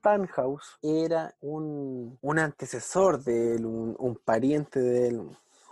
Tannhaus 0.00 0.78
era 0.82 1.34
un, 1.40 2.18
un 2.20 2.38
antecesor 2.38 3.22
de 3.22 3.56
él, 3.56 3.66
un, 3.66 3.96
un 3.98 4.16
pariente 4.16 4.80
de 4.80 5.08
él, 5.08 5.20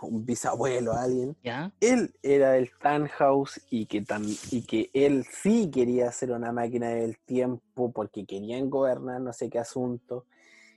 un 0.01 0.25
bisabuelo, 0.25 0.93
alguien. 0.93 1.35
¿Ya? 1.43 1.71
Él 1.79 2.13
era 2.21 2.57
el 2.57 2.71
Tannhaus 2.79 3.59
y 3.69 3.85
que, 3.85 4.03
y 4.51 4.61
que 4.63 4.89
él 4.93 5.25
sí 5.25 5.69
quería 5.71 6.09
hacer 6.09 6.31
una 6.31 6.51
máquina 6.51 6.89
del 6.89 7.17
tiempo 7.19 7.91
porque 7.91 8.25
querían 8.25 8.69
gobernar 8.69 9.21
no 9.21 9.33
sé 9.33 9.49
qué 9.49 9.59
asunto. 9.59 10.25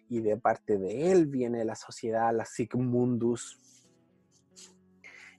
Y 0.09 0.21
de 0.21 0.37
parte 0.37 0.79
de 0.79 1.13
él 1.13 1.27
viene 1.27 1.65
la 1.65 1.77
sociedad, 1.77 2.35
la 2.35 2.45
Sigmundus. 2.45 3.59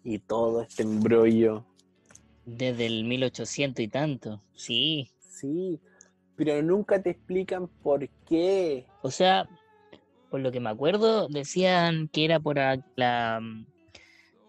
Y 0.04 0.20
todo 0.20 0.62
este 0.62 0.84
embrollo. 0.84 1.66
Desde 2.46 2.86
el 2.86 3.04
1800 3.04 3.84
y 3.84 3.88
tanto. 3.88 4.42
Sí. 4.56 5.12
Sí, 5.20 5.80
pero 6.44 6.60
nunca 6.64 7.00
te 7.00 7.12
explican 7.12 7.68
por 7.68 8.10
qué. 8.28 8.88
O 9.04 9.12
sea, 9.12 9.48
por 10.32 10.40
lo 10.40 10.52
que 10.52 10.60
me 10.60 10.72
acuerdo, 10.72 11.28
decían 11.28 12.08
que 12.08 12.26
era 12.26 12.40
por 12.40 12.56
la, 12.96 13.42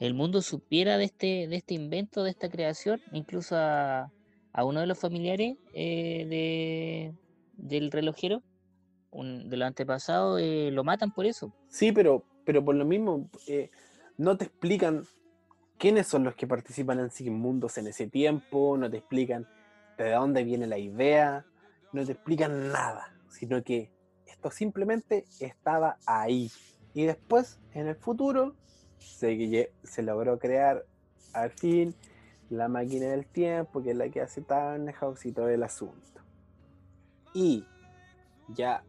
el 0.01 0.14
mundo 0.14 0.40
supiera 0.40 0.97
de 0.97 1.05
este, 1.05 1.48
de 1.48 1.56
este 1.56 1.74
invento, 1.74 2.24
de 2.24 2.31
esta 2.31 2.48
creación, 2.48 3.02
incluso 3.12 3.56
a, 3.59 4.10
a 4.55 4.64
uno 4.64 4.81
de 4.81 4.86
los 4.86 4.98
familiares 4.98 5.59
eh, 5.74 6.27
de, 6.31 7.14
del 7.59 7.90
relojero, 7.90 8.43
un, 9.10 9.51
de 9.51 9.59
los 9.59 9.66
antepasados, 9.66 10.40
eh, 10.40 10.70
lo 10.73 10.85
matan 10.85 11.12
por 11.12 11.27
eso. 11.27 11.52
Sí, 11.69 11.93
pero, 11.93 12.24
pero 12.47 12.64
por 12.64 12.74
lo 12.74 12.86
mismo, 12.86 13.28
eh, 13.47 13.70
no 14.16 14.39
te 14.39 14.47
explican 14.47 15.05
quiénes 15.77 16.06
son 16.06 16.24
los 16.24 16.36
que 16.36 16.47
participan 16.47 17.01
en 17.01 17.10
Sigmundos 17.10 17.77
en 17.77 17.89
ese 17.89 18.06
tiempo, 18.06 18.78
no 18.78 18.90
te 18.90 18.97
explican 18.97 19.47
de 19.98 20.12
dónde 20.12 20.43
viene 20.43 20.66
la 20.66 20.78
idea, 20.78 21.44
no 21.93 22.05
te 22.05 22.12
explican 22.12 22.70
nada, 22.73 23.14
sino 23.31 23.62
que 23.62 23.90
esto 24.27 24.51
simplemente 24.51 25.24
estaba 25.40 25.98
ahí. 26.06 26.51
Y 26.94 27.05
después, 27.05 27.59
en 27.74 27.86
el 27.89 27.97
futuro, 27.97 28.55
se, 28.98 29.73
se 29.82 30.02
logró 30.02 30.39
crear 30.39 30.85
al 31.32 31.51
fin 31.51 31.94
la 32.51 32.69
máquina 32.69 33.06
del 33.06 33.27
tiempo, 33.27 33.82
que 33.82 33.90
es 33.93 33.97
la 33.97 34.09
que 34.10 34.20
hace 34.20 34.43
Tannhaus 34.43 35.24
y 35.24 35.32
todo 35.32 35.48
el 35.48 35.62
asunto. 35.62 36.20
Y 37.35 37.64
ya, 38.48 38.85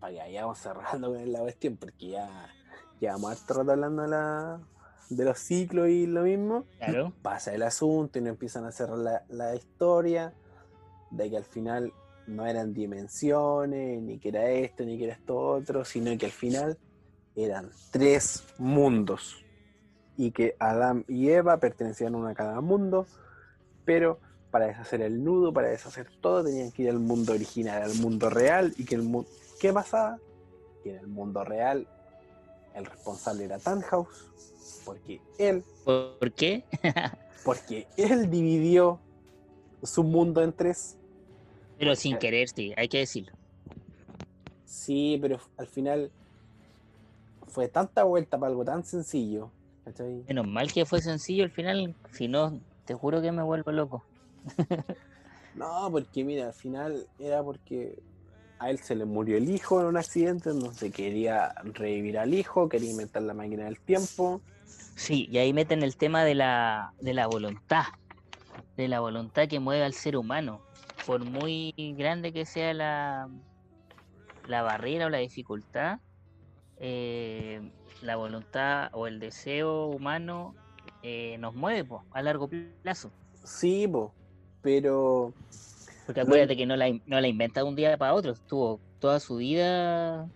para 0.00 0.12
que 0.12 0.18
vayamos 0.18 0.58
cerrando 0.58 1.12
con 1.12 1.32
la 1.32 1.40
cuestión, 1.40 1.76
porque 1.76 2.08
ya 2.08 2.50
llevamos 3.00 3.30
harto 3.32 3.54
rato 3.54 3.70
hablando 3.72 4.02
de, 4.02 4.08
la, 4.08 4.60
de 5.10 5.24
los 5.24 5.38
ciclos 5.38 5.88
y 5.88 6.06
lo 6.06 6.22
mismo 6.22 6.64
Claro. 6.78 7.12
pasa 7.22 7.54
el 7.54 7.62
asunto 7.62 8.18
y 8.18 8.22
no 8.22 8.30
empiezan 8.30 8.64
a 8.64 8.72
cerrar 8.72 8.98
la, 8.98 9.24
la 9.28 9.54
historia 9.54 10.32
de 11.10 11.30
que 11.30 11.36
al 11.36 11.44
final 11.44 11.92
no 12.26 12.46
eran 12.46 12.72
dimensiones, 12.72 14.02
ni 14.02 14.18
que 14.18 14.28
era 14.28 14.48
esto, 14.50 14.84
ni 14.84 14.98
que 14.98 15.04
era 15.04 15.14
esto 15.14 15.36
otro, 15.36 15.84
sino 15.84 16.16
que 16.16 16.26
al 16.26 16.32
final 16.32 16.78
eran 17.36 17.70
tres 17.90 18.44
mundos 18.58 19.44
y 20.16 20.30
que 20.30 20.56
Adán 20.58 21.04
y 21.08 21.30
Eva 21.30 21.58
pertenecían 21.58 22.14
uno 22.14 22.28
a 22.28 22.34
cada 22.34 22.60
mundo, 22.60 23.06
pero 23.84 24.20
para 24.50 24.66
deshacer 24.66 25.02
el 25.02 25.24
nudo, 25.24 25.52
para 25.52 25.68
deshacer 25.68 26.08
todo, 26.20 26.44
tenían 26.44 26.70
que 26.70 26.84
ir 26.84 26.90
al 26.90 27.00
mundo 27.00 27.32
original, 27.32 27.82
al 27.82 27.94
mundo 27.96 28.30
real, 28.30 28.72
y 28.76 28.84
que 28.84 28.94
el 28.94 29.02
mundo... 29.02 29.28
¿Qué 29.58 29.72
pasaba? 29.72 30.18
Que 30.84 30.90
en 30.90 30.98
el 30.98 31.08
mundo 31.08 31.42
real 31.42 31.88
el 32.74 32.86
responsable 32.86 33.44
era 33.44 33.58
Tannhaus, 33.58 34.30
porque 34.84 35.20
él 35.38 35.64
¿Por 35.84 36.18
por 36.18 36.32
qué? 36.32 36.64
porque 37.44 37.86
él 37.96 38.30
dividió 38.30 39.00
su 39.82 40.02
mundo 40.02 40.42
en 40.42 40.52
tres. 40.52 40.96
Pero 41.78 41.94
sin 41.96 42.18
querer, 42.18 42.48
sí, 42.48 42.72
hay 42.76 42.88
que 42.88 42.98
decirlo. 42.98 43.32
Sí, 44.64 45.18
pero 45.20 45.40
al 45.56 45.66
final 45.66 46.10
fue 47.48 47.68
tanta 47.68 48.04
vuelta 48.04 48.38
para 48.38 48.50
algo 48.50 48.64
tan 48.64 48.84
sencillo. 48.84 49.50
¿cachai? 49.84 50.24
Menos 50.26 50.46
mal 50.46 50.72
que 50.72 50.84
fue 50.84 51.00
sencillo 51.00 51.44
al 51.44 51.50
final, 51.50 51.94
si 52.12 52.28
no, 52.28 52.60
te 52.84 52.94
juro 52.94 53.20
que 53.20 53.32
me 53.32 53.42
vuelvo 53.42 53.72
loco. 53.72 54.04
No, 55.54 55.88
porque 55.90 56.24
mira, 56.24 56.48
al 56.48 56.52
final 56.52 57.06
era 57.18 57.42
porque 57.42 57.96
a 58.58 58.70
él 58.70 58.78
se 58.78 58.94
le 58.94 59.04
murió 59.04 59.36
el 59.36 59.48
hijo 59.48 59.80
en 59.80 59.86
un 59.86 59.96
accidente, 59.96 60.50
entonces 60.50 60.92
quería 60.92 61.54
revivir 61.62 62.18
al 62.18 62.34
hijo, 62.34 62.68
quería 62.68 62.90
inventar 62.90 63.22
la 63.22 63.34
máquina 63.34 63.66
del 63.66 63.78
tiempo. 63.78 64.40
Sí, 64.96 65.28
y 65.30 65.38
ahí 65.38 65.52
meten 65.52 65.82
el 65.82 65.96
tema 65.96 66.24
de 66.24 66.34
la, 66.34 66.92
de 67.00 67.14
la 67.14 67.26
voluntad, 67.26 67.84
de 68.76 68.88
la 68.88 69.00
voluntad 69.00 69.46
que 69.48 69.60
mueve 69.60 69.84
al 69.84 69.94
ser 69.94 70.16
humano. 70.16 70.60
Por 71.06 71.24
muy 71.24 71.74
grande 71.98 72.32
que 72.32 72.46
sea 72.46 72.72
la, 72.74 73.28
la 74.46 74.62
barrera 74.62 75.06
o 75.06 75.10
la 75.10 75.18
dificultad, 75.18 76.00
eh, 76.78 77.72
la 78.00 78.16
voluntad 78.16 78.88
o 78.92 79.06
el 79.06 79.18
deseo 79.20 79.86
humano 79.88 80.54
eh, 81.02 81.36
nos 81.38 81.54
mueve 81.54 81.84
po, 81.84 82.04
a 82.12 82.22
largo 82.22 82.48
plazo. 82.82 83.12
Sí, 83.44 83.86
po, 83.88 84.14
pero 84.62 85.34
Porque 86.06 86.20
acuérdate 86.22 86.56
que 86.56 86.66
no 86.66 86.76
la, 86.76 86.90
no 87.06 87.20
la 87.20 87.28
inventa 87.28 87.60
de 87.60 87.68
un 87.68 87.76
día 87.76 87.96
para 87.98 88.14
otro, 88.14 88.32
estuvo 88.32 88.80
toda 88.98 89.20
su 89.20 89.36
vida 89.36 90.30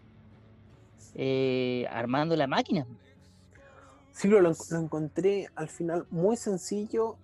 eh, 1.14 1.86
armando 1.90 2.36
la 2.36 2.46
máquina. 2.46 2.86
sí, 4.12 4.28
pero 4.28 4.40
lo, 4.40 4.52
lo 4.70 4.78
encontré 4.78 5.48
al 5.54 5.68
final 5.68 6.06
muy 6.10 6.36
sencillo 6.36 7.16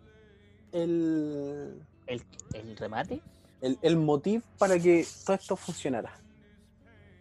el, 0.73 1.87
El, 2.07 2.23
el 2.53 2.77
remate. 2.77 3.23
El, 3.65 3.79
el 3.81 3.97
motivo 3.97 4.43
para 4.59 4.79
que 4.79 5.07
todo 5.25 5.37
esto 5.37 5.57
funcionara. 5.57 6.13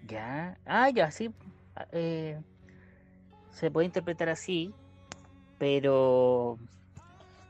Ya, 0.06 0.58
ah, 0.66 0.90
ya, 0.90 1.10
sí. 1.10 1.34
ah, 1.76 1.88
eh, 1.94 2.40
se 3.52 3.72
puede 3.72 3.86
interpretar 3.86 4.28
así, 4.28 4.74
pero 5.58 6.58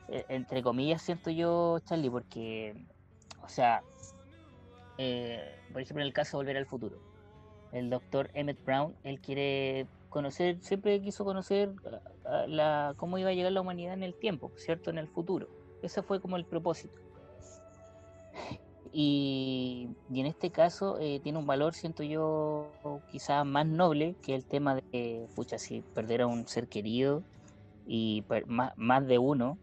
eh, 0.10 0.26
entre 0.30 0.62
comillas 0.62 1.02
siento 1.02 1.32
yo, 1.32 1.80
Charlie, 1.86 2.12
porque, 2.12 2.76
o 3.42 3.50
sea, 3.50 3.82
eh, 5.00 5.60
por 5.72 5.82
ejemplo, 5.82 6.04
en 6.04 6.08
el 6.08 6.14
caso 6.14 6.38
de 6.38 6.44
Volver 6.44 6.58
al 6.58 6.68
Futuro, 6.68 7.00
el 7.72 7.90
doctor 7.90 8.30
Emmett 8.36 8.64
Brown, 8.64 8.96
él 9.04 9.20
quiere 9.20 9.88
conocer, 10.10 10.60
siempre 10.62 11.02
quiso 11.02 11.26
conocer 11.26 11.74
ah, 11.92 12.00
ah, 12.26 12.46
la, 12.48 12.94
cómo 12.98 13.18
iba 13.18 13.32
a 13.32 13.34
llegar 13.34 13.52
la 13.52 13.62
humanidad 13.62 13.96
en 13.96 14.04
el 14.04 14.14
tiempo, 14.14 14.52
¿cierto? 14.56 14.92
En 14.92 15.00
el 15.00 15.08
futuro. 15.08 15.48
Ese 15.82 16.04
fue 16.04 16.22
como 16.22 16.38
el 16.38 16.46
propósito. 16.46 17.02
Y, 18.96 19.90
y 20.08 20.20
en 20.22 20.28
este 20.28 20.52
caso 20.52 21.00
eh, 21.00 21.20
tiene 21.24 21.40
un 21.40 21.48
valor, 21.48 21.74
siento 21.74 22.04
yo, 22.04 23.02
quizás 23.08 23.44
más 23.46 23.66
noble 23.66 24.16
que 24.22 24.36
el 24.36 24.46
tema 24.46 24.76
de, 24.92 25.28
pucha, 25.36 25.58
si 25.58 25.82
perder 25.94 26.22
a 26.22 26.28
un 26.28 26.48
ser 26.48 26.68
querido 26.68 27.24
y 27.88 28.24
más, 28.46 28.72
más 28.78 29.08
de 29.08 29.18
uno, 29.18 29.58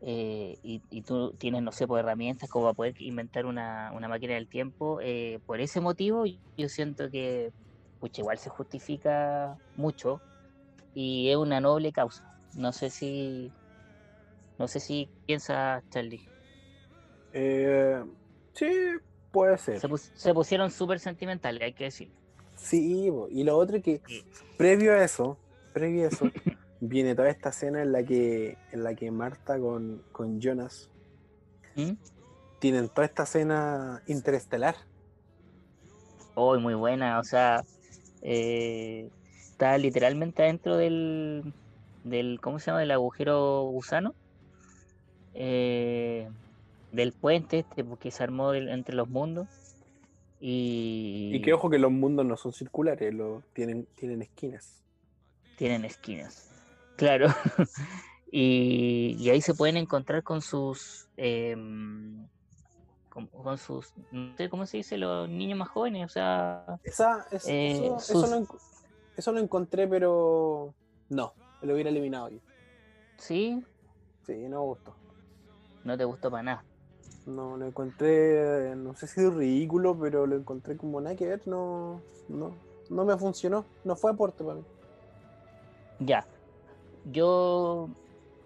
eh, 0.00 0.56
y, 0.62 0.82
y 0.90 1.02
tú 1.02 1.34
tienes, 1.38 1.62
no 1.62 1.72
sé, 1.72 1.86
pues, 1.86 2.00
herramientas 2.00 2.48
como 2.48 2.64
para 2.64 2.74
poder 2.74 2.94
inventar 3.00 3.44
una, 3.46 3.92
una 3.94 4.08
máquina 4.08 4.34
del 4.34 4.48
tiempo, 4.48 4.98
eh, 5.02 5.40
por 5.46 5.60
ese 5.60 5.80
motivo 5.82 6.24
yo 6.56 6.68
siento 6.70 7.10
que, 7.10 7.50
pucha, 7.98 8.22
igual 8.22 8.38
se 8.38 8.50
justifica 8.50 9.58
mucho 9.74 10.22
y 10.94 11.28
es 11.28 11.36
una 11.36 11.60
noble 11.60 11.92
causa. 11.92 12.22
No 12.54 12.72
sé 12.72 12.88
si, 12.88 13.52
no 14.58 14.68
sé 14.68 14.80
si 14.80 15.10
piensa 15.26 15.82
Charlie. 15.90 16.22
Eh, 17.32 18.02
sí, 18.54 18.66
puede 19.30 19.58
ser. 19.58 19.80
Se, 19.80 19.88
pus- 19.88 20.10
se 20.14 20.32
pusieron 20.34 20.70
súper 20.70 21.00
sentimentales, 21.00 21.62
hay 21.62 21.72
que 21.72 21.84
decir. 21.84 22.10
Sí, 22.56 23.10
y 23.30 23.44
lo 23.44 23.56
otro 23.58 23.76
es 23.76 23.82
que 23.82 24.00
previo 24.56 24.92
a 24.92 25.04
eso, 25.04 25.36
previo 25.72 26.04
a 26.04 26.08
eso, 26.08 26.30
viene 26.80 27.14
toda 27.14 27.28
esta 27.28 27.50
escena 27.50 27.82
en 27.82 27.92
la 27.92 28.02
que, 28.02 28.56
en 28.72 28.84
la 28.84 28.94
que 28.94 29.10
Marta 29.10 29.58
con, 29.58 30.02
con 30.12 30.40
Jonas 30.40 30.88
¿Mm? 31.74 31.92
tienen 32.60 32.88
toda 32.88 33.06
esta 33.06 33.24
escena 33.24 34.02
interestelar. 34.06 34.76
Oh, 36.36 36.58
muy 36.58 36.74
buena, 36.74 37.18
o 37.20 37.24
sea, 37.24 37.64
eh, 38.22 39.08
está 39.50 39.78
literalmente 39.78 40.42
adentro 40.42 40.76
del, 40.76 41.54
del, 42.02 42.40
¿cómo 42.40 42.58
se 42.58 42.66
llama? 42.66 42.80
Del 42.80 42.90
agujero 42.90 43.62
gusano, 43.70 44.14
eh, 45.34 46.28
del 46.94 47.12
puente 47.12 47.60
este 47.60 47.84
porque 47.84 48.10
se 48.10 48.22
armó 48.22 48.52
del- 48.52 48.68
entre 48.68 48.94
los 48.94 49.08
mundos. 49.08 49.48
Y, 50.40 51.30
Y 51.34 51.40
que 51.42 51.52
ojo 51.52 51.70
que 51.70 51.78
los 51.78 51.90
mundos 51.90 52.26
no 52.26 52.36
son 52.36 52.52
circulares, 52.52 53.14
lo, 53.14 53.42
tienen, 53.52 53.86
tienen 53.96 54.22
esquinas. 54.22 54.82
tienen 55.56 55.84
esquinas. 55.84 56.50
Claro. 56.96 57.28
y, 58.30 59.16
y 59.18 59.30
ahí 59.30 59.40
se 59.40 59.54
pueden 59.54 59.76
encontrar 59.76 60.22
con 60.22 60.42
sus. 60.42 61.08
em, 61.16 62.26
con, 63.08 63.26
con 63.28 63.56
sus. 63.58 63.92
No 64.10 64.36
sé 64.36 64.48
cómo 64.48 64.66
se 64.66 64.78
dice, 64.78 64.98
los 64.98 65.28
niños 65.28 65.58
más 65.58 65.68
jóvenes. 65.68 66.04
O 66.06 66.08
sea, 66.08 66.64
Esa, 66.82 67.26
es- 67.30 67.46
Eh, 67.48 67.86
eso, 67.86 68.00
sus- 68.00 68.24
eso, 68.24 68.40
lo, 68.40 68.46
eso 69.16 69.32
lo 69.32 69.40
encontré, 69.40 69.86
pero 69.88 70.74
no, 71.08 71.32
lo 71.62 71.74
hubiera 71.74 71.90
eliminado 71.90 72.28
yo. 72.28 72.38
sí, 73.18 73.62
Sí, 74.26 74.32
no 74.48 74.60
me 74.60 74.66
gustó. 74.66 74.96
no 75.84 75.96
te 75.98 76.04
gustó 76.04 76.30
para 76.30 76.42
nada. 76.42 76.64
No, 77.26 77.56
lo 77.56 77.66
encontré, 77.66 78.72
eh, 78.72 78.76
no 78.76 78.94
sé 78.94 79.06
si 79.06 79.26
ridículo, 79.28 79.98
pero 79.98 80.26
lo 80.26 80.36
encontré 80.36 80.76
como 80.76 81.00
nada 81.00 81.16
que 81.16 81.26
ver, 81.26 81.42
no, 81.46 82.02
no, 82.28 82.54
no 82.90 83.04
me 83.04 83.16
funcionó, 83.16 83.64
no 83.84 83.96
fue 83.96 84.10
aporte 84.10 84.44
para 84.44 84.56
mí. 84.56 84.64
Ya. 86.00 86.26
Yo. 87.10 87.88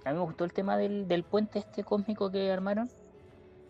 A 0.04 0.12
mí 0.12 0.18
me 0.18 0.24
gustó 0.24 0.44
el 0.44 0.52
tema 0.52 0.76
del, 0.76 1.08
del 1.08 1.24
puente 1.24 1.58
este 1.58 1.82
cósmico 1.82 2.30
que 2.30 2.50
armaron. 2.52 2.88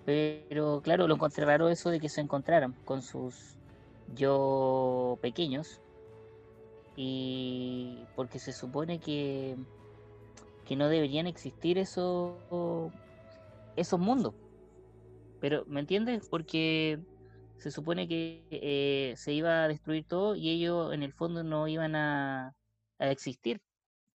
Pero 0.05 0.80
claro, 0.82 1.06
lo 1.06 1.14
encontré 1.14 1.44
raro 1.44 1.68
eso 1.68 1.90
de 1.90 2.01
que 2.01 2.09
se 2.09 2.20
encontraran 2.20 2.74
con 2.85 3.02
sus 3.02 3.56
yo 4.14 5.18
pequeños. 5.20 5.80
Y 6.97 8.05
porque 8.16 8.39
se 8.39 8.52
supone 8.52 9.01
que, 9.01 9.56
que 10.64 10.76
no 10.76 10.89
deberían 10.89 11.26
existir 11.26 11.78
esos, 11.78 12.35
esos 13.76 14.01
mundos. 14.01 14.35
Pero, 15.39 15.65
¿me 15.66 15.81
entiendes? 15.81 16.27
Porque 16.28 17.01
se 17.56 17.70
supone 17.70 18.09
que 18.09 18.47
eh, 18.51 19.15
se 19.16 19.32
iba 19.32 19.65
a 19.65 19.69
destruir 19.69 20.05
todo 20.06 20.36
y 20.36 20.51
ellos 20.51 20.93
en 20.94 21.02
el 21.02 21.12
fondo 21.12 21.44
no 21.44 21.69
iban 21.69 21.94
a, 21.97 22.55
a 22.98 23.10
existir. 23.10 23.60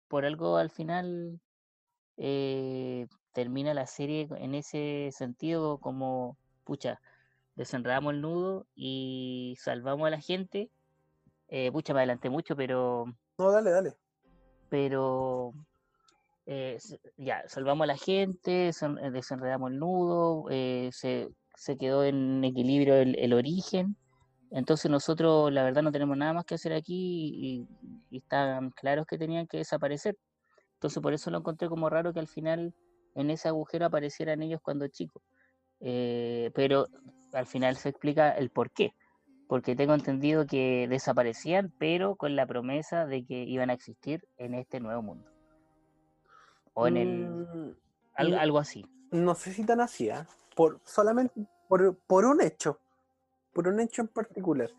Por 0.08 0.26
algo 0.26 0.58
al 0.58 0.70
final 0.72 1.40
eh, 2.18 3.08
termina 3.34 3.74
la 3.74 3.88
serie 3.88 4.28
en 4.38 4.56
ese 4.56 5.10
sentido 5.14 5.80
como, 5.80 6.38
pucha, 6.66 7.02
desenredamos 7.56 8.14
el 8.14 8.22
nudo 8.22 8.68
y 8.76 9.56
salvamos 9.60 10.08
a 10.08 10.12
la 10.12 10.22
gente. 10.22 10.72
Eh, 11.50 11.72
pucha, 11.72 11.94
me 11.94 12.02
adelanté 12.02 12.30
mucho, 12.30 12.56
pero 12.56 13.06
No, 13.38 13.52
dale, 13.52 13.72
dale. 13.72 13.98
pero 14.70 15.54
eh, 16.52 16.78
ya, 17.18 17.44
salvamos 17.48 17.84
a 17.84 17.88
la 17.88 17.98
gente, 17.98 18.70
sen- 18.70 19.12
desenredamos 19.12 19.70
el 19.72 19.78
nudo, 19.78 20.46
eh, 20.50 20.90
se, 20.92 21.30
quedó 21.78 22.04
en 22.04 22.44
equilibrio 22.44 22.96
el, 22.96 23.16
el 23.20 23.34
origen. 23.34 23.96
Entonces 24.50 24.90
nosotros, 24.90 25.54
la 25.54 25.64
verdad, 25.64 25.84
no 25.84 25.92
tenemos 25.92 26.18
nada 26.18 26.34
más 26.34 26.46
que 26.46 26.56
hacer 26.56 26.74
aquí 26.74 27.32
y, 27.36 27.68
y 28.10 28.18
están 28.18 28.72
claros 28.72 29.06
que 29.06 29.20
tenían 29.20 29.46
que 29.46 29.58
desaparecer. 29.58 30.18
Entonces 30.74 31.04
por 31.04 31.14
eso 31.14 31.30
lo 31.30 31.38
encontré 31.38 31.70
como 31.70 31.88
raro 31.88 32.14
que 32.14 32.20
al 32.20 32.28
final 32.28 32.74
en 33.14 33.30
ese 33.30 33.48
agujero 33.48 33.86
aparecieran 33.86 34.42
ellos 34.42 34.60
cuando 34.64 34.88
chicos. 34.88 35.22
Eh, 35.82 36.50
pero 36.56 36.88
al 37.32 37.46
final 37.46 37.76
se 37.76 37.90
explica 37.90 38.32
el 38.32 38.50
por 38.50 38.72
qué. 38.72 38.94
Porque 39.46 39.76
tengo 39.76 39.94
entendido 39.94 40.48
que 40.48 40.88
desaparecían, 40.90 41.72
pero 41.78 42.16
con 42.16 42.36
la 42.36 42.48
promesa 42.48 43.06
de 43.06 43.24
que 43.24 43.44
iban 43.44 43.70
a 43.70 43.74
existir 43.74 44.24
en 44.38 44.56
este 44.56 44.80
nuevo 44.80 45.04
mundo. 45.04 45.30
O 46.74 46.88
en 46.88 46.98
el. 46.98 47.30
Mm, 47.30 47.76
al- 48.16 48.34
algo 48.40 48.60
así. 48.60 48.86
no 49.12 49.36
sé 49.36 49.54
si 49.54 49.66
tan 49.66 49.82
así, 49.82 50.10
¿ah? 50.10 50.28
por 50.56 50.80
solamente 50.84 51.48
por, 51.68 51.96
por 52.08 52.26
un 52.26 52.42
hecho, 52.42 52.80
por 53.54 53.68
un 53.68 53.80
hecho 53.80 54.02
en 54.02 54.08
particular. 54.10 54.70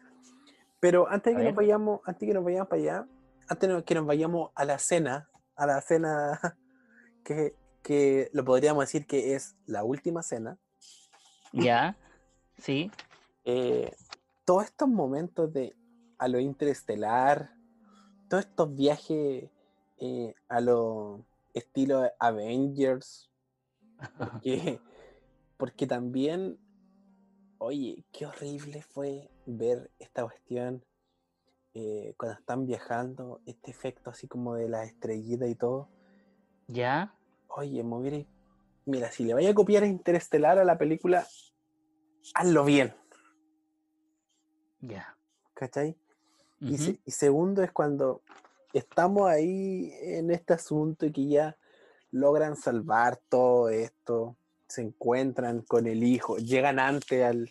Pero 0.80 1.08
antes 1.08 1.34
de 1.34 1.40
que 1.40 1.44
nos 1.48 1.54
vayamos, 1.56 2.00
antes 2.04 2.26
que 2.26 2.34
nos 2.34 2.44
vayamos 2.44 2.68
para 2.68 2.82
allá, 2.82 3.06
antes 3.48 3.68
de 3.68 3.84
que 3.84 3.94
nos 3.94 4.06
vayamos 4.06 4.50
a 4.54 4.64
la 4.64 4.78
cena, 4.78 5.28
a 5.56 5.66
la 5.66 5.80
cena 5.80 6.38
que, 7.24 7.54
que 7.82 8.30
lo 8.32 8.44
podríamos 8.44 8.82
decir 8.84 9.06
que 9.06 9.34
es 9.34 9.56
la 9.66 9.84
última 9.84 10.22
cena, 10.22 10.58
Ya, 11.52 11.96
sí, 12.58 12.90
eh, 13.44 13.94
todos 14.44 14.64
estos 14.64 14.88
momentos 14.88 15.52
de 15.52 15.74
a 16.18 16.28
lo 16.28 16.38
interestelar, 16.40 17.54
todos 18.28 18.44
estos 18.44 18.74
viajes 18.74 19.50
eh, 19.98 20.34
a 20.48 20.60
lo 20.60 21.24
estilo 21.54 22.10
Avengers, 22.18 23.30
porque, 24.18 24.80
porque 25.56 25.86
también, 25.86 26.58
oye, 27.58 28.04
qué 28.12 28.26
horrible 28.26 28.82
fue 28.82 29.30
ver 29.46 29.90
esta 29.98 30.22
cuestión 30.24 30.84
eh, 31.74 32.14
cuando 32.16 32.38
están 32.38 32.66
viajando, 32.66 33.40
este 33.46 33.70
efecto 33.70 34.10
así 34.10 34.26
como 34.26 34.54
de 34.54 34.68
la 34.68 34.84
estrellita 34.84 35.46
y 35.46 35.54
todo. 35.54 35.88
ya, 36.66 37.14
Oye, 37.48 37.82
me 37.82 37.96
hubiera- 37.96 38.24
Mira, 38.86 39.10
si 39.12 39.24
le 39.24 39.34
vaya 39.34 39.50
a 39.50 39.54
copiar 39.54 39.82
a 39.82 39.86
Interestelar 39.86 40.58
a 40.58 40.64
la 40.64 40.78
película, 40.78 41.26
hazlo 42.34 42.64
bien, 42.64 42.94
ya. 44.80 45.16
¿cachai? 45.54 45.96
Y, 46.60 46.78
se- 46.78 47.00
y 47.04 47.10
segundo 47.10 47.62
es 47.62 47.70
cuando 47.72 48.22
estamos 48.72 49.28
ahí 49.28 49.92
en 50.02 50.30
este 50.30 50.54
asunto 50.54 51.06
y 51.06 51.12
que 51.12 51.26
ya 51.26 51.56
logran 52.12 52.56
salvar 52.56 53.20
todo 53.28 53.68
esto, 53.68 54.36
se 54.68 54.82
encuentran 54.82 55.62
con 55.62 55.86
el 55.86 56.04
hijo, 56.04 56.36
llegan 56.38 56.78
antes 56.78 57.24
al, 57.24 57.50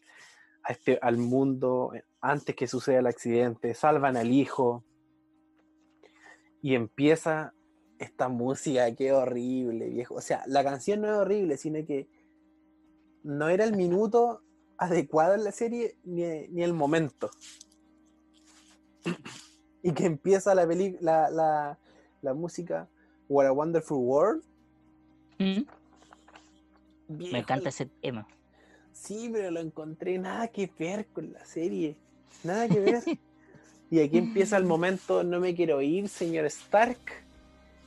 este, 0.68 1.00
al 1.02 1.18
mundo, 1.18 1.92
eh, 1.96 2.04
antes 2.22 2.56
que 2.56 2.68
suceda 2.68 3.00
el 3.00 3.08
accidente, 3.08 3.74
salvan 3.74 4.18
al 4.18 4.32
hijo 4.32 4.84
y 6.62 6.76
empieza 6.76 7.54
esta 8.00 8.30
música 8.30 8.88
es 8.88 9.12
horrible, 9.12 9.90
viejo. 9.90 10.16
O 10.16 10.22
sea, 10.22 10.44
la 10.48 10.64
canción 10.64 11.02
no 11.02 11.08
es 11.08 11.14
horrible, 11.14 11.58
sino 11.58 11.86
que 11.86 12.08
no 13.24 13.50
era 13.50 13.66
el 13.66 13.76
minuto 13.76 14.42
adecuado 14.78 15.34
en 15.36 15.44
la 15.44 15.52
serie 15.52 15.98
ni, 16.06 16.24
ni 16.48 16.64
el 16.64 16.74
momento 16.74 17.30
y 19.84 19.92
que 19.94 20.06
empieza 20.06 20.54
la, 20.56 20.68
peli- 20.68 20.98
la, 21.02 21.30
la, 21.30 21.78
la 22.22 22.34
música 22.34 22.88
What 23.30 23.46
a 23.48 23.52
Wonderful 23.52 23.98
World. 24.00 24.44
mm, 25.40 25.62
Me 27.32 27.40
encanta 27.40 27.70
ese 27.70 27.86
tema. 28.02 28.28
Sí, 28.92 29.30
pero 29.32 29.52
lo 29.52 29.60
encontré 29.60 30.18
nada 30.18 30.48
que 30.50 30.70
ver 30.78 31.06
con 31.08 31.32
la 31.32 31.46
serie. 31.46 31.96
Nada 32.44 32.68
que 32.68 32.80
ver. 32.80 33.04
y 33.92 34.00
aquí 34.02 34.18
empieza 34.18 34.58
el 34.58 34.66
momento 34.66 35.24
No 35.24 35.40
me 35.40 35.56
quiero 35.56 35.82
ir, 35.82 36.10
señor 36.10 36.46
Stark. 36.46 36.98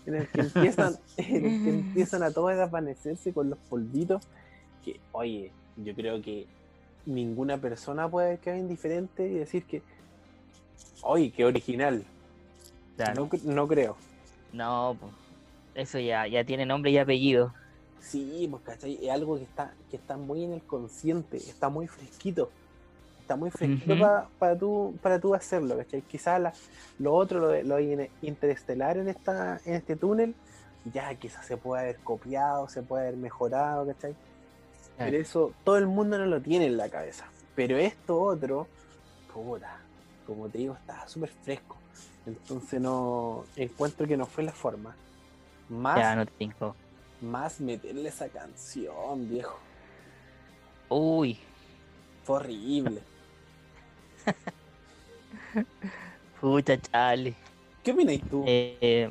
En 0.06 0.14
el 0.16 0.28
que 0.28 0.40
empiezan, 0.40 0.96
en 1.16 1.44
el 1.46 1.62
que 1.64 1.70
empiezan 1.70 2.22
a 2.22 2.30
todos 2.30 2.50
a 2.52 2.54
desvanecerse 2.56 3.32
con 3.32 3.50
los 3.50 3.58
polvitos. 3.58 4.26
Que, 4.84 4.98
oye, 5.12 5.52
yo 5.76 5.94
creo 5.94 6.20
que 6.22 6.46
ninguna 7.06 7.58
persona 7.58 8.08
puede 8.08 8.38
quedar 8.38 8.58
indiferente 8.58 9.28
y 9.28 9.34
decir 9.34 9.64
que, 9.64 9.82
oye, 11.02 11.30
qué 11.30 11.44
original. 11.44 12.02
Claro. 12.96 13.14
No, 13.24 13.28
cre- 13.30 13.42
no 13.42 13.68
creo. 13.68 13.96
No, 14.52 14.96
eso 15.74 15.98
ya, 15.98 16.26
ya 16.26 16.44
tiene 16.44 16.66
nombre 16.66 16.90
y 16.90 16.98
apellido. 16.98 17.52
Sí, 18.00 18.48
pues, 18.50 18.62
¿cachai? 18.64 18.98
Es 19.04 19.10
algo 19.10 19.36
que 19.36 19.44
está, 19.44 19.72
que 19.90 19.96
está 19.96 20.16
muy 20.16 20.44
en 20.44 20.52
el 20.54 20.62
consciente, 20.62 21.36
está 21.36 21.68
muy 21.68 21.86
fresquito. 21.86 22.50
Está 23.20 23.36
muy 23.36 23.50
fresquito 23.50 23.96
pa- 24.00 24.28
para 24.38 24.58
tú, 24.58 24.94
para 25.00 25.20
tú 25.20 25.34
hacerlo, 25.34 25.76
¿cachai? 25.76 26.02
Quizás 26.02 26.40
la- 26.40 26.52
lo 26.98 27.14
otro, 27.14 27.38
lo, 27.38 27.48
de- 27.48 27.62
lo 27.62 27.78
in- 27.78 28.08
interestelar 28.20 28.98
en, 28.98 29.08
esta, 29.08 29.60
en 29.64 29.74
este 29.74 29.94
túnel, 29.96 30.34
ya 30.92 31.14
quizás 31.14 31.46
se 31.46 31.56
puede 31.56 31.82
haber 31.82 31.96
copiado, 31.98 32.68
se 32.68 32.82
puede 32.82 33.04
haber 33.06 33.16
mejorado, 33.16 33.86
¿cachai? 33.86 34.14
Pero 34.98 35.16
eso 35.16 35.52
todo 35.64 35.78
el 35.78 35.86
mundo 35.86 36.18
no 36.18 36.26
lo 36.26 36.40
tiene 36.40 36.66
en 36.66 36.76
la 36.76 36.88
cabeza. 36.88 37.24
Pero 37.54 37.76
esto 37.76 38.20
otro, 38.20 38.66
puta, 39.32 39.78
como 40.34 40.48
te 40.48 40.58
digo, 40.58 40.74
está 40.74 41.06
súper 41.08 41.30
fresco. 41.30 41.76
Entonces 42.26 42.80
no 42.80 43.44
encuentro 43.56 44.06
que 44.06 44.16
no 44.16 44.26
fue 44.26 44.44
la 44.44 44.52
forma. 44.52 44.94
Más 45.68 45.98
Ya 45.98 46.16
no 46.16 46.26
te 46.26 46.50
más 47.20 47.60
meterle 47.60 48.08
esa 48.08 48.28
canción, 48.28 49.28
viejo. 49.28 49.58
Uy, 50.88 51.38
Fue 52.24 52.36
horrible. 52.36 53.00
pucha 56.40 56.80
chale. 56.80 57.34
¿Qué 57.82 57.92
opinas 57.92 58.20
tú? 58.28 58.44
Eh, 58.46 59.08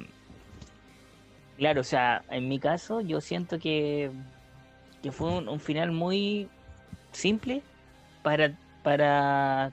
Claro, 1.62 1.82
o 1.82 1.84
sea, 1.84 2.26
en 2.30 2.50
mi 2.50 2.58
caso 2.58 3.02
yo 3.02 3.22
siento 3.22 3.60
que, 3.60 4.10
que 5.04 5.12
fue 5.12 5.30
un, 5.30 5.48
un 5.48 5.60
final 5.60 5.92
muy 5.92 6.50
simple 7.12 7.62
para, 8.24 8.58
para 8.82 9.72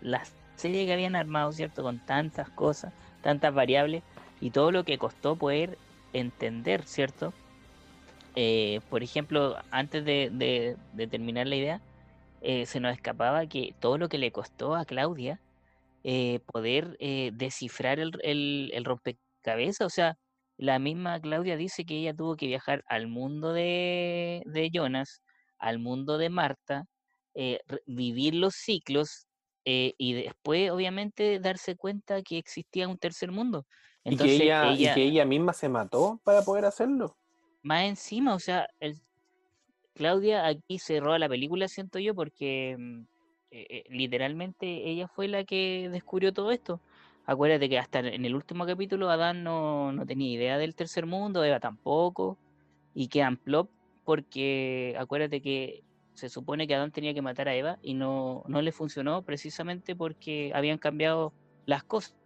la 0.00 0.20
serie 0.58 0.86
que 0.86 0.92
habían 0.92 1.16
armado, 1.16 1.52
¿cierto? 1.52 1.82
Con 1.82 1.98
tantas 2.04 2.50
cosas, 2.50 2.92
tantas 3.22 3.54
variables 3.54 4.02
y 4.40 4.50
todo 4.50 4.72
lo 4.72 4.84
que 4.84 4.98
costó 4.98 5.36
poder 5.36 5.78
entender, 6.12 6.84
¿cierto? 6.84 7.32
Eh, 8.34 8.80
por 8.90 9.02
ejemplo, 9.02 9.56
antes 9.70 10.04
de, 10.04 10.76
terminar 11.10 11.46
la 11.46 11.56
idea, 11.56 11.80
eh, 12.40 12.66
se 12.66 12.80
nos 12.80 12.92
escapaba 12.92 13.46
que 13.46 13.74
todo 13.80 13.98
lo 13.98 14.08
que 14.08 14.18
le 14.18 14.32
costó 14.32 14.74
a 14.74 14.84
Claudia 14.84 15.40
eh, 16.04 16.40
poder 16.46 16.96
descifrar 17.32 17.98
el, 17.98 18.12
el, 18.22 18.70
el, 18.74 18.84
rompecabezas, 18.84 19.86
o 19.86 19.90
sea, 19.90 20.16
la 20.56 20.78
misma 20.78 21.20
Claudia 21.20 21.56
dice 21.56 21.84
que 21.84 21.96
ella 21.98 22.14
tuvo 22.14 22.36
que 22.36 22.46
viajar 22.46 22.84
al 22.88 23.06
mundo 23.08 23.52
de, 23.52 24.42
de 24.46 24.70
Jonas, 24.72 25.22
al 25.58 25.78
mundo 25.78 26.18
de 26.18 26.30
Marta, 26.30 26.86
vivir 27.86 28.34
los 28.34 28.54
ciclos 28.56 29.27
y 29.98 30.12
después, 30.14 30.70
obviamente, 30.70 31.40
darse 31.40 31.76
cuenta 31.76 32.22
que 32.22 32.38
existía 32.38 32.88
un 32.88 32.98
tercer 32.98 33.30
mundo. 33.30 33.66
Entonces, 34.04 34.36
¿Y, 34.36 34.38
que 34.38 34.44
ella, 34.44 34.72
y 34.72 34.94
que 34.94 35.02
ella 35.02 35.24
misma 35.24 35.52
se 35.52 35.68
mató 35.68 36.20
para 36.24 36.42
poder 36.42 36.64
hacerlo 36.64 37.16
más 37.62 37.84
encima, 37.84 38.34
o 38.34 38.38
sea, 38.38 38.68
el, 38.80 38.96
Claudia 39.94 40.46
aquí 40.46 40.78
se 40.78 41.00
roba 41.00 41.18
la 41.18 41.28
película, 41.28 41.68
siento 41.68 41.98
yo, 41.98 42.14
porque 42.14 42.76
mm, 42.78 43.00
eh, 43.50 43.66
eh, 43.70 43.84
literalmente 43.90 44.88
ella 44.88 45.08
fue 45.08 45.28
la 45.28 45.44
que 45.44 45.88
descubrió 45.90 46.32
todo 46.32 46.50
esto. 46.52 46.80
Acuérdate 47.26 47.68
que 47.68 47.78
hasta 47.78 47.98
en 48.00 48.24
el 48.24 48.34
último 48.34 48.64
capítulo 48.64 49.10
Adán 49.10 49.44
no, 49.44 49.92
no 49.92 50.06
tenía 50.06 50.32
idea 50.32 50.58
del 50.58 50.74
tercer 50.74 51.04
mundo, 51.04 51.44
Eva 51.44 51.60
tampoco, 51.60 52.38
y 52.94 53.08
quedan 53.08 53.36
plop 53.36 53.70
porque 54.04 54.96
acuérdate 54.98 55.42
que 55.42 55.82
se 56.18 56.28
supone 56.28 56.66
que 56.66 56.74
Adán 56.74 56.90
tenía 56.90 57.14
que 57.14 57.22
matar 57.22 57.48
a 57.48 57.54
Eva 57.54 57.78
y 57.80 57.94
no, 57.94 58.42
no 58.48 58.60
le 58.60 58.72
funcionó 58.72 59.22
precisamente 59.22 59.94
porque 59.94 60.50
habían 60.52 60.78
cambiado 60.78 61.32
las 61.64 61.84
cosas. 61.84 62.16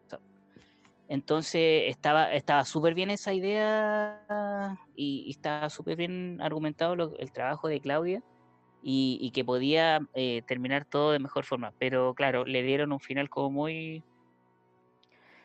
Entonces 1.09 1.91
estaba 1.91 2.33
estaba 2.33 2.65
bien 2.95 3.11
esa 3.11 3.35
idea 3.35 4.79
y, 4.97 5.31
estaba 5.31 5.69
súper 5.69 5.97
bien 5.97 6.41
argumentado 6.41 7.15
el 7.19 7.33
trabajo 7.33 7.69
de 7.69 7.81
Claudia 7.81 8.23
y, 8.83 9.31
que 9.35 9.45
podía 9.45 10.01
eh, 10.15 10.41
terminar 10.47 10.87
todo 10.87 11.13
de 11.13 11.19
mejor 11.19 11.45
forma. 11.45 11.75
Pero 11.79 12.15
claro, 12.15 12.47
le 12.47 12.63
dieron 12.63 12.93
un 12.93 13.01
final 13.01 13.29
como 13.29 13.51
muy, 13.51 14.03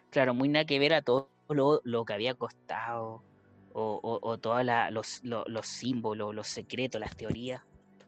claro, 0.09 0.33
muy 0.33 0.47
nada 0.47 0.63
que 0.63 0.79
ver 0.79 0.93
a 0.93 1.01
todo 1.01 1.29
lo, 1.49 2.05
que 2.05 2.13
había 2.13 2.33
costado 2.33 3.23
o, 3.73 4.37
todos 4.41 4.65
los, 4.91 5.21
los 5.23 5.67
símbolos, 5.67 6.33
los 6.33 6.47
secretos, 6.47 7.01
las 7.01 7.13
teorías. 7.17 7.61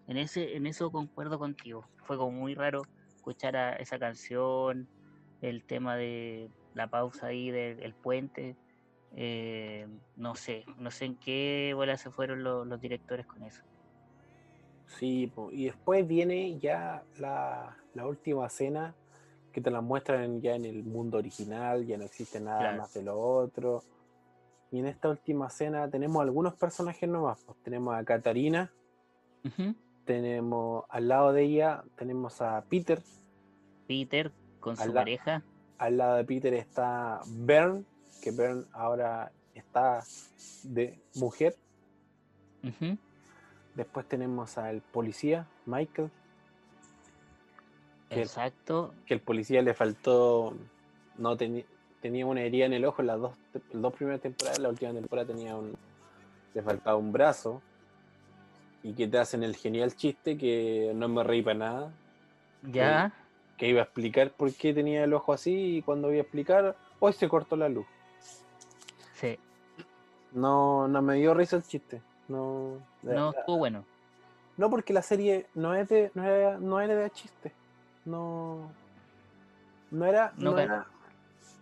En, 0.09 0.17
ese, 0.17 0.57
en 0.57 0.65
eso 0.65 0.91
concuerdo 0.91 1.37
contigo. 1.37 1.85
Fue 2.03 2.17
como 2.17 2.31
muy 2.31 2.55
raro 2.55 2.81
escuchar 3.15 3.55
a 3.55 3.75
esa 3.75 3.99
canción, 3.99 4.87
el 5.39 5.63
tema 5.63 5.95
de 5.95 6.49
la 6.73 6.87
pausa 6.87 7.27
ahí 7.27 7.51
del 7.51 7.93
puente. 7.93 8.55
Eh, 9.15 9.87
no 10.15 10.33
sé, 10.33 10.65
no 10.79 10.89
sé 10.89 11.05
en 11.05 11.15
qué 11.17 11.73
bola 11.75 11.95
se 11.95 12.09
fueron 12.09 12.43
los, 12.43 12.81
directores 12.81 13.27
con 13.27 13.43
eso. 13.43 13.61
Sí, 14.87 15.31
y 15.51 15.65
después 15.65 16.07
viene 16.07 16.57
ya 16.57 17.03
la, 17.19 17.77
última 18.03 18.47
escena 18.47 18.95
que 19.51 19.61
te 19.61 19.69
la 19.69 19.81
muestran 19.81 20.41
ya 20.41 20.55
en 20.55 20.65
el 20.65 20.83
mundo 20.83 21.19
original, 21.19 21.85
ya 21.85 21.97
no 21.97 22.05
existe 22.05 22.39
nada 22.39 22.75
más 22.75 22.95
de 22.95 23.03
lo 23.03 23.19
otro. 23.19 23.83
Y 24.71 24.79
en 24.79 24.87
esta 24.87 25.07
última 25.07 25.47
escena 25.47 25.87
tenemos 25.87 26.19
algunos 26.23 26.55
personajes 26.55 27.07
nuevos. 27.07 27.43
Pues 27.45 27.59
tenemos 27.61 27.95
a 27.95 28.03
Katarina, 28.03 28.71
tenemos 30.09 30.85
al 30.89 31.07
lado 31.07 31.33
de 31.33 31.43
ella, 31.43 31.83
tenemos 31.95 32.41
a 32.41 32.63
Peter. 32.67 32.99
Peter 33.87 34.31
con 34.59 34.75
su 34.75 34.91
pareja 34.91 35.43
al 35.77 35.97
lado 35.97 36.17
de 36.17 36.23
Peter 36.25 36.51
está 36.55 37.21
Bern, 37.27 37.85
que 38.19 38.31
Bern 38.31 38.65
ahora 38.73 39.31
está 39.53 40.03
de 40.63 40.99
mujer. 41.13 41.55
Después 43.75 44.07
tenemos 44.07 44.57
al 44.57 44.81
policía, 44.81 45.45
Michael. 45.67 46.09
Exacto. 48.09 48.95
que 49.05 49.13
el 49.13 49.21
policía 49.21 49.61
le 49.61 49.75
faltó, 49.75 50.55
no 51.19 51.37
tenía 51.37 52.25
una 52.25 52.41
herida 52.41 52.65
en 52.65 52.73
el 52.73 52.83
ojo 52.83 53.03
en 53.03 53.07
las 53.07 53.19
dos, 53.19 53.35
dos 53.71 53.93
primeras 53.93 54.21
temporadas, 54.21 54.57
la 54.57 54.69
última 54.69 54.91
temporada 54.91 55.27
tenía 55.27 55.55
un, 55.55 55.77
le 56.55 56.63
faltaba 56.63 56.97
un 56.97 57.11
brazo. 57.11 57.61
Y 58.83 58.93
que 58.93 59.07
te 59.07 59.17
hacen 59.17 59.43
el 59.43 59.55
genial 59.55 59.95
chiste 59.95 60.37
que 60.37 60.91
no 60.95 61.07
me 61.09 61.23
reí 61.23 61.41
para 61.41 61.57
nada. 61.57 61.91
Ya 62.63 63.13
que 63.59 63.67
iba 63.67 63.81
a 63.81 63.83
explicar 63.83 64.31
por 64.31 64.51
qué 64.53 64.73
tenía 64.73 65.03
el 65.03 65.13
ojo 65.13 65.33
así 65.33 65.77
y 65.77 65.81
cuando 65.81 66.07
voy 66.07 66.17
a 66.17 66.21
explicar, 66.21 66.77
hoy 66.99 67.11
se 67.11 67.27
cortó 67.27 67.57
la 67.57 67.67
luz. 67.67 67.85
Sí. 69.15 69.37
No, 70.31 70.87
no 70.87 71.01
me 71.01 71.15
dio 71.15 71.33
risa 71.33 71.57
el 71.57 71.63
chiste. 71.63 72.01
No, 72.29 72.77
no 73.03 73.31
estuvo 73.31 73.57
bueno. 73.57 73.83
No, 74.55 74.69
porque 74.69 74.93
la 74.93 75.01
serie 75.01 75.47
no 75.55 75.75
es 75.75 75.89
de, 75.89 76.09
no 76.13 76.23
era, 76.23 76.57
no 76.57 76.79
era 76.79 76.95
de 76.95 77.09
chiste. 77.09 77.51
No. 78.05 78.71
No 79.91 80.05
era. 80.05 80.31
No, 80.37 80.57
era. 80.57 80.87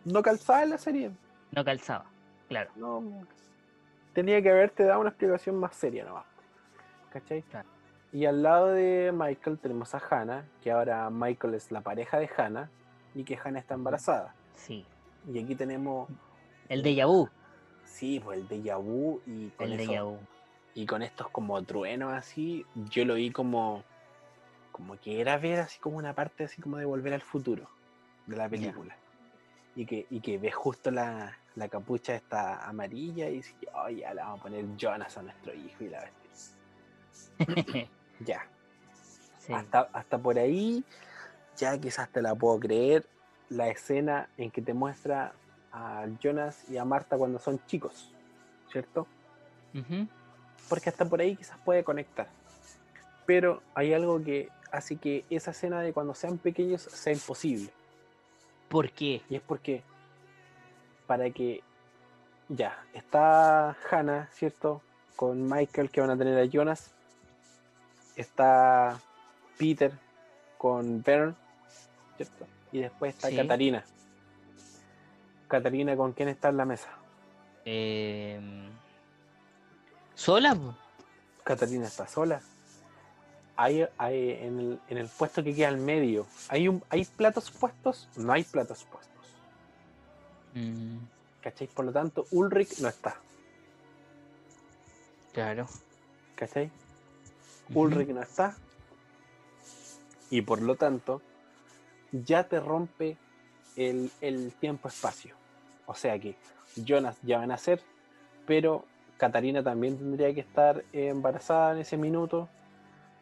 No 0.06 0.22
calzaba 0.22 0.64
en 0.64 0.70
la 0.70 0.78
serie. 0.78 1.12
No 1.52 1.66
calzaba, 1.66 2.06
claro. 2.48 2.70
No. 2.76 3.04
Tenía 4.14 4.40
que 4.42 4.52
haberte 4.52 4.84
dado 4.84 5.00
una 5.00 5.10
explicación 5.10 5.56
más 5.56 5.76
seria 5.76 6.06
nomás. 6.06 6.26
¿Cachai? 7.12 7.42
Claro. 7.44 7.68
Y 8.12 8.26
al 8.26 8.42
lado 8.42 8.68
de 8.70 9.12
Michael 9.14 9.60
tenemos 9.60 9.94
a 9.94 10.00
Hannah, 10.00 10.46
que 10.62 10.72
ahora 10.72 11.10
Michael 11.10 11.56
es 11.56 11.72
la 11.72 11.82
pareja 11.82 12.20
de 12.20 12.30
Hannah 12.36 12.70
y 13.14 13.24
que 13.24 13.38
Hannah 13.38 13.60
está 13.60 13.74
embarazada. 13.74 14.34
Sí. 14.56 14.86
Y 15.32 15.44
aquí 15.44 15.56
tenemos. 15.56 16.10
El 16.70 16.84
de 16.84 17.04
vu. 17.06 17.30
Sí, 17.84 18.20
pues 18.20 18.40
el 18.40 18.48
de 18.48 18.74
vu 18.76 19.22
y 19.26 19.50
con 19.50 19.72
el 19.72 19.80
eso, 19.80 20.20
Y 20.74 20.86
con 20.86 21.02
estos 21.02 21.30
como 21.30 21.62
truenos 21.64 22.14
así, 22.14 22.66
yo 22.90 23.06
lo 23.06 23.16
vi 23.16 23.32
como. 23.32 23.84
Como 24.72 24.96
que 25.00 25.20
era 25.20 25.38
ver 25.38 25.62
así 25.62 25.80
como 25.80 25.98
una 25.98 26.14
parte 26.14 26.44
así 26.44 26.62
como 26.62 26.78
de 26.78 26.86
volver 26.86 27.14
al 27.14 27.22
futuro 27.22 27.68
de 28.28 28.38
la 28.38 28.48
película. 28.48 28.96
Y 29.76 29.86
que, 29.86 30.06
y 30.10 30.20
que 30.22 30.38
ves 30.38 30.56
justo 30.56 30.92
la, 30.92 31.36
la 31.56 31.68
capucha 31.68 32.16
esta 32.16 32.68
amarilla 32.68 33.28
y 33.28 33.38
dice, 33.38 33.56
oh, 33.74 33.90
ya 33.90 34.14
le 34.14 34.22
vamos 34.22 34.40
a 34.40 34.44
poner 34.44 34.66
Jonas 34.76 35.18
a 35.18 35.24
nuestro 35.24 35.54
hijo 35.54 35.84
y 35.84 35.90
la 35.90 36.02
bestia. 36.02 36.27
Ya. 38.20 38.48
Hasta, 39.54 39.90
hasta 39.94 40.18
por 40.18 40.40
ahí, 40.40 40.84
ya 41.56 41.78
quizás 41.78 42.10
te 42.10 42.22
la 42.22 42.36
puedo 42.36 42.60
creer, 42.60 43.06
la 43.50 43.70
escena 43.70 44.28
en 44.38 44.52
que 44.52 44.62
te 44.62 44.74
muestra 44.74 45.34
a 45.72 46.06
Jonas 46.22 46.70
y 46.70 46.78
a 46.78 46.86
Marta 46.86 47.18
cuando 47.18 47.40
son 47.40 47.64
chicos, 47.66 48.12
¿cierto? 48.72 49.08
Porque 50.68 50.90
hasta 50.90 51.06
por 51.06 51.22
ahí 51.22 51.36
quizás 51.36 51.58
puede 51.64 51.84
conectar. 51.84 52.28
Pero 53.26 53.62
hay 53.76 53.94
algo 53.94 54.22
que 54.24 54.50
hace 54.72 54.98
que 54.98 55.24
esa 55.30 55.52
escena 55.52 55.82
de 55.82 55.94
cuando 55.94 56.14
sean 56.14 56.38
pequeños 56.38 56.82
sea 56.82 57.14
imposible. 57.14 57.70
¿Por 58.68 58.92
qué? 58.92 59.22
Y 59.30 59.36
es 59.36 59.42
porque 59.42 59.84
para 61.06 61.30
que 61.30 61.64
ya 62.50 62.84
está 62.94 63.78
Hannah, 63.90 64.28
¿cierto? 64.34 64.82
Con 65.16 65.48
Michael 65.48 65.90
que 65.90 66.02
van 66.02 66.10
a 66.10 66.18
tener 66.18 66.38
a 66.38 66.50
Jonas 66.50 66.97
está 68.18 69.00
Peter 69.58 69.92
con 70.58 71.02
Bern, 71.04 71.36
¿cierto? 72.18 72.46
Y 72.72 72.80
después 72.80 73.16
está 73.16 73.34
Catarina. 73.34 73.86
Catarina, 75.48 75.96
¿con 75.96 76.12
quién 76.12 76.28
está 76.30 76.50
en 76.50 76.58
la 76.58 76.66
mesa? 76.66 76.90
Em, 77.64 78.70
¿Sola? 80.16 80.58
Catarina 81.44 81.88
está 81.88 82.08
sola. 82.08 82.42
Hay, 83.56 83.88
hay 83.98 84.32
en, 84.32 84.80
el, 84.90 85.08
puesto 85.08 85.44
que 85.44 85.56
queda 85.56 85.70
al 85.70 85.78
medio, 85.78 86.28
¿hay, 86.50 86.68
un, 86.68 86.84
¿hay 86.90 87.06
platos 87.06 87.50
puestos? 87.50 88.08
No 88.16 88.34
hay 88.34 88.44
platos 88.44 88.84
puestos. 88.84 89.08
Mm. 90.54 90.98
¿Cachai? 91.42 91.68
Por 91.68 91.86
lo 91.86 91.92
tanto, 91.92 92.28
Ulrich 92.32 92.80
no 92.80 92.90
está. 92.90 93.16
Claro. 95.34 95.68
¿Cachai? 96.36 96.70
Ulrich 97.74 98.10
no 98.10 98.22
está. 98.22 98.56
Y 100.30 100.42
por 100.42 100.62
lo 100.62 100.76
tanto, 100.76 101.22
ya 102.12 102.44
te 102.48 102.60
rompe 102.60 103.18
el, 103.76 104.54
tiempo-espacio. 104.60 105.36
O 105.86 105.94
sea 105.94 106.20
que 106.20 106.36
Jonas 106.76 107.18
ya 107.24 107.38
va 107.38 107.44
a 107.44 107.48
nacer, 107.48 107.82
pero 108.46 108.86
Catarina 109.18 109.64
también 109.64 109.98
tendría 109.98 110.34
que 110.34 110.42
estar 110.42 110.84
embarazada 110.92 111.74
en 111.74 111.80
ese 111.80 111.98
minuto 111.98 112.50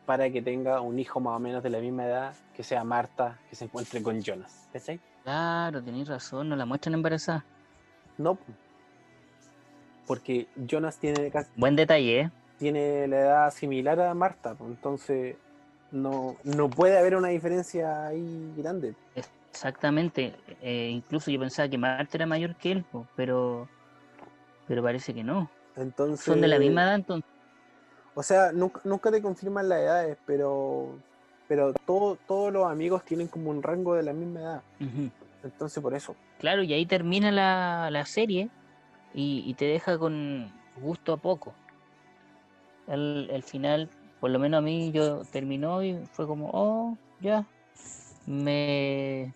para 0.05 0.29
que 0.29 0.41
tenga 0.41 0.81
un 0.81 0.99
hijo 0.99 1.19
más 1.19 1.35
o 1.35 1.39
menos 1.39 1.63
de 1.63 1.69
la 1.69 1.79
misma 1.79 2.05
edad, 2.05 2.35
que 2.55 2.63
sea 2.63 2.83
Marta, 2.83 3.39
que 3.49 3.55
se 3.55 3.65
encuentre 3.65 4.01
con 4.01 4.21
Jonas. 4.21 4.67
Claro, 5.23 5.81
tenéis 5.83 6.07
razón, 6.07 6.49
no 6.49 6.55
la 6.55 6.65
muestran 6.65 6.93
embarazada. 6.93 7.43
No. 8.17 8.37
porque 10.07 10.47
Jonas 10.55 10.97
tiene, 10.99 11.31
casi- 11.31 11.49
Buen 11.55 11.75
detalle, 11.75 12.19
¿eh? 12.21 12.31
Tiene 12.57 13.07
la 13.07 13.19
edad 13.19 13.51
similar 13.51 13.99
a 13.99 14.13
Marta, 14.13 14.55
pues, 14.55 14.69
entonces 14.71 15.35
no, 15.91 16.35
no 16.43 16.69
puede 16.69 16.97
haber 16.97 17.15
una 17.15 17.29
diferencia 17.29 18.07
ahí 18.07 18.53
grande. 18.57 18.95
Exactamente. 19.51 20.35
eh, 20.61 20.89
incluso 20.91 21.31
yo 21.31 21.39
pensaba 21.39 21.69
que 21.69 21.77
Marta 21.77 22.17
era 22.17 22.25
mayor 22.25 22.55
que 22.55 22.73
él, 22.73 22.85
pero 23.15 23.67
pero 24.67 24.81
parece 24.83 25.13
que 25.13 25.23
no. 25.23 25.49
Entonces, 25.75 26.25
Son 26.25 26.41
de 26.41 26.47
la 26.47 26.57
misma 26.59 26.83
edad, 26.83 26.95
entonces. 26.95 27.29
O 28.15 28.23
sea, 28.23 28.51
nunca, 28.51 28.81
nunca 28.83 29.11
te 29.11 29.21
confirman 29.21 29.69
las 29.69 29.79
edades, 29.79 30.17
pero 30.25 30.97
pero 31.47 31.73
todo- 31.85 32.17
todos 32.27 32.51
los 32.51 32.65
amigos 32.65 33.05
tienen 33.05 33.27
como 33.27 33.51
un 33.51 33.61
rango 33.61 33.93
de 33.93 34.03
la 34.03 34.13
misma 34.13 34.39
edad. 34.41 34.61
Entonces, 35.43 35.81
por 35.81 35.93
eso. 35.93 36.15
Claro, 36.39 36.63
y 36.63 36.73
ahí 36.73 36.85
termina 36.85 37.31
la, 37.31 37.89
la 37.91 38.05
serie 38.05 38.49
y, 39.13 39.43
y 39.45 39.53
te 39.53 39.65
deja 39.65 39.97
con 39.97 40.51
gusto 40.81 41.13
a 41.13 41.17
poco. 41.17 41.53
El, 42.87 43.27
el 43.31 43.43
final, 43.43 43.89
por 44.19 44.29
lo 44.29 44.39
menos 44.39 44.59
a 44.59 44.61
mí, 44.61 44.91
yo 44.91 45.23
terminó 45.31 45.83
y 45.83 45.97
fue 46.11 46.27
como, 46.27 46.49
oh, 46.53 46.97
ya. 47.19 47.45
Me, 48.27 49.33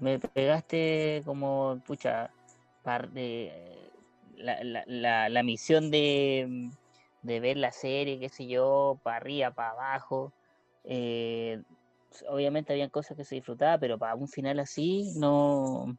me 0.00 0.18
pegaste 0.18 1.22
como, 1.24 1.80
pucha, 1.86 2.30
par 2.82 3.10
de, 3.10 3.90
la, 4.36 4.62
la, 4.62 4.84
la, 4.86 5.28
la 5.28 5.42
misión 5.42 5.90
de, 5.90 6.70
de 7.22 7.40
ver 7.40 7.56
la 7.56 7.72
serie, 7.72 8.20
qué 8.20 8.28
sé 8.28 8.46
yo, 8.46 8.98
para 9.02 9.16
arriba, 9.16 9.50
para 9.50 9.70
abajo. 9.70 10.32
eh, 10.84 11.60
obviamente 12.28 12.72
habían 12.72 12.90
cosas 12.90 13.16
que 13.16 13.24
se 13.24 13.34
disfrutaba, 13.34 13.78
pero 13.78 13.98
para 13.98 14.14
un 14.14 14.28
final 14.28 14.58
así 14.60 15.12
no, 15.16 15.96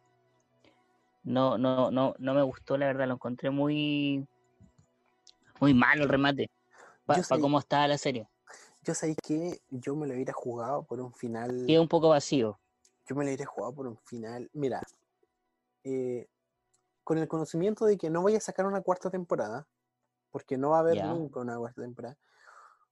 no, 1.23 1.57
no, 1.57 1.91
no, 1.91 2.15
no 2.17 2.33
me 2.33 2.41
gustó, 2.41 2.77
la 2.77 2.87
verdad, 2.87 3.07
lo 3.07 3.15
encontré 3.15 3.49
muy, 3.49 4.25
muy 5.59 5.73
malo 5.73 6.03
el 6.03 6.09
remate, 6.09 6.49
para 7.05 7.23
cómo 7.39 7.59
estaba 7.59 7.88
la 7.88 7.97
serie. 7.97 8.27
Yo 8.84 8.93
sabía 8.93 9.15
que 9.21 9.61
yo 9.69 9.95
me 9.95 10.07
lo 10.07 10.13
hubiera 10.13 10.34
jugado 10.34 10.84
por 10.84 10.99
un 10.99 11.13
final. 11.13 11.65
Queda 11.67 11.81
un 11.81 11.88
poco 11.88 12.09
vacío. 12.09 12.59
Yo 13.05 13.15
me 13.15 13.23
lo 13.23 13.29
hubiera 13.29 13.45
jugado 13.45 13.73
por 13.73 13.88
un 13.88 13.97
final. 13.97 14.49
Mira, 14.53 14.81
eh, 15.84 16.27
con 17.03 17.17
el 17.17 17.27
conocimiento 17.27 17.85
de 17.85 17.97
que 17.97 18.09
no 18.09 18.21
voy 18.21 18.35
a 18.35 18.39
sacar 18.39 18.65
una 18.65 18.81
cuarta 18.81 19.09
temporada, 19.09 19.67
porque 20.31 20.57
no 20.57 20.69
va 20.71 20.77
a 20.77 20.79
haber 20.81 21.03
nunca 21.05 21.39
una 21.39 21.57
cuarta 21.57 21.81
temporada, 21.81 22.17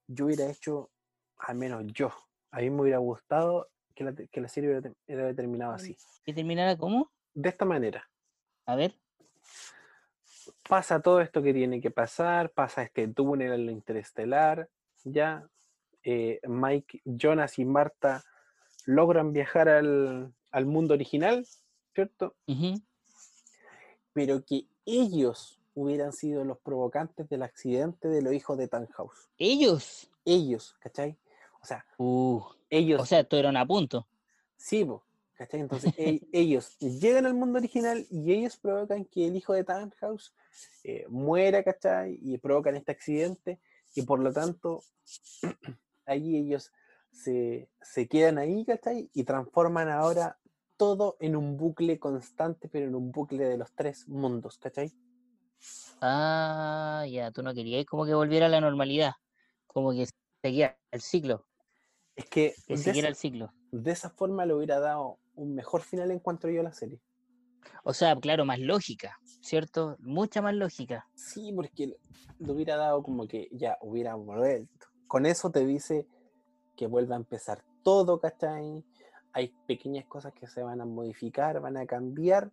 yo 0.06 0.26
hubiera 0.26 0.46
hecho, 0.50 0.90
al 1.38 1.56
menos 1.56 1.84
yo, 1.86 2.10
a 2.50 2.58
mí 2.60 2.70
me 2.70 2.82
hubiera 2.82 2.98
gustado 2.98 3.68
que 3.94 4.04
la, 4.04 4.14
que 4.14 4.40
la 4.40 4.48
serie 4.48 4.70
hubiera, 4.70 4.92
hubiera 5.06 5.34
terminado 5.34 5.72
así. 5.72 5.96
¿Y 6.24 6.32
terminara 6.32 6.76
cómo? 6.76 7.10
De 7.34 7.48
esta 7.48 7.64
manera. 7.64 8.08
A 8.66 8.76
ver. 8.76 8.94
Pasa 10.68 11.00
todo 11.00 11.20
esto 11.20 11.42
que 11.42 11.54
tiene 11.54 11.80
que 11.80 11.90
pasar, 11.90 12.50
pasa 12.50 12.82
este 12.82 13.06
túnel 13.08 13.52
en 13.52 13.66
lo 13.66 13.72
interestelar, 13.72 14.68
ya. 15.04 15.48
eh, 16.02 16.40
Mike, 16.46 17.02
Jonas 17.04 17.58
y 17.58 17.64
Marta 17.64 18.24
logran 18.84 19.32
viajar 19.32 19.68
al, 19.68 20.32
al 20.50 20.66
mundo 20.66 20.94
original, 20.94 21.46
¿cierto? 21.94 22.34
Pero 24.12 24.44
que 24.44 24.66
ellos 24.84 25.60
hubieran 25.74 26.12
sido 26.12 26.44
los 26.44 26.58
provocantes 26.58 27.28
del 27.28 27.42
accidente 27.42 28.08
de 28.08 28.22
los 28.22 28.32
hijos 28.32 28.56
de 28.58 28.66
Tannhaus. 28.68 29.28
Ellos. 29.38 30.10
Ellos, 30.24 30.76
¿cachai? 30.80 31.16
O 31.60 31.66
sea, 31.66 31.84
Uh, 31.98 32.40
ellos, 32.70 33.00
o 33.00 33.06
sea, 33.06 33.20
estuvieron 33.20 33.56
a 33.56 33.66
punto. 33.66 34.06
sí, 34.56 34.84
po, 34.84 35.04
¿cachai? 35.36 35.60
Entonces 35.60 35.92
e- 35.96 36.20
ellos 36.32 36.76
llegan 36.78 37.26
al 37.26 37.34
mundo 37.34 37.58
original 37.58 38.06
y 38.10 38.32
ellos 38.32 38.56
provocan 38.56 39.04
que 39.04 39.26
el 39.26 39.36
hijo 39.36 39.52
de 39.52 39.64
Tannhaus 39.64 40.34
eh, 40.84 41.06
muera, 41.08 41.62
¿cachai? 41.62 42.18
Y 42.22 42.38
provocan 42.38 42.76
este 42.76 42.92
accidente 42.92 43.60
y 43.94 44.02
por 44.02 44.18
lo 44.20 44.32
tanto 44.32 44.82
allí 46.06 46.36
ellos 46.36 46.72
se, 47.10 47.70
se 47.80 48.08
quedan 48.08 48.38
ahí, 48.38 48.64
¿cachai? 48.64 49.10
Y 49.14 49.24
transforman 49.24 49.88
ahora 49.88 50.38
todo 50.76 51.16
en 51.20 51.36
un 51.36 51.56
bucle 51.56 51.98
constante, 51.98 52.68
pero 52.68 52.86
en 52.86 52.94
un 52.94 53.10
bucle 53.10 53.44
de 53.44 53.56
los 53.56 53.72
tres 53.74 54.06
mundos, 54.08 54.58
¿cachai? 54.58 54.92
Ah, 56.02 57.06
ya, 57.10 57.30
tú 57.30 57.42
no 57.42 57.54
querías 57.54 57.86
como 57.86 58.04
que 58.04 58.14
volviera 58.14 58.46
a 58.46 58.48
la 58.50 58.60
normalidad. 58.60 59.12
Como 59.66 59.92
que 59.92 60.06
seguía 60.42 60.78
el 60.90 61.00
ciclo. 61.00 61.46
Es 62.14 62.26
que 62.26 62.54
Que 62.66 62.76
siguiera 62.76 63.08
el 63.08 63.16
ciclo. 63.16 63.52
de 63.72 63.90
esa 63.90 64.10
forma 64.10 64.44
le 64.46 64.54
hubiera 64.54 64.78
dado 64.80 65.18
un 65.36 65.54
mejor 65.54 65.82
final 65.82 66.10
encuentro 66.10 66.50
yo 66.50 66.60
a 66.60 66.64
la 66.64 66.72
serie. 66.72 67.00
O 67.84 67.92
sea, 67.94 68.16
claro, 68.16 68.44
más 68.44 68.58
lógica, 68.58 69.18
¿cierto? 69.40 69.96
Mucha 70.00 70.42
más 70.42 70.54
lógica. 70.54 71.06
Sí, 71.14 71.52
porque 71.54 71.86
le- 71.88 72.52
hubiera 72.52 72.76
dado 72.76 73.02
como 73.02 73.26
que 73.28 73.48
ya 73.52 73.76
hubiera 73.80 74.14
vuelto. 74.14 74.86
Con 75.06 75.24
eso 75.26 75.50
te 75.50 75.64
dice 75.64 76.06
que 76.76 76.86
vuelve 76.86 77.14
a 77.14 77.18
empezar 77.18 77.62
todo, 77.82 78.18
¿cachai? 78.20 78.84
Hay 79.32 79.54
pequeñas 79.66 80.04
cosas 80.06 80.32
que 80.32 80.46
se 80.46 80.62
van 80.62 80.80
a 80.80 80.84
modificar, 80.84 81.60
van 81.60 81.76
a 81.76 81.86
cambiar, 81.86 82.50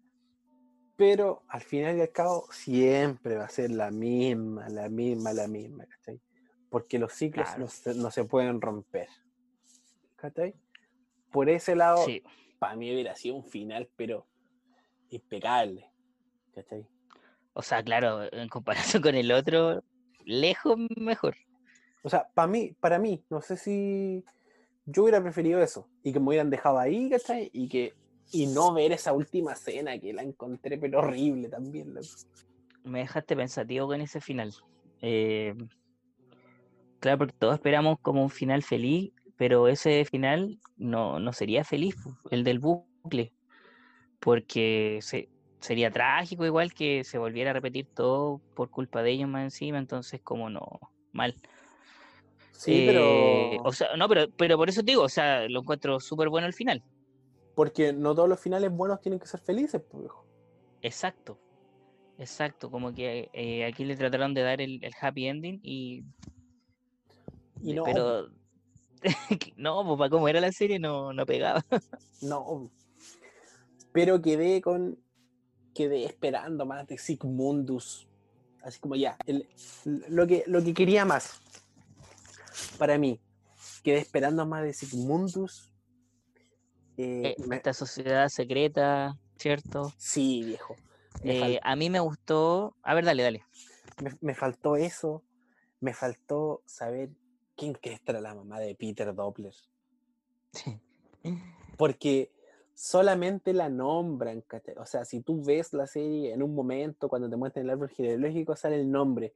pero 0.96 1.44
al 1.48 1.62
final 1.62 1.98
y 1.98 2.02
al 2.02 2.12
cabo 2.12 2.46
siempre 2.52 3.36
va 3.38 3.46
a 3.46 3.50
ser 3.50 3.72
la 3.72 3.90
misma, 3.92 4.70
la 4.70 4.90
misma, 4.90 5.34
la 5.34 5.48
misma, 5.48 5.86
¿cachai? 5.86 6.22
Porque 6.70 7.00
los 7.00 7.14
ciclos 7.14 7.48
Claro. 7.48 7.62
no, 7.62 7.68
se, 7.70 7.96
no 7.96 8.12
se 8.12 8.26
pueden 8.26 8.62
romper, 8.62 9.08
¿cachai? 10.16 10.56
Por 11.32 11.50
ese 11.50 11.76
lado, 11.76 12.06
Sí. 12.06 12.22
Para 12.64 12.78
mí 12.78 12.94
hubiera 12.94 13.14
sido 13.14 13.36
un 13.36 13.44
final, 13.44 13.90
pero 13.98 14.26
impecable, 15.10 15.92
¿cachai? 16.56 16.88
O 17.52 17.62
sea, 17.62 17.84
claro, 17.84 18.24
en 18.34 18.48
comparación 18.48 19.04
con 19.04 19.16
el 19.16 19.34
otro, 19.34 19.84
lejos 20.24 20.78
mejor. 20.96 21.36
O 22.04 22.10
sea, 22.10 22.26
para 22.34 22.48
mí, 22.48 22.74
para 22.80 23.00
mí, 23.00 23.22
no 23.30 23.42
sé 23.42 23.58
si 23.58 24.24
yo 24.86 25.04
hubiera 25.04 25.22
preferido 25.22 25.62
eso 25.62 25.90
y 26.04 26.14
que 26.14 26.22
me 26.22 26.30
hubieran 26.30 26.50
dejado 26.50 26.80
ahí, 26.80 27.10
¿cachai? 27.10 27.50
Y 27.52 27.68
que 27.68 27.96
y 28.32 28.48
no 28.48 28.74
ver 28.74 28.94
esa 28.94 29.12
última 29.12 29.52
escena 29.52 30.00
que 30.00 30.14
la 30.14 30.24
encontré 30.24 30.78
pero 30.78 31.00
horrible 31.00 31.50
también. 31.50 31.94
loco. 31.94 32.08
Me 32.86 33.00
dejaste 33.00 33.36
pensativo 33.36 33.88
con 33.88 34.00
ese 34.00 34.22
final. 34.22 34.54
Eh, 35.02 35.54
claro, 37.02 37.18
porque 37.18 37.36
todos 37.38 37.56
esperamos 37.56 38.00
como 38.00 38.24
un 38.24 38.30
final 38.30 38.64
feliz, 38.64 39.12
pero 39.38 39.68
ese 39.68 40.06
final 40.06 40.58
no, 40.78 41.20
no 41.20 41.34
sería 41.34 41.64
feliz, 41.64 41.96
el 42.32 42.44
del 42.44 42.60
bucle, 42.60 43.34
porque 44.20 45.00
se, 45.02 45.30
sería 45.62 45.92
trágico 45.92 46.46
igual 46.46 46.74
que 46.74 47.04
se 47.04 47.18
volviera 47.18 47.52
a 47.52 47.54
repetir 47.54 47.88
todo 47.94 48.42
por 48.56 48.70
culpa 48.70 49.04
de 49.04 49.12
ellos 49.12 49.30
más 49.30 49.44
encima, 49.44 49.78
entonces 49.80 50.22
como 50.24 50.50
no, 50.50 50.62
mal. 51.12 51.36
Sí, 52.54 52.82
Eh, 52.82 53.58
pero 53.58 53.64
O 53.64 53.74
sea, 53.74 53.96
no, 53.98 54.08
pero, 54.08 54.28
pero 54.38 54.58
por 54.58 54.70
eso 54.70 54.82
te 54.82 54.92
digo, 54.92 55.04
o 55.04 55.10
sea, 55.10 55.48
lo 55.50 55.62
encuentro 55.62 56.00
súper 56.00 56.30
bueno 56.30 56.48
el 56.48 56.54
final. 56.54 56.82
porque 57.56 57.94
no 57.94 58.16
todos 58.16 58.30
los 58.30 58.40
finales 58.40 58.72
buenos 58.72 59.02
tienen 59.02 59.20
que 59.20 59.28
ser 59.28 59.40
felices, 59.40 59.82
pues, 59.90 60.02
viejo. 60.04 60.26
Exacto. 60.82 61.38
Exacto, 62.18 62.70
como 62.70 62.94
que 62.94 63.30
eh, 63.34 63.66
aquí 63.66 63.86
le 63.86 63.96
trataron 63.96 64.34
de 64.34 64.42
dar 64.44 64.62
el, 64.62 64.84
el 64.84 64.94
happy 65.02 65.28
ending 65.28 65.60
y 65.64 66.04
Y 67.62 67.70
de- 67.70 67.76
no, 67.76 67.84
pero 67.84 68.30
no, 69.58 69.84
pues 69.86 69.98
para 69.98 70.10
cómo 70.10 70.28
era 70.28 70.40
la 70.42 70.52
serie 70.52 70.80
no, 70.80 71.14
no 71.14 71.26
pegaba. 71.26 71.64
no. 72.22 72.70
Pero 73.92 74.22
quedé 74.22 74.62
con 74.62 74.98
quedé 75.76 76.06
esperando 76.06 76.66
más 76.66 76.88
de 76.88 76.98
Sigmundus. 76.98 78.08
Así 78.64 78.80
como 78.80 78.96
ya, 78.96 79.18
el- 79.26 79.48
lo, 79.86 80.26
que, 80.28 80.44
lo 80.48 80.64
que 80.64 80.74
quería 80.74 81.04
más 81.06 81.42
para 82.78 82.98
mí. 82.98 83.20
Quedé 83.84 83.98
esperando 84.00 84.46
más 84.46 84.64
de 84.64 84.74
Sigmundus. 84.74 85.72
Eh, 86.98 87.36
Eh, 87.38 87.44
me- 87.48 87.58
Esta 87.58 87.74
sociedad 87.74 88.30
secreta, 88.30 89.18
¿cierto? 89.38 89.92
Sí, 89.98 90.44
viejo. 90.46 90.76
Fal- 91.24 91.56
Eh, 91.56 91.60
a 91.62 91.76
mí 91.76 91.90
me 91.90 92.00
gustó. 92.00 92.76
A 92.84 92.94
ver, 92.94 93.06
dale, 93.06 93.24
dale. 93.24 93.44
me- 94.02 94.18
me 94.22 94.36
faltó 94.36 94.76
eso. 94.76 95.24
Me 95.82 95.94
faltó 95.94 96.62
saber 96.66 97.10
quién 97.56 97.74
crees 97.74 98.02
que 98.02 98.12
era 98.12 98.22
la 98.22 98.36
mamá 98.36 98.60
de 98.60 98.76
Peter 98.76 99.14
Doppler. 99.14 99.54
Porque 101.78 102.32
solamente 102.74 103.54
la 103.54 103.70
nombran. 103.70 104.42
¿cachai? 104.42 104.76
O 104.78 104.86
sea, 104.86 105.06
si 105.06 105.22
tú 105.22 105.44
ves 105.44 105.74
la 105.74 105.88
serie 105.88 106.34
en 106.34 106.44
un 106.44 106.54
momento, 106.54 107.10
cuando 107.10 107.30
te 107.30 107.36
muestran 107.36 107.66
el 107.66 107.72
árbol 107.72 107.90
genealógico, 107.90 108.56
sale 108.56 108.80
el 108.80 108.90
nombre. 108.90 109.34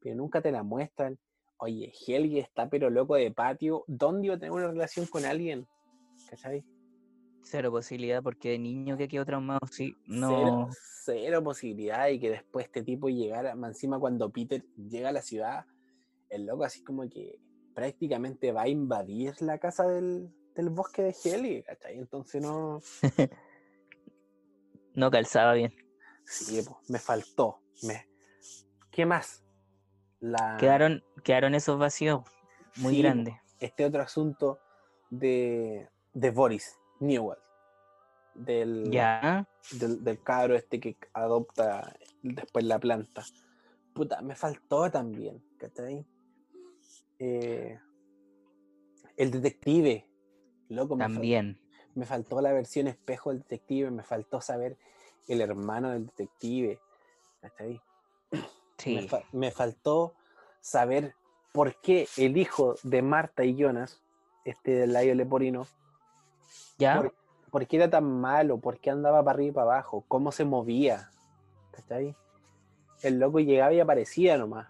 Pero 0.00 0.14
nunca 0.16 0.40
te 0.40 0.52
la 0.52 0.62
muestran. 0.62 1.18
Oye, 1.58 1.92
Helge 2.06 2.38
está 2.40 2.68
pero 2.68 2.90
loco 2.90 3.14
de 3.14 3.30
patio. 3.30 3.84
¿Dónde 3.86 4.26
iba 4.26 4.36
a 4.36 4.38
tener 4.38 4.52
una 4.52 4.68
relación 4.68 5.06
con 5.06 5.24
alguien? 5.24 5.66
¿Cachai? 6.28 6.64
Cero 7.42 7.70
posibilidad 7.70 8.22
porque 8.22 8.50
de 8.50 8.58
niño 8.58 8.96
que 8.96 9.06
quedó 9.06 9.24
traumado, 9.24 9.60
sí. 9.70 9.94
Cero, 10.06 10.66
No. 10.66 10.68
cero 11.04 11.44
posibilidad 11.44 12.08
y 12.08 12.18
que 12.18 12.30
después 12.30 12.66
este 12.66 12.82
tipo 12.82 13.08
llegara, 13.08 13.52
encima 13.52 14.00
cuando 14.00 14.30
Peter 14.30 14.64
llega 14.76 15.10
a 15.10 15.12
la 15.12 15.22
ciudad, 15.22 15.64
el 16.28 16.44
loco 16.44 16.64
así 16.64 16.82
como 16.82 17.08
que 17.08 17.38
prácticamente 17.76 18.52
va 18.52 18.62
a 18.62 18.68
invadir 18.68 19.34
la 19.42 19.58
casa 19.58 19.86
del, 19.86 20.30
del 20.54 20.70
bosque 20.70 21.02
de 21.02 21.14
Helge, 21.24 21.62
¿cachai? 21.62 21.98
Entonces 21.98 22.40
no, 22.42 22.80
No 24.94 25.10
calzaba 25.10 25.52
bien. 25.52 25.74
sí, 26.24 26.62
po, 26.62 26.80
me 26.88 26.98
faltó, 26.98 27.60
Me... 27.82 28.08
¿Qué 28.90 29.04
más? 29.04 29.44
La... 30.20 30.56
Quedaron, 30.58 31.04
quedaron 31.22 31.54
esos 31.54 31.78
vacíos 31.78 32.22
muy 32.76 32.94
Sí, 32.94 33.02
grandes. 33.02 33.34
Este 33.60 33.84
otro 33.84 34.00
asunto 34.02 34.58
de, 35.10 35.90
de 36.14 36.30
Boris 36.30 36.78
Newell. 37.00 37.38
Del, 38.34 38.90
Ya. 38.90 39.46
del, 39.72 40.02
del 40.02 40.22
cabro 40.22 40.56
este 40.56 40.80
que 40.80 40.96
adopta 41.12 41.94
después 42.22 42.64
la 42.64 42.78
planta. 42.78 43.22
Puta, 43.94 44.22
me 44.22 44.34
faltó 44.34 44.90
también, 44.90 45.44
¿cachai? 45.58 46.06
Eh, 47.18 47.78
el 49.16 49.30
detective, 49.30 50.06
loco, 50.68 50.96
me, 50.96 51.04
También. 51.04 51.58
me 51.94 52.04
faltó 52.06 52.40
la 52.40 52.52
versión 52.52 52.86
espejo 52.86 53.30
del 53.30 53.40
detective, 53.40 53.90
me 53.90 54.02
faltó 54.02 54.40
saber 54.40 54.76
el 55.28 55.40
hermano 55.40 55.90
del 55.90 56.06
detective. 56.06 56.80
Me, 58.32 58.42
Sí. 58.78 59.08
fa- 59.08 59.22
me 59.32 59.50
faltó 59.50 60.14
saber 60.60 61.14
por 61.52 61.80
qué 61.80 62.06
el 62.18 62.36
hijo 62.36 62.74
de 62.82 63.00
Marta 63.00 63.44
y 63.44 63.56
Jonas, 63.56 64.02
este 64.44 64.72
del 64.72 64.92
Laio 64.92 65.14
Leporino, 65.14 65.66
¿Ya? 66.76 66.96
por, 66.98 67.14
por 67.50 67.66
qué 67.66 67.76
era 67.76 67.88
tan 67.88 68.04
malo, 68.20 68.58
por 68.58 68.78
qué 68.78 68.90
andaba 68.90 69.24
para 69.24 69.34
arriba 69.36 69.48
y 69.50 69.54
para 69.54 69.64
abajo, 69.72 70.04
cómo 70.08 70.30
se 70.30 70.44
movía, 70.44 71.10
¿cachai? 71.70 72.14
El 73.02 73.18
loco 73.18 73.40
llegaba 73.40 73.72
y 73.72 73.80
aparecía 73.80 74.36
nomás. 74.36 74.68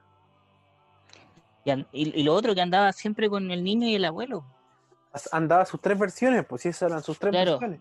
Y, 1.66 1.72
y- 1.92 2.20
y 2.20 2.22
lo 2.22 2.32
otro 2.34 2.54
que 2.54 2.60
andaba 2.60 2.92
siempre 2.92 3.28
con 3.28 3.50
el 3.50 3.64
niño 3.64 3.88
y 3.88 3.96
el 3.96 4.04
abuelo. 4.04 4.44
Andaba 5.32 5.64
sus 5.66 5.80
tres 5.80 5.98
versiones, 5.98 6.44
pues 6.46 6.62
si 6.62 6.68
esas 6.68 6.90
eran 6.90 7.02
sus 7.02 7.18
tres 7.18 7.32
Claro. 7.32 7.52
versiones. 7.58 7.80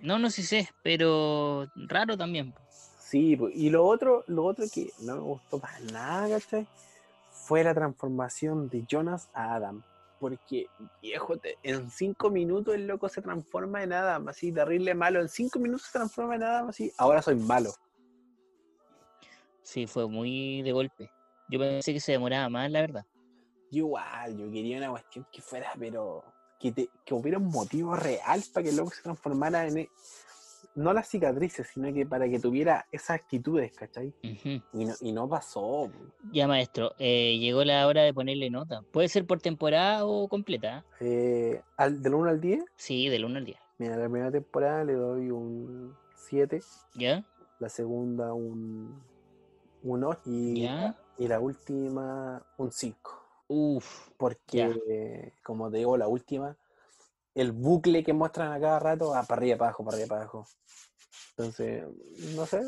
No, 0.00 0.18
no 0.18 0.30
sé, 0.30 0.42
sé, 0.42 0.70
pero 0.82 1.66
raro 1.74 2.16
también. 2.16 2.54
Sí, 2.98 3.38
y 3.54 3.68
lo 3.70 3.84
otro, 3.86 4.24
lo 4.28 4.44
otro 4.44 4.64
que 4.72 4.90
no 5.00 5.14
me 5.16 5.20
gustó 5.20 5.58
para 5.58 5.78
nada, 5.80 6.28
¿cachai? 6.38 6.66
Fue 7.30 7.62
la 7.62 7.74
transformación 7.74 8.68
de 8.70 8.84
Jonas 8.88 9.28
a 9.34 9.54
Adam. 9.54 9.82
Porque, 10.18 10.68
viejo, 11.02 11.36
te- 11.36 11.58
en 11.62 11.90
cinco 11.90 12.30
minutos 12.30 12.74
el 12.74 12.86
loco 12.86 13.08
se 13.08 13.20
transforma 13.20 13.82
en 13.82 13.92
Adam, 13.92 14.28
así, 14.28 14.52
terrible 14.52 14.94
malo. 14.94 15.20
En 15.20 15.28
cinco 15.28 15.58
minutos 15.58 15.86
se 15.86 15.98
transforma 15.98 16.36
en 16.36 16.44
Adam, 16.44 16.68
así, 16.68 16.90
ahora 16.96 17.20
soy 17.20 17.34
malo. 17.34 17.72
Sí, 19.62 19.86
fue 19.86 20.06
muy 20.08 20.62
de 20.62 20.72
golpe. 20.72 21.10
Yo 21.48 21.58
pensé 21.58 21.92
que 21.92 22.00
se 22.00 22.12
demoraba 22.12 22.48
más, 22.48 22.70
la 22.70 22.80
verdad. 22.80 23.04
Yo 23.70 23.78
igual, 23.86 24.36
yo 24.36 24.50
quería 24.50 24.78
una 24.78 24.90
cuestión 24.90 25.26
que 25.32 25.40
fuera, 25.40 25.70
pero 25.78 26.24
que, 26.58 26.72
te- 26.72 26.90
que 27.04 27.14
hubiera 27.14 27.38
un 27.38 27.46
motivo 27.46 27.94
real 27.94 28.42
para 28.52 28.64
que 28.64 28.70
el 28.70 28.76
loco 28.76 28.90
se 28.90 29.02
transformara 29.02 29.66
en... 29.66 29.78
e- 29.78 29.90
No 30.74 30.92
las 30.92 31.08
cicatrices, 31.08 31.68
sino 31.72 31.92
que 31.92 32.04
para 32.06 32.28
que 32.28 32.38
tuviera 32.38 32.86
esas 32.92 33.10
actitudes, 33.20 33.72
¿cachai? 33.76 34.08
Ujú. 34.22 34.62
Y 34.72 34.84
no, 34.84 34.94
y 35.00 35.12
no 35.12 35.28
pasó. 35.28 35.90
Ya, 36.32 36.46
maestro, 36.46 36.94
eh, 36.98 37.38
llegó 37.38 37.64
la 37.64 37.86
hora 37.86 38.02
de 38.02 38.12
ponerle 38.14 38.50
nota. 38.50 38.82
Puede 38.92 39.08
ser 39.08 39.26
por 39.26 39.40
temporada 39.40 40.04
o 40.04 40.28
completa. 40.28 40.84
¿eh? 41.00 41.54
Eh, 41.56 41.62
al, 41.76 42.02
del 42.02 42.14
1 42.14 42.28
al 42.30 42.40
10, 42.40 42.64
Sí, 42.76 43.08
del 43.08 43.24
1 43.24 43.38
al 43.38 43.44
10. 43.44 43.58
mira, 43.78 43.96
la 43.96 44.04
primera 44.08 44.30
temporada 44.30 44.84
le 44.84 44.92
doy 44.94 45.30
un 45.30 45.94
7, 46.16 46.60
¿Ya? 46.94 47.24
la 47.58 47.68
segunda 47.68 48.32
un, 48.32 49.02
un 49.82 50.04
8 50.04 50.20
y, 50.26 50.62
¿Ya? 50.62 50.96
y 51.18 51.26
la 51.28 51.40
última 51.40 52.42
un 52.58 52.70
5. 52.70 53.19
Uf. 53.52 54.10
Porque, 54.16 55.32
como 55.42 55.72
te 55.72 55.78
digo, 55.78 55.96
la 55.96 56.06
última, 56.06 56.56
el 57.34 57.50
bucle 57.50 58.04
que 58.04 58.12
muestran 58.12 58.52
a 58.52 58.60
cada 58.60 58.78
rato 58.78 59.10
va 59.10 59.24
para 59.24 59.40
arriba, 59.40 59.58
para 59.58 59.68
abajo, 59.70 59.84
para 59.84 59.96
arriba, 59.96 60.08
para 60.08 60.20
abajo. 60.22 60.46
Entonces, 61.30 61.84
no 62.36 62.46
sé, 62.46 62.60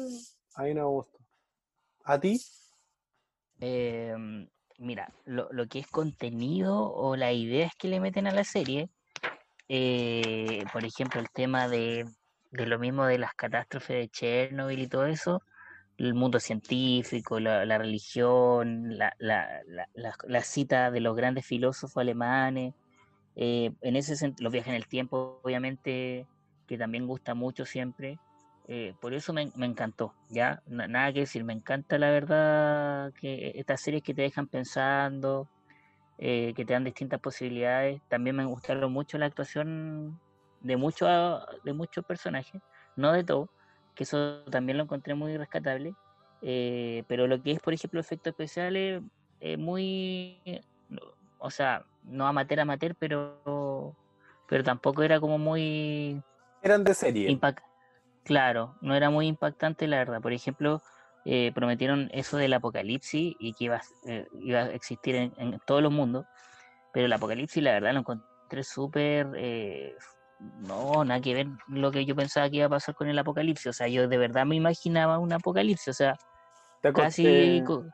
a 0.57 0.63
mí 0.65 0.75
no 0.75 0.81
me 0.81 0.87
gusta. 0.89 1.19
¿A 2.03 2.19
ti? 2.19 2.41
Eh, 3.61 4.17
mira, 4.79 5.15
lo, 5.25 5.49
lo 5.53 5.69
que 5.69 5.79
es 5.79 5.87
contenido 5.87 6.93
o 6.93 7.15
las 7.15 7.33
ideas 7.33 7.71
que 7.79 7.87
le 7.87 8.01
meten 8.01 8.27
a 8.27 8.33
la 8.33 8.43
serie, 8.43 8.89
eh, 9.69 10.65
por 10.73 10.85
ejemplo, 10.85 11.21
el 11.21 11.31
tema 11.31 11.69
de, 11.69 12.09
de 12.51 12.67
lo 12.67 12.81
mismo 12.81 13.05
de 13.05 13.19
las 13.19 13.35
catástrofes 13.35 13.99
de 13.99 14.09
Chernobyl 14.09 14.81
y 14.81 14.89
todo 14.89 15.07
eso, 15.07 15.43
el 15.99 16.15
mundo 16.15 16.41
científico, 16.41 17.41
la, 17.41 17.65
religión, 17.79 18.97
la, 18.99 19.13
la, 19.19 19.63
la, 20.27 20.43
cita 20.43 20.91
de 20.91 21.01
los 21.01 21.15
grandes 21.17 21.47
filósofos 21.47 21.97
alemanes, 22.01 22.75
eh, 23.35 23.73
en 23.83 23.97
ese 23.97 24.17
sentido, 24.17 24.45
los 24.47 24.53
viajes 24.53 24.71
en 24.71 24.77
el 24.77 24.89
tiempo, 24.89 25.41
obviamente, 25.45 26.29
que 26.67 26.79
también 26.79 27.07
gusta 27.07 27.35
mucho 27.35 27.67
siempre. 27.67 28.21
eh, 28.69 28.95
por 29.01 29.15
eso 29.15 29.33
me, 29.33 29.51
me 29.57 29.67
encantó, 29.67 30.17
¿ya? 30.29 30.63
Na- 30.67 30.87
nada 30.89 31.13
que 31.13 31.21
decir, 31.21 31.45
me 31.45 31.53
encanta 31.55 31.99
la 31.99 32.11
verdad 32.11 33.13
que 33.21 33.53
estas 33.57 33.81
series 33.83 34.03
que 34.05 34.15
te 34.15 34.23
dejan 34.23 34.49
pensando, 34.49 35.51
eh, 36.19 36.53
que 36.55 36.65
te 36.65 36.73
dan 36.75 36.85
distintas 36.85 37.21
posibilidades. 37.21 38.03
También 38.09 38.37
me 38.37 38.45
gustaron 38.47 38.93
mucho 38.93 39.19
la 39.19 39.27
actuación 39.27 40.21
de 40.61 40.77
muchos 40.77 41.09
de 41.63 41.73
muchos 41.73 42.05
personajes, 42.05 42.63
no 42.97 43.13
de 43.13 43.25
todos, 43.25 43.49
que 43.95 44.05
eso 44.05 44.45
también 44.51 44.79
lo 44.79 44.85
encontré 44.85 45.15
muy 45.15 45.37
rescatable. 45.37 45.97
eh, 46.41 47.05
pero 47.09 47.27
lo 47.29 47.41
que 47.43 47.53
es, 47.53 47.61
por 47.61 47.73
ejemplo, 47.75 48.01
efectos 48.01 48.31
especiales, 48.33 49.03
eh, 49.41 49.57
muy, 49.57 50.43
no, 50.89 51.01
o 51.39 51.51
sea, 51.51 51.85
no 52.03 52.27
amateur 52.27 52.61
amateur, 52.61 52.95
pero, 52.99 53.43
pero 54.47 54.65
tampoco 54.65 55.03
era 55.03 55.21
como 55.21 55.39
muy 55.39 56.23
Eran 56.61 56.85
de 56.85 56.95
serie. 56.95 57.29
impact 57.31 57.61
claro, 58.25 58.77
no 58.81 58.95
era 58.95 59.11
muy 59.11 59.27
impactante 59.29 59.87
la 59.89 59.99
verdad. 59.99 60.21
Por 60.23 60.33
ejemplo, 60.33 60.83
eh, 61.25 61.53
prometieron 61.55 62.09
eso 62.13 62.37
del 62.37 62.53
apocalipsis 62.55 63.35
y 63.39 63.55
que 63.55 63.65
iba, 63.65 63.77
a- 63.77 63.83
eh, 64.11 64.29
iba 64.33 64.61
a 64.61 64.73
existir 64.75 65.15
en, 65.17 65.33
en 65.39 65.61
todos 65.67 65.83
los 65.83 65.93
mundos, 65.93 66.27
pero 66.93 67.07
el 67.07 67.13
apocalipsis 67.13 67.63
la 67.63 67.73
verdad 67.73 67.93
lo 67.95 68.01
encontré 68.01 68.65
súper, 68.65 69.29
eh, 69.37 69.97
no, 70.59 71.05
nada 71.05 71.21
que 71.21 71.35
ver 71.35 71.47
lo 71.67 71.91
que 71.93 72.05
yo 72.05 72.15
pensaba 72.17 72.49
que 72.51 72.57
iba 72.57 72.67
a 72.67 72.71
pasar 72.71 72.95
con 72.95 73.09
el 73.09 73.19
apocalipsis. 73.19 73.67
O 73.69 73.73
sea, 73.73 73.89
yo 73.89 74.09
de 74.09 74.19
verdad 74.19 74.47
me 74.47 74.57
imaginaba 74.57 75.19
un 75.19 75.33
apocalipsis, 75.33 75.89
o 75.89 75.93
sea, 75.93 76.17
casi, 76.93 77.23
acosté- 77.25 77.65
co- 77.65 77.87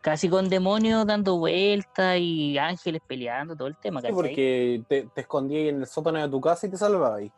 casi 0.00 0.28
con 0.28 0.48
demonios 0.48 1.06
dando 1.06 1.38
vueltas 1.38 2.18
y 2.20 2.56
ángeles 2.58 3.00
peleando, 3.06 3.56
todo 3.56 3.68
el 3.68 3.76
tema, 3.76 4.00
Sí, 4.00 4.08
porque 4.12 4.82
te, 4.88 5.08
te 5.10 5.20
escondí 5.22 5.68
en 5.68 5.80
el 5.80 5.86
sótano 5.86 6.20
de 6.20 6.28
tu 6.28 6.40
casa 6.40 6.66
y 6.66 6.70
te 6.70 6.76
salvaba 6.76 7.16
ahí. 7.16 7.32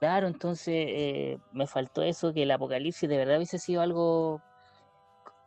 Claro, 0.00 0.26
entonces 0.26 0.74
eh, 0.88 1.38
me 1.52 1.66
faltó 1.66 2.02
eso, 2.02 2.32
que 2.32 2.42
el 2.42 2.50
apocalipsis 2.50 3.08
de 3.08 3.16
verdad 3.18 3.36
hubiese 3.36 3.58
sido 3.58 3.82
algo 3.82 4.40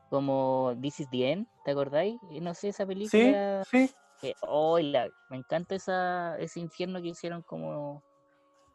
como 0.09 0.73
This 0.81 1.01
is 1.01 1.09
the 1.09 1.31
End, 1.31 1.47
¿te 1.63 1.71
acordáis? 1.71 2.21
Eh, 2.29 2.39
No 2.41 2.53
sé, 2.53 2.69
esa 2.69 2.83
Sí, 2.83 2.87
película, 2.87 3.63
sí. 3.69 3.89
Que, 4.19 4.33
oh, 4.41 4.79
la- 4.79 5.09
me 5.29 5.37
encanta 5.37 5.75
esa, 5.75 6.37
ese 6.39 6.59
infierno 6.59 7.01
que 7.01 7.09
hicieron, 7.09 7.41
como 7.43 8.03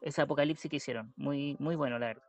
ese 0.00 0.22
apocalipsis 0.22 0.70
que 0.70 0.76
hicieron, 0.76 1.12
muy, 1.16 1.56
muy 1.58 1.76
bueno, 1.76 1.98
la 1.98 2.06
verdad. 2.08 2.22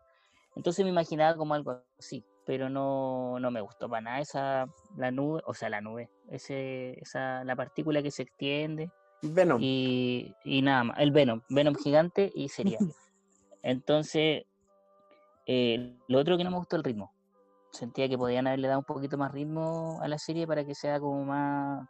Entonces 0.55 0.83
me 0.83 0.91
imaginaba 0.91 1.38
como 1.38 1.53
algo 1.53 1.81
así, 1.97 2.25
pero 2.45 2.69
no, 2.69 3.39
no 3.39 3.51
me 3.51 3.61
gustó 3.61 3.88
para 3.89 4.01
nada 4.01 4.19
esa, 4.19 4.65
la 4.97 5.11
nube, 5.11 5.41
o 5.45 5.53
sea, 5.53 5.69
la 5.69 5.79
nube, 5.81 6.09
ese, 6.29 6.99
esa, 6.99 7.43
la 7.45 7.55
partícula 7.55 8.01
que 8.03 8.11
se 8.11 8.23
extiende 8.23 8.89
Venom. 9.21 9.59
y, 9.61 10.35
y 10.43 10.61
nada 10.61 10.83
más, 10.85 10.99
el 10.99 11.11
Venom, 11.11 11.41
Venom 11.49 11.75
gigante 11.75 12.31
y 12.35 12.49
sería. 12.49 12.77
Entonces, 13.63 14.43
eh, 15.45 15.97
lo 16.07 16.19
otro 16.19 16.38
que 16.38 16.43
no 16.43 16.51
me 16.51 16.57
gustó 16.57 16.75
el 16.75 16.83
ritmo. 16.83 17.11
Sentía 17.71 18.09
que 18.09 18.17
podían 18.17 18.47
haberle 18.47 18.67
dado 18.67 18.79
un 18.79 18.85
poquito 18.85 19.17
más 19.17 19.31
ritmo 19.31 19.99
a 20.01 20.07
la 20.07 20.17
serie 20.17 20.45
para 20.45 20.65
que 20.65 20.75
sea 20.75 20.99
como 20.99 21.23
más, 21.23 21.88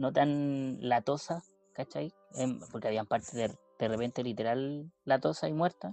no 0.00 0.12
tan 0.12 0.78
latosa, 0.80 1.42
¿cachai? 1.74 2.10
Em, 2.34 2.58
porque 2.72 2.88
habían 2.88 3.06
partes 3.06 3.32
de, 3.32 3.54
de 3.78 3.88
repente 3.88 4.24
literal 4.24 4.90
latosa 5.04 5.46
y 5.46 5.52
muerta 5.52 5.92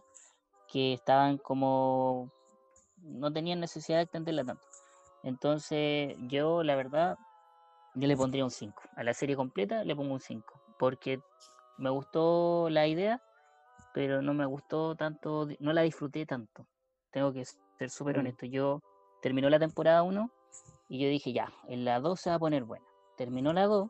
que 0.72 0.94
estaban 0.94 1.38
como, 1.38 2.32
no 3.02 3.32
tenían 3.34 3.60
necesidad 3.60 3.98
de 3.98 4.04
extenderla 4.04 4.46
tanto. 4.46 4.66
Entonces, 5.24 6.16
yo 6.30 6.64
la 6.64 6.76
verdad, 6.78 7.18
yo 7.96 8.08
le 8.08 8.16
pondría 8.16 8.46
un 8.46 8.52
5. 8.52 8.82
A 8.96 9.04
la 9.04 9.14
serie 9.14 9.36
completa 9.36 9.84
le 9.84 9.96
pongo 9.96 10.14
un 10.14 10.22
5. 10.22 10.62
Porque 10.80 11.20
me 11.78 11.90
gustó 11.90 12.70
la 12.70 12.88
idea, 12.88 13.22
pero 13.94 14.22
no 14.22 14.34
me 14.34 14.46
gustó 14.46 14.96
tanto, 14.96 15.48
no 15.60 15.74
la 15.74 15.82
disfruté 15.82 16.26
tanto. 16.26 16.66
Tengo 17.12 17.34
que 17.34 17.44
ser 17.46 17.90
súper 17.90 18.16
Mm. 18.16 18.20
honesto. 18.20 18.46
Yo 18.46 18.80
terminó 19.22 19.50
la 19.50 19.60
temporada 19.60 20.04
1 20.04 20.32
y 20.88 21.00
yo 21.00 21.10
dije, 21.10 21.34
ya, 21.34 21.52
en 21.68 21.84
la 21.84 22.00
2 22.00 22.22
se 22.22 22.30
va 22.30 22.38
a 22.38 22.40
poner 22.40 22.64
buena. 22.64 22.86
Terminó 23.18 23.52
la 23.52 23.66
2, 23.66 23.90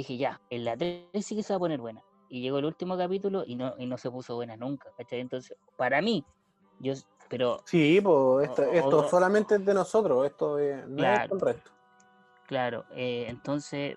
dije, 0.00 0.16
ya, 0.16 0.40
en 0.50 0.64
la 0.64 0.76
3 0.76 1.08
sí 1.24 1.36
que 1.36 1.42
se 1.42 1.52
va 1.52 1.56
a 1.56 1.60
poner 1.60 1.80
buena. 1.80 2.02
Y 2.28 2.40
llegó 2.42 2.58
el 2.58 2.64
último 2.64 2.96
capítulo 2.96 3.44
y 3.46 3.54
no, 3.56 3.74
y 3.78 3.86
no 3.86 3.98
se 3.98 4.10
puso 4.10 4.34
buena 4.34 4.56
nunca, 4.56 4.90
¿cachai? 4.96 5.20
Entonces, 5.20 5.56
para 5.76 6.02
mí, 6.02 6.24
yo, 6.80 6.94
pero 7.28 7.58
Sí, 7.66 8.00
pues 8.00 8.48
esto, 8.48 8.62
O- 8.62 8.72
esto 8.72 8.98
o- 8.98 9.08
solamente 9.08 9.54
es 9.56 9.64
de 9.64 9.74
nosotros, 9.74 10.26
esto 10.26 10.58
es- 10.58 10.86
no 10.88 10.94
es 10.94 10.98
Claro. 10.98 11.34
el 11.34 11.40
resto. 11.40 11.70
Claro, 12.46 12.84
eh, 12.90 13.26
entonces 13.28 13.96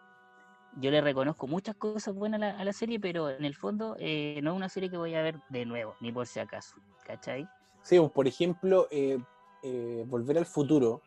yo 0.77 0.91
le 0.91 1.01
reconozco 1.01 1.47
muchas 1.47 1.75
cosas 1.75 2.13
buenas 2.15 2.41
a 2.41 2.45
la, 2.45 2.59
a 2.59 2.63
la 2.63 2.73
serie, 2.73 2.99
pero 2.99 3.29
en 3.29 3.45
el 3.45 3.55
fondo 3.55 3.95
eh, 3.99 4.39
no 4.43 4.51
es 4.51 4.57
una 4.57 4.69
serie 4.69 4.89
que 4.89 4.97
voy 4.97 5.13
a 5.15 5.21
ver 5.21 5.39
de 5.49 5.65
nuevo, 5.65 5.95
ni 5.99 6.11
por 6.11 6.25
si 6.27 6.39
acaso, 6.39 6.75
¿cachai? 7.05 7.47
Sí, 7.83 7.99
pues, 7.99 8.11
por 8.11 8.27
ejemplo, 8.27 8.87
eh, 8.91 9.17
eh, 9.63 10.03
Volver 10.07 10.37
al 10.37 10.45
Futuro, 10.45 11.01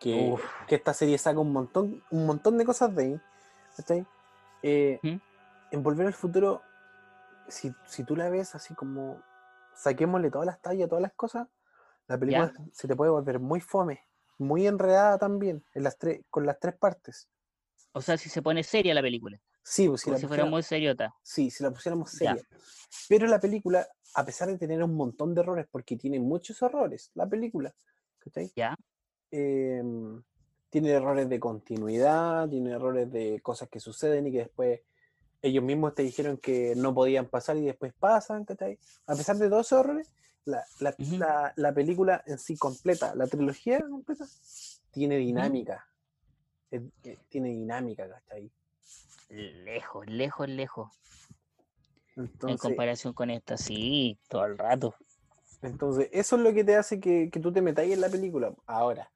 que, 0.00 0.34
que 0.68 0.74
esta 0.74 0.92
serie 0.92 1.18
saca 1.18 1.40
un 1.40 1.52
montón, 1.52 2.02
un 2.10 2.26
montón 2.26 2.58
de 2.58 2.64
cosas 2.64 2.94
de 2.94 3.04
ahí. 3.04 3.20
¿cachai? 3.76 4.06
Eh, 4.68 4.98
¿Mm? 5.00 5.16
En 5.70 5.82
Volver 5.84 6.08
al 6.08 6.12
Futuro, 6.12 6.62
si, 7.46 7.72
si 7.86 8.02
tú 8.02 8.16
la 8.16 8.28
ves 8.30 8.56
así 8.56 8.74
como 8.74 9.22
saquémosle 9.76 10.28
todas 10.28 10.46
las 10.46 10.60
tallas, 10.60 10.88
todas 10.88 11.02
las 11.02 11.12
cosas, 11.12 11.46
la 12.08 12.18
película 12.18 12.52
se 12.72 12.88
te 12.88 12.96
puede 12.96 13.12
volver 13.12 13.38
muy 13.38 13.60
fome, 13.60 14.00
muy 14.38 14.66
enredada 14.66 15.18
también, 15.18 15.64
en 15.72 15.84
las 15.84 15.98
tres, 15.98 16.22
con 16.30 16.46
las 16.46 16.58
tres 16.58 16.74
partes. 16.76 17.28
O 17.92 18.00
sea, 18.00 18.18
si 18.18 18.28
se 18.28 18.42
pone 18.42 18.64
seria 18.64 18.92
la 18.92 19.02
película. 19.02 19.40
Sí, 19.62 19.88
pues 19.88 20.00
si 20.00 20.10
la 20.10 20.18
si 20.18 20.26
fuera 20.26 20.44
muy 20.46 20.64
seriota. 20.64 21.14
Sí, 21.22 21.48
si 21.50 21.62
la 21.62 21.70
pusiéramos 21.70 22.10
Ya. 22.12 22.34
seria. 22.34 22.42
Pero 23.08 23.28
la 23.28 23.38
película, 23.38 23.86
a 24.14 24.24
pesar 24.24 24.48
de 24.48 24.58
tener 24.58 24.82
un 24.82 24.96
montón 24.96 25.32
de 25.32 25.42
errores, 25.42 25.66
porque 25.70 25.96
tiene 25.96 26.18
muchos 26.18 26.60
errores, 26.62 27.12
la 27.14 27.28
película, 27.28 27.72
¿cachai? 28.18 28.52
Ya. 28.56 28.74
Em, 29.30 30.22
tiene 30.70 30.90
errores 30.90 31.28
de 31.28 31.40
continuidad, 31.40 32.48
tiene 32.48 32.72
errores 32.72 33.10
de 33.12 33.40
cosas 33.40 33.68
que 33.68 33.80
suceden 33.80 34.26
y 34.26 34.32
que 34.32 34.38
después 34.38 34.80
ellos 35.42 35.62
mismos 35.62 35.94
te 35.94 36.02
dijeron 36.02 36.38
que 36.38 36.74
no 36.76 36.94
podían 36.94 37.26
pasar 37.28 37.56
y 37.56 37.62
después 37.62 37.92
pasan, 37.98 38.44
¿cachai? 38.44 38.78
A 39.06 39.14
pesar 39.14 39.36
de 39.36 39.48
todos 39.48 39.66
esos 39.66 39.80
errores, 39.80 40.10
la, 40.44 40.64
la- 40.80 40.94
la- 40.98 41.52
la 41.56 41.72
película 41.74 42.22
en 42.26 42.38
sí 42.38 42.56
completa, 42.56 43.14
la 43.14 43.26
trilogía 43.26 43.80
completa, 43.80 44.24
tiene 44.90 45.16
dinámica. 45.18 45.86
Es- 46.70 46.82
eh, 47.04 47.18
tiene 47.28 47.50
dinámica, 47.50 48.08
¿cachai? 48.08 48.50
Lejos, 49.28 50.06
lejos, 50.08 50.48
lejos. 50.48 50.90
En 52.52 52.56
comparación 52.58 53.12
con 53.12 53.30
esta, 53.30 53.56
sí, 53.56 54.18
todo 54.28 54.46
el 54.46 54.56
rato. 54.58 54.94
Entonces, 55.62 56.08
eso 56.12 56.36
es 56.36 56.42
lo 56.42 56.52
que 56.54 56.64
te 56.64 56.76
hace 56.76 56.98
que, 57.00 57.28
que 57.30 57.40
tú 57.40 57.52
te 57.52 57.60
metáis 57.62 57.92
en 57.92 58.00
la 58.00 58.08
película. 58.08 58.54
Ahora, 58.66 59.10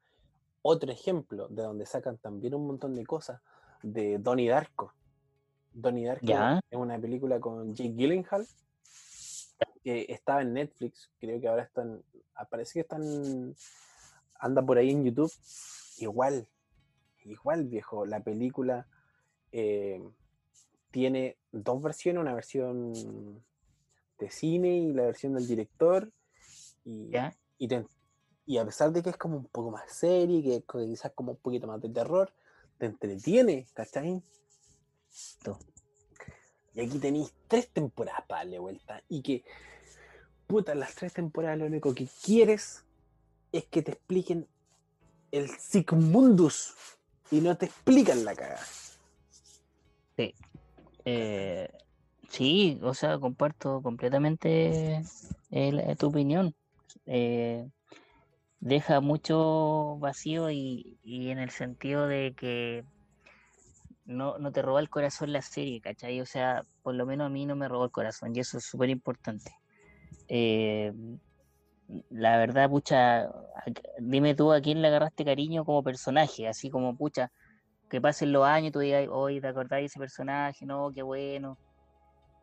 otro 0.61 0.91
ejemplo 0.91 1.47
de 1.49 1.63
donde 1.63 1.85
sacan 1.85 2.17
también 2.17 2.53
un 2.55 2.67
montón 2.67 2.95
de 2.95 3.05
cosas, 3.05 3.41
de 3.81 4.17
Donnie 4.19 4.49
Darko. 4.49 4.93
Donnie 5.73 6.05
Darko 6.07 6.25
Ya. 6.25 6.59
es 6.69 6.77
una 6.77 6.99
película 6.99 7.39
con 7.39 7.73
Jake 7.73 7.93
Gyllenhaal, 7.95 8.45
que 9.83 10.05
estaba 10.09 10.41
en 10.41 10.53
Netflix, 10.53 11.09
creo 11.19 11.39
que 11.41 11.47
ahora 11.47 11.63
están, 11.63 12.03
ah, 12.35 12.45
parece 12.45 12.73
que 12.73 12.79
están, 12.81 13.55
anda 14.35 14.61
por 14.61 14.77
ahí 14.77 14.91
en 14.91 15.03
YouTube. 15.05 15.31
Igual, 15.97 16.47
igual 17.23 17.65
viejo, 17.65 18.05
la 18.05 18.19
película 18.21 18.87
eh, 19.51 20.01
tiene 20.91 21.37
dos 21.51 21.81
versiones, 21.81 22.21
una 22.21 22.33
versión 22.33 23.43
de 24.19 24.29
cine 24.29 24.77
y 24.77 24.93
la 24.93 25.03
versión 25.03 25.33
del 25.33 25.47
director. 25.47 26.11
Y, 26.85 27.09
y, 27.57 27.67
te- 27.67 27.85
y 28.51 28.57
a 28.57 28.65
pesar 28.65 28.91
de 28.91 29.01
que 29.01 29.11
es 29.11 29.15
como 29.15 29.37
un 29.37 29.45
poco 29.45 29.71
más 29.71 29.89
serie, 29.89 30.43
que 30.43 30.85
quizás 30.85 31.13
como 31.15 31.31
un 31.31 31.37
poquito 31.37 31.67
más 31.67 31.81
de 31.81 31.87
terror, 31.87 32.33
te 32.77 32.85
entretiene, 32.85 33.65
¿cachai? 33.73 34.21
To. 35.41 35.57
Y 36.73 36.81
aquí 36.81 36.99
tenéis 36.99 37.33
tres 37.47 37.69
temporadas 37.69 38.25
para 38.27 38.41
darle 38.41 38.59
vuelta. 38.59 39.01
Y 39.07 39.21
que, 39.21 39.45
puta, 40.47 40.75
las 40.75 40.95
tres 40.95 41.13
temporadas 41.13 41.59
lo 41.59 41.65
único 41.65 41.95
que 41.95 42.09
quieres 42.25 42.83
es 43.53 43.63
que 43.67 43.83
te 43.83 43.93
expliquen 43.93 44.49
el 45.31 45.49
Sigmundus. 45.49 46.75
Y 47.31 47.39
no 47.39 47.55
te 47.55 47.67
explican 47.67 48.25
la 48.25 48.35
cagada. 48.35 48.65
Eh, 51.05 51.69
sí, 52.27 52.81
o 52.83 52.93
sea, 52.93 53.17
comparto 53.17 53.81
completamente 53.81 55.03
tu 55.97 56.07
opinión. 56.07 56.53
Eh, 57.05 57.65
deja 58.61 59.01
mucho 59.01 59.97
vacío 59.99 60.49
y, 60.51 60.97
y 61.03 61.29
en 61.31 61.39
el 61.39 61.49
sentido 61.49 62.07
de 62.07 62.33
que 62.37 62.85
no, 64.05 64.37
no 64.37 64.51
te 64.51 64.61
roba 64.61 64.79
el 64.79 64.89
corazón 64.89 65.33
la 65.33 65.41
serie, 65.41 65.81
¿cachai? 65.81 66.21
O 66.21 66.25
sea, 66.25 66.63
por 66.81 66.95
lo 66.95 67.05
menos 67.05 67.27
a 67.27 67.29
mí 67.29 67.45
no 67.45 67.55
me 67.55 67.67
robó 67.67 67.85
el 67.85 67.91
corazón 67.91 68.35
y 68.35 68.39
eso 68.39 68.57
es 68.57 68.65
súper 68.65 68.89
importante. 68.89 69.51
Eh, 70.27 70.93
la 72.09 72.37
verdad, 72.37 72.69
pucha, 72.69 73.29
dime 73.99 74.35
tú 74.35 74.53
a 74.53 74.61
quién 74.61 74.81
le 74.81 74.87
agarraste 74.87 75.25
cariño 75.25 75.65
como 75.65 75.83
personaje, 75.83 76.47
así 76.47 76.69
como, 76.69 76.95
pucha, 76.95 77.29
que 77.89 77.99
pasen 78.01 78.31
los 78.31 78.45
años 78.45 78.69
y 78.69 78.71
tú 78.71 78.79
digas, 78.79 79.07
hoy 79.11 79.41
te 79.41 79.47
acordáis 79.47 79.83
de 79.83 79.85
ese 79.87 79.99
personaje, 79.99 80.65
no, 80.65 80.91
qué 80.93 81.01
bueno. 81.03 81.57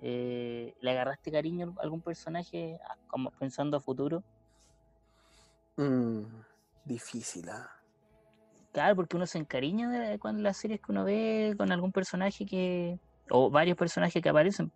Eh, 0.01 0.74
¿Le 0.81 0.90
agarraste 0.90 1.32
cariño 1.32 1.74
a 1.78 1.82
algún 1.82 2.03
personaje 2.03 2.78
ah, 2.89 2.95
como 3.09 3.31
pensando 3.32 3.78
a 3.78 3.81
futuro? 3.81 4.23
Mm, 5.79 6.25
difícil, 6.85 7.49
¿ah? 7.49 7.71
Claro, 8.73 8.97
porque 8.97 9.17
uno 9.17 9.27
se 9.27 9.39
encariña 9.39 9.89
de 9.91 10.19
cuando 10.19 10.43
las 10.43 10.57
series 10.57 10.81
que 10.81 10.93
uno 10.93 11.05
ve 11.05 11.55
con 11.57 11.73
algún 11.73 11.93
personaje 11.93 12.45
que, 12.45 12.99
o 13.31 13.49
varios 13.49 13.77
personajes 13.77 14.23
que 14.23 14.29
aparecen. 14.29 14.73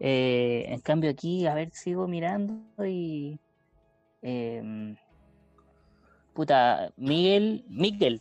Eh, 0.00 0.64
en 0.68 0.80
cambio 0.80 1.10
aquí, 1.10 1.46
a 1.46 1.54
ver, 1.54 1.70
sigo 1.72 2.06
mirando 2.06 2.86
y 2.86 3.38
em, 4.22 4.96
puta, 6.34 6.92
Miguel, 6.96 7.64
Miguel, 7.68 8.20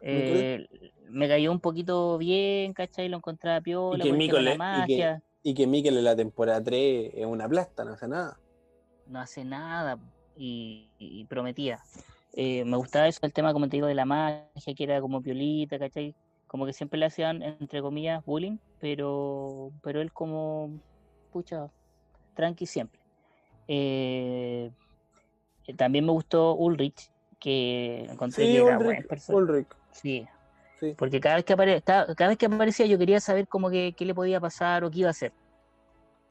eh, 0.00 0.66
me 1.10 1.26
cayó 1.28 1.50
un 1.50 1.60
poquito 1.60 2.16
bien, 2.16 2.72
¿cachai? 2.72 3.08
Lo 3.08 3.16
encontraba 3.16 3.60
piola, 3.60 4.04
que 4.04 4.10
y 4.10 4.18
que- 4.18 4.56
magia, 4.56 5.22
Y 5.42 5.54
que 5.54 5.66
Mikel 5.66 5.96
en 5.98 6.04
la 6.04 6.16
temporada 6.16 6.62
3 6.62 7.10
es 7.14 7.26
una 7.26 7.48
plasta, 7.48 7.84
no 7.84 7.92
hace 7.92 8.06
nada. 8.08 8.38
no 9.06 9.20
hace 9.20 9.44
nada 9.44 9.98
y, 10.38 10.90
y 10.98 11.24
prometía. 11.24 11.80
Eh, 12.32 12.64
me 12.64 12.76
gustaba 12.76 13.08
eso, 13.08 13.18
el 13.22 13.32
tema, 13.32 13.52
como 13.52 13.68
te 13.68 13.76
digo, 13.76 13.86
de 13.88 13.94
la 13.94 14.04
magia, 14.04 14.48
que 14.76 14.84
era 14.84 15.00
como 15.00 15.20
piolita, 15.20 15.78
¿cachai? 15.78 16.14
Como 16.46 16.64
que 16.66 16.72
siempre 16.72 16.98
le 16.98 17.06
hacían, 17.06 17.42
entre 17.42 17.82
comillas, 17.82 18.24
bullying, 18.24 18.58
pero, 18.78 19.72
pero 19.82 20.00
él 20.00 20.12
como, 20.12 20.78
pucha, 21.30 21.66
tranqui 22.34 22.64
siempre. 22.66 23.00
Eh, 23.66 24.70
eh, 25.66 25.74
también 25.74 26.06
me 26.06 26.12
gustó 26.12 26.54
Ulrich, 26.54 27.10
que 27.38 28.04
encontré 28.04 28.46
Sí, 28.46 28.52
que 28.52 28.58
era 28.58 28.78
Ulrich, 28.78 28.84
buen 28.84 29.02
personaje. 29.06 29.44
Ulrich, 29.44 29.68
Sí, 29.92 30.26
sí. 30.80 30.94
porque 30.96 31.20
cada 31.20 31.36
vez 31.36 31.44
que, 31.44 31.54
apare- 31.54 31.82
cada 31.82 32.28
vez 32.28 32.38
que 32.38 32.46
aparecía 32.46 32.86
yo 32.86 32.98
quería 32.98 33.20
saber 33.20 33.46
como 33.48 33.68
que 33.70 33.94
qué 33.96 34.04
le 34.04 34.14
podía 34.14 34.40
pasar 34.40 34.84
o 34.84 34.90
qué 34.90 35.00
iba 35.00 35.08
a 35.08 35.10
hacer. 35.10 35.32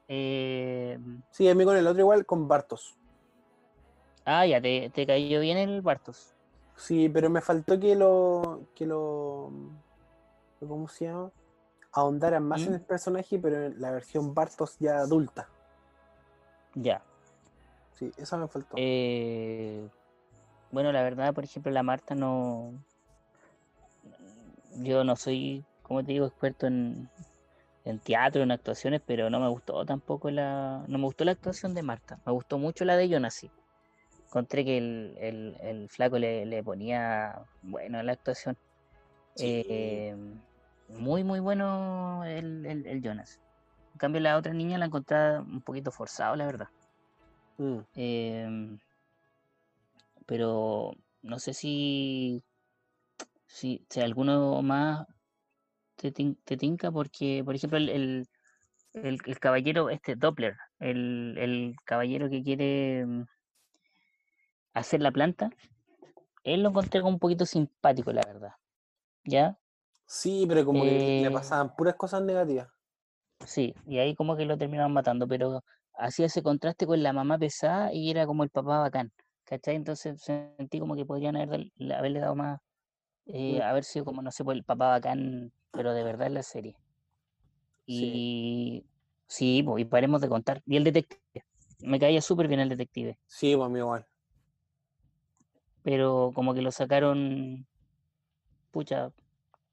Eh, 0.08 0.98
Sí, 1.32 1.48
a 1.48 1.54
mí 1.56 1.64
con 1.66 1.76
el 1.78 1.86
otro 1.86 2.00
igual, 2.02 2.26
con 2.26 2.48
Bartos. 2.48 2.97
Ah, 4.28 4.46
ya, 4.46 4.62
te, 4.62 4.92
te 4.94 5.08
cayó 5.08 5.40
bien 5.40 5.58
el 5.58 5.82
Bartos. 5.82 6.36
Sí, 6.76 7.10
pero 7.10 7.30
me 7.30 7.42
faltó 7.42 7.80
que 7.80 7.96
lo. 7.96 8.62
que 8.76 8.86
lo. 8.86 9.52
¿Cómo 10.60 10.88
se 10.88 11.06
llama? 11.06 11.32
Ahondaran 11.92 12.44
más 12.44 12.62
en 12.62 12.74
¿Mm? 12.74 12.76
el 12.76 12.82
personaje, 12.82 13.40
pero 13.40 13.66
en 13.66 13.82
la 13.82 13.92
versión 13.92 14.34
Bartos 14.34 14.78
ya 14.80 15.00
adulta. 15.00 15.48
Ya. 16.76 17.02
Sí, 17.94 18.12
eso 18.18 18.38
me 18.38 18.48
faltó. 18.48 18.76
Eh, 18.78 19.88
bueno, 20.72 20.92
la 20.92 21.02
verdad, 21.02 21.34
por 21.34 21.44
ejemplo, 21.44 21.72
la 21.72 21.82
Marta 21.82 22.14
no. 22.14 22.74
Yo 24.76 25.04
no 25.04 25.16
soy, 25.16 25.66
como 25.82 26.04
te 26.04 26.12
digo, 26.12 26.28
experto 26.28 26.68
en, 26.68 27.10
en 27.86 28.00
teatro, 28.00 28.44
en 28.44 28.52
actuaciones, 28.52 29.02
pero 29.04 29.32
no 29.32 29.40
me 29.40 29.50
gustó 29.50 29.84
tampoco 29.84 30.30
la. 30.30 30.84
No 30.88 31.00
me 31.00 31.06
gustó 31.06 31.26
la 31.26 31.32
actuación 31.32 31.74
de 31.74 31.82
Marta. 31.82 32.20
Me 32.24 32.32
gustó 32.32 32.60
mucho 32.60 32.86
la 32.86 32.96
de 32.96 33.10
Jonas, 33.10 33.34
sí. 33.34 33.50
Encontré 34.28 34.66
que 34.66 34.78
el, 34.78 35.16
el- 35.20 35.56
el 35.62 35.90
flaco 35.90 36.20
le, 36.20 36.46
le 36.46 36.64
ponía 36.64 37.34
bueno 37.62 38.02
la 38.04 38.12
actuación. 38.14 38.58
Sí. 39.36 39.64
Eh, 39.70 40.16
muy, 40.90 41.24
muy 41.24 41.40
bueno 41.40 42.24
el, 42.26 42.66
el, 42.66 43.02
Jonas. 43.02 43.40
En 43.94 44.00
cambio, 44.00 44.22
la 44.22 44.38
otra 44.38 44.54
niña 44.54 44.78
la 44.78 44.86
encontraba 44.86 45.40
un 45.42 45.62
poquito 45.62 45.92
forzado, 45.92 46.36
la 46.36 46.46
verdad. 46.46 46.68
Mm. 47.58 47.80
Em, 47.96 48.80
pero 50.26 50.92
no 51.22 51.40
sé 51.40 51.54
si, 51.54 52.44
si, 53.46 53.86
si 53.90 54.02
alguno 54.02 54.62
más 54.62 55.06
te, 55.96 56.12
tin- 56.12 56.38
te 56.44 56.58
tinca, 56.58 56.92
porque, 56.92 57.42
por 57.46 57.56
ejemplo, 57.56 57.78
el, 57.78 57.90
el, 57.90 58.28
el- 58.94 59.20
el 59.26 59.40
caballero, 59.40 59.90
este 59.90 60.16
Doppler, 60.16 60.56
el, 60.80 61.36
el 61.38 61.76
caballero 61.86 62.30
que 62.30 62.44
quiere 62.44 63.06
hacer 64.80 65.02
la 65.02 65.12
planta, 65.12 65.50
él 66.44 66.64
lo 66.64 66.70
encontré 66.70 67.02
como 67.02 67.14
un 67.14 67.20
poquito 67.20 67.46
simpático, 67.46 68.12
la 68.12 68.22
verdad. 68.26 68.52
¿Ya? 69.26 69.60
Sí, 70.06 70.46
pero 70.48 70.66
como 70.66 70.84
que 70.86 70.92
le 71.22 71.28
Eh, 71.28 71.32
pasaban 71.32 71.76
puras 71.76 71.96
cosas 71.96 72.22
negativas. 72.24 72.70
Sí, 73.46 73.74
y 73.86 74.00
ahí 74.00 74.16
como 74.16 74.36
que 74.36 74.46
lo 74.46 74.58
terminaron 74.58 74.94
matando, 74.94 75.28
pero 75.28 75.64
hacía 75.94 76.26
ese 76.28 76.42
contraste 76.44 76.86
con 76.88 77.02
la 77.04 77.14
mamá 77.14 77.38
pesada 77.38 77.94
y 77.94 78.10
era 78.10 78.26
como 78.26 78.44
el 78.44 78.50
papá 78.50 78.80
bacán, 78.80 79.12
¿cachai? 79.44 79.76
Entonces 79.76 80.22
sentí 80.22 80.80
como 80.80 80.96
que 80.96 81.06
podrían 81.06 81.36
haber 81.38 81.72
haberle 81.96 82.20
dado 82.20 82.36
más, 82.36 82.60
eh, 83.26 83.60
Mm. 83.60 83.62
haber 83.64 83.84
sido 83.84 84.06
como, 84.06 84.22
no 84.22 84.32
sé, 84.32 84.44
pues 84.44 84.58
el 84.58 84.64
papá 84.64 84.90
bacán, 84.90 85.52
pero 85.72 85.94
de 85.94 86.04
verdad 86.04 86.28
en 86.28 86.34
la 86.36 86.44
serie. 86.44 86.78
Sí. 87.88 87.94
Y 88.06 88.86
sí, 89.28 89.64
pues, 89.64 89.82
y 89.82 89.86
paremos 89.86 90.22
de 90.22 90.30
contar. 90.30 90.62
Y 90.66 90.78
el 90.78 90.84
detective, 90.84 91.46
me 91.82 92.00
caía 92.00 92.22
súper 92.22 92.48
bien 92.48 92.60
el 92.60 92.70
detective. 92.70 93.18
Sí, 93.28 93.56
pues 93.56 93.66
a 93.66 93.70
mí 93.70 93.80
igual. 93.80 94.06
Pero 95.88 96.34
como 96.36 96.54
que 96.54 96.62
lo 96.62 96.70
sacaron, 96.72 97.66
pucha, 98.72 99.12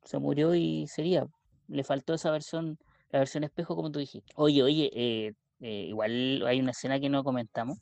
se 0.05 0.19
murió 0.19 0.55
y 0.55 0.86
sería. 0.89 1.27
Le 1.69 1.85
faltó 1.85 2.15
esa 2.15 2.31
versión, 2.31 2.78
la 3.11 3.20
versión 3.20 3.45
espejo, 3.45 3.77
como 3.77 3.91
tú 3.91 4.01
dijiste. 4.01 4.32
Oye, 4.36 4.62
oye, 4.62 4.91
eh, 4.95 5.32
eh, 5.61 5.86
igual 5.89 6.45
hay 6.47 6.61
una 6.61 6.73
escena 6.73 7.01
que 7.01 7.11
no 7.11 7.24
comentamos, 7.24 7.78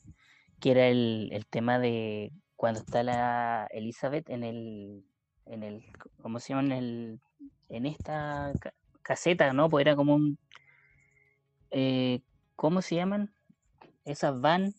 que 0.59 0.71
era 0.71 0.87
el, 0.87 1.29
el 1.33 1.45
tema 1.47 1.79
de 1.79 2.31
cuando 2.55 2.81
está 2.81 3.03
la 3.03 3.67
Elizabeth 3.71 4.29
en 4.29 4.43
el, 4.43 5.03
en 5.47 5.63
el, 5.63 5.83
¿cómo 6.21 6.39
se 6.39 6.49
llama? 6.53 6.63
En, 6.63 6.71
el, 6.73 7.19
en 7.69 7.85
esta 7.87 8.53
ca- 8.61 8.73
caseta, 9.03 9.53
¿no? 9.53 9.69
Pues 9.69 9.83
era 9.83 9.95
como 9.95 10.15
un, 10.15 10.37
eh, 11.71 12.21
¿cómo 12.55 12.81
se 12.81 12.95
llaman? 12.95 13.33
Esas 14.05 14.39
van, 14.39 14.73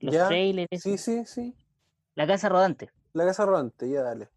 los 0.00 0.14
Ya, 0.14 0.28
trailers, 0.28 0.82
Sí, 0.82 0.98
sí, 0.98 1.24
sí. 1.26 1.54
La 2.18 2.26
casa 2.26 2.48
rodante. 2.48 2.90
La 3.12 3.24
casa 3.24 3.46
rodante, 3.46 3.88
ya 3.88 4.02
dale. 4.02 4.28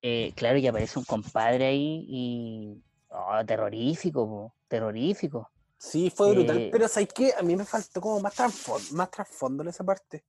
Eh, 0.00 0.32
claro, 0.34 0.56
y 0.56 0.66
aparece 0.66 0.98
un 0.98 1.04
compadre 1.04 1.66
ahí 1.66 2.06
y, 2.08 2.82
oh, 3.10 3.44
terrorífico, 3.46 4.26
po, 4.26 4.54
terrorífico. 4.66 5.50
Sí, 5.76 6.08
fue 6.08 6.32
brutal, 6.32 6.56
Eh, 6.56 6.68
pero 6.72 6.88
¿sabes 6.88 7.10
qué? 7.14 7.34
A 7.38 7.42
mí 7.42 7.56
me 7.56 7.66
faltó 7.66 8.00
como 8.00 8.20
más 8.20 8.34
trasfondo, 8.34 8.86
más 8.92 9.10
trasfondo 9.10 9.62
en 9.62 9.68
esa 9.68 9.84
parte. 9.84 10.24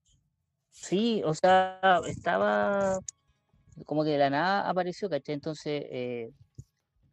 Sí, 0.69 1.21
o 1.23 1.33
sea, 1.33 2.01
estaba 2.07 2.99
como 3.85 4.03
que 4.03 4.09
de 4.09 4.17
la 4.17 4.29
nada 4.29 4.69
apareció, 4.69 5.09
¿cachai? 5.09 5.35
Entonces 5.35 5.85
eh, 5.89 6.29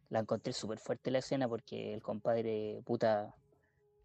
la 0.09 0.19
encontré 0.19 0.51
súper 0.51 0.79
fuerte 0.79 1.09
la 1.09 1.19
escena 1.19 1.47
porque 1.47 1.93
el 1.93 2.03
compadre, 2.03 2.81
puta, 2.83 3.33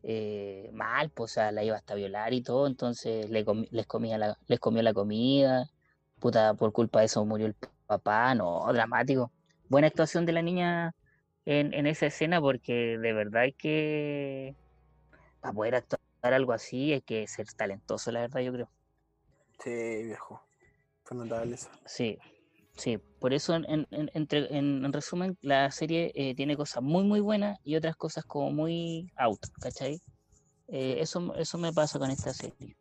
eh, 0.07 0.71
mal, 0.73 1.11
pues, 1.11 1.33
o 1.33 1.35
sea, 1.35 1.51
la 1.51 1.65
iba 1.65 1.77
hasta 1.77 1.95
violar 1.95 2.35
y 2.35 2.43
todo, 2.43 2.67
entonces 2.67 3.31
le 3.31 3.45
les, 3.71 3.87
comía 3.87 4.19
la, 4.19 4.39
les 4.47 4.61
comió 4.61 4.83
la 4.83 4.93
comida, 4.93 5.71
puta, 6.21 6.55
por 6.55 6.73
culpa 6.73 7.01
de 7.01 7.07
eso 7.07 7.25
murió 7.25 7.47
el 7.47 7.57
papá, 7.87 8.35
no, 8.35 8.71
dramático. 8.73 9.33
Buena 9.69 9.87
actuación 9.87 10.27
de 10.27 10.33
la 10.33 10.43
niña 10.43 10.95
en, 11.47 11.73
en 11.73 11.87
esa 11.87 12.07
escena 12.07 12.41
porque 12.41 12.99
de 12.99 13.13
verdad 13.15 13.43
hay 13.43 13.53
que, 13.53 14.55
para 15.41 15.55
poder 15.55 15.75
actuar 15.77 16.01
algo 16.23 16.53
así, 16.53 16.93
hay 16.93 17.01
que 17.01 17.27
ser 17.27 17.47
talentoso, 17.55 18.13
la 18.13 18.21
verdad, 18.21 18.41
yo 18.41 18.53
creo. 18.53 18.69
Sí, 19.63 20.03
viejo. 20.05 20.43
Fue 21.05 21.17
notable 21.17 21.55
eso. 21.55 21.71
Sí, 21.87 22.19
sí, 22.77 22.99
por 23.21 23.33
eso 23.33 23.55
en, 23.55 23.65
en- 23.69 23.87
en- 23.91 24.11
entre- 24.15 24.57
en- 24.57 24.85
en 24.85 24.93
resumen 24.93 25.37
la 25.41 25.71
serie 25.71 26.13
eh, 26.15 26.35
tiene 26.35 26.57
cosas 26.57 26.83
muy 26.83 27.05
muy 27.05 27.21
buenas 27.21 27.59
y 27.65 27.77
otras 27.77 27.97
cosas 27.97 28.25
como 28.25 28.51
muy 28.53 29.11
out, 29.17 29.41
¿cachai? 29.61 30.01
Eh, 30.69 30.97
eso, 31.01 31.35
eso 31.37 31.59
me 31.59 31.73
pasa 31.73 31.99
con 31.99 32.11
esta 32.11 32.33
serie. 32.33 32.77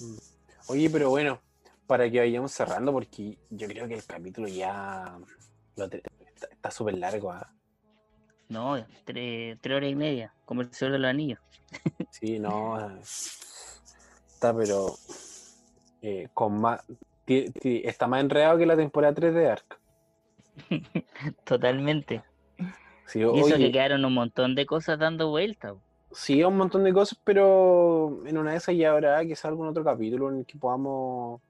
Mm. 0.00 0.16
Oye, 0.68 0.90
pero 0.90 1.10
bueno, 1.10 1.40
para 1.86 2.10
que 2.10 2.18
vayamos 2.18 2.52
cerrando, 2.52 2.92
porque 2.92 3.38
yo 3.50 3.68
creo 3.68 3.86
que 3.86 3.94
el 3.94 4.04
capítulo 4.04 4.48
ya 4.48 5.18
lo 5.76 5.84
está 5.84 6.70
súper 6.70 6.98
largo. 6.98 7.30
¿ah? 7.32 7.52
No, 8.48 8.76
tre- 9.04 9.58
tres 9.60 9.76
horas 9.76 9.90
y 9.90 9.94
media, 9.94 10.34
como 10.44 10.62
el 10.62 10.72
Señor 10.74 10.92
de 10.92 10.98
los 10.98 11.08
Anillos. 11.10 11.38
Sí, 12.10 12.38
no. 12.38 12.78
eh, 12.80 13.00
Está, 13.02 14.54
pero 14.54 14.94
eh, 16.02 16.28
con 16.34 16.60
más. 16.60 16.80
Está 17.26 18.06
más 18.06 18.20
enredado 18.20 18.58
que 18.58 18.66
la 18.66 18.76
temporada 18.76 19.14
3 19.14 19.34
de 19.34 19.48
Ark. 19.48 19.80
Totalmente. 21.44 22.22
Sí, 23.06 23.20
Y 23.20 23.22
eso 23.22 23.56
oye, 23.56 23.58
que 23.58 23.72
quedaron 23.72 24.04
un 24.04 24.14
montón 24.14 24.54
de 24.54 24.66
cosas 24.66 24.98
dando 24.98 25.28
vueltas. 25.30 25.74
sí, 26.12 26.42
un 26.44 26.56
montón 26.56 26.84
de 26.84 26.92
cosas, 26.92 27.18
pero 27.24 28.22
en 28.26 28.38
una 28.38 28.52
de 28.52 28.56
esas 28.58 28.76
ya 28.76 28.92
habrá 28.92 29.24
quizá 29.24 29.48
algún 29.48 29.68
otro 29.68 29.84
capítulo 29.84 30.30
en 30.30 30.38
el 30.38 30.46
que 30.46 30.58
podamos 30.58 31.40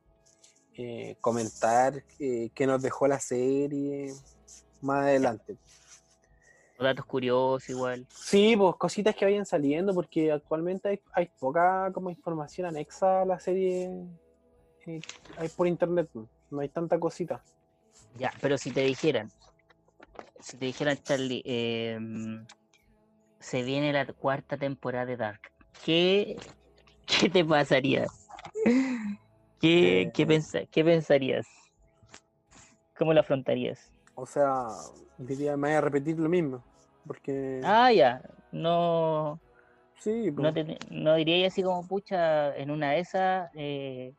eh, 0.77 1.17
comentar 1.21 2.03
eh, 2.19 2.51
qué 2.55 2.67
nos 2.67 2.83
dejó 2.83 3.07
la 3.07 3.21
serie 3.21 4.13
más 4.81 5.05
adelante. 5.05 5.57
Datos 6.79 7.07
curiosos 7.07 7.69
igual. 7.71 8.05
Sí, 8.11 8.57
pues 8.57 8.75
cositas 8.77 9.15
que 9.15 9.25
vayan 9.25 9.47
saliendo, 9.47 9.95
porque 9.95 10.33
actualmente 10.33 10.89
hay, 10.89 11.01
hay 11.13 11.31
poca 11.39 11.91
como 11.95 12.11
información 12.11 12.67
anexa 12.67 13.23
a 13.23 13.25
la 13.25 13.39
serie 13.39 13.89
eh, 14.87 15.03
hay 15.37 15.49
por 15.49 15.67
internet, 15.67 16.09
no 16.51 16.61
hay 16.61 16.69
tanta 16.69 16.99
cosita. 16.99 17.43
Ya, 18.19 18.33
pero 18.41 18.57
si 18.59 18.73
te 18.73 18.83
dijeran, 18.83 19.31
si 20.41 20.57
te 20.57 20.67
dijeran, 20.67 20.99
Charlie, 21.03 21.43
em, 21.45 22.47
se 23.41 23.63
viene 23.63 23.93
la 23.93 24.07
cuarta 24.07 24.57
temporada 24.57 25.07
de 25.07 25.17
Dark, 25.17 25.41
¿qué, 25.85 26.39
qué 27.07 27.29
te 27.29 27.45
pasaría? 27.45 28.07
¿Qué, 29.61 30.11
qué, 30.15 30.23
Eh. 30.23 30.27
pensa- 30.27 30.67
qué 30.71 30.85
pensarías? 30.85 31.47
¿Cómo 32.97 33.13
lo 33.13 33.21
afrontarías? 33.21 33.93
O 34.15 34.27
sea, 34.27 34.69
diría, 35.19 35.57
me 35.57 35.69
voy 35.69 35.77
a 35.77 35.81
repetir 35.81 36.19
lo 36.19 36.29
mismo, 36.29 36.65
porque 37.07 37.61
Ah, 37.65 37.91
ya, 37.93 38.21
no, 38.53 39.41
sí, 40.01 40.31
no, 40.31 40.53
pues, 40.53 40.67
te- 40.67 40.79
no 40.91 41.17
diría 41.17 41.49
así 41.49 41.63
como, 41.63 41.87
pucha, 41.87 42.57
en 42.57 42.71
una 42.71 42.93
de 42.93 43.01
esas 43.01 43.51
eh, 43.55 44.15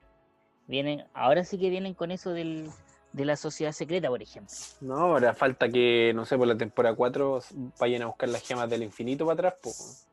vienen, 0.68 1.06
ahora 1.14 1.44
sí 1.44 1.58
que 1.58 1.70
vienen 1.70 1.94
con 1.94 2.12
eso 2.12 2.32
del, 2.32 2.70
de 3.14 3.26
la 3.26 3.36
sociedad 3.36 3.72
secreta, 3.72 4.10
por 4.10 4.22
ejemplo. 4.22 4.56
no, 4.82 4.96
ahora 4.98 5.34
falta 5.34 5.70
que, 5.70 6.12
no 6.16 6.26
sé, 6.26 6.38
por 6.38 6.48
la 6.48 6.58
temporada 6.58 6.96
4 6.96 7.40
vayan 7.80 8.02
a 8.04 8.08
buscar 8.08 8.30
las 8.30 8.42
gemas 8.48 8.70
del 8.70 8.84
infinito 8.84 9.26
para 9.26 9.34
atrás, 9.50 9.54
pues. 9.62 10.08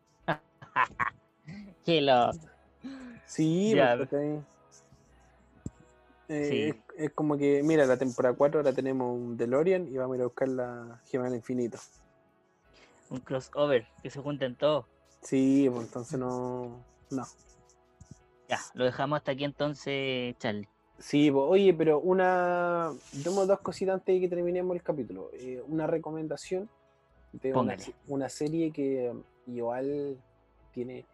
Que 1.85 2.01
lo, 2.01 2.31
Sí, 3.27 3.73
¿cachai? 3.77 4.41
Eh, 6.29 6.49
Sí. 6.49 6.61
es, 6.69 6.77
es 7.07 7.13
como 7.13 7.37
que, 7.37 7.63
mira, 7.63 7.85
la 7.85 7.97
temporada 7.97 8.35
4 8.35 8.61
ahora 8.61 8.73
tenemos 8.73 9.13
un 9.15 9.37
DeLorean 9.37 9.89
y 9.89 9.97
vamos 9.99 10.15
a 10.15 10.17
ir 10.17 10.23
a 10.23 10.27
buscar 10.27 10.49
la 10.49 11.01
gema 11.07 11.25
del 11.25 11.35
infinito. 11.37 11.79
un 13.11 13.19
crossover, 13.21 13.87
que 14.03 14.09
se 14.11 14.21
junten 14.21 14.55
todos. 14.57 14.87
Sí, 15.23 15.69
pues 15.71 15.87
entonces 15.87 16.19
no. 16.19 16.81
No. 17.11 17.27
Ya, 18.53 18.61
lo 18.75 18.85
dejamos 18.85 19.17
hasta 19.17 19.33
aquí 19.33 19.45
entonces, 19.45 20.37
Charlie. 20.39 20.69
Sí, 20.99 21.31
pues, 21.31 21.45
oye, 21.49 21.73
pero 21.75 21.99
una. 22.01 22.93
Demos 23.13 23.49
dos 23.49 23.61
cositas 23.61 23.95
antes 23.95 24.15
de 24.15 24.21
que 24.21 24.29
terminemos 24.29 24.77
el 24.77 24.83
capítulo. 24.83 25.31
Eh, 25.33 25.63
una 25.67 25.87
recomendación 25.87 26.69
de 27.33 27.55
una, 27.55 27.77
una 28.09 28.29
serie 28.29 28.71
que 28.71 29.11
igual 29.47 30.19
tiene, 30.71 31.07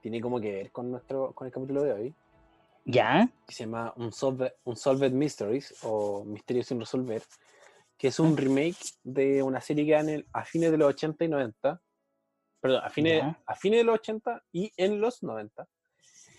tiene 0.00 0.20
como 0.22 0.40
que 0.40 0.50
ver 0.52 0.72
con 0.72 0.90
nuestro 0.90 1.32
con 1.32 1.46
el 1.46 1.52
capítulo 1.52 1.82
de 1.82 1.92
hoy. 1.92 2.14
¿Ya? 2.86 3.28
Que 3.46 3.54
se 3.54 3.64
llama 3.64 3.92
Unsolved, 3.96 4.52
Unsolved 4.64 5.12
Mysteries 5.12 5.74
o 5.82 6.24
Misterios 6.24 6.66
sin 6.66 6.80
resolver. 6.80 7.22
Que 7.98 8.08
es 8.08 8.18
un 8.18 8.36
remake 8.38 8.94
de 9.04 9.42
una 9.42 9.60
serie 9.60 9.84
que 9.84 9.94
en- 9.94 10.26
a 10.32 10.44
fines 10.46 10.70
de 10.70 10.78
los 10.78 10.88
80 10.88 11.24
y 11.26 11.28
90. 11.28 11.78
Perdón, 12.58 12.80
a 12.82 12.88
fines, 12.88 13.18
Ya. 13.20 13.38
a 13.46 13.54
fines 13.54 13.80
de 13.80 13.84
los 13.84 13.94
80 13.96 14.42
y 14.50 14.72
en 14.78 14.98
los 15.00 15.22
90. 15.22 15.68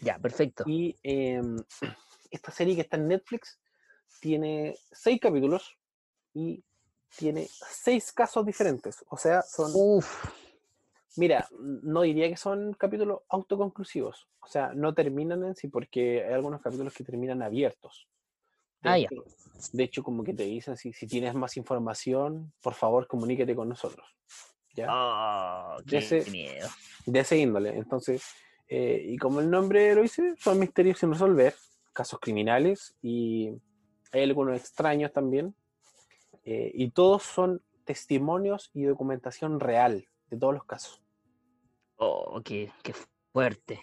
Ya, 0.01 0.17
perfecto. 0.19 0.63
Y 0.67 0.95
em, 1.03 1.57
esta 2.31 2.51
serie 2.51 2.75
que 2.75 2.81
está 2.81 2.97
en 2.97 3.07
Netflix 3.07 3.59
tiene 4.19 4.75
seis 4.91 5.19
capítulos 5.19 5.77
y 6.33 6.63
tiene 7.15 7.47
seis 7.69 8.11
casos 8.11 8.45
diferentes. 8.45 9.03
O 9.09 9.17
sea, 9.17 9.41
son, 9.41 9.71
Uf, 9.73 10.25
mira, 11.17 11.47
no 11.59 12.01
diría 12.01 12.29
que 12.29 12.37
son 12.37 12.73
capítulos 12.73 13.21
autoconclusivos. 13.29 14.27
O 14.39 14.47
sea, 14.47 14.73
no 14.73 14.93
terminan 14.93 15.43
en 15.43 15.55
sí 15.55 15.67
porque 15.67 16.23
hay 16.25 16.33
algunos 16.33 16.61
capítulos 16.61 16.93
que 16.93 17.03
terminan 17.03 17.41
abiertos. 17.41 18.07
De, 18.81 18.89
Ah, 18.89 18.97
ya. 18.97 19.09
de 19.73 19.83
hecho, 19.83 20.01
como 20.03 20.23
que 20.23 20.33
te 20.33 20.43
dicen, 20.43 20.75
si, 20.77 20.93
si 20.93 21.05
tienes 21.05 21.35
más 21.35 21.57
información, 21.57 22.51
por 22.61 22.73
favor, 22.73 23.05
comuníquete 23.07 23.55
con 23.55 23.69
nosotros. 23.69 24.07
¿Ya? 24.73 24.87
oh, 24.89 25.77
De 25.79 25.85
qué 25.85 25.97
ese- 25.97 26.31
miedo. 26.31 26.69
de 27.05 27.19
ese 27.19 27.37
índole. 27.37 27.77
Entonces, 27.77 28.23
eh, 28.73 29.03
y 29.05 29.17
como 29.17 29.41
el 29.41 29.49
nombre 29.49 29.93
lo 29.95 30.01
dice, 30.01 30.33
son 30.39 30.57
misterios 30.59 30.97
sin 30.99 31.11
resolver, 31.11 31.53
casos 31.93 32.19
criminales 32.21 32.95
y 33.01 33.51
hay 34.13 34.23
algunos 34.23 34.55
extraños 34.57 35.11
también. 35.11 35.53
eh, 36.45 36.71
y 36.73 36.89
todos 36.91 37.23
son 37.23 37.61
testimonios 37.85 38.71
y 38.73 38.83
documentación 38.83 39.59
real 39.59 40.07
de 40.29 40.37
todos 40.37 40.53
los 40.53 40.63
casos. 40.63 41.01
Oh, 41.97 42.41
qué, 42.43 42.71
qué 42.81 42.93
fuerte. 43.33 43.81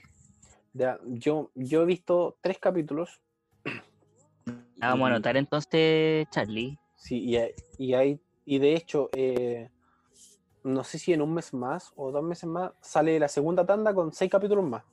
Ya, 0.73 0.98
yo, 1.05 1.51
yo 1.55 1.82
he 1.82 1.86
visto 1.86 2.36
tres 2.40 2.59
capítulos. 2.59 3.20
Ah, 4.81 4.90
vamos 4.90 5.06
a 5.06 5.10
y- 5.10 5.12
anotar 5.12 5.36
entonces, 5.36 6.27
Charlie. 6.31 6.78
Sí, 6.97 7.19
y, 7.24 7.39
y 7.78 7.94
hay, 7.94 8.20
y 8.44 8.59
de 8.59 8.74
hecho, 8.74 9.10
eh, 9.15 9.70
no 10.69 10.85
sé 10.85 10.99
si 10.99 11.12
en 11.12 11.23
un 11.23 11.35
mes 11.35 11.53
más 11.55 11.93
o 11.97 12.11
dos 12.12 12.23
meses 12.23 12.45
más 12.45 12.73
sale 12.81 13.19
la 13.19 13.28
segunda 13.28 13.65
tanda 13.65 13.95
con 13.95 14.12
seis 14.12 14.31
capítulos 14.31 14.65
más. 14.65 14.85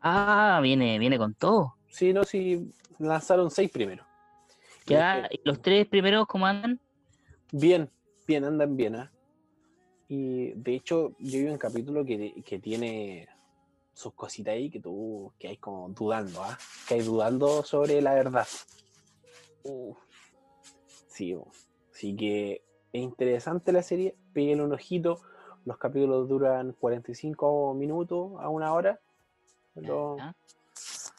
Ah, 0.00 0.60
viene, 0.62 0.98
viene 0.98 1.18
con 1.18 1.34
todo. 1.34 1.76
Sí, 1.88 2.12
no, 2.12 2.24
sí, 2.24 2.70
lanzaron 2.98 3.50
seis 3.50 3.70
primero. 3.70 4.04
Y 4.86 4.92
Ya, 4.92 5.26
¿y 5.30 5.40
los 5.44 5.60
tres 5.60 5.86
primeros 5.86 6.26
cómo 6.26 6.46
andan? 6.46 6.80
Bien, 7.52 7.90
bien, 8.26 8.44
andan 8.44 8.76
bien, 8.76 8.96
¿ah? 8.96 9.12
Y 10.08 10.52
de 10.52 10.74
hecho, 10.76 11.16
yo 11.18 11.40
vi 11.40 11.46
un 11.46 11.58
capítulo 11.58 12.04
que, 12.04 12.42
que 12.44 12.58
tiene 12.58 13.28
sus 13.92 14.12
cositas 14.14 14.52
ahí 14.52 14.70
que 14.70 14.78
tú, 14.78 15.32
que 15.38 15.48
hay 15.48 15.56
como 15.56 15.88
dudando, 15.88 16.42
¿ah? 16.44 16.56
Que 16.86 16.94
hay 16.94 17.02
dudando 17.02 17.64
sobre 17.64 18.00
la 18.00 18.14
verdad. 18.14 18.46
Uh, 19.64 19.94
sí, 21.08 21.34
así 21.92 22.14
que 22.14 22.65
es 22.96 23.02
interesante 23.02 23.72
la 23.72 23.82
serie, 23.82 24.16
peguen 24.32 24.60
un 24.60 24.72
ojito. 24.72 25.20
Los 25.64 25.78
capítulos 25.78 26.28
duran 26.28 26.72
45 26.72 27.74
minutos 27.74 28.32
a 28.40 28.48
una 28.48 28.72
hora. 28.72 29.00
Lo, 29.74 30.16
¿Ah? 30.20 30.34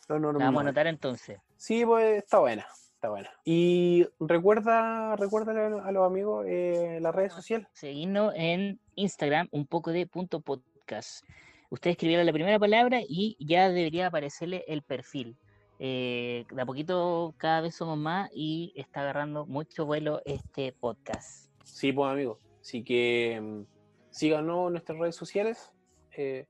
lo 0.07 0.15
La 0.15 0.21
normal. 0.21 0.47
vamos 0.47 0.59
a 0.59 0.61
anotar 0.61 0.87
entonces. 0.87 1.39
Sí, 1.57 1.85
pues 1.85 2.23
está 2.23 2.39
buena, 2.39 2.65
está 2.95 3.09
buena. 3.09 3.29
Y 3.45 4.07
recuerda, 4.19 5.15
recuerda 5.15 5.83
a 5.83 5.91
los 5.91 6.05
amigos 6.05 6.45
eh, 6.47 6.99
las 7.01 7.13
redes 7.13 7.33
sociales. 7.33 7.67
Seguirnos 7.73 8.33
en 8.35 8.79
Instagram, 8.95 9.47
un 9.51 9.67
poco 9.67 9.91
de 9.91 10.07
punto 10.07 10.39
podcast. 10.39 11.25
Usted 11.69 11.91
escribiera 11.91 12.23
la 12.23 12.31
primera 12.31 12.57
palabra 12.57 13.01
y 13.07 13.35
ya 13.39 13.69
debería 13.69 14.07
aparecerle 14.07 14.63
el 14.67 14.81
perfil. 14.81 15.35
Eh, 15.79 16.45
de 16.51 16.61
a 16.61 16.65
poquito 16.65 17.35
cada 17.37 17.61
vez 17.61 17.75
somos 17.75 17.97
más 17.99 18.31
y 18.33 18.73
está 18.75 19.01
agarrando 19.01 19.45
mucho 19.45 19.85
vuelo 19.85 20.21
este 20.25 20.71
podcast. 20.71 21.46
Sí, 21.67 21.91
pues 21.91 22.11
amigos. 22.11 22.39
Así 22.61 22.83
que 22.83 23.39
mm, 23.41 23.61
síganos 24.09 24.67
en 24.67 24.73
nuestras 24.73 24.97
redes 24.97 25.15
sociales. 25.15 25.71
Eh, 26.15 26.45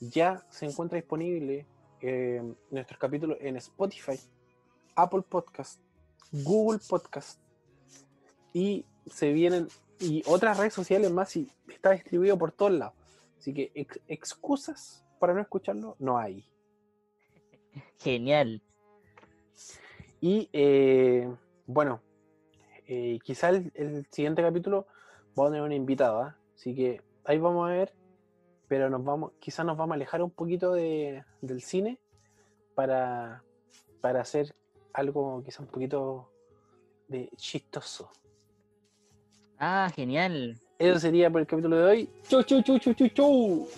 ya 0.00 0.46
se 0.50 0.66
encuentra 0.66 0.96
disponible 0.96 1.66
eh, 2.00 2.40
nuestros 2.70 2.98
capítulos 2.98 3.36
en 3.40 3.56
Spotify, 3.56 4.18
Apple 4.94 5.22
Podcast, 5.28 5.80
Google 6.32 6.80
Podcast 6.88 7.40
y 8.54 8.86
se 9.06 9.32
vienen 9.32 9.68
y 9.98 10.22
otras 10.26 10.56
redes 10.56 10.72
sociales 10.72 11.10
más 11.10 11.36
y 11.36 11.52
está 11.68 11.90
distribuido 11.90 12.38
por 12.38 12.52
todos 12.52 12.72
lados. 12.72 12.94
Así 13.38 13.52
que 13.52 13.70
ex- 13.74 14.00
excusas 14.08 15.04
para 15.18 15.34
no 15.34 15.40
escucharlo 15.40 15.96
no 15.98 16.16
hay. 16.16 16.46
Genial. 17.98 18.62
Y 20.22 20.48
eh, 20.52 21.30
bueno, 21.66 22.00
eh, 22.92 23.20
quizá 23.22 23.50
el, 23.50 23.70
el 23.74 24.04
siguiente 24.10 24.42
capítulo 24.42 24.86
vamos 25.36 25.50
a 25.50 25.52
tener 25.52 25.62
una 25.62 25.76
invitada, 25.76 26.36
así 26.56 26.74
que 26.74 27.00
ahí 27.24 27.38
vamos 27.38 27.68
a 27.68 27.72
ver, 27.72 27.92
pero 28.66 28.90
nos 28.90 29.04
vamos, 29.04 29.30
quizás 29.38 29.64
nos 29.64 29.76
vamos 29.76 29.92
a 29.92 29.94
alejar 29.94 30.20
un 30.22 30.30
poquito 30.32 30.72
de- 30.72 31.24
del 31.40 31.62
cine 31.62 31.98
para, 32.74 33.44
para 34.00 34.20
hacer 34.22 34.52
algo 34.92 35.40
quizá 35.44 35.62
un 35.62 35.68
poquito 35.68 36.28
de 37.06 37.28
chistoso. 37.36 38.10
Ah, 39.56 39.88
genial. 39.94 40.56
Eso 40.78 40.98
sería 40.98 41.30
por 41.30 41.42
el 41.42 41.46
capítulo 41.46 41.76
de 41.76 41.84
hoy. 41.84 42.08
Chau, 42.28 42.42
chau, 42.42 42.60
chau, 42.62 42.78
chau, 42.78 42.94
chau, 42.94 43.08
chau. 43.08 43.68